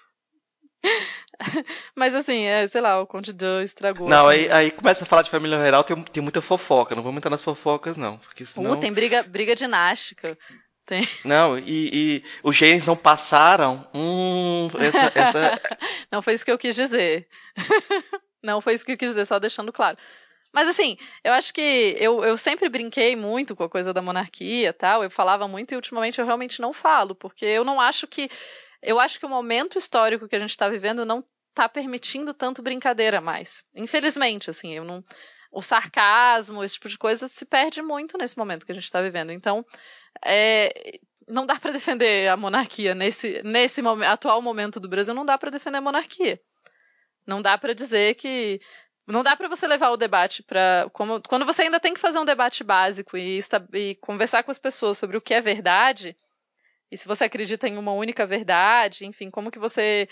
Mas 1.95 2.15
assim, 2.15 2.43
é, 2.43 2.67
sei 2.67 2.81
lá, 2.81 3.01
o 3.01 3.07
Conde 3.07 3.33
Duh 3.33 3.61
estragou. 3.63 4.09
Não, 4.09 4.27
aí, 4.29 4.51
aí 4.51 4.71
começa 4.71 5.05
a 5.05 5.07
falar 5.07 5.23
de 5.23 5.31
família 5.31 5.63
real, 5.63 5.85
tem, 5.85 6.03
tem 6.03 6.23
muita 6.23 6.43
fofoca. 6.43 6.95
Não 6.95 7.03
vamos 7.03 7.19
entrar 7.19 7.31
nas 7.31 7.43
fofocas, 7.43 7.97
não. 7.97 8.19
Porque 8.19 8.45
senão... 8.45 8.73
Uh, 8.73 8.81
tem 8.81 8.93
briga, 8.93 9.23
briga 9.23 9.55
dinástica. 9.55 10.37
Tem. 10.85 11.07
Não, 11.25 11.57
e, 11.57 11.91
e, 11.93 12.25
os 12.43 12.57
genes 12.57 12.87
não 12.87 12.97
passaram. 12.97 13.89
Hum, 13.95 14.69
essa, 14.81 15.13
essa... 15.15 15.61
não 16.11 16.21
foi 16.21 16.35
isso 16.35 16.45
que 16.45 16.51
eu 16.51 16.59
quis 16.59 16.75
dizer. 16.75 17.29
não 18.43 18.61
foi 18.61 18.75
isso 18.75 18.85
que 18.85 18.93
eu 18.93 18.99
quis 18.99 19.11
dizer, 19.11 19.25
só 19.25 19.39
deixando 19.39 19.73
claro. 19.73 19.97
Mas 20.53 20.69
assim, 20.69 20.97
eu 21.25 21.33
acho 21.33 21.53
que 21.55 21.97
eu, 21.99 22.23
eu 22.23 22.37
sempre 22.37 22.69
brinquei 22.69 23.17
muito 23.17 23.57
com 23.57 23.65
a 23.65 23.69
coisa 23.69 23.93
da 23.93 24.03
monarquia 24.03 24.73
tal. 24.73 25.03
Eu 25.03 25.11
falava 25.11 25.49
muito 25.49 25.73
e 25.73 25.77
ultimamente 25.77 26.21
eu 26.21 26.27
realmente 26.27 26.61
não 26.61 26.73
falo, 26.73 27.15
porque 27.15 27.45
eu 27.45 27.65
não 27.65 27.81
acho 27.81 28.07
que. 28.07 28.29
Eu 28.83 28.99
acho 29.01 29.19
que 29.19 29.27
o 29.27 29.29
momento 29.29 29.79
histórico 29.79 30.29
que 30.29 30.37
a 30.37 30.39
gente 30.39 30.51
está 30.51 30.69
vivendo 30.69 31.05
não 31.05 31.25
está 31.51 31.69
permitindo 31.69 32.35
tanto 32.35 32.63
brincadeira 32.63 33.21
mais. 33.21 33.65
Infelizmente, 33.75 34.51
assim, 34.51 34.73
eu 34.73 34.85
não. 34.85 35.05
O 35.51 35.63
sarcasmo, 35.63 36.65
esse 36.65 36.75
tipo 36.75 36.89
de 36.89 36.97
coisa 36.97 37.29
se 37.29 37.45
perde 37.45 37.83
muito 37.83 38.17
nesse 38.17 38.39
momento 38.39 38.65
que 38.65 38.73
a 38.73 38.75
gente 38.75 38.85
está 38.85 39.03
vivendo. 39.03 39.31
Então, 39.33 39.65
é, 40.25 40.99
não 41.29 41.47
dá 41.47 41.57
para 41.59 41.73
defender 41.73 42.29
a 42.29 42.37
monarquia 42.37 42.95
nesse, 42.95 43.43
nesse 43.43 43.83
atual 44.07 44.41
momento 44.41 44.81
do 44.81 44.89
Brasil, 44.89 45.15
não 45.15 45.27
dá 45.27 45.37
para 45.37 45.51
defender 45.51 45.79
a 45.79 45.83
monarquia. 45.83 46.41
Não 47.27 47.41
dá 47.41 47.57
para 47.57 47.75
dizer 47.75 48.15
que 48.17 48.61
não 49.07 49.23
dá 49.23 49.37
para 49.37 49.49
você 49.49 49.67
levar 49.67 49.91
o 49.91 49.97
debate 49.97 50.43
para. 50.43 50.89
Quando 50.93 51.45
você 51.45 51.63
ainda 51.63 51.81
tem 51.81 51.95
que 51.95 52.01
fazer 52.01 52.19
um 52.19 52.25
debate 52.25 52.63
básico 52.63 53.17
e, 53.17 53.41
e, 53.75 53.95
conversar 53.97 54.43
com 54.43 54.51
as 54.51 54.59
pessoas 54.59 54.97
sobre 54.97 55.17
o 55.17 55.21
que 55.21 55.35
é 55.35 55.41
verdade, 55.41 56.17
e 56.91 56.97
se 56.97 57.09
você 57.09 57.25
acredita 57.25 57.67
em 57.67 57.77
uma 57.77 57.93
única 57.93 58.25
verdade, 58.27 59.05
enfim, 59.07 59.31
como 59.31 59.51
que 59.51 59.59
você 59.59 60.09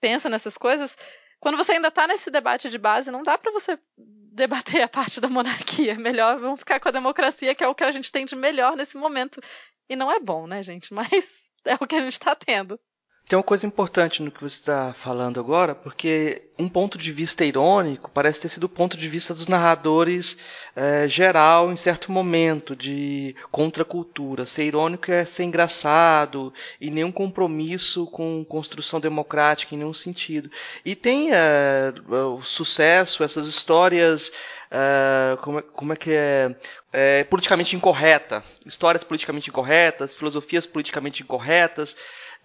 pensa 0.00 0.28
nessas 0.28 0.58
coisas. 0.58 0.98
Quando 1.40 1.56
você 1.56 1.72
ainda 1.72 1.88
está 1.88 2.06
nesse 2.06 2.30
debate 2.30 2.68
de 2.68 2.78
base, 2.78 3.10
não 3.10 3.22
dá 3.22 3.38
para 3.38 3.52
você 3.52 3.78
debater 3.96 4.82
a 4.82 4.88
parte 4.88 5.20
da 5.20 5.28
monarquia. 5.28 5.92
É 5.92 5.98
melhor 5.98 6.38
vamos 6.38 6.60
ficar 6.60 6.80
com 6.80 6.88
a 6.88 6.92
democracia, 6.92 7.54
que 7.54 7.62
é 7.62 7.68
o 7.68 7.74
que 7.74 7.84
a 7.84 7.92
gente 7.92 8.10
tem 8.10 8.26
de 8.26 8.34
melhor 8.34 8.76
nesse 8.76 8.96
momento. 8.96 9.40
E 9.88 9.94
não 9.94 10.10
é 10.10 10.18
bom, 10.18 10.46
né, 10.46 10.62
gente? 10.62 10.92
Mas 10.92 11.50
é 11.64 11.74
o 11.74 11.86
que 11.86 11.94
a 11.94 12.00
gente 12.00 12.14
está 12.14 12.34
tendo. 12.34 12.78
Tem 13.26 13.38
uma 13.38 13.42
coisa 13.42 13.66
importante 13.66 14.22
no 14.22 14.30
que 14.30 14.42
você 14.42 14.56
está 14.56 14.92
falando 14.92 15.40
agora, 15.40 15.74
porque 15.74 16.42
um 16.58 16.68
ponto 16.68 16.98
de 16.98 17.10
vista 17.10 17.42
irônico 17.42 18.10
parece 18.12 18.42
ter 18.42 18.50
sido 18.50 18.64
o 18.64 18.68
ponto 18.68 18.98
de 18.98 19.08
vista 19.08 19.32
dos 19.32 19.48
narradores 19.48 20.36
é, 20.76 21.08
geral 21.08 21.72
em 21.72 21.76
certo 21.76 22.12
momento 22.12 22.76
de 22.76 23.34
contracultura. 23.50 24.44
Ser 24.44 24.64
irônico 24.64 25.10
é 25.10 25.24
ser 25.24 25.44
engraçado 25.44 26.52
e 26.78 26.90
nenhum 26.90 27.10
compromisso 27.10 28.06
com 28.08 28.44
construção 28.44 29.00
democrática 29.00 29.74
em 29.74 29.78
nenhum 29.78 29.94
sentido. 29.94 30.50
E 30.84 30.94
tem 30.94 31.30
é, 31.32 31.94
o 32.06 32.42
sucesso, 32.42 33.24
essas 33.24 33.46
histórias 33.46 34.30
Uh, 34.74 35.36
como, 35.36 35.58
é, 35.60 35.62
como, 35.62 35.92
é, 35.92 35.96
que 35.96 36.10
é, 36.10 36.56
é, 36.92 37.24
politicamente 37.24 37.76
incorreta, 37.76 38.42
histórias 38.66 39.04
politicamente 39.04 39.48
incorretas, 39.48 40.16
filosofias 40.16 40.66
politicamente 40.66 41.22
incorretas, 41.22 41.94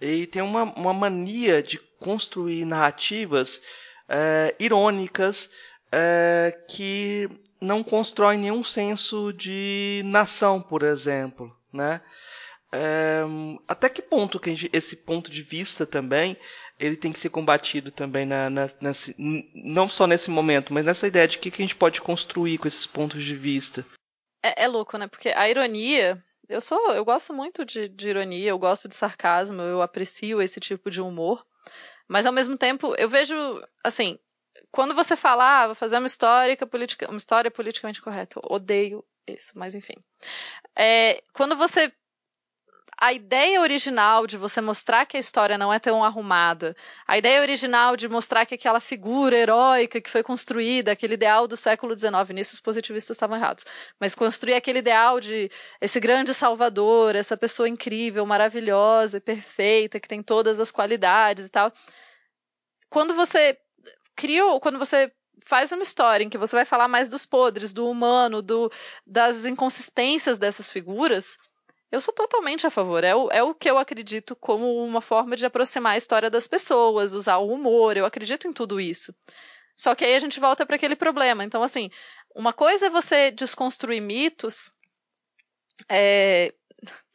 e 0.00 0.26
tem 0.26 0.42
uma, 0.42 0.64
uma 0.64 0.92
mania 0.92 1.62
de 1.62 1.78
construir 1.98 2.64
narrativas 2.64 3.60
é, 4.08 4.54
irônicas 4.58 5.50
é, 5.92 6.56
que 6.68 7.28
não 7.60 7.82
constroem 7.82 8.38
nenhum 8.38 8.64
senso 8.64 9.32
de 9.32 10.02
nação, 10.06 10.62
por 10.62 10.82
exemplo, 10.82 11.54
né? 11.72 12.00
é, 12.72 13.22
até 13.66 13.88
que 13.88 14.00
ponto 14.00 14.38
que 14.38 14.54
gente, 14.54 14.70
esse 14.72 14.96
ponto 14.96 15.30
de 15.30 15.42
vista 15.42 15.84
também 15.84 16.36
ele 16.78 16.96
tem 16.96 17.12
que 17.12 17.18
ser 17.18 17.28
combatido 17.28 17.90
também 17.90 18.24
na, 18.24 18.48
na, 18.48 18.68
nesse, 18.80 19.14
não 19.54 19.88
só 19.88 20.06
nesse 20.06 20.30
momento, 20.30 20.72
mas 20.72 20.84
nessa 20.84 21.06
ideia 21.06 21.28
de 21.28 21.36
o 21.36 21.40
que, 21.40 21.50
que 21.50 21.62
a 21.62 21.64
gente 21.64 21.76
pode 21.76 22.00
construir 22.00 22.56
com 22.58 22.66
esses 22.66 22.86
pontos 22.86 23.22
de 23.22 23.36
vista. 23.36 23.84
É, 24.42 24.64
é 24.64 24.66
louco, 24.66 24.96
né? 24.96 25.06
Porque 25.06 25.28
a 25.28 25.48
ironia, 25.48 26.22
eu 26.50 26.60
sou, 26.60 26.92
eu 26.92 27.04
gosto 27.04 27.32
muito 27.32 27.64
de, 27.64 27.88
de 27.88 28.10
ironia, 28.10 28.50
eu 28.50 28.58
gosto 28.58 28.88
de 28.88 28.94
sarcasmo, 28.94 29.62
eu 29.62 29.80
aprecio 29.80 30.42
esse 30.42 30.58
tipo 30.58 30.90
de 30.90 31.00
humor, 31.00 31.46
mas 32.08 32.26
ao 32.26 32.32
mesmo 32.32 32.58
tempo 32.58 32.94
eu 32.98 33.08
vejo, 33.08 33.34
assim, 33.84 34.18
quando 34.72 34.94
você 34.94 35.16
fala, 35.16 35.62
ah, 35.62 35.66
vou 35.66 35.74
fazer 35.74 35.98
uma 35.98 36.06
história, 36.06 36.56
politica, 36.66 37.08
uma 37.08 37.16
história 37.18 37.50
politicamente 37.50 38.02
correta, 38.02 38.40
odeio 38.48 39.04
isso, 39.26 39.52
mas 39.56 39.74
enfim. 39.74 39.94
É, 40.76 41.22
quando 41.32 41.56
você 41.56 41.92
a 43.00 43.14
ideia 43.14 43.62
original 43.62 44.26
de 44.26 44.36
você 44.36 44.60
mostrar 44.60 45.06
que 45.06 45.16
a 45.16 45.20
história 45.20 45.56
não 45.56 45.72
é 45.72 45.78
tão 45.78 46.04
arrumada, 46.04 46.76
a 47.08 47.16
ideia 47.16 47.40
original 47.40 47.96
de 47.96 48.06
mostrar 48.06 48.44
que 48.44 48.54
aquela 48.54 48.78
figura 48.78 49.34
heróica 49.34 50.02
que 50.02 50.10
foi 50.10 50.22
construída, 50.22 50.92
aquele 50.92 51.14
ideal 51.14 51.48
do 51.48 51.56
século 51.56 51.98
XIX, 51.98 52.12
nisso 52.34 52.52
os 52.52 52.60
positivistas 52.60 53.16
estavam 53.16 53.38
errados, 53.38 53.64
mas 53.98 54.14
construir 54.14 54.52
aquele 54.52 54.80
ideal 54.80 55.18
de 55.18 55.50
esse 55.80 55.98
grande 55.98 56.34
salvador, 56.34 57.16
essa 57.16 57.38
pessoa 57.38 57.66
incrível, 57.66 58.26
maravilhosa, 58.26 59.18
perfeita, 59.18 59.98
que 59.98 60.08
tem 60.08 60.22
todas 60.22 60.60
as 60.60 60.70
qualidades 60.70 61.46
e 61.46 61.50
tal. 61.50 61.72
Quando 62.90 63.14
você 63.14 63.56
cria, 64.14 64.42
quando 64.60 64.78
você 64.78 65.10
faz 65.46 65.72
uma 65.72 65.82
história 65.82 66.22
em 66.22 66.28
que 66.28 66.36
você 66.36 66.54
vai 66.54 66.66
falar 66.66 66.86
mais 66.86 67.08
dos 67.08 67.24
podres, 67.24 67.72
do 67.72 67.88
humano, 67.88 68.42
do, 68.42 68.70
das 69.06 69.46
inconsistências 69.46 70.36
dessas 70.36 70.70
figuras, 70.70 71.38
eu 71.90 72.00
sou 72.00 72.14
totalmente 72.14 72.66
a 72.66 72.70
favor. 72.70 73.02
É 73.02 73.14
o, 73.14 73.28
é 73.30 73.42
o 73.42 73.54
que 73.54 73.68
eu 73.68 73.78
acredito 73.78 74.36
como 74.36 74.84
uma 74.84 75.00
forma 75.00 75.36
de 75.36 75.44
aproximar 75.44 75.94
a 75.94 75.96
história 75.96 76.30
das 76.30 76.46
pessoas, 76.46 77.12
usar 77.12 77.38
o 77.38 77.52
humor. 77.52 77.96
Eu 77.96 78.04
acredito 78.04 78.46
em 78.46 78.52
tudo 78.52 78.80
isso. 78.80 79.14
Só 79.76 79.94
que 79.94 80.04
aí 80.04 80.14
a 80.14 80.20
gente 80.20 80.38
volta 80.38 80.64
para 80.64 80.76
aquele 80.76 80.94
problema. 80.94 81.42
Então, 81.42 81.62
assim, 81.62 81.90
uma 82.34 82.52
coisa 82.52 82.86
é 82.86 82.90
você 82.90 83.30
desconstruir 83.30 84.00
mitos. 84.00 84.70
É, 85.88 86.52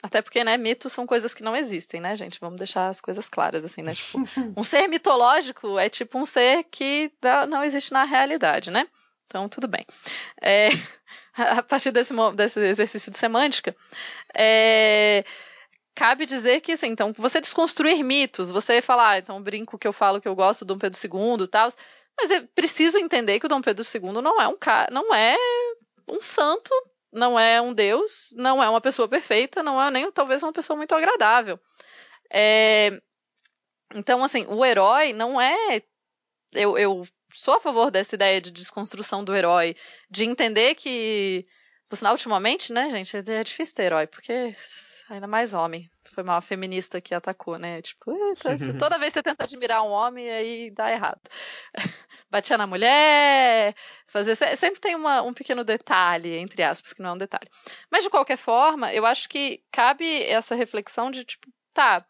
até 0.04 0.22
porque, 0.22 0.44
né, 0.44 0.58
mitos 0.58 0.92
são 0.92 1.08
coisas 1.08 1.34
que 1.34 1.44
não 1.44 1.56
existem, 1.56 2.02
né, 2.02 2.16
gente? 2.16 2.40
Vamos 2.40 2.58
deixar 2.58 2.90
as 2.90 3.00
coisas 3.00 3.30
claras, 3.30 3.64
assim, 3.64 3.82
né? 3.82 3.96
Tipo, 3.96 4.20
um 4.58 4.64
ser 4.64 4.88
mitológico 4.88 5.80
é 5.80 5.90
tipo 5.90 6.20
um 6.20 6.26
ser 6.26 6.64
que 6.66 7.12
não 7.48 7.64
existe 7.64 7.94
na 7.94 8.04
realidade, 8.04 8.70
né? 8.70 8.88
Então, 9.26 9.48
tudo 9.48 9.68
bem. 9.68 9.86
É, 10.42 10.70
a 11.60 11.62
partir 11.62 11.92
desse, 11.92 12.14
desse 12.36 12.60
exercício 12.60 13.12
de 13.12 13.18
semântica, 13.18 13.76
é, 14.34 15.24
cabe 15.94 16.26
dizer 16.26 16.62
que, 16.62 16.74
assim, 16.74 16.88
então, 16.88 17.14
você 17.18 17.42
desconstruir 17.42 18.04
mitos, 18.04 18.52
você 18.52 18.82
falar, 18.82 19.12
ah, 19.12 19.18
então, 19.18 19.42
brinco 19.42 19.78
que 19.78 19.88
eu 19.88 19.94
falo 19.94 20.22
que 20.22 20.28
eu 20.28 20.36
gosto 20.36 20.64
do 20.66 20.74
Dom 20.74 20.80
Pedro 20.80 21.00
II 21.04 21.44
e 21.44 21.48
tal, 21.48 21.70
mas 22.18 22.32
é 22.32 22.42
preciso 22.42 22.98
entender 22.98 23.40
que 23.40 23.46
o 23.46 23.50
Dom 23.50 23.62
Pedro 23.62 23.84
II 23.84 24.22
não 24.22 24.42
é 24.42 24.48
um 24.48 24.58
cara, 24.58 24.92
não 24.92 25.14
é 25.14 25.38
um 26.08 26.22
santo, 26.22 26.72
não 27.12 27.40
é 27.40 27.62
um 27.62 27.74
deus, 27.74 28.34
não 28.38 28.62
é 28.64 28.70
uma 28.70 28.82
pessoa 28.82 29.08
perfeita, 29.08 29.64
não 29.64 29.82
é 29.82 29.92
nem 29.92 30.12
talvez 30.12 30.44
uma 30.44 30.54
pessoa 30.54 30.78
muito 30.78 30.96
agradável. 30.96 31.60
É, 32.32 33.00
então, 33.94 34.24
assim, 34.24 34.46
o 34.48 34.64
herói 34.66 35.14
não 35.14 35.40
é. 35.40 35.82
Eu, 36.52 36.78
eu 36.78 37.08
sou 37.36 37.56
a 37.56 37.60
favor 37.60 37.92
dessa 37.92 38.16
ideia 38.16 38.42
de 38.42 38.52
desconstrução 38.52 39.24
do 39.24 39.36
herói, 39.36 39.76
de 40.10 40.24
entender 40.24 40.76
que, 40.76 41.46
por 41.90 41.96
sinal, 41.96 42.14
ultimamente, 42.14 42.72
né, 42.72 42.90
gente, 42.90 43.18
é 43.18 43.44
difícil 43.44 43.76
ter 43.76 43.84
herói, 43.84 44.08
porque 44.08 44.56
ainda 45.10 45.28
mais 45.28 45.54
homem. 45.54 45.90
Foi 46.14 46.24
uma 46.24 46.40
feminista 46.40 47.02
que 47.02 47.14
atacou, 47.14 47.58
né? 47.58 47.82
Tipo, 47.82 48.14
toda 48.80 48.98
vez 48.98 49.12
que 49.12 49.20
você 49.20 49.24
tenta 49.24 49.44
admirar 49.44 49.84
um 49.84 49.90
homem, 49.90 50.30
aí 50.30 50.72
dá 50.72 50.90
errado. 50.90 51.20
Batia 52.32 52.58
na 52.58 52.66
mulher, 52.66 53.76
fazer. 54.08 54.36
Sempre 54.56 54.80
tem 54.80 54.96
uma, 54.96 55.22
um 55.22 55.34
pequeno 55.34 55.66
detalhe, 55.66 56.38
entre 56.38 56.64
aspas, 56.64 56.94
que 56.94 57.02
não 57.02 57.10
é 57.10 57.14
um 57.14 57.18
detalhe. 57.18 57.50
Mas, 57.92 58.06
de 58.06 58.10
qualquer 58.10 58.38
forma, 58.38 58.94
eu 58.94 59.06
acho 59.06 59.28
que 59.28 59.62
cabe 59.72 60.24
essa 60.24 60.56
reflexão 60.56 61.12
de, 61.12 61.26
tipo, 61.26 61.50
tá, 61.74 62.06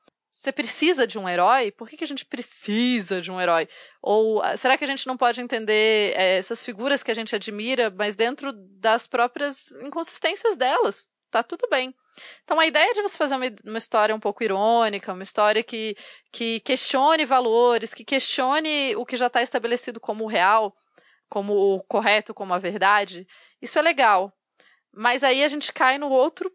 você 0.45 0.51
precisa 0.51 1.07
de 1.07 1.17
um 1.17 1.27
herói? 1.27 1.71
Por 1.71 1.89
que, 1.89 1.97
que 1.97 2.03
a 2.03 2.07
gente 2.07 2.23
precisa 2.23 3.19
de 3.19 3.31
um 3.31 3.41
herói? 3.41 3.67
Ou 4.01 4.41
ah, 4.43 4.55
será 4.55 4.77
que 4.77 4.83
a 4.83 4.87
gente 4.87 5.07
não 5.07 5.17
pode 5.17 5.41
entender 5.41 6.13
é, 6.15 6.37
essas 6.37 6.63
figuras 6.63 7.01
que 7.01 7.09
a 7.09 7.15
gente 7.15 7.35
admira, 7.35 7.89
mas 7.89 8.15
dentro 8.15 8.53
das 8.53 9.07
próprias 9.07 9.71
inconsistências 9.81 10.55
delas? 10.55 11.09
Tá 11.31 11.41
tudo 11.41 11.67
bem. 11.69 11.95
Então 12.43 12.59
a 12.59 12.67
ideia 12.67 12.93
de 12.93 13.01
você 13.01 13.17
fazer 13.17 13.35
uma, 13.35 13.45
uma 13.65 13.77
história 13.77 14.15
um 14.15 14.19
pouco 14.19 14.43
irônica, 14.43 15.11
uma 15.11 15.23
história 15.23 15.63
que, 15.63 15.97
que 16.31 16.59
questione 16.59 17.25
valores, 17.25 17.93
que 17.93 18.05
questione 18.05 18.95
o 18.95 19.05
que 19.05 19.17
já 19.17 19.27
está 19.27 19.41
estabelecido 19.41 19.99
como 19.99 20.27
real, 20.27 20.75
como 21.27 21.53
o 21.53 21.83
correto, 21.83 22.33
como 22.33 22.53
a 22.53 22.59
verdade, 22.59 23.27
isso 23.59 23.79
é 23.79 23.81
legal. 23.81 24.31
Mas 24.93 25.23
aí 25.23 25.43
a 25.43 25.47
gente 25.47 25.73
cai 25.73 25.97
no 25.97 26.09
outro 26.09 26.51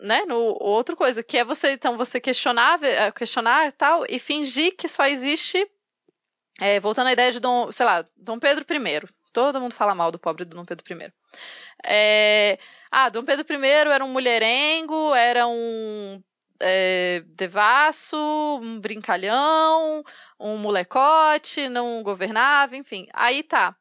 né, 0.00 0.24
no 0.26 0.36
outra 0.60 0.94
coisa, 0.94 1.22
que 1.22 1.36
é 1.38 1.44
você 1.44 1.72
então 1.72 1.96
você 1.96 2.20
questionar, 2.20 2.82
eh, 2.82 3.10
questionar 3.12 3.72
tal 3.72 4.04
e 4.08 4.18
fingir 4.18 4.76
que 4.76 4.88
só 4.88 5.06
existe 5.06 5.68
é, 6.60 6.80
voltando 6.80 7.06
à 7.06 7.12
ideia 7.12 7.30
de 7.30 7.40
Dom, 7.40 7.70
sei 7.70 7.86
lá, 7.86 8.04
Dom 8.16 8.38
Pedro 8.38 8.64
I. 8.68 9.08
Todo 9.32 9.60
mundo 9.60 9.74
fala 9.74 9.94
mal 9.94 10.10
do 10.10 10.18
pobre 10.18 10.44
Dom 10.44 10.64
Pedro 10.64 10.84
I. 10.90 11.12
É, 11.84 12.58
ah, 12.90 13.08
Dom 13.08 13.24
Pedro 13.24 13.46
I 13.48 13.66
era 13.66 14.04
um 14.04 14.08
mulherengo, 14.08 15.14
era 15.14 15.46
um 15.46 16.22
é, 16.60 17.22
devasso, 17.26 18.16
um 18.60 18.80
brincalhão, 18.80 20.02
um 20.40 20.56
molecote, 20.56 21.68
não 21.68 22.02
governava, 22.02 22.76
enfim. 22.76 23.06
Aí 23.12 23.44
tá. 23.44 23.76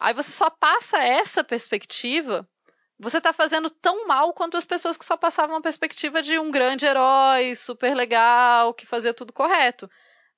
Aí 0.00 0.14
você 0.14 0.30
só 0.30 0.48
passa 0.48 1.02
essa 1.02 1.44
perspectiva 1.44 2.48
você 2.98 3.18
está 3.18 3.32
fazendo 3.32 3.70
tão 3.70 4.06
mal 4.06 4.32
quanto 4.32 4.56
as 4.56 4.64
pessoas 4.64 4.96
que 4.96 5.04
só 5.04 5.16
passavam 5.16 5.56
a 5.56 5.60
perspectiva 5.60 6.20
de 6.20 6.38
um 6.38 6.50
grande 6.50 6.84
herói, 6.84 7.54
super 7.54 7.94
legal, 7.94 8.74
que 8.74 8.86
fazia 8.86 9.14
tudo 9.14 9.32
correto. 9.32 9.88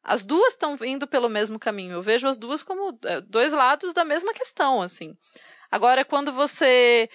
As 0.02 0.24
duas 0.24 0.52
estão 0.52 0.76
indo 0.82 1.06
pelo 1.06 1.28
mesmo 1.28 1.58
caminho. 1.58 1.94
Eu 1.94 2.02
vejo 2.02 2.28
as 2.28 2.36
duas 2.36 2.62
como 2.62 2.98
é, 3.04 3.20
dois 3.22 3.52
lados 3.52 3.94
da 3.94 4.04
mesma 4.04 4.34
questão, 4.34 4.82
assim. 4.82 5.16
Agora, 5.70 6.04
quando 6.04 6.32
você 6.32 7.08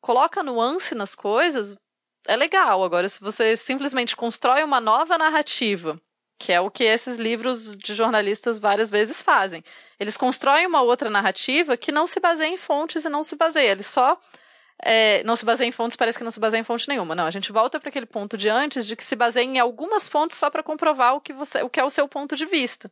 coloca 0.00 0.42
nuance 0.42 0.94
nas 0.94 1.14
coisas, 1.14 1.76
é 2.26 2.36
legal. 2.36 2.84
Agora, 2.84 3.08
se 3.08 3.20
você 3.20 3.56
simplesmente 3.56 4.16
constrói 4.16 4.62
uma 4.62 4.80
nova 4.80 5.16
narrativa, 5.16 6.00
que 6.38 6.52
é 6.52 6.60
o 6.60 6.70
que 6.70 6.84
esses 6.84 7.18
livros 7.18 7.76
de 7.76 7.94
jornalistas 7.94 8.58
várias 8.58 8.90
vezes 8.90 9.22
fazem, 9.22 9.62
eles 9.98 10.16
constroem 10.16 10.66
uma 10.66 10.82
outra 10.82 11.08
narrativa 11.10 11.76
que 11.76 11.92
não 11.92 12.06
se 12.06 12.20
baseia 12.20 12.48
em 12.48 12.56
fontes 12.56 13.04
e 13.04 13.08
não 13.08 13.22
se 13.22 13.36
baseia, 13.36 13.70
eles 13.72 13.86
só 13.86 14.18
é, 14.82 15.22
não 15.24 15.36
se 15.36 15.44
baseia 15.44 15.68
em 15.68 15.72
fontes, 15.72 15.96
parece 15.96 16.16
que 16.16 16.24
não 16.24 16.30
se 16.30 16.40
baseia 16.40 16.60
em 16.60 16.64
fonte 16.64 16.88
nenhuma. 16.88 17.14
Não, 17.14 17.26
a 17.26 17.30
gente 17.30 17.52
volta 17.52 17.78
para 17.78 17.90
aquele 17.90 18.06
ponto 18.06 18.36
de 18.36 18.48
antes 18.48 18.86
de 18.86 18.96
que 18.96 19.04
se 19.04 19.14
baseia 19.14 19.44
em 19.44 19.58
algumas 19.58 20.08
fontes 20.08 20.36
só 20.36 20.48
para 20.50 20.62
comprovar 20.62 21.14
o 21.14 21.20
que, 21.20 21.32
você, 21.32 21.62
o 21.62 21.68
que 21.68 21.78
é 21.78 21.84
o 21.84 21.90
seu 21.90 22.08
ponto 22.08 22.34
de 22.34 22.46
vista. 22.46 22.90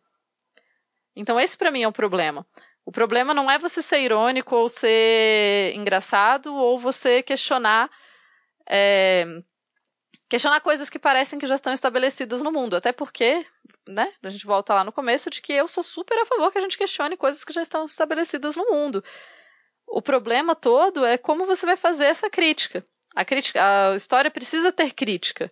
Então, 1.17 1.41
esse 1.41 1.57
para 1.57 1.71
mim 1.71 1.83
é 1.83 1.89
o 1.89 1.93
problema. 1.93 2.47
O 2.85 2.93
problema 2.93 3.35
não 3.35 3.51
é 3.51 3.59
você 3.59 3.83
ser 3.83 4.01
irônico 4.01 4.55
ou 4.55 4.69
ser 4.69 5.75
engraçado 5.75 6.55
ou 6.55 6.79
você 6.79 7.23
questionar. 7.23 7.91
É, 8.69 9.25
questionar 10.29 10.61
coisas 10.61 10.91
que 10.91 10.99
parecem 10.99 11.39
que 11.39 11.47
já 11.47 11.55
estão 11.55 11.73
estabelecidas 11.73 12.43
no 12.43 12.53
mundo. 12.53 12.77
Até 12.77 12.93
porque, 12.93 13.47
né, 13.87 14.13
a 14.23 14.29
gente 14.29 14.47
volta 14.47 14.75
lá 14.75 14.85
no 14.85 14.93
começo 14.93 15.31
de 15.31 15.41
que 15.41 15.53
eu 15.53 15.67
sou 15.67 15.83
super 15.83 16.19
a 16.19 16.27
favor 16.27 16.53
que 16.53 16.59
a 16.59 16.61
gente 16.61 16.79
questione 16.79 17.17
coisas 17.17 17.45
que 17.45 17.53
já 17.53 17.63
estão 17.63 17.87
estabelecidas 17.87 18.57
no 18.57 18.65
mundo. 18.71 19.03
O 19.91 20.03
problema 20.03 20.55
todo 20.55 21.05
é 21.05 21.17
como 21.17 21.47
você 21.47 21.65
vai 21.65 21.77
fazer 21.77 22.07
essa 22.07 22.29
crítica. 22.29 22.87
A 23.15 23.25
crítica, 23.25 23.61
a 23.91 23.97
história 23.97 24.31
precisa 24.31 24.71
ter 24.71 24.93
crítica. 24.93 25.51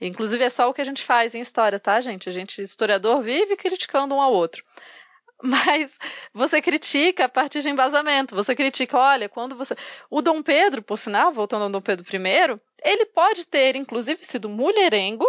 Inclusive 0.00 0.44
é 0.44 0.50
só 0.50 0.68
o 0.68 0.74
que 0.74 0.80
a 0.80 0.84
gente 0.84 1.02
faz 1.02 1.34
em 1.34 1.40
história, 1.40 1.80
tá, 1.80 2.00
gente? 2.00 2.28
A 2.28 2.32
gente 2.32 2.62
historiador 2.62 3.22
vive 3.22 3.56
criticando 3.56 4.14
um 4.14 4.20
ao 4.20 4.32
outro. 4.32 4.64
Mas 5.42 5.98
você 6.32 6.60
critica 6.60 7.24
a 7.24 7.28
partir 7.28 7.62
de 7.62 7.68
embasamento. 7.68 8.34
Você 8.34 8.54
critica, 8.54 8.98
olha, 8.98 9.28
quando 9.28 9.56
você. 9.56 9.74
O 10.10 10.20
Dom 10.20 10.42
Pedro, 10.42 10.82
por 10.82 10.98
sinal, 10.98 11.32
voltando 11.32 11.64
ao 11.64 11.70
Dom 11.70 11.80
Pedro 11.80 12.04
I, 12.04 12.60
ele 12.84 13.06
pode 13.06 13.46
ter, 13.46 13.76
inclusive, 13.76 14.24
sido 14.24 14.48
mulherengo 14.48 15.26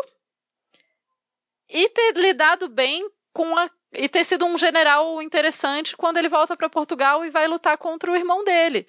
e 1.69 1.87
ter 1.89 2.17
lidado 2.17 2.67
bem 2.67 3.07
com 3.31 3.55
a 3.55 3.69
e 3.91 4.07
ter 4.07 4.23
sido 4.23 4.45
um 4.45 4.57
general 4.57 5.21
interessante 5.21 5.97
quando 5.97 6.17
ele 6.17 6.29
volta 6.29 6.55
para 6.55 6.69
Portugal 6.69 7.25
e 7.25 7.29
vai 7.29 7.47
lutar 7.47 7.77
contra 7.77 8.11
o 8.11 8.15
irmão 8.15 8.43
dele. 8.43 8.87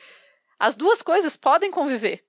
As 0.58 0.76
duas 0.76 1.00
coisas 1.00 1.36
podem 1.36 1.70
conviver. 1.70 2.24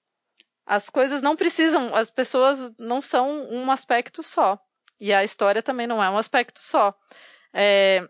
As 0.65 0.89
coisas 0.89 1.21
não 1.21 1.35
precisam, 1.35 1.93
as 1.93 2.09
pessoas 2.09 2.71
não 2.77 3.01
são 3.01 3.47
um 3.49 3.69
aspecto 3.71 4.23
só. 4.23 4.57
E 4.99 5.11
a 5.11 5.23
história 5.23 5.61
também 5.61 5.87
não 5.87 6.01
é 6.01 6.09
um 6.09 6.17
aspecto 6.17 6.63
só. 6.63 6.95
É, 7.53 8.07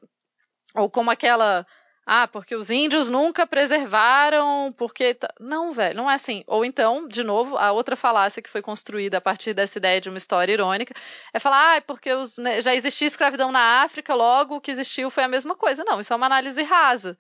ou 0.76 0.90
como 0.90 1.10
aquela 1.10 1.66
Ah, 2.06 2.28
porque 2.28 2.56
os 2.56 2.70
índios 2.70 3.10
nunca 3.10 3.46
preservaram, 3.46 4.74
porque. 4.78 5.16
Não, 5.40 5.72
velho, 5.72 5.96
não 5.96 6.10
é 6.10 6.16
assim. 6.16 6.44
Ou 6.48 6.66
então, 6.66 7.08
de 7.08 7.24
novo, 7.24 7.58
a 7.58 7.72
outra 7.72 7.96
falácia 7.96 8.42
que 8.42 8.50
foi 8.50 8.62
construída 8.62 9.18
a 9.20 9.22
partir 9.22 9.54
dessa 9.54 9.78
ideia 9.78 10.02
de 10.02 10.10
uma 10.10 10.18
história 10.18 10.52
irônica 10.52 10.94
é 11.32 11.40
falar, 11.40 11.74
ah, 11.74 11.76
é 11.76 11.82
porque 11.82 12.12
os, 12.14 12.38
né, 12.38 12.62
já 12.62 12.74
existia 12.74 13.08
escravidão 13.08 13.52
na 13.52 13.84
África, 13.84 14.16
logo 14.16 14.56
o 14.56 14.62
que 14.62 14.72
existiu 14.72 15.12
foi 15.12 15.24
a 15.24 15.28
mesma 15.28 15.56
coisa. 15.56 15.84
Não, 15.84 16.00
isso 16.00 16.12
é 16.12 16.16
uma 16.16 16.26
análise 16.26 16.62
rasa. 16.64 17.18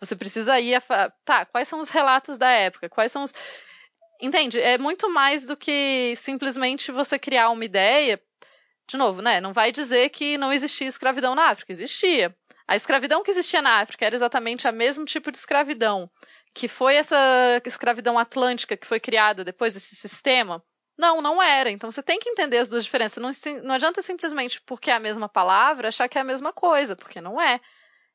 Você 0.00 0.16
precisa 0.16 0.58
ir 0.60 0.74
a. 0.74 1.10
Tá, 1.24 1.44
quais 1.46 1.68
são 1.68 1.80
os 1.80 1.88
relatos 1.88 2.38
da 2.38 2.48
época? 2.50 2.88
Quais 2.88 3.12
são 3.12 3.22
os. 3.22 3.32
Entende? 4.20 4.60
É 4.60 4.78
muito 4.78 5.08
mais 5.10 5.46
do 5.46 5.56
que 5.56 6.14
simplesmente 6.16 6.90
você 6.92 7.18
criar 7.18 7.50
uma 7.50 7.64
ideia. 7.64 8.20
De 8.88 8.96
novo, 8.96 9.20
né? 9.22 9.40
Não 9.40 9.52
vai 9.52 9.70
dizer 9.70 10.08
que 10.10 10.38
não 10.38 10.52
existia 10.52 10.88
escravidão 10.88 11.34
na 11.34 11.50
África. 11.50 11.72
Existia. 11.72 12.34
A 12.68 12.76
escravidão 12.76 13.22
que 13.22 13.30
existia 13.30 13.62
na 13.62 13.80
África 13.80 14.04
era 14.04 14.14
exatamente 14.14 14.68
o 14.68 14.72
mesmo 14.72 15.06
tipo 15.06 15.32
de 15.32 15.38
escravidão 15.38 16.10
que 16.54 16.68
foi 16.68 16.96
essa 16.96 17.16
escravidão 17.64 18.18
atlântica 18.18 18.76
que 18.76 18.86
foi 18.86 19.00
criada 19.00 19.44
depois 19.44 19.74
desse 19.74 19.94
sistema? 19.94 20.62
Não, 20.98 21.22
não 21.22 21.42
era. 21.42 21.70
Então 21.70 21.90
você 21.90 22.02
tem 22.02 22.18
que 22.18 22.28
entender 22.28 22.58
as 22.58 22.68
duas 22.68 22.84
diferenças. 22.84 23.22
Não, 23.22 23.30
não 23.62 23.74
adianta 23.74 24.02
simplesmente 24.02 24.60
porque 24.62 24.90
é 24.90 24.94
a 24.94 25.00
mesma 25.00 25.28
palavra 25.28 25.88
achar 25.88 26.08
que 26.08 26.18
é 26.18 26.20
a 26.20 26.24
mesma 26.24 26.52
coisa, 26.52 26.96
porque 26.96 27.20
não 27.20 27.40
é. 27.40 27.60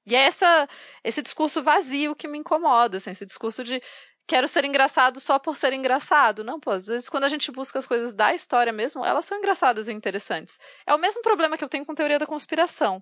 E 0.05 0.15
é 0.15 0.19
essa, 0.19 0.67
esse 1.03 1.21
discurso 1.21 1.63
vazio 1.63 2.15
que 2.15 2.27
me 2.27 2.37
incomoda, 2.37 2.97
assim, 2.97 3.11
esse 3.11 3.25
discurso 3.25 3.63
de 3.63 3.81
quero 4.27 4.47
ser 4.47 4.65
engraçado 4.65 5.19
só 5.21 5.39
por 5.39 5.55
ser 5.55 5.71
engraçado. 5.73 6.43
Não, 6.43 6.59
pô, 6.59 6.71
às 6.71 6.87
vezes 6.87 7.09
quando 7.09 7.23
a 7.23 7.29
gente 7.29 7.51
busca 7.51 7.79
as 7.79 7.87
coisas 7.87 8.13
da 8.13 8.33
história 8.33 8.73
mesmo, 8.73 9.05
elas 9.05 9.25
são 9.25 9.37
engraçadas 9.37 9.87
e 9.87 9.93
interessantes. 9.93 10.59
É 10.85 10.93
o 10.93 10.99
mesmo 10.99 11.21
problema 11.21 11.57
que 11.57 11.63
eu 11.63 11.69
tenho 11.69 11.85
com 11.85 11.95
teoria 11.95 12.19
da 12.19 12.27
conspiração 12.27 13.01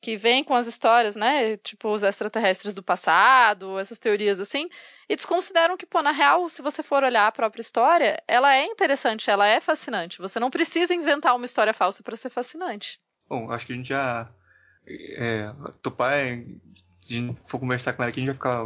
que 0.00 0.16
vem 0.16 0.44
com 0.44 0.54
as 0.54 0.66
histórias, 0.66 1.16
né, 1.16 1.56
tipo 1.58 1.88
os 1.88 2.02
extraterrestres 2.02 2.74
do 2.74 2.82
passado, 2.82 3.78
essas 3.78 3.98
teorias 3.98 4.38
assim, 4.38 4.68
e 5.08 5.16
desconsideram 5.16 5.76
que, 5.76 5.86
pô, 5.86 6.02
na 6.02 6.12
real, 6.12 6.48
se 6.48 6.62
você 6.62 6.82
for 6.82 7.02
olhar 7.02 7.26
a 7.26 7.32
própria 7.32 7.60
história, 7.60 8.22
ela 8.28 8.54
é 8.54 8.64
interessante, 8.64 9.30
ela 9.30 9.46
é 9.46 9.60
fascinante. 9.60 10.18
Você 10.18 10.38
não 10.38 10.50
precisa 10.50 10.94
inventar 10.94 11.34
uma 11.34 11.44
história 11.44 11.74
falsa 11.74 12.02
para 12.02 12.16
ser 12.16 12.30
fascinante. 12.30 13.00
Bom, 13.28 13.50
acho 13.50 13.66
que 13.66 13.72
a 13.72 13.76
gente 13.76 13.88
já 13.88 14.30
é, 14.86 15.52
Topar, 15.82 16.12
se 17.02 17.14
a 17.14 17.18
gente 17.18 17.38
for 17.46 17.58
conversar 17.58 17.92
com 17.92 18.02
ela 18.02 18.10
aqui, 18.10 18.20
a 18.20 18.24
gente 18.24 18.28
vai 18.28 18.34
ficar 18.34 18.62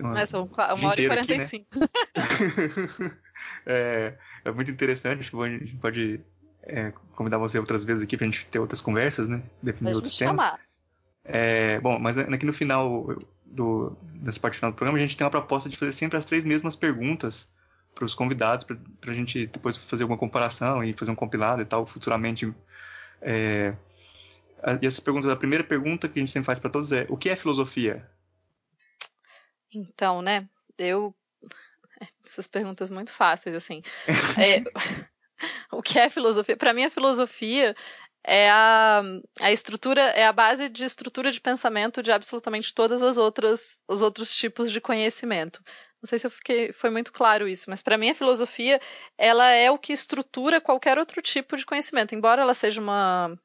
uma, 0.00 0.12
Mas 0.12 0.28
são 0.28 0.44
uma 0.44 0.88
hora 0.88 1.00
e 1.00 1.06
45. 1.06 1.66
Aqui, 1.70 1.80
né? 1.80 1.86
é, 3.66 4.18
é 4.44 4.50
muito 4.50 4.70
interessante, 4.70 5.20
acho 5.20 5.30
que 5.30 5.42
a 5.42 5.48
gente 5.48 5.76
pode 5.76 6.20
é, 6.64 6.92
convidar 7.14 7.38
você 7.38 7.58
outras 7.58 7.84
vezes 7.84 8.02
aqui 8.02 8.16
pra 8.16 8.26
gente 8.26 8.46
ter 8.46 8.58
outras 8.58 8.80
conversas, 8.80 9.28
né? 9.28 9.42
Definir 9.62 9.94
outros 9.94 10.16
temas. 10.16 10.32
Chamar. 10.32 10.60
É, 11.24 11.80
bom, 11.80 11.98
mas 11.98 12.16
aqui 12.18 12.44
no 12.44 12.52
final 12.52 13.16
do, 13.44 13.96
dessa 14.14 14.40
parte 14.40 14.56
final 14.56 14.72
do 14.72 14.76
programa, 14.76 14.98
a 14.98 15.00
gente 15.00 15.16
tem 15.16 15.24
uma 15.24 15.30
proposta 15.30 15.68
de 15.68 15.76
fazer 15.76 15.92
sempre 15.92 16.16
as 16.16 16.24
três 16.24 16.44
mesmas 16.44 16.74
perguntas 16.74 17.52
para 17.94 18.04
os 18.04 18.14
convidados, 18.14 18.64
para 18.64 19.12
a 19.12 19.14
gente 19.14 19.46
depois 19.46 19.76
fazer 19.76 20.02
alguma 20.04 20.18
comparação 20.18 20.82
e 20.82 20.92
fazer 20.94 21.10
um 21.10 21.16
compilado 21.16 21.62
e 21.62 21.64
tal, 21.64 21.86
futuramente. 21.86 22.52
É, 23.20 23.74
e 24.80 24.86
essas 24.86 25.00
perguntas, 25.00 25.30
a 25.30 25.36
primeira 25.36 25.64
pergunta 25.64 26.08
que 26.08 26.18
a 26.18 26.22
gente 26.22 26.32
sempre 26.32 26.46
faz 26.46 26.58
para 26.58 26.70
todos 26.70 26.90
é: 26.92 27.06
o 27.08 27.16
que 27.16 27.28
é 27.28 27.36
filosofia? 27.36 28.08
Então, 29.72 30.22
né? 30.22 30.48
Eu. 30.78 31.14
Essas 32.26 32.46
perguntas 32.46 32.90
muito 32.90 33.12
fáceis, 33.12 33.54
assim. 33.54 33.82
é, 34.38 34.64
o 35.76 35.82
que 35.82 35.98
é 35.98 36.10
filosofia? 36.10 36.56
Para 36.56 36.72
mim, 36.72 36.84
a 36.84 36.90
filosofia 36.90 37.74
é 38.24 38.50
a, 38.50 39.02
a 39.40 39.52
estrutura, 39.52 40.00
é 40.00 40.26
a 40.26 40.32
base 40.32 40.68
de 40.68 40.84
estrutura 40.84 41.32
de 41.32 41.40
pensamento 41.40 42.02
de 42.02 42.12
absolutamente 42.12 42.72
todas 42.72 43.02
as 43.02 43.18
outras 43.18 43.82
os 43.88 44.02
outros 44.02 44.34
tipos 44.34 44.70
de 44.70 44.80
conhecimento. 44.80 45.60
Não 46.00 46.08
sei 46.08 46.18
se 46.18 46.26
eu 46.26 46.30
fiquei, 46.30 46.72
foi 46.72 46.90
muito 46.90 47.12
claro 47.12 47.48
isso, 47.48 47.70
mas 47.70 47.80
para 47.82 47.96
mim 47.98 48.10
a 48.10 48.14
filosofia 48.14 48.80
ela 49.16 49.50
é 49.50 49.70
o 49.70 49.78
que 49.78 49.92
estrutura 49.92 50.60
qualquer 50.60 50.98
outro 50.98 51.22
tipo 51.22 51.56
de 51.56 51.66
conhecimento, 51.66 52.14
embora 52.14 52.42
ela 52.42 52.54
seja 52.54 52.80
uma 52.80 53.36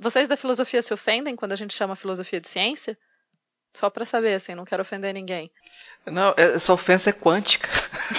vocês 0.00 0.28
da 0.28 0.36
filosofia 0.36 0.82
se 0.82 0.92
ofendem 0.92 1.36
quando 1.36 1.52
a 1.52 1.56
gente 1.56 1.74
chama 1.74 1.94
filosofia 1.94 2.40
de 2.40 2.48
ciência? 2.48 2.98
Só 3.74 3.88
para 3.88 4.04
saber, 4.04 4.34
assim, 4.34 4.54
não 4.54 4.64
quero 4.64 4.82
ofender 4.82 5.14
ninguém. 5.14 5.52
Não, 6.04 6.34
essa 6.36 6.72
ofensa 6.72 7.10
é 7.10 7.12
quântica. 7.12 7.68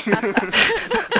Ah, 0.07 0.21
tá. 1.11 1.18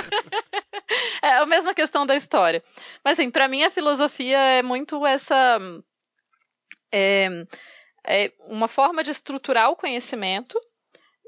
É 1.29 1.37
a 1.37 1.45
mesma 1.45 1.73
questão 1.73 2.05
da 2.05 2.15
história. 2.15 2.63
Mas, 3.03 3.19
assim, 3.19 3.29
para 3.29 3.47
mim 3.47 3.63
a 3.63 3.71
filosofia 3.71 4.37
é 4.37 4.63
muito 4.63 5.05
essa. 5.05 5.59
É, 6.91 7.45
é 8.05 8.31
uma 8.41 8.67
forma 8.67 9.03
de 9.03 9.11
estruturar 9.11 9.69
o 9.69 9.75
conhecimento 9.75 10.59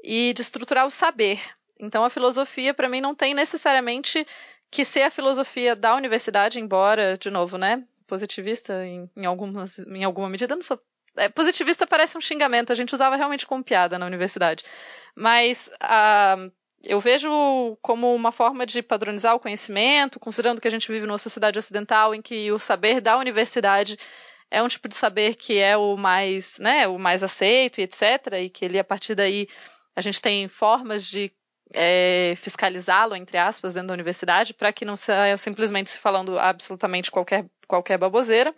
e 0.02 0.32
de 0.34 0.42
estruturar 0.42 0.86
o 0.86 0.90
saber. 0.90 1.40
Então, 1.78 2.04
a 2.04 2.10
filosofia, 2.10 2.74
para 2.74 2.88
mim, 2.88 3.00
não 3.00 3.14
tem 3.14 3.34
necessariamente 3.34 4.26
que 4.70 4.84
ser 4.84 5.02
a 5.02 5.10
filosofia 5.10 5.76
da 5.76 5.94
universidade, 5.94 6.58
embora, 6.58 7.18
de 7.18 7.30
novo, 7.30 7.58
né, 7.58 7.84
positivista 8.06 8.84
em, 8.86 9.08
em, 9.16 9.26
algumas, 9.26 9.78
em 9.78 10.02
alguma 10.02 10.28
medida, 10.28 10.54
não 10.54 10.62
sou. 10.62 10.80
É, 11.14 11.28
positivista 11.28 11.86
parece 11.86 12.16
um 12.16 12.22
xingamento, 12.22 12.72
a 12.72 12.74
gente 12.74 12.94
usava 12.94 13.16
realmente 13.16 13.46
como 13.46 13.62
piada 13.62 13.98
na 13.98 14.06
universidade. 14.06 14.64
Mas 15.14 15.70
a, 15.78 16.36
eu 16.84 17.00
vejo 17.00 17.76
como 17.80 18.14
uma 18.14 18.32
forma 18.32 18.66
de 18.66 18.82
padronizar 18.82 19.34
o 19.34 19.40
conhecimento, 19.40 20.18
considerando 20.20 20.60
que 20.60 20.68
a 20.68 20.70
gente 20.70 20.90
vive 20.90 21.06
numa 21.06 21.18
sociedade 21.18 21.58
ocidental 21.58 22.14
em 22.14 22.22
que 22.22 22.50
o 22.52 22.58
saber 22.58 23.00
da 23.00 23.16
universidade 23.18 23.98
é 24.50 24.62
um 24.62 24.68
tipo 24.68 24.88
de 24.88 24.94
saber 24.94 25.36
que 25.36 25.58
é 25.58 25.76
o 25.76 25.96
mais, 25.96 26.58
né, 26.58 26.86
o 26.86 26.98
mais 26.98 27.22
aceito 27.22 27.80
e 27.80 27.84
etc, 27.84 28.34
e 28.42 28.50
que 28.50 28.64
ele 28.64 28.78
a 28.78 28.84
partir 28.84 29.14
daí 29.14 29.48
a 29.96 30.00
gente 30.00 30.20
tem 30.20 30.48
formas 30.48 31.06
de 31.06 31.32
é, 31.74 32.34
fiscalizá-lo 32.36 33.16
entre 33.16 33.38
aspas 33.38 33.72
dentro 33.72 33.88
da 33.88 33.94
universidade 33.94 34.52
para 34.52 34.72
que 34.72 34.84
não 34.84 34.96
saia 34.96 35.38
simplesmente 35.38 35.88
se 35.88 35.98
falando 35.98 36.38
absolutamente 36.38 37.10
qualquer 37.10 37.46
qualquer 37.66 37.96
baboseira. 37.96 38.54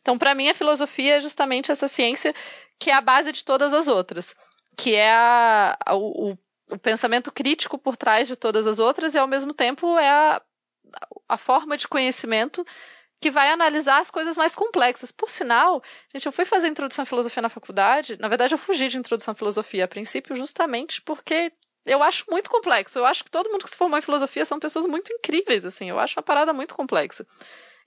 Então, 0.00 0.16
para 0.16 0.34
mim, 0.34 0.48
a 0.48 0.54
filosofia 0.54 1.16
é 1.16 1.20
justamente 1.20 1.70
essa 1.70 1.88
ciência 1.88 2.34
que 2.78 2.90
é 2.90 2.94
a 2.94 3.00
base 3.00 3.30
de 3.32 3.44
todas 3.44 3.72
as 3.74 3.88
outras, 3.88 4.34
que 4.76 4.94
é 4.94 5.10
a, 5.10 5.76
a, 5.84 5.94
o, 5.94 6.38
o 6.70 6.78
pensamento 6.78 7.30
crítico 7.30 7.78
por 7.78 7.96
trás 7.96 8.28
de 8.28 8.36
todas 8.36 8.66
as 8.66 8.78
outras 8.78 9.14
e, 9.14 9.18
ao 9.18 9.26
mesmo 9.26 9.52
tempo, 9.52 9.98
é 9.98 10.08
a, 10.08 10.42
a 11.28 11.38
forma 11.38 11.76
de 11.76 11.88
conhecimento 11.88 12.64
que 13.20 13.30
vai 13.30 13.50
analisar 13.50 14.00
as 14.00 14.10
coisas 14.10 14.36
mais 14.36 14.54
complexas. 14.54 15.10
Por 15.10 15.30
sinal, 15.30 15.82
gente, 16.12 16.26
eu 16.26 16.32
fui 16.32 16.44
fazer 16.44 16.68
introdução 16.68 17.04
à 17.04 17.06
filosofia 17.06 17.42
na 17.42 17.48
faculdade. 17.48 18.18
Na 18.20 18.28
verdade, 18.28 18.54
eu 18.54 18.58
fugi 18.58 18.88
de 18.88 18.98
introdução 18.98 19.32
à 19.32 19.34
filosofia 19.34 19.84
a 19.84 19.88
princípio, 19.88 20.36
justamente 20.36 21.00
porque 21.00 21.52
eu 21.86 22.02
acho 22.02 22.24
muito 22.30 22.50
complexo. 22.50 22.98
Eu 22.98 23.06
acho 23.06 23.24
que 23.24 23.30
todo 23.30 23.50
mundo 23.50 23.64
que 23.64 23.70
se 23.70 23.76
formou 23.76 23.98
em 23.98 24.02
filosofia 24.02 24.44
são 24.44 24.58
pessoas 24.58 24.86
muito 24.86 25.12
incríveis, 25.12 25.64
assim. 25.64 25.88
Eu 25.88 25.98
acho 25.98 26.18
uma 26.18 26.22
parada 26.22 26.52
muito 26.52 26.74
complexa. 26.74 27.26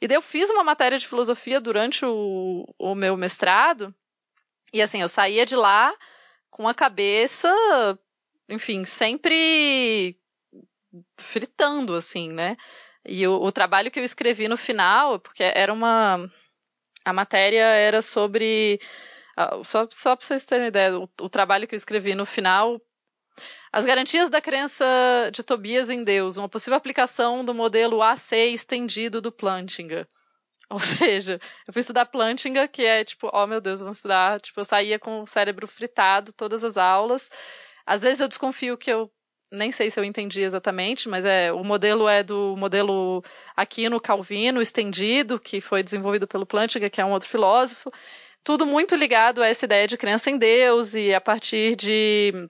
E 0.01 0.07
daí 0.07 0.15
eu 0.17 0.21
fiz 0.21 0.49
uma 0.49 0.63
matéria 0.63 0.97
de 0.97 1.07
filosofia 1.07 1.59
durante 1.59 2.05
o, 2.05 2.65
o 2.77 2.95
meu 2.95 3.17
mestrado. 3.17 3.93
E 4.71 4.81
assim, 4.81 5.01
eu 5.01 5.09
saía 5.09 5.45
de 5.45 5.55
lá 5.55 5.93
com 6.49 6.67
a 6.67 6.73
cabeça 6.73 7.49
enfim, 8.49 8.85
sempre 8.85 10.17
fritando, 11.17 11.93
assim, 11.95 12.29
né? 12.31 12.57
E 13.05 13.25
o, 13.27 13.33
o, 13.33 13.51
trabalho 13.51 13.91
que 13.91 13.99
eu 13.99 14.03
escrevi 14.03 14.47
no 14.47 14.57
final, 14.57 15.19
porque 15.19 15.43
era 15.43 15.71
uma. 15.71 16.29
A 17.05 17.13
matéria 17.13 17.65
era 17.65 18.01
sobre. 18.01 18.79
Só, 19.63 19.87
só 19.91 20.15
para 20.15 20.25
vocês 20.25 20.45
terem 20.45 20.67
ideia, 20.67 20.97
o, 20.97 21.09
o 21.21 21.29
trabalho 21.29 21.67
que 21.67 21.75
eu 21.75 21.77
escrevi 21.77 22.15
no 22.15 22.25
final 22.25 22.81
as 23.71 23.85
garantias 23.85 24.29
da 24.29 24.41
crença 24.41 24.85
de 25.31 25.43
Tobias 25.43 25.89
em 25.89 26.03
Deus, 26.03 26.37
uma 26.37 26.49
possível 26.49 26.77
aplicação 26.77 27.43
do 27.43 27.53
modelo 27.53 28.01
AC 28.01 28.31
estendido 28.33 29.21
do 29.21 29.31
Plantinga. 29.31 30.07
Ou 30.69 30.79
seja, 30.79 31.39
eu 31.67 31.73
fui 31.73 31.81
estudar 31.81 32.05
Plantinga, 32.05 32.67
que 32.67 32.83
é 32.83 33.03
tipo, 33.03 33.29
oh 33.31 33.47
meu 33.47 33.61
Deus, 33.61 33.79
vamos 33.79 33.99
estudar. 33.99 34.41
Tipo, 34.41 34.61
eu 34.61 34.65
saía 34.65 34.99
com 34.99 35.21
o 35.21 35.27
cérebro 35.27 35.67
fritado 35.67 36.33
todas 36.33 36.63
as 36.63 36.77
aulas. 36.77 37.29
Às 37.87 38.01
vezes 38.01 38.19
eu 38.19 38.27
desconfio 38.27 38.77
que 38.77 38.91
eu 38.91 39.09
nem 39.49 39.71
sei 39.71 39.89
se 39.89 39.97
eu 39.97 40.03
entendi 40.03 40.41
exatamente, 40.41 41.07
mas 41.07 41.23
é 41.23 41.53
o 41.53 41.63
modelo 41.63 42.07
é 42.07 42.21
do 42.21 42.53
modelo 42.57 43.23
Aquino 43.55 44.01
Calvino 44.01 44.61
estendido, 44.61 45.39
que 45.39 45.61
foi 45.61 45.81
desenvolvido 45.81 46.27
pelo 46.27 46.45
Plantinga, 46.45 46.89
que 46.89 46.99
é 46.99 47.05
um 47.05 47.13
outro 47.13 47.29
filósofo. 47.29 47.89
Tudo 48.43 48.65
muito 48.65 48.93
ligado 48.93 49.41
a 49.41 49.47
essa 49.47 49.63
ideia 49.63 49.87
de 49.87 49.97
crença 49.97 50.29
em 50.29 50.37
Deus 50.37 50.95
e 50.95 51.13
a 51.13 51.21
partir 51.21 51.77
de 51.77 52.49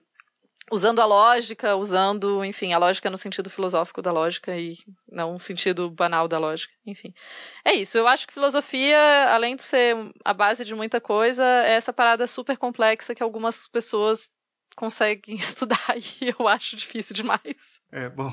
usando 0.70 1.00
a 1.00 1.06
lógica, 1.06 1.76
usando, 1.76 2.44
enfim, 2.44 2.72
a 2.72 2.78
lógica 2.78 3.08
no 3.08 3.16
sentido 3.16 3.48
filosófico 3.48 4.02
da 4.02 4.12
lógica 4.12 4.56
e 4.56 4.76
não 5.10 5.34
no 5.34 5.40
sentido 5.40 5.90
banal 5.90 6.28
da 6.28 6.38
lógica, 6.38 6.72
enfim. 6.84 7.14
É 7.64 7.74
isso, 7.74 7.96
eu 7.96 8.06
acho 8.06 8.26
que 8.26 8.34
filosofia, 8.34 8.98
além 9.32 9.56
de 9.56 9.62
ser 9.62 9.96
a 10.24 10.34
base 10.34 10.64
de 10.64 10.74
muita 10.74 11.00
coisa, 11.00 11.44
é 11.44 11.74
essa 11.74 11.92
parada 11.92 12.26
super 12.26 12.56
complexa 12.58 13.14
que 13.14 13.22
algumas 13.22 13.66
pessoas 13.68 14.30
conseguem 14.78 15.34
estudar 15.36 15.96
e 15.96 16.32
eu 16.38 16.46
acho 16.46 16.76
difícil 16.76 17.14
demais. 17.14 17.80
É, 17.90 18.08
bom. 18.08 18.30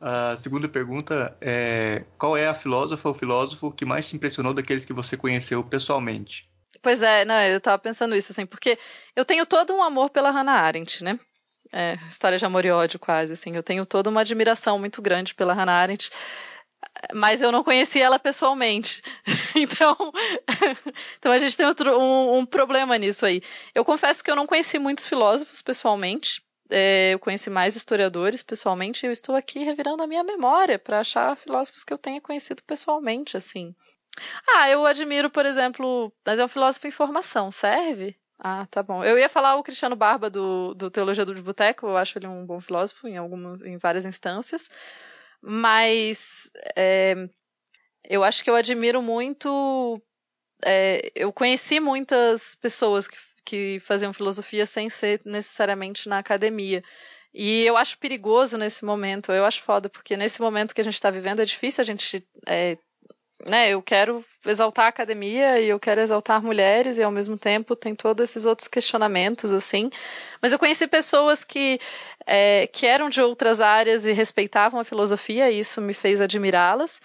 A 0.00 0.36
segunda 0.38 0.68
pergunta 0.68 1.36
é: 1.40 2.04
qual 2.18 2.36
é 2.36 2.48
a 2.48 2.54
filósofa 2.54 3.08
ou 3.08 3.14
filósofo 3.14 3.70
que 3.70 3.84
mais 3.84 4.08
te 4.08 4.16
impressionou 4.16 4.54
daqueles 4.54 4.84
que 4.84 4.92
você 4.92 5.16
conheceu 5.16 5.62
pessoalmente? 5.62 6.48
Pois 6.82 7.00
é, 7.02 7.24
não, 7.24 7.40
eu 7.42 7.60
tava 7.60 7.78
pensando 7.78 8.16
isso, 8.16 8.32
assim, 8.32 8.44
porque 8.44 8.78
eu 9.14 9.24
tenho 9.24 9.46
todo 9.46 9.72
um 9.72 9.82
amor 9.82 10.10
pela 10.10 10.30
Hannah 10.30 10.60
Arendt, 10.60 11.04
né? 11.04 11.18
É, 11.72 11.94
história 12.08 12.36
de 12.36 12.44
amor 12.44 12.64
e 12.64 12.70
ódio, 12.70 12.98
quase, 12.98 13.32
assim. 13.32 13.56
Eu 13.56 13.62
tenho 13.62 13.86
toda 13.86 14.10
uma 14.10 14.20
admiração 14.20 14.78
muito 14.78 15.00
grande 15.00 15.34
pela 15.34 15.54
Hannah 15.54 15.72
Arendt, 15.72 16.10
mas 17.14 17.40
eu 17.42 17.52
não 17.52 17.64
conheci 17.64 18.00
ela 18.00 18.18
pessoalmente. 18.18 19.02
então, 19.54 19.96
então 21.18 21.32
a 21.32 21.38
gente 21.38 21.56
tem 21.56 21.66
outro, 21.66 21.98
um, 21.98 22.38
um, 22.38 22.46
problema 22.46 22.96
nisso 22.96 23.26
aí. 23.26 23.42
Eu 23.74 23.84
confesso 23.84 24.22
que 24.22 24.30
eu 24.30 24.36
não 24.36 24.46
conheci 24.46 24.78
muitos 24.78 25.06
filósofos 25.06 25.62
pessoalmente. 25.62 26.42
É, 26.70 27.12
eu 27.12 27.18
conheci 27.18 27.50
mais 27.50 27.76
historiadores 27.76 28.42
pessoalmente 28.42 29.04
e 29.04 29.08
eu 29.08 29.12
estou 29.12 29.36
aqui 29.36 29.62
revirando 29.62 30.02
a 30.02 30.06
minha 30.06 30.24
memória 30.24 30.78
para 30.78 31.00
achar 31.00 31.36
filósofos 31.36 31.84
que 31.84 31.92
eu 31.92 31.98
tenha 31.98 32.20
conhecido 32.20 32.62
pessoalmente, 32.62 33.36
assim. 33.36 33.74
Ah, 34.48 34.70
eu 34.70 34.86
admiro, 34.86 35.28
por 35.28 35.44
exemplo, 35.44 36.12
mas 36.24 36.38
é 36.38 36.44
um 36.44 36.48
filósofo 36.48 36.86
em 36.86 36.90
formação, 36.90 37.50
serve? 37.50 38.16
Ah, 38.38 38.66
tá 38.70 38.82
bom. 38.82 39.04
Eu 39.04 39.18
ia 39.18 39.28
falar 39.28 39.56
o 39.56 39.62
Cristiano 39.62 39.96
Barba 39.96 40.28
do, 40.30 40.74
do 40.74 40.90
Teologia 40.90 41.24
do 41.24 41.34
Boteco, 41.42 41.86
eu 41.86 41.96
acho 41.96 42.18
ele 42.18 42.26
um 42.26 42.44
bom 42.44 42.60
filósofo 42.60 43.06
em, 43.06 43.16
alguma, 43.16 43.58
em 43.66 43.76
várias 43.76 44.04
instâncias, 44.04 44.70
mas 45.46 46.50
é, 46.74 47.28
eu 48.08 48.24
acho 48.24 48.42
que 48.42 48.48
eu 48.48 48.56
admiro 48.56 49.02
muito. 49.02 50.00
É, 50.64 51.12
eu 51.14 51.32
conheci 51.32 51.78
muitas 51.80 52.54
pessoas 52.54 53.06
que, 53.06 53.16
que 53.44 53.80
faziam 53.80 54.14
filosofia 54.14 54.64
sem 54.64 54.88
ser 54.88 55.20
necessariamente 55.26 56.08
na 56.08 56.18
academia. 56.18 56.82
E 57.32 57.62
eu 57.62 57.76
acho 57.76 57.98
perigoso 57.98 58.56
nesse 58.56 58.84
momento, 58.84 59.32
eu 59.32 59.44
acho 59.44 59.62
foda, 59.62 59.88
porque 59.88 60.16
nesse 60.16 60.40
momento 60.40 60.74
que 60.74 60.80
a 60.80 60.84
gente 60.84 60.94
está 60.94 61.10
vivendo 61.10 61.40
é 61.40 61.44
difícil 61.44 61.82
a 61.82 61.84
gente 61.84 62.26
é, 62.46 62.78
né, 63.46 63.70
eu 63.70 63.82
quero 63.82 64.24
exaltar 64.46 64.86
a 64.86 64.88
academia 64.88 65.60
e 65.60 65.68
eu 65.68 65.80
quero 65.80 66.00
exaltar 66.00 66.42
mulheres 66.42 66.98
e 66.98 67.02
ao 67.02 67.10
mesmo 67.10 67.36
tempo 67.36 67.74
tem 67.74 67.94
todos 67.94 68.30
esses 68.30 68.46
outros 68.46 68.68
questionamentos 68.68 69.52
assim. 69.52 69.90
Mas 70.40 70.52
eu 70.52 70.58
conheci 70.58 70.86
pessoas 70.86 71.42
que 71.42 71.80
é, 72.26 72.66
que 72.66 72.86
eram 72.86 73.08
de 73.10 73.20
outras 73.20 73.60
áreas 73.60 74.06
e 74.06 74.12
respeitavam 74.12 74.80
a 74.80 74.84
filosofia 74.84 75.50
e 75.50 75.58
isso 75.58 75.80
me 75.80 75.94
fez 75.94 76.20
admirá-las. 76.20 77.00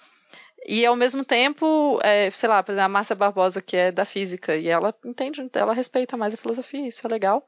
E 0.65 0.85
ao 0.85 0.95
mesmo 0.95 1.23
tempo, 1.23 1.99
é, 2.03 2.29
sei 2.31 2.49
lá, 2.49 2.61
por 2.61 2.71
exemplo, 2.71 2.85
a 2.85 2.89
Márcia 2.89 3.15
Barbosa, 3.15 3.61
que 3.61 3.77
é 3.77 3.91
da 3.91 4.03
física, 4.03 4.57
e 4.57 4.67
ela 4.67 4.93
entende, 5.05 5.41
ela 5.53 5.73
respeita 5.73 6.17
mais 6.17 6.33
a 6.33 6.37
filosofia, 6.37 6.85
isso 6.85 7.05
é 7.05 7.09
legal. 7.09 7.47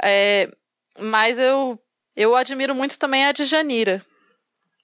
É, 0.00 0.48
mas 0.98 1.38
eu, 1.38 1.78
eu 2.14 2.36
admiro 2.36 2.74
muito 2.74 2.96
também 2.98 3.24
a 3.24 3.32
Djanira, 3.32 4.00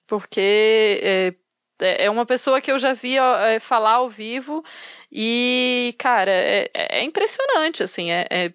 porque 0.05 1.35
é, 1.79 2.05
é, 2.05 2.09
uma 2.09 2.25
pessoa 2.25 2.61
que 2.61 2.71
eu 2.71 2.79
já 2.79 2.93
vi 2.93 3.17
é, 3.17 3.59
falar 3.59 3.93
ao 3.95 4.09
vivo 4.09 4.63
e, 5.11 5.95
cara, 5.97 6.31
é, 6.31 6.69
é 6.73 7.03
impressionante, 7.03 7.83
assim, 7.83 8.11
é, 8.11 8.27
é, 8.29 8.53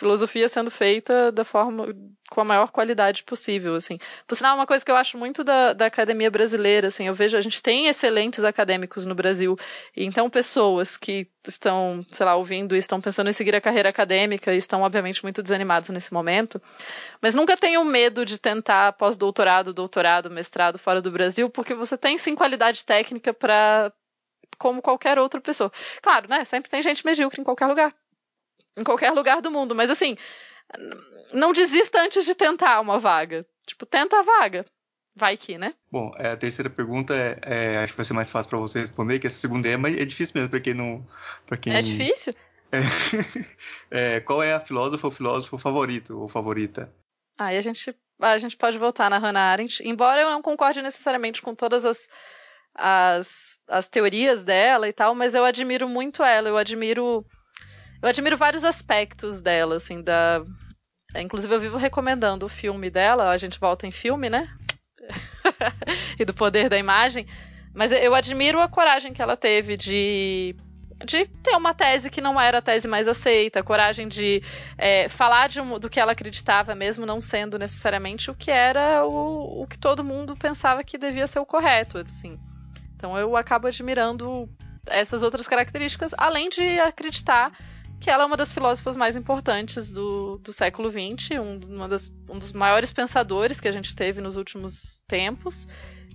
filosofia 0.00 0.48
sendo 0.48 0.70
feita 0.70 1.30
da 1.30 1.44
forma, 1.44 1.94
com 2.30 2.40
a 2.40 2.44
maior 2.44 2.70
qualidade 2.72 3.22
possível, 3.22 3.74
assim. 3.74 3.98
Por 4.26 4.34
sinal, 4.34 4.56
uma 4.56 4.66
coisa 4.66 4.82
que 4.82 4.90
eu 4.90 4.96
acho 4.96 5.18
muito 5.18 5.44
da, 5.44 5.74
da 5.74 5.86
academia 5.86 6.30
brasileira, 6.30 6.88
assim, 6.88 7.06
eu 7.06 7.14
vejo, 7.14 7.36
a 7.36 7.40
gente 7.40 7.62
tem 7.62 7.86
excelentes 7.86 8.42
acadêmicos 8.42 9.04
no 9.04 9.14
Brasil, 9.14 9.58
então 9.94 10.30
pessoas 10.30 10.96
que 10.96 11.28
estão, 11.46 12.04
sei 12.10 12.24
lá, 12.24 12.34
ouvindo 12.34 12.74
e 12.74 12.78
estão 12.78 13.00
pensando 13.00 13.28
em 13.28 13.32
seguir 13.32 13.54
a 13.54 13.60
carreira 13.60 13.90
acadêmica 13.90 14.54
e 14.54 14.58
estão, 14.58 14.80
obviamente, 14.82 15.22
muito 15.22 15.42
desanimados 15.42 15.90
nesse 15.90 16.14
momento, 16.14 16.60
mas 17.20 17.34
nunca 17.34 17.56
tenham 17.56 17.84
medo 17.84 18.24
de 18.24 18.38
tentar 18.38 18.94
pós-doutorado, 18.94 19.74
doutorado, 19.74 20.30
mestrado 20.30 20.78
fora 20.78 21.02
do 21.02 21.10
Brasil, 21.10 21.50
porque 21.50 21.74
você 21.74 21.96
tem 21.98 22.16
sim 22.16 22.34
qualidade 22.34 22.84
técnica 22.86 23.34
para 23.34 23.92
como 24.58 24.80
qualquer 24.80 25.18
outra 25.18 25.40
pessoa. 25.40 25.70
Claro, 26.02 26.28
né? 26.28 26.44
Sempre 26.44 26.70
tem 26.70 26.82
gente 26.82 27.04
medíocre 27.04 27.40
em 27.40 27.44
qualquer 27.44 27.66
lugar. 27.66 27.94
Em 28.76 28.84
qualquer 28.84 29.10
lugar 29.10 29.40
do 29.42 29.50
mundo, 29.50 29.74
mas 29.74 29.90
assim, 29.90 30.16
não 31.32 31.52
desista 31.52 32.00
antes 32.00 32.24
de 32.24 32.34
tentar 32.34 32.80
uma 32.80 32.98
vaga. 32.98 33.46
Tipo, 33.66 33.86
tenta 33.86 34.18
a 34.18 34.22
vaga. 34.22 34.64
Vai 35.14 35.36
que, 35.36 35.58
né? 35.58 35.74
Bom, 35.90 36.14
é, 36.16 36.30
a 36.30 36.36
terceira 36.36 36.70
pergunta 36.70 37.14
é, 37.14 37.38
é, 37.42 37.78
acho 37.78 37.92
que 37.92 37.96
vai 37.96 38.06
ser 38.06 38.14
mais 38.14 38.30
fácil 38.30 38.48
para 38.50 38.58
você 38.58 38.80
responder, 38.80 39.18
que 39.18 39.26
essa 39.26 39.36
segunda 39.36 39.68
é, 39.68 39.76
mas 39.76 39.96
é 39.96 40.04
difícil 40.04 40.34
mesmo 40.34 40.50
para 40.50 40.60
quem 40.60 40.72
não, 40.72 41.06
para 41.46 41.56
quem. 41.56 41.74
É 41.74 41.82
difícil. 41.82 42.34
É, 43.90 44.16
é, 44.16 44.20
qual 44.20 44.40
é 44.40 44.52
a 44.52 44.60
filósofa 44.60 45.08
ou 45.08 45.12
filósofo 45.12 45.58
favorito 45.58 46.16
ou 46.16 46.28
favorita? 46.28 46.88
Aí 47.36 47.56
a 47.56 47.60
gente, 47.60 47.92
a 48.20 48.38
gente 48.38 48.56
pode 48.56 48.78
voltar 48.78 49.10
na 49.10 49.18
Hannah 49.18 49.50
Arendt, 49.50 49.82
embora 49.84 50.20
eu 50.20 50.30
não 50.30 50.40
concorde 50.40 50.80
necessariamente 50.80 51.42
com 51.42 51.52
todas 51.52 51.84
as, 51.84 52.08
as, 52.72 53.60
as 53.66 53.88
teorias 53.88 54.44
dela 54.44 54.88
e 54.88 54.92
tal, 54.92 55.16
mas 55.16 55.34
eu 55.34 55.44
admiro 55.44 55.88
muito 55.88 56.22
ela, 56.22 56.48
eu 56.48 56.56
admiro 56.56 57.26
eu 58.02 58.08
admiro 58.08 58.36
vários 58.36 58.64
aspectos 58.64 59.40
dela, 59.40 59.76
assim, 59.76 60.02
da. 60.02 60.42
É, 61.14 61.20
inclusive, 61.20 61.54
eu 61.54 61.60
vivo 61.60 61.76
recomendando 61.76 62.46
o 62.46 62.48
filme 62.48 62.88
dela, 62.88 63.30
a 63.30 63.36
gente 63.36 63.58
volta 63.58 63.86
em 63.86 63.92
filme, 63.92 64.30
né? 64.30 64.48
e 66.18 66.24
do 66.24 66.32
poder 66.32 66.68
da 66.68 66.78
imagem. 66.78 67.26
Mas 67.74 67.92
eu 67.92 68.14
admiro 68.14 68.60
a 68.60 68.68
coragem 68.68 69.12
que 69.12 69.22
ela 69.22 69.36
teve 69.36 69.76
de, 69.76 70.56
de 71.04 71.26
ter 71.26 71.56
uma 71.56 71.72
tese 71.72 72.10
que 72.10 72.20
não 72.20 72.40
era 72.40 72.58
a 72.58 72.62
tese 72.62 72.88
mais 72.88 73.06
aceita, 73.06 73.62
coragem 73.62 74.08
de 74.08 74.42
é, 74.76 75.08
falar 75.08 75.48
de 75.48 75.60
um, 75.60 75.78
do 75.78 75.88
que 75.88 76.00
ela 76.00 76.12
acreditava, 76.12 76.74
mesmo 76.74 77.06
não 77.06 77.22
sendo 77.22 77.58
necessariamente 77.58 78.30
o 78.30 78.34
que 78.34 78.50
era 78.50 79.04
o, 79.04 79.62
o 79.62 79.66
que 79.66 79.78
todo 79.78 80.04
mundo 80.04 80.36
pensava 80.36 80.82
que 80.82 80.98
devia 80.98 81.26
ser 81.26 81.38
o 81.38 81.46
correto, 81.46 81.98
assim. 81.98 82.38
Então 82.96 83.16
eu 83.16 83.36
acabo 83.36 83.68
admirando 83.68 84.48
essas 84.86 85.22
outras 85.22 85.46
características, 85.46 86.12
além 86.18 86.48
de 86.48 86.80
acreditar 86.80 87.52
que 88.00 88.08
ela 88.08 88.24
é 88.24 88.26
uma 88.26 88.36
das 88.36 88.52
filósofas 88.52 88.96
mais 88.96 89.14
importantes 89.14 89.90
do, 89.90 90.38
do 90.38 90.52
século 90.52 90.90
XX, 90.90 91.38
um, 91.38 91.60
uma 91.76 91.88
das, 91.88 92.10
um 92.28 92.38
dos 92.38 92.52
maiores 92.52 92.90
pensadores 92.90 93.60
que 93.60 93.68
a 93.68 93.72
gente 93.72 93.94
teve 93.94 94.20
nos 94.20 94.36
últimos 94.36 95.04
tempos, 95.06 95.68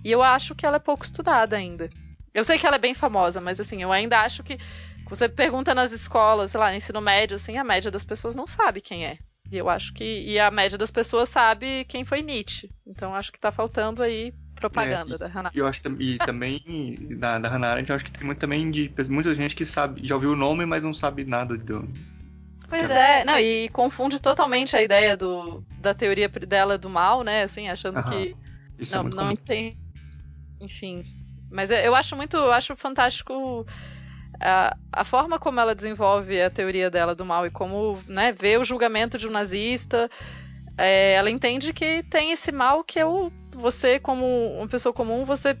e 0.04 0.10
eu 0.10 0.22
acho 0.22 0.54
que 0.54 0.66
ela 0.66 0.76
é 0.76 0.80
pouco 0.80 1.04
estudada 1.04 1.56
ainda. 1.56 1.88
Eu 2.34 2.44
sei 2.44 2.58
que 2.58 2.66
ela 2.66 2.76
é 2.76 2.80
bem 2.80 2.92
famosa, 2.92 3.40
mas 3.40 3.60
assim, 3.60 3.80
eu 3.80 3.92
ainda 3.92 4.20
acho 4.20 4.42
que 4.42 4.58
você 5.08 5.28
pergunta 5.28 5.74
nas 5.74 5.92
escolas, 5.92 6.50
sei 6.50 6.60
lá, 6.60 6.74
ensino 6.74 7.00
médio, 7.00 7.36
assim, 7.36 7.56
a 7.56 7.64
média 7.64 7.90
das 7.90 8.04
pessoas 8.04 8.34
não 8.34 8.46
sabe 8.46 8.80
quem 8.80 9.06
é. 9.06 9.18
E 9.50 9.56
eu 9.56 9.68
acho 9.68 9.94
que. 9.94 10.04
E 10.04 10.38
a 10.40 10.50
média 10.50 10.76
das 10.76 10.90
pessoas 10.90 11.28
sabe 11.28 11.84
quem 11.84 12.04
foi 12.04 12.20
Nietzsche. 12.20 12.68
Então 12.84 13.14
acho 13.14 13.30
que 13.30 13.38
tá 13.38 13.52
faltando 13.52 14.02
aí 14.02 14.34
propaganda 14.56 15.14
é, 15.14 15.18
da 15.18 15.26
Hannah. 15.26 15.50
Eu 15.54 15.66
acho 15.66 15.80
e 16.00 16.18
também 16.18 16.60
da, 17.18 17.38
da 17.38 17.48
Hannah 17.48 17.70
Arendt, 17.70 17.90
eu 17.90 17.96
acho 17.96 18.04
que 18.04 18.10
tem 18.10 18.26
muito 18.26 18.38
também 18.38 18.70
de 18.70 18.92
muita 19.08 19.34
gente 19.34 19.54
que 19.54 19.64
sabe, 19.64 20.06
já 20.06 20.14
ouviu 20.14 20.32
o 20.32 20.36
nome, 20.36 20.66
mas 20.66 20.82
não 20.82 20.92
sabe 20.92 21.24
nada 21.24 21.56
do. 21.56 21.88
Pois 22.68 22.90
é, 22.90 23.24
não, 23.24 23.38
e 23.38 23.68
confunde 23.68 24.20
totalmente 24.20 24.76
a 24.76 24.82
ideia 24.82 25.16
do, 25.16 25.62
da 25.78 25.94
teoria 25.94 26.28
dela 26.28 26.76
do 26.76 26.90
mal, 26.90 27.22
né? 27.22 27.42
Assim, 27.42 27.68
achando 27.68 27.98
Aham. 27.98 28.10
que. 28.10 28.36
Isso 28.78 28.96
não, 28.96 29.06
é 29.06 29.14
não 29.14 29.36
tem. 29.36 29.76
Enfim. 30.60 31.04
Mas 31.50 31.70
eu 31.70 31.94
acho 31.94 32.16
muito. 32.16 32.36
Eu 32.36 32.52
acho 32.52 32.74
fantástico 32.74 33.64
a, 34.40 34.76
a, 34.92 35.04
forma 35.04 35.38
como 35.38 35.60
ela 35.60 35.74
desenvolve 35.74 36.40
a 36.40 36.50
teoria 36.50 36.90
dela 36.90 37.14
do 37.14 37.24
mal 37.24 37.46
e 37.46 37.50
como 37.50 38.02
né, 38.06 38.32
vê 38.32 38.56
o 38.56 38.64
julgamento 38.64 39.18
de 39.18 39.28
um 39.28 39.30
nazista. 39.30 40.10
É, 40.76 41.14
ela 41.14 41.30
entende 41.30 41.72
que 41.72 42.02
tem 42.02 42.32
esse 42.32 42.52
mal 42.52 42.84
que 42.84 42.98
é 42.98 43.06
o 43.06 43.30
você, 43.56 43.98
como 43.98 44.26
uma 44.58 44.68
pessoa 44.68 44.92
comum, 44.92 45.24
você, 45.24 45.56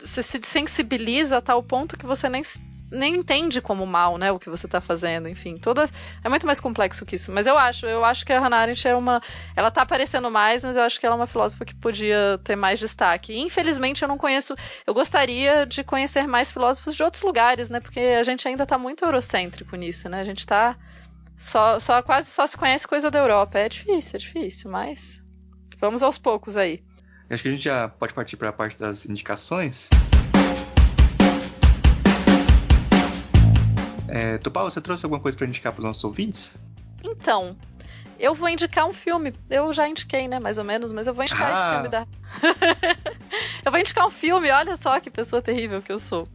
você 0.00 0.22
se 0.22 0.40
sensibiliza 0.42 1.38
a 1.38 1.42
tal 1.42 1.62
ponto 1.62 1.96
que 1.96 2.06
você 2.06 2.28
nem, 2.28 2.42
nem 2.90 3.16
entende 3.16 3.60
como 3.60 3.86
mal, 3.86 4.16
né, 4.18 4.30
o 4.30 4.38
que 4.38 4.48
você 4.48 4.66
está 4.66 4.80
fazendo, 4.80 5.28
enfim, 5.28 5.56
toda 5.56 5.88
é 6.22 6.28
muito 6.28 6.46
mais 6.46 6.60
complexo 6.60 7.04
que 7.04 7.16
isso. 7.16 7.32
Mas 7.32 7.46
eu 7.46 7.58
acho, 7.58 7.86
eu 7.86 8.04
acho 8.04 8.24
que 8.24 8.32
a 8.32 8.40
Hannah 8.40 8.58
Arendt 8.58 8.86
é 8.86 8.94
uma, 8.94 9.20
ela 9.54 9.70
tá 9.70 9.82
aparecendo 9.82 10.30
mais, 10.30 10.64
mas 10.64 10.76
eu 10.76 10.82
acho 10.82 11.00
que 11.00 11.06
ela 11.06 11.16
é 11.16 11.18
uma 11.18 11.26
filósofa 11.26 11.64
que 11.64 11.74
podia 11.74 12.38
ter 12.44 12.56
mais 12.56 12.78
destaque. 12.78 13.32
E, 13.32 13.40
infelizmente 13.40 14.02
eu 14.02 14.08
não 14.08 14.18
conheço, 14.18 14.54
eu 14.86 14.94
gostaria 14.94 15.66
de 15.66 15.82
conhecer 15.82 16.26
mais 16.26 16.52
filósofos 16.52 16.94
de 16.94 17.02
outros 17.02 17.22
lugares, 17.22 17.70
né, 17.70 17.80
porque 17.80 18.00
a 18.00 18.22
gente 18.22 18.46
ainda 18.46 18.62
está 18.62 18.78
muito 18.78 19.04
eurocêntrico 19.04 19.76
nisso, 19.76 20.08
né? 20.08 20.20
A 20.20 20.24
gente 20.24 20.40
está 20.40 20.76
só, 21.36 21.78
só 21.78 22.02
quase 22.02 22.30
só 22.30 22.46
se 22.46 22.56
conhece 22.56 22.88
coisa 22.88 23.10
da 23.10 23.18
Europa. 23.18 23.58
É 23.58 23.68
difícil, 23.68 24.16
é 24.16 24.18
difícil, 24.18 24.70
mas 24.70 25.22
vamos 25.78 26.02
aos 26.02 26.18
poucos 26.18 26.56
aí. 26.56 26.82
Acho 27.28 27.42
que 27.42 27.48
a 27.48 27.52
gente 27.52 27.64
já 27.64 27.88
pode 27.88 28.14
partir 28.14 28.36
para 28.36 28.50
a 28.50 28.52
parte 28.52 28.78
das 28.78 29.04
indicações. 29.04 29.88
É, 34.08 34.38
você 34.38 34.80
trouxe 34.80 35.04
alguma 35.04 35.20
coisa 35.20 35.36
para 35.36 35.46
indicar 35.46 35.72
para 35.72 35.80
os 35.80 35.84
nossos 35.84 36.04
ouvintes? 36.04 36.54
Então, 37.04 37.56
eu 38.18 38.32
vou 38.32 38.48
indicar 38.48 38.86
um 38.86 38.92
filme. 38.92 39.34
Eu 39.50 39.72
já 39.72 39.88
indiquei, 39.88 40.28
né, 40.28 40.38
mais 40.38 40.56
ou 40.56 40.62
menos, 40.62 40.92
mas 40.92 41.08
eu 41.08 41.14
vou 41.14 41.24
indicar 41.24 41.52
ah. 41.52 41.58
esse 41.58 41.72
filme 41.74 41.88
da. 41.88 42.06
eu 43.66 43.72
vou 43.72 43.80
indicar 43.80 44.06
um 44.06 44.10
filme, 44.10 44.48
olha 44.52 44.76
só 44.76 45.00
que 45.00 45.10
pessoa 45.10 45.42
terrível 45.42 45.82
que 45.82 45.92
eu 45.92 45.98
sou. 45.98 46.28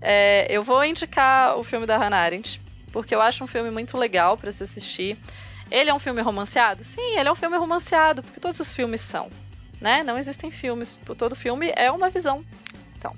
É, 0.00 0.46
eu 0.48 0.62
vou 0.62 0.84
indicar 0.84 1.58
o 1.58 1.64
filme 1.64 1.86
da 1.86 1.98
Hannah 1.98 2.18
Arendt, 2.18 2.60
porque 2.92 3.14
eu 3.14 3.20
acho 3.20 3.42
um 3.42 3.48
filme 3.48 3.70
muito 3.70 3.98
legal 3.98 4.38
para 4.38 4.52
se 4.52 4.62
assistir. 4.62 5.18
Ele 5.68 5.90
é 5.90 5.94
um 5.94 5.98
filme 5.98 6.22
romanceado? 6.22 6.84
Sim, 6.84 7.18
ele 7.18 7.28
é 7.28 7.32
um 7.32 7.36
filme 7.36 7.56
romanceado, 7.56 8.22
porque 8.22 8.38
todos 8.38 8.60
os 8.60 8.70
filmes 8.70 9.00
são 9.00 9.28
né? 9.80 10.02
Não 10.02 10.18
existem 10.18 10.50
filmes. 10.50 10.98
Todo 11.16 11.34
filme 11.34 11.72
é 11.76 11.90
uma 11.90 12.10
visão. 12.10 12.44
Então, 12.96 13.14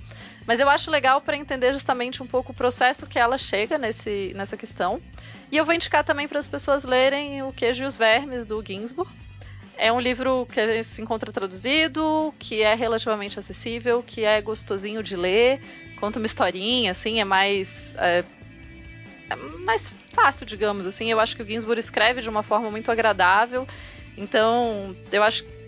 Mas 0.47 0.61
eu 0.61 0.69
acho 0.69 0.91
legal 0.91 1.21
para 1.21 1.37
entender 1.37 1.73
justamente 1.73 2.23
um 2.23 2.27
pouco 2.27 2.53
o 2.53 2.55
processo 2.55 3.07
que 3.07 3.19
ela 3.19 3.37
chega 3.37 3.77
nesse, 3.77 4.33
nessa 4.35 4.57
questão. 4.57 5.01
E 5.51 5.57
eu 5.57 5.65
vou 5.65 5.75
indicar 5.75 6.05
também 6.05 6.29
para 6.29 6.39
as 6.39 6.47
pessoas 6.47 6.85
lerem 6.85 7.43
O 7.43 7.53
Queijo 7.53 7.83
e 7.83 7.87
os 7.87 7.97
Vermes, 7.97 8.47
do 8.47 8.65
Ginsburg. 8.65 9.11
É 9.77 9.93
um 9.93 9.99
livro 9.99 10.47
que 10.47 10.83
se 10.85 11.03
encontra 11.03 11.33
traduzido, 11.33 12.33
que 12.39 12.63
é 12.63 12.75
relativamente 12.75 13.39
acessível, 13.39 14.03
que 14.03 14.25
é 14.25 14.41
gostosinho 14.41 15.03
de 15.03 15.17
ler, 15.17 15.61
conta 15.99 16.19
uma 16.21 16.27
historinha, 16.27 16.93
assim, 16.93 17.21
é 17.21 17.25
mais. 17.25 17.95
É, 17.99 18.25
é 19.31 19.37
mais 19.37 19.93
fácil, 20.13 20.47
digamos 20.47 20.87
assim. 20.87 21.11
Eu 21.11 21.19
acho 21.19 21.35
que 21.35 21.43
o 21.43 21.47
Ginsburg 21.47 21.81
escreve 21.81 22.21
de 22.21 22.29
uma 22.29 22.43
forma 22.43 22.71
muito 22.71 22.91
agradável. 22.91 23.67
Então, 24.17 24.95
eu 25.11 25.23
acho 25.23 25.43
que 25.43 25.62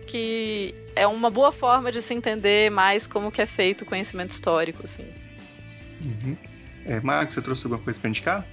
é 0.96 1.06
uma 1.06 1.30
boa 1.30 1.52
forma 1.52 1.90
de 1.90 2.00
se 2.02 2.14
entender 2.14 2.70
mais 2.70 3.06
como 3.06 3.32
que 3.32 3.42
é 3.42 3.46
feito 3.46 3.82
o 3.82 3.84
conhecimento 3.84 4.30
histórico, 4.30 4.82
assim. 4.84 5.06
Uhum. 6.00 6.36
É, 6.84 7.00
Marcos, 7.00 7.34
você 7.34 7.42
trouxe 7.42 7.64
alguma 7.64 7.82
coisa 7.82 7.98
para 7.98 8.10
indicar? 8.10 8.46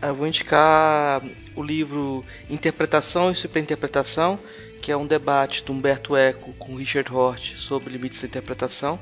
Eu 0.00 0.14
vou 0.14 0.26
indicar 0.26 1.22
o 1.54 1.62
livro 1.62 2.24
Interpretação 2.48 3.30
e 3.30 3.34
Superinterpretação, 3.34 4.38
que 4.80 4.92
é 4.92 4.96
um 4.96 5.06
debate 5.06 5.64
do 5.64 5.72
Humberto 5.72 6.14
Eco 6.14 6.52
com 6.54 6.76
Richard 6.76 7.12
Hort 7.12 7.56
sobre 7.56 7.92
limites 7.92 8.20
da 8.20 8.28
interpretação. 8.28 9.00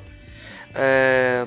É, 0.74 1.46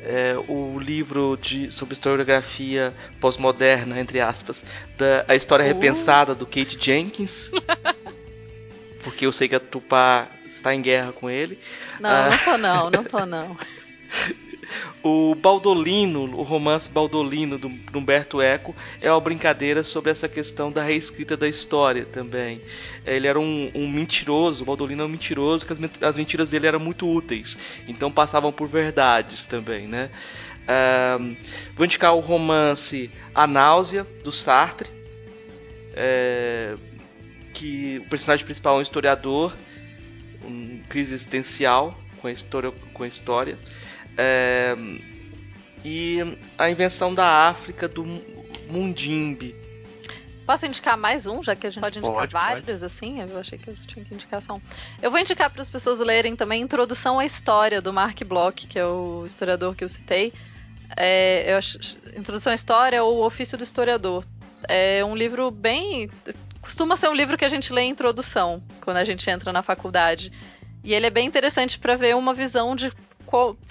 é, 0.00 0.36
o 0.48 0.78
livro 0.78 1.38
de, 1.40 1.70
sobre 1.70 1.92
historiografia 1.92 2.92
pós-moderna, 3.20 4.00
entre 4.00 4.20
aspas, 4.20 4.64
da 4.96 5.24
A 5.28 5.36
História 5.36 5.64
uh. 5.64 5.68
Repensada, 5.68 6.34
do 6.34 6.46
Kate 6.46 6.78
Jenkins. 6.80 7.50
porque 9.06 9.24
eu 9.24 9.32
sei 9.32 9.48
que 9.48 9.54
a 9.54 9.60
Tupá 9.60 10.26
está 10.48 10.74
em 10.74 10.82
guerra 10.82 11.12
com 11.12 11.30
ele. 11.30 11.60
Não, 12.00 12.10
ah, 12.10 12.28
não 12.28 12.38
tô 12.38 12.58
não, 12.58 12.90
não 12.90 13.04
tô 13.04 13.24
não. 13.24 13.56
o 15.00 15.32
Baldolino, 15.36 16.24
o 16.36 16.42
romance 16.42 16.90
Baldolino 16.90 17.56
do, 17.56 17.68
do 17.68 17.98
Humberto 18.00 18.42
Eco, 18.42 18.74
é 19.00 19.08
uma 19.08 19.20
brincadeira 19.20 19.84
sobre 19.84 20.10
essa 20.10 20.28
questão 20.28 20.72
da 20.72 20.82
reescrita 20.82 21.36
da 21.36 21.46
história 21.46 22.04
também. 22.04 22.60
Ele 23.04 23.28
era 23.28 23.38
um, 23.38 23.70
um 23.76 23.88
mentiroso, 23.88 24.64
o 24.64 24.66
Baldolino 24.66 25.04
é 25.04 25.06
um 25.06 25.08
mentiroso, 25.08 25.64
que 25.64 25.72
as, 25.72 25.78
as, 26.02 26.16
mentiras 26.16 26.50
dele 26.50 26.66
eram 26.66 26.80
muito 26.80 27.08
úteis, 27.08 27.56
então 27.86 28.10
passavam 28.10 28.50
por 28.50 28.66
verdades 28.66 29.46
também, 29.46 29.86
né? 29.86 30.10
Um, 31.20 31.36
vou 31.76 31.86
indicar 31.86 32.12
o 32.12 32.18
romance 32.18 33.08
A 33.32 33.46
Náusea, 33.46 34.04
do 34.24 34.32
Sartre. 34.32 34.90
É, 35.94 36.74
que 37.56 38.02
o 38.04 38.08
personagem 38.10 38.44
principal 38.44 38.76
é 38.76 38.78
um 38.80 38.82
historiador, 38.82 39.56
um 40.44 40.82
crise 40.90 41.14
existencial 41.14 41.98
com 42.20 42.26
a 42.26 42.32
história. 42.32 42.70
Com 42.92 43.02
a 43.02 43.08
história. 43.08 43.58
É, 44.16 44.76
e 45.82 46.18
a 46.58 46.70
invenção 46.70 47.14
da 47.14 47.48
África 47.48 47.88
do 47.88 48.04
Mundimbe. 48.68 49.54
Posso 50.44 50.66
indicar 50.66 50.96
mais 50.96 51.26
um, 51.26 51.42
já 51.42 51.56
que 51.56 51.66
a 51.66 51.70
gente 51.70 51.82
pode 51.82 51.98
indicar 51.98 52.14
pode, 52.14 52.32
vários, 52.32 52.66
pode. 52.66 52.84
assim? 52.84 53.20
Eu 53.20 53.38
achei 53.38 53.58
que 53.58 53.68
eu 53.68 53.74
tinha 53.74 54.04
que 54.04 54.14
indicar 54.14 54.40
só 54.42 54.54
um. 54.54 54.60
Eu 55.02 55.10
vou 55.10 55.18
indicar 55.18 55.50
para 55.50 55.62
as 55.62 55.70
pessoas 55.70 55.98
lerem 55.98 56.36
também 56.36 56.62
Introdução 56.62 57.18
à 57.18 57.24
História, 57.24 57.80
do 57.80 57.92
Mark 57.92 58.22
Bloch, 58.22 58.66
que 58.66 58.78
é 58.78 58.84
o 58.84 59.24
historiador 59.24 59.74
que 59.74 59.82
eu 59.82 59.88
citei. 59.88 60.32
É, 60.96 61.52
eu 61.52 61.56
acho, 61.56 61.78
Introdução 62.16 62.52
à 62.52 62.54
História 62.54 63.02
ou 63.02 63.16
O 63.16 63.26
Ofício 63.26 63.56
do 63.56 63.64
Historiador. 63.64 64.24
É 64.68 65.04
um 65.04 65.16
livro 65.16 65.50
bem 65.50 66.10
costuma 66.66 66.96
ser 66.96 67.08
um 67.08 67.14
livro 67.14 67.38
que 67.38 67.44
a 67.44 67.48
gente 67.48 67.72
lê 67.72 67.82
em 67.82 67.90
introdução, 67.90 68.60
quando 68.80 68.96
a 68.96 69.04
gente 69.04 69.30
entra 69.30 69.52
na 69.52 69.62
faculdade. 69.62 70.32
E 70.82 70.92
ele 70.92 71.06
é 71.06 71.10
bem 71.10 71.24
interessante 71.24 71.78
para 71.78 71.94
ver 71.94 72.16
uma 72.16 72.34
visão 72.34 72.74
de 72.74 72.92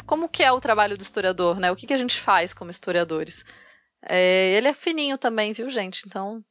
como 0.06 0.30
que 0.30 0.42
é 0.42 0.50
o 0.50 0.62
trabalho 0.62 0.98
do 0.98 1.02
historiador, 1.02 1.60
né? 1.60 1.70
O 1.70 1.76
que, 1.76 1.88
que 1.88 1.94
a 1.94 1.98
gente 1.98 2.18
faz 2.18 2.54
como 2.54 2.72
historiadores. 2.72 3.44
É, 4.02 4.54
ele 4.56 4.70
é 4.70 4.74
fininho 4.74 5.18
também, 5.18 5.52
viu, 5.52 5.70
gente? 5.70 6.04
Então, 6.08 6.42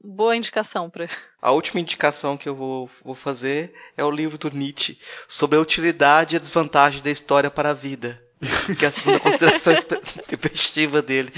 boa 0.00 0.36
indicação 0.36 0.88
para. 0.88 1.08
A 1.42 1.50
última 1.50 1.80
indicação 1.80 2.36
que 2.36 2.48
eu 2.48 2.54
vou, 2.54 2.88
vou 3.02 3.16
fazer 3.16 3.74
é 3.96 4.04
o 4.04 4.10
livro 4.12 4.38
do 4.38 4.50
Nietzsche 4.50 4.98
sobre 5.26 5.58
a 5.58 5.60
utilidade 5.60 6.34
e 6.34 6.36
a 6.36 6.40
desvantagem 6.40 7.02
da 7.02 7.10
história 7.10 7.50
para 7.50 7.70
a 7.70 7.74
vida 7.74 8.23
que 8.78 8.84
é 8.84 8.88
a 8.88 8.90
segunda 8.90 9.20
consideração 9.20 9.74
tempestiva 10.28 11.00
dele, 11.00 11.30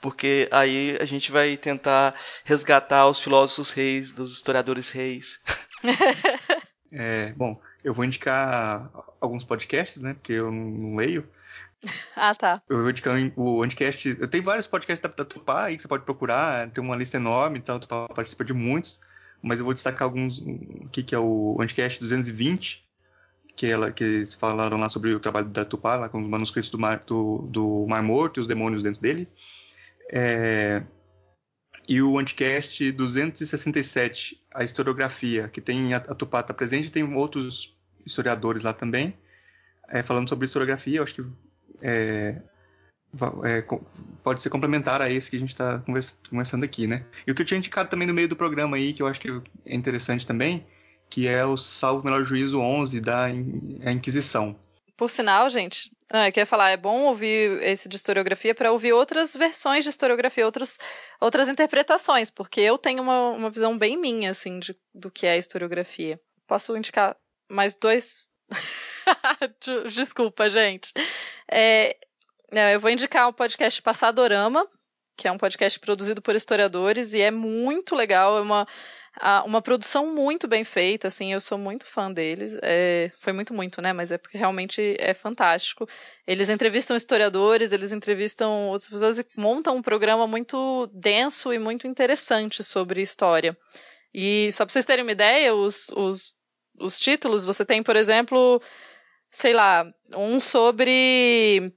porque 0.00 0.48
aí 0.50 0.96
a 1.00 1.04
gente 1.04 1.32
vai 1.32 1.56
tentar 1.56 2.14
resgatar 2.44 3.06
os 3.06 3.20
filósofos 3.20 3.72
reis, 3.72 4.12
dos 4.12 4.32
historiadores 4.32 4.90
reis. 4.90 5.40
É, 6.94 7.32
bom, 7.32 7.58
eu 7.82 7.94
vou 7.94 8.04
indicar 8.04 8.90
alguns 9.18 9.44
podcasts, 9.44 10.02
né, 10.02 10.12
porque 10.12 10.34
eu 10.34 10.52
não 10.52 10.94
leio. 10.94 11.26
Ah, 12.14 12.34
tá. 12.34 12.62
Eu 12.68 12.80
vou 12.80 12.90
indicar 12.90 13.16
o 13.34 13.62
Anticast. 13.62 14.16
Eu 14.20 14.28
tenho 14.28 14.44
vários 14.44 14.66
podcasts 14.66 15.00
da, 15.00 15.08
da 15.08 15.24
Tupá 15.24 15.64
aí 15.64 15.76
que 15.76 15.82
você 15.82 15.88
pode 15.88 16.04
procurar, 16.04 16.70
tem 16.70 16.84
uma 16.84 16.94
lista 16.94 17.16
enorme 17.16 17.58
e 17.58 17.62
tal, 17.62 17.80
Tupá 17.80 18.08
participa 18.08 18.44
de 18.44 18.52
muitos, 18.52 19.00
mas 19.40 19.58
eu 19.58 19.64
vou 19.64 19.74
destacar 19.74 20.02
alguns 20.02 20.42
aqui, 20.86 21.02
que 21.02 21.14
é 21.14 21.18
o 21.18 21.56
Anticast 21.60 21.98
220, 21.98 22.84
que, 23.62 23.70
ela, 23.70 23.92
que 23.92 24.02
eles 24.02 24.34
falaram 24.34 24.76
lá 24.76 24.88
sobre 24.88 25.14
o 25.14 25.20
trabalho 25.20 25.46
da 25.46 25.64
Tupá, 25.64 25.94
lá 25.94 26.08
com 26.08 26.20
os 26.20 26.28
manuscritos 26.28 26.68
do 26.68 26.80
Mar, 26.80 27.00
do, 27.06 27.46
do 27.48 27.86
Mar 27.86 28.02
Morto 28.02 28.40
e 28.40 28.40
os 28.40 28.48
demônios 28.48 28.82
dentro 28.82 29.00
dele. 29.00 29.28
É, 30.10 30.82
e 31.88 32.02
o 32.02 32.18
Anticast 32.18 32.90
267, 32.90 34.42
a 34.52 34.64
historiografia, 34.64 35.48
que 35.48 35.60
tem 35.60 35.94
a, 35.94 35.98
a 35.98 36.12
Tupá 36.12 36.40
está 36.40 36.52
presente, 36.52 36.90
tem 36.90 37.04
outros 37.14 37.72
historiadores 38.04 38.64
lá 38.64 38.72
também, 38.72 39.14
é, 39.88 40.02
falando 40.02 40.28
sobre 40.28 40.46
historiografia, 40.46 40.98
eu 40.98 41.04
acho 41.04 41.14
que 41.14 41.24
é, 41.80 42.42
é, 43.44 43.64
pode 44.24 44.42
ser 44.42 44.50
complementar 44.50 45.00
a 45.00 45.08
esse 45.08 45.30
que 45.30 45.36
a 45.36 45.38
gente 45.38 45.50
está 45.50 45.84
conversando 46.28 46.64
aqui, 46.64 46.88
né? 46.88 47.04
E 47.24 47.30
o 47.30 47.34
que 47.34 47.42
eu 47.42 47.46
tinha 47.46 47.58
indicado 47.58 47.88
também 47.88 48.08
no 48.08 48.14
meio 48.14 48.28
do 48.28 48.34
programa 48.34 48.76
aí, 48.76 48.92
que 48.92 49.04
eu 49.04 49.06
acho 49.06 49.20
que 49.20 49.30
é 49.64 49.72
interessante 49.72 50.26
também, 50.26 50.66
que 51.12 51.28
é 51.28 51.44
o 51.44 51.58
Salvo 51.58 52.02
Melhor 52.02 52.24
Juízo 52.24 52.58
11 52.58 52.98
da 53.02 53.28
Inquisição. 53.28 54.58
Por 54.96 55.10
sinal, 55.10 55.50
gente, 55.50 55.94
ah, 56.08 56.26
eu 56.26 56.32
queria 56.32 56.46
falar, 56.46 56.70
é 56.70 56.76
bom 56.78 57.02
ouvir 57.02 57.62
esse 57.62 57.86
de 57.86 57.96
historiografia 57.96 58.54
para 58.54 58.72
ouvir 58.72 58.94
outras 58.94 59.36
versões 59.36 59.84
de 59.84 59.90
historiografia, 59.90 60.46
outras, 60.46 60.78
outras 61.20 61.50
interpretações, 61.50 62.30
porque 62.30 62.62
eu 62.62 62.78
tenho 62.78 63.02
uma, 63.02 63.28
uma 63.28 63.50
visão 63.50 63.76
bem 63.76 63.98
minha, 64.00 64.30
assim, 64.30 64.58
de, 64.58 64.74
do 64.94 65.10
que 65.10 65.26
é 65.26 65.36
historiografia. 65.36 66.18
Posso 66.46 66.74
indicar 66.74 67.14
mais 67.46 67.76
dois. 67.76 68.30
Desculpa, 69.92 70.48
gente. 70.48 70.94
É, 71.50 71.94
eu 72.72 72.80
vou 72.80 72.88
indicar 72.88 73.28
o 73.28 73.34
podcast 73.34 73.82
Passadorama, 73.82 74.66
que 75.14 75.28
é 75.28 75.32
um 75.32 75.38
podcast 75.38 75.78
produzido 75.78 76.22
por 76.22 76.34
historiadores 76.34 77.12
e 77.12 77.20
é 77.20 77.30
muito 77.30 77.94
legal. 77.94 78.38
É 78.38 78.40
uma, 78.40 78.66
uma 79.44 79.60
produção 79.60 80.14
muito 80.14 80.48
bem 80.48 80.64
feita, 80.64 81.08
assim, 81.08 81.32
eu 81.32 81.40
sou 81.40 81.58
muito 81.58 81.86
fã 81.86 82.10
deles. 82.10 82.58
É, 82.62 83.10
foi 83.20 83.32
muito, 83.32 83.52
muito, 83.52 83.82
né? 83.82 83.92
Mas 83.92 84.10
é 84.10 84.18
porque 84.18 84.38
realmente 84.38 84.96
é 84.98 85.12
fantástico. 85.12 85.88
Eles 86.26 86.48
entrevistam 86.48 86.96
historiadores, 86.96 87.72
eles 87.72 87.92
entrevistam 87.92 88.68
outras 88.68 88.88
pessoas 88.88 89.18
e 89.18 89.26
montam 89.36 89.76
um 89.76 89.82
programa 89.82 90.26
muito 90.26 90.88
denso 90.92 91.52
e 91.52 91.58
muito 91.58 91.86
interessante 91.86 92.64
sobre 92.64 93.02
história. 93.02 93.56
E 94.14 94.50
só 94.52 94.64
para 94.64 94.72
vocês 94.72 94.84
terem 94.84 95.04
uma 95.04 95.12
ideia, 95.12 95.54
os, 95.54 95.88
os, 95.90 96.34
os 96.78 96.98
títulos, 96.98 97.44
você 97.44 97.64
tem, 97.64 97.82
por 97.82 97.96
exemplo, 97.96 98.62
sei 99.30 99.52
lá, 99.52 99.86
um 100.14 100.40
sobre 100.40 101.72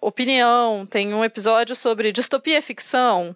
opinião, 0.00 0.86
tem 0.86 1.14
um 1.14 1.24
episódio 1.24 1.74
sobre 1.74 2.12
distopia 2.12 2.60
ficção, 2.60 3.34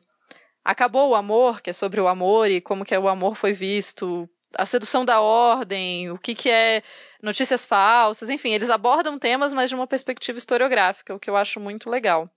Acabou 0.65 1.11
o 1.11 1.15
amor, 1.15 1.61
que 1.61 1.71
é 1.71 1.73
sobre 1.73 2.01
o 2.01 2.09
amor 2.09 2.51
e 2.51 2.61
como 2.61 2.85
que 2.85 2.97
o 2.97 3.09
amor 3.09 3.35
foi 3.35 3.53
visto, 3.53 4.29
a 4.57 4.65
sedução 4.65 5.05
da 5.05 5.21
ordem, 5.21 6.11
o 6.11 6.19
que, 6.19 6.35
que 6.35 6.49
é 6.49 6.83
notícias 7.23 7.65
falsas, 7.65 8.31
enfim, 8.31 8.53
eles 8.53 8.71
abordam 8.71 9.19
temas, 9.19 9.53
mas 9.53 9.69
de 9.69 9.75
uma 9.75 9.87
perspectiva 9.87 10.39
historiográfica, 10.39 11.15
o 11.15 11.21
que 11.21 11.29
eu 11.29 11.37
acho 11.37 11.61
muito 11.61 11.91
legal. 11.91 12.31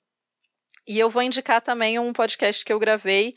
E 0.87 0.97
eu 0.99 1.09
vou 1.09 1.21
indicar 1.21 1.61
também 1.61 1.99
um 1.99 2.13
podcast 2.13 2.63
que 2.63 2.71
eu 2.71 2.79
gravei, 2.79 3.35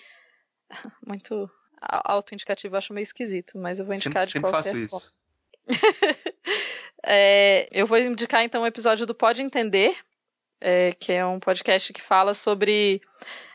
muito 1.07 1.51
autoindicativo, 1.81 2.77
acho 2.77 2.93
meio 2.93 3.05
esquisito, 3.05 3.59
mas 3.59 3.79
eu 3.79 3.87
vou 3.87 3.95
indicar 3.95 4.27
sempre, 4.27 4.41
de 4.41 4.41
qualquer 4.41 4.63
sempre 4.63 4.89
faço 4.89 5.07
isso. 5.07 5.21
é, 7.05 7.69
eu 7.71 7.87
vou 7.87 7.99
indicar 7.99 8.43
então 8.45 8.63
um 8.63 8.67
episódio 8.67 9.07
do 9.07 9.15
Pode 9.15 9.43
Entender, 9.43 9.97
é, 10.61 10.93
que 10.93 11.13
é 11.13 11.25
um 11.25 11.41
podcast 11.41 11.93
que 11.93 12.03
fala 12.03 12.35
sobre. 12.35 13.01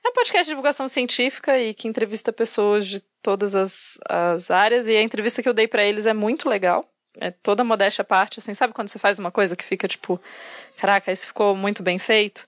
É 0.03 0.09
um 0.09 0.13
podcast 0.13 0.45
de 0.45 0.51
divulgação 0.51 0.87
científica 0.87 1.57
e 1.59 1.73
que 1.73 1.87
entrevista 1.87 2.33
pessoas 2.33 2.87
de 2.87 2.99
todas 3.21 3.55
as, 3.55 3.99
as 4.07 4.49
áreas. 4.49 4.87
E 4.87 4.95
a 4.95 5.01
entrevista 5.01 5.41
que 5.41 5.49
eu 5.49 5.53
dei 5.53 5.67
para 5.67 5.83
eles 5.83 6.05
é 6.05 6.13
muito 6.13 6.49
legal. 6.49 6.89
É 7.17 7.31
toda 7.31 7.63
modéstia 7.63 8.01
à 8.01 8.05
parte, 8.05 8.39
assim, 8.39 8.53
sabe 8.53 8.73
quando 8.73 8.89
você 8.89 8.99
faz 8.99 9.17
uma 9.19 9.31
coisa 9.31 9.55
que 9.55 9.63
fica 9.63 9.87
tipo, 9.87 10.19
caraca, 10.75 11.11
isso 11.11 11.27
ficou 11.27 11.55
muito 11.55 11.81
bem 11.81 11.97
feito? 11.97 12.45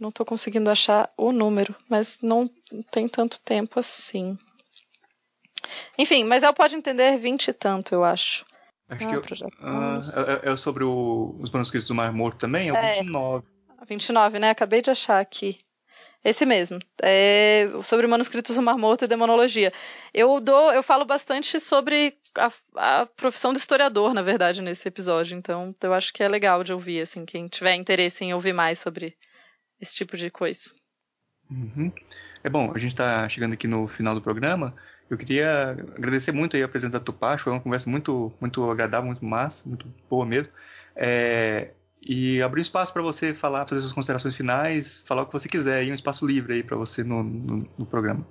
Não 0.00 0.08
estou 0.08 0.26
conseguindo 0.26 0.68
achar 0.68 1.08
o 1.16 1.30
número, 1.30 1.74
mas 1.88 2.18
não 2.20 2.50
tem 2.90 3.06
tanto 3.08 3.38
tempo 3.38 3.78
assim. 3.78 4.36
Enfim, 5.96 6.24
mas 6.24 6.42
ela 6.42 6.52
pode 6.52 6.74
entender 6.74 7.18
vinte 7.18 7.48
e 7.48 7.52
tanto, 7.52 7.94
eu 7.94 8.02
acho. 8.02 8.44
Acho 8.88 9.06
ah, 9.06 9.08
que 9.08 9.14
eu, 9.14 9.48
ah, 9.60 10.02
é, 10.42 10.52
é, 10.52 10.56
sobre 10.56 10.84
o, 10.84 11.36
os 11.40 11.50
manuscritos 11.50 11.88
do 11.88 11.94
Mar 11.94 12.12
Morto 12.12 12.38
também? 12.38 12.68
É 12.68 12.72
o 12.72 12.76
é, 12.76 12.98
29. 12.98 13.46
29, 13.86 14.38
né? 14.38 14.50
Acabei 14.50 14.80
de 14.82 14.90
achar 14.90 15.20
aqui. 15.20 15.58
Esse 16.24 16.46
mesmo. 16.46 16.78
É 17.02 17.68
sobre 17.82 18.06
manuscritos 18.06 18.56
do 18.56 18.62
Mar 18.62 18.78
Morto 18.78 19.04
e 19.04 19.08
demonologia. 19.08 19.72
Eu 20.12 20.40
dou, 20.40 20.72
eu 20.72 20.82
falo 20.82 21.04
bastante 21.04 21.60
sobre 21.60 22.16
a, 22.36 22.50
a, 22.76 23.06
profissão 23.06 23.52
de 23.52 23.58
historiador, 23.58 24.14
na 24.14 24.22
verdade, 24.22 24.62
nesse 24.62 24.88
episódio. 24.88 25.36
Então, 25.36 25.74
eu 25.82 25.92
acho 25.92 26.12
que 26.14 26.22
é 26.22 26.28
legal 26.28 26.64
de 26.64 26.72
ouvir, 26.72 27.02
assim, 27.02 27.26
quem 27.26 27.46
tiver 27.46 27.74
interesse 27.74 28.24
em 28.24 28.32
ouvir 28.32 28.54
mais 28.54 28.78
sobre 28.78 29.14
esse 29.78 29.94
tipo 29.94 30.16
de 30.16 30.30
coisa. 30.30 30.70
Uhum. 31.50 31.92
É 32.42 32.48
bom, 32.48 32.72
a 32.74 32.78
gente 32.78 32.92
está 32.92 33.28
chegando 33.28 33.52
aqui 33.52 33.68
no 33.68 33.86
final 33.86 34.14
do 34.14 34.22
programa. 34.22 34.74
Eu 35.10 35.18
queria 35.18 35.72
agradecer 35.94 36.32
muito 36.32 36.56
aí 36.56 36.62
a 36.62 36.68
presença 36.68 36.92
da 36.92 37.00
Tupac, 37.00 37.42
foi 37.42 37.52
uma 37.52 37.60
conversa 37.60 37.88
muito, 37.90 38.32
muito 38.40 38.70
agradável, 38.70 39.06
muito 39.06 39.24
massa, 39.24 39.68
muito 39.68 39.86
boa 40.08 40.24
mesmo. 40.24 40.52
É, 40.96 41.72
e 42.06 42.42
abrir 42.42 42.60
um 42.60 42.62
espaço 42.62 42.92
para 42.92 43.02
você 43.02 43.34
falar, 43.34 43.66
fazer 43.66 43.80
suas 43.80 43.92
considerações 43.92 44.36
finais, 44.36 45.02
falar 45.06 45.22
o 45.22 45.26
que 45.26 45.32
você 45.32 45.48
quiser, 45.48 45.78
aí 45.78 45.90
um 45.90 45.94
espaço 45.94 46.26
livre 46.26 46.54
aí 46.54 46.62
para 46.62 46.76
você 46.76 47.02
no, 47.02 47.22
no, 47.22 47.68
no, 47.78 47.86
programa. 47.86 48.26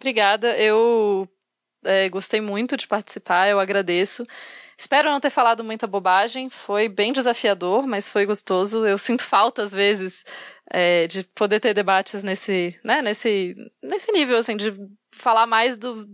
Obrigada, 0.00 0.56
eu 0.56 1.28
é, 1.84 2.08
gostei 2.08 2.40
muito 2.40 2.76
de 2.76 2.86
participar, 2.86 3.48
eu 3.48 3.58
agradeço. 3.58 4.24
Espero 4.76 5.10
não 5.10 5.18
ter 5.18 5.30
falado 5.30 5.64
muita 5.64 5.88
bobagem, 5.88 6.48
foi 6.48 6.88
bem 6.88 7.12
desafiador, 7.12 7.84
mas 7.84 8.08
foi 8.08 8.24
gostoso. 8.24 8.86
Eu 8.86 8.96
sinto 8.96 9.24
falta, 9.24 9.62
às 9.62 9.72
vezes, 9.72 10.24
é, 10.70 11.08
de 11.08 11.24
poder 11.24 11.58
ter 11.58 11.74
debates 11.74 12.22
nesse, 12.22 12.78
né, 12.84 13.02
nesse, 13.02 13.56
nesse 13.82 14.12
nível, 14.12 14.36
assim, 14.36 14.56
de 14.56 14.72
falar 15.10 15.46
mais 15.46 15.76
do, 15.76 16.06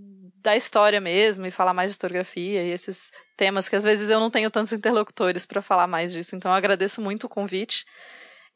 da 0.44 0.54
história 0.54 1.00
mesmo 1.00 1.46
e 1.46 1.50
falar 1.50 1.72
mais 1.72 1.90
de 1.90 1.94
historiografia 1.94 2.62
e 2.62 2.70
esses 2.70 3.10
temas 3.34 3.66
que 3.66 3.74
às 3.74 3.82
vezes 3.82 4.10
eu 4.10 4.20
não 4.20 4.30
tenho 4.30 4.50
tantos 4.50 4.74
interlocutores 4.74 5.46
para 5.46 5.62
falar 5.62 5.86
mais 5.86 6.12
disso. 6.12 6.36
Então 6.36 6.50
eu 6.50 6.54
agradeço 6.54 7.00
muito 7.00 7.24
o 7.24 7.30
convite. 7.30 7.86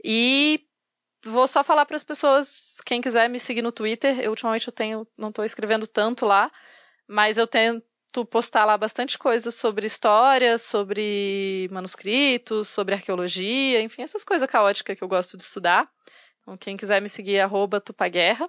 E 0.05 0.60
vou 1.24 1.48
só 1.48 1.65
falar 1.65 1.86
para 1.86 1.97
as 1.97 2.05
pessoas, 2.05 2.77
quem 2.85 3.01
quiser 3.01 3.28
me 3.31 3.40
seguir 3.40 3.62
no 3.62 3.73
Twitter, 3.73 4.20
eu 4.20 4.31
ultimamente 4.31 4.69
eu 4.69 4.73
tenho, 4.73 5.09
não 5.16 5.31
estou 5.31 5.47
escrevendo 5.47 5.86
tanto 5.86 6.27
lá, 6.27 6.52
mas 7.09 7.39
eu 7.39 7.47
tento 7.47 7.82
postar 8.31 8.66
lá 8.66 8.77
bastante 8.77 9.16
coisas 9.16 9.55
sobre 9.55 9.86
história, 9.86 10.59
sobre 10.59 11.69
manuscritos, 11.73 12.69
sobre 12.69 12.94
arqueologia, 12.94 13.81
enfim, 13.81 14.02
essas 14.02 14.24
coisas 14.24 14.48
caóticas 14.48 14.94
que 14.94 15.02
eu 15.02 15.09
gosto 15.09 15.39
de 15.39 15.43
estudar. 15.43 15.89
Então, 16.43 16.55
quem 16.59 16.77
quiser 16.77 17.01
me 17.01 17.09
seguir 17.09 17.36
é 17.36 17.81
tupaguerra. 17.81 18.48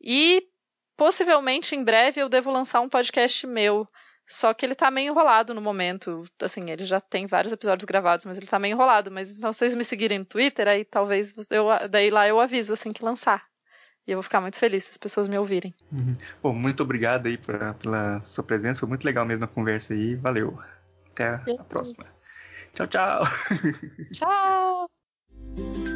E 0.00 0.48
possivelmente 0.96 1.74
em 1.74 1.84
breve 1.84 2.20
eu 2.20 2.28
devo 2.28 2.50
lançar 2.50 2.80
um 2.80 2.88
podcast 2.88 3.46
meu. 3.46 3.86
Só 4.28 4.52
que 4.52 4.66
ele 4.66 4.74
tá 4.74 4.90
meio 4.90 5.12
enrolado 5.12 5.54
no 5.54 5.60
momento. 5.60 6.24
Assim, 6.42 6.68
ele 6.70 6.84
já 6.84 7.00
tem 7.00 7.26
vários 7.28 7.52
episódios 7.52 7.84
gravados, 7.84 8.26
mas 8.26 8.36
ele 8.36 8.46
tá 8.46 8.58
meio 8.58 8.72
enrolado. 8.72 9.10
Mas 9.10 9.36
então, 9.36 9.52
vocês 9.52 9.74
me 9.74 9.84
seguirem 9.84 10.18
no 10.18 10.24
Twitter, 10.24 10.66
aí 10.66 10.84
talvez 10.84 11.32
eu, 11.48 11.66
daí 11.88 12.10
lá 12.10 12.26
eu 12.26 12.40
aviso 12.40 12.72
assim 12.72 12.90
que 12.90 13.04
lançar. 13.04 13.44
E 14.06 14.12
eu 14.12 14.16
vou 14.16 14.22
ficar 14.22 14.40
muito 14.40 14.58
feliz 14.58 14.84
se 14.84 14.90
as 14.92 14.96
pessoas 14.96 15.28
me 15.28 15.38
ouvirem. 15.38 15.74
Uhum. 15.92 16.16
Bom, 16.42 16.52
muito 16.52 16.82
obrigado 16.82 17.26
aí 17.26 17.36
pra, 17.36 17.74
pela 17.74 18.20
sua 18.22 18.42
presença. 18.42 18.80
Foi 18.80 18.88
muito 18.88 19.04
legal 19.04 19.24
mesmo 19.24 19.44
a 19.44 19.48
conversa 19.48 19.94
aí. 19.94 20.16
Valeu. 20.16 20.58
Até 21.12 21.40
a 21.58 21.64
próxima. 21.64 22.06
Tchau, 22.74 22.86
tchau. 22.86 23.24
Tchau. 24.12 25.95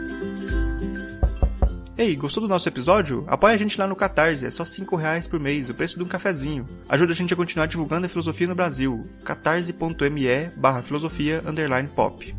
Ei, 2.00 2.16
gostou 2.16 2.40
do 2.40 2.48
nosso 2.48 2.66
episódio? 2.66 3.26
Apoie 3.28 3.52
a 3.52 3.58
gente 3.58 3.78
lá 3.78 3.86
no 3.86 3.94
Catarse, 3.94 4.46
é 4.46 4.50
só 4.50 4.64
5 4.64 4.96
reais 4.96 5.28
por 5.28 5.38
mês, 5.38 5.68
o 5.68 5.74
preço 5.74 5.98
de 5.98 6.02
um 6.02 6.08
cafezinho. 6.08 6.64
Ajuda 6.88 7.12
a 7.12 7.14
gente 7.14 7.34
a 7.34 7.36
continuar 7.36 7.66
divulgando 7.66 8.06
a 8.06 8.08
filosofia 8.08 8.46
no 8.46 8.54
Brasil. 8.54 9.06
catarse.me 9.22 10.48
barra 10.56 10.80
filosofia 10.80 11.42
underline 11.46 11.88
pop. 11.88 12.34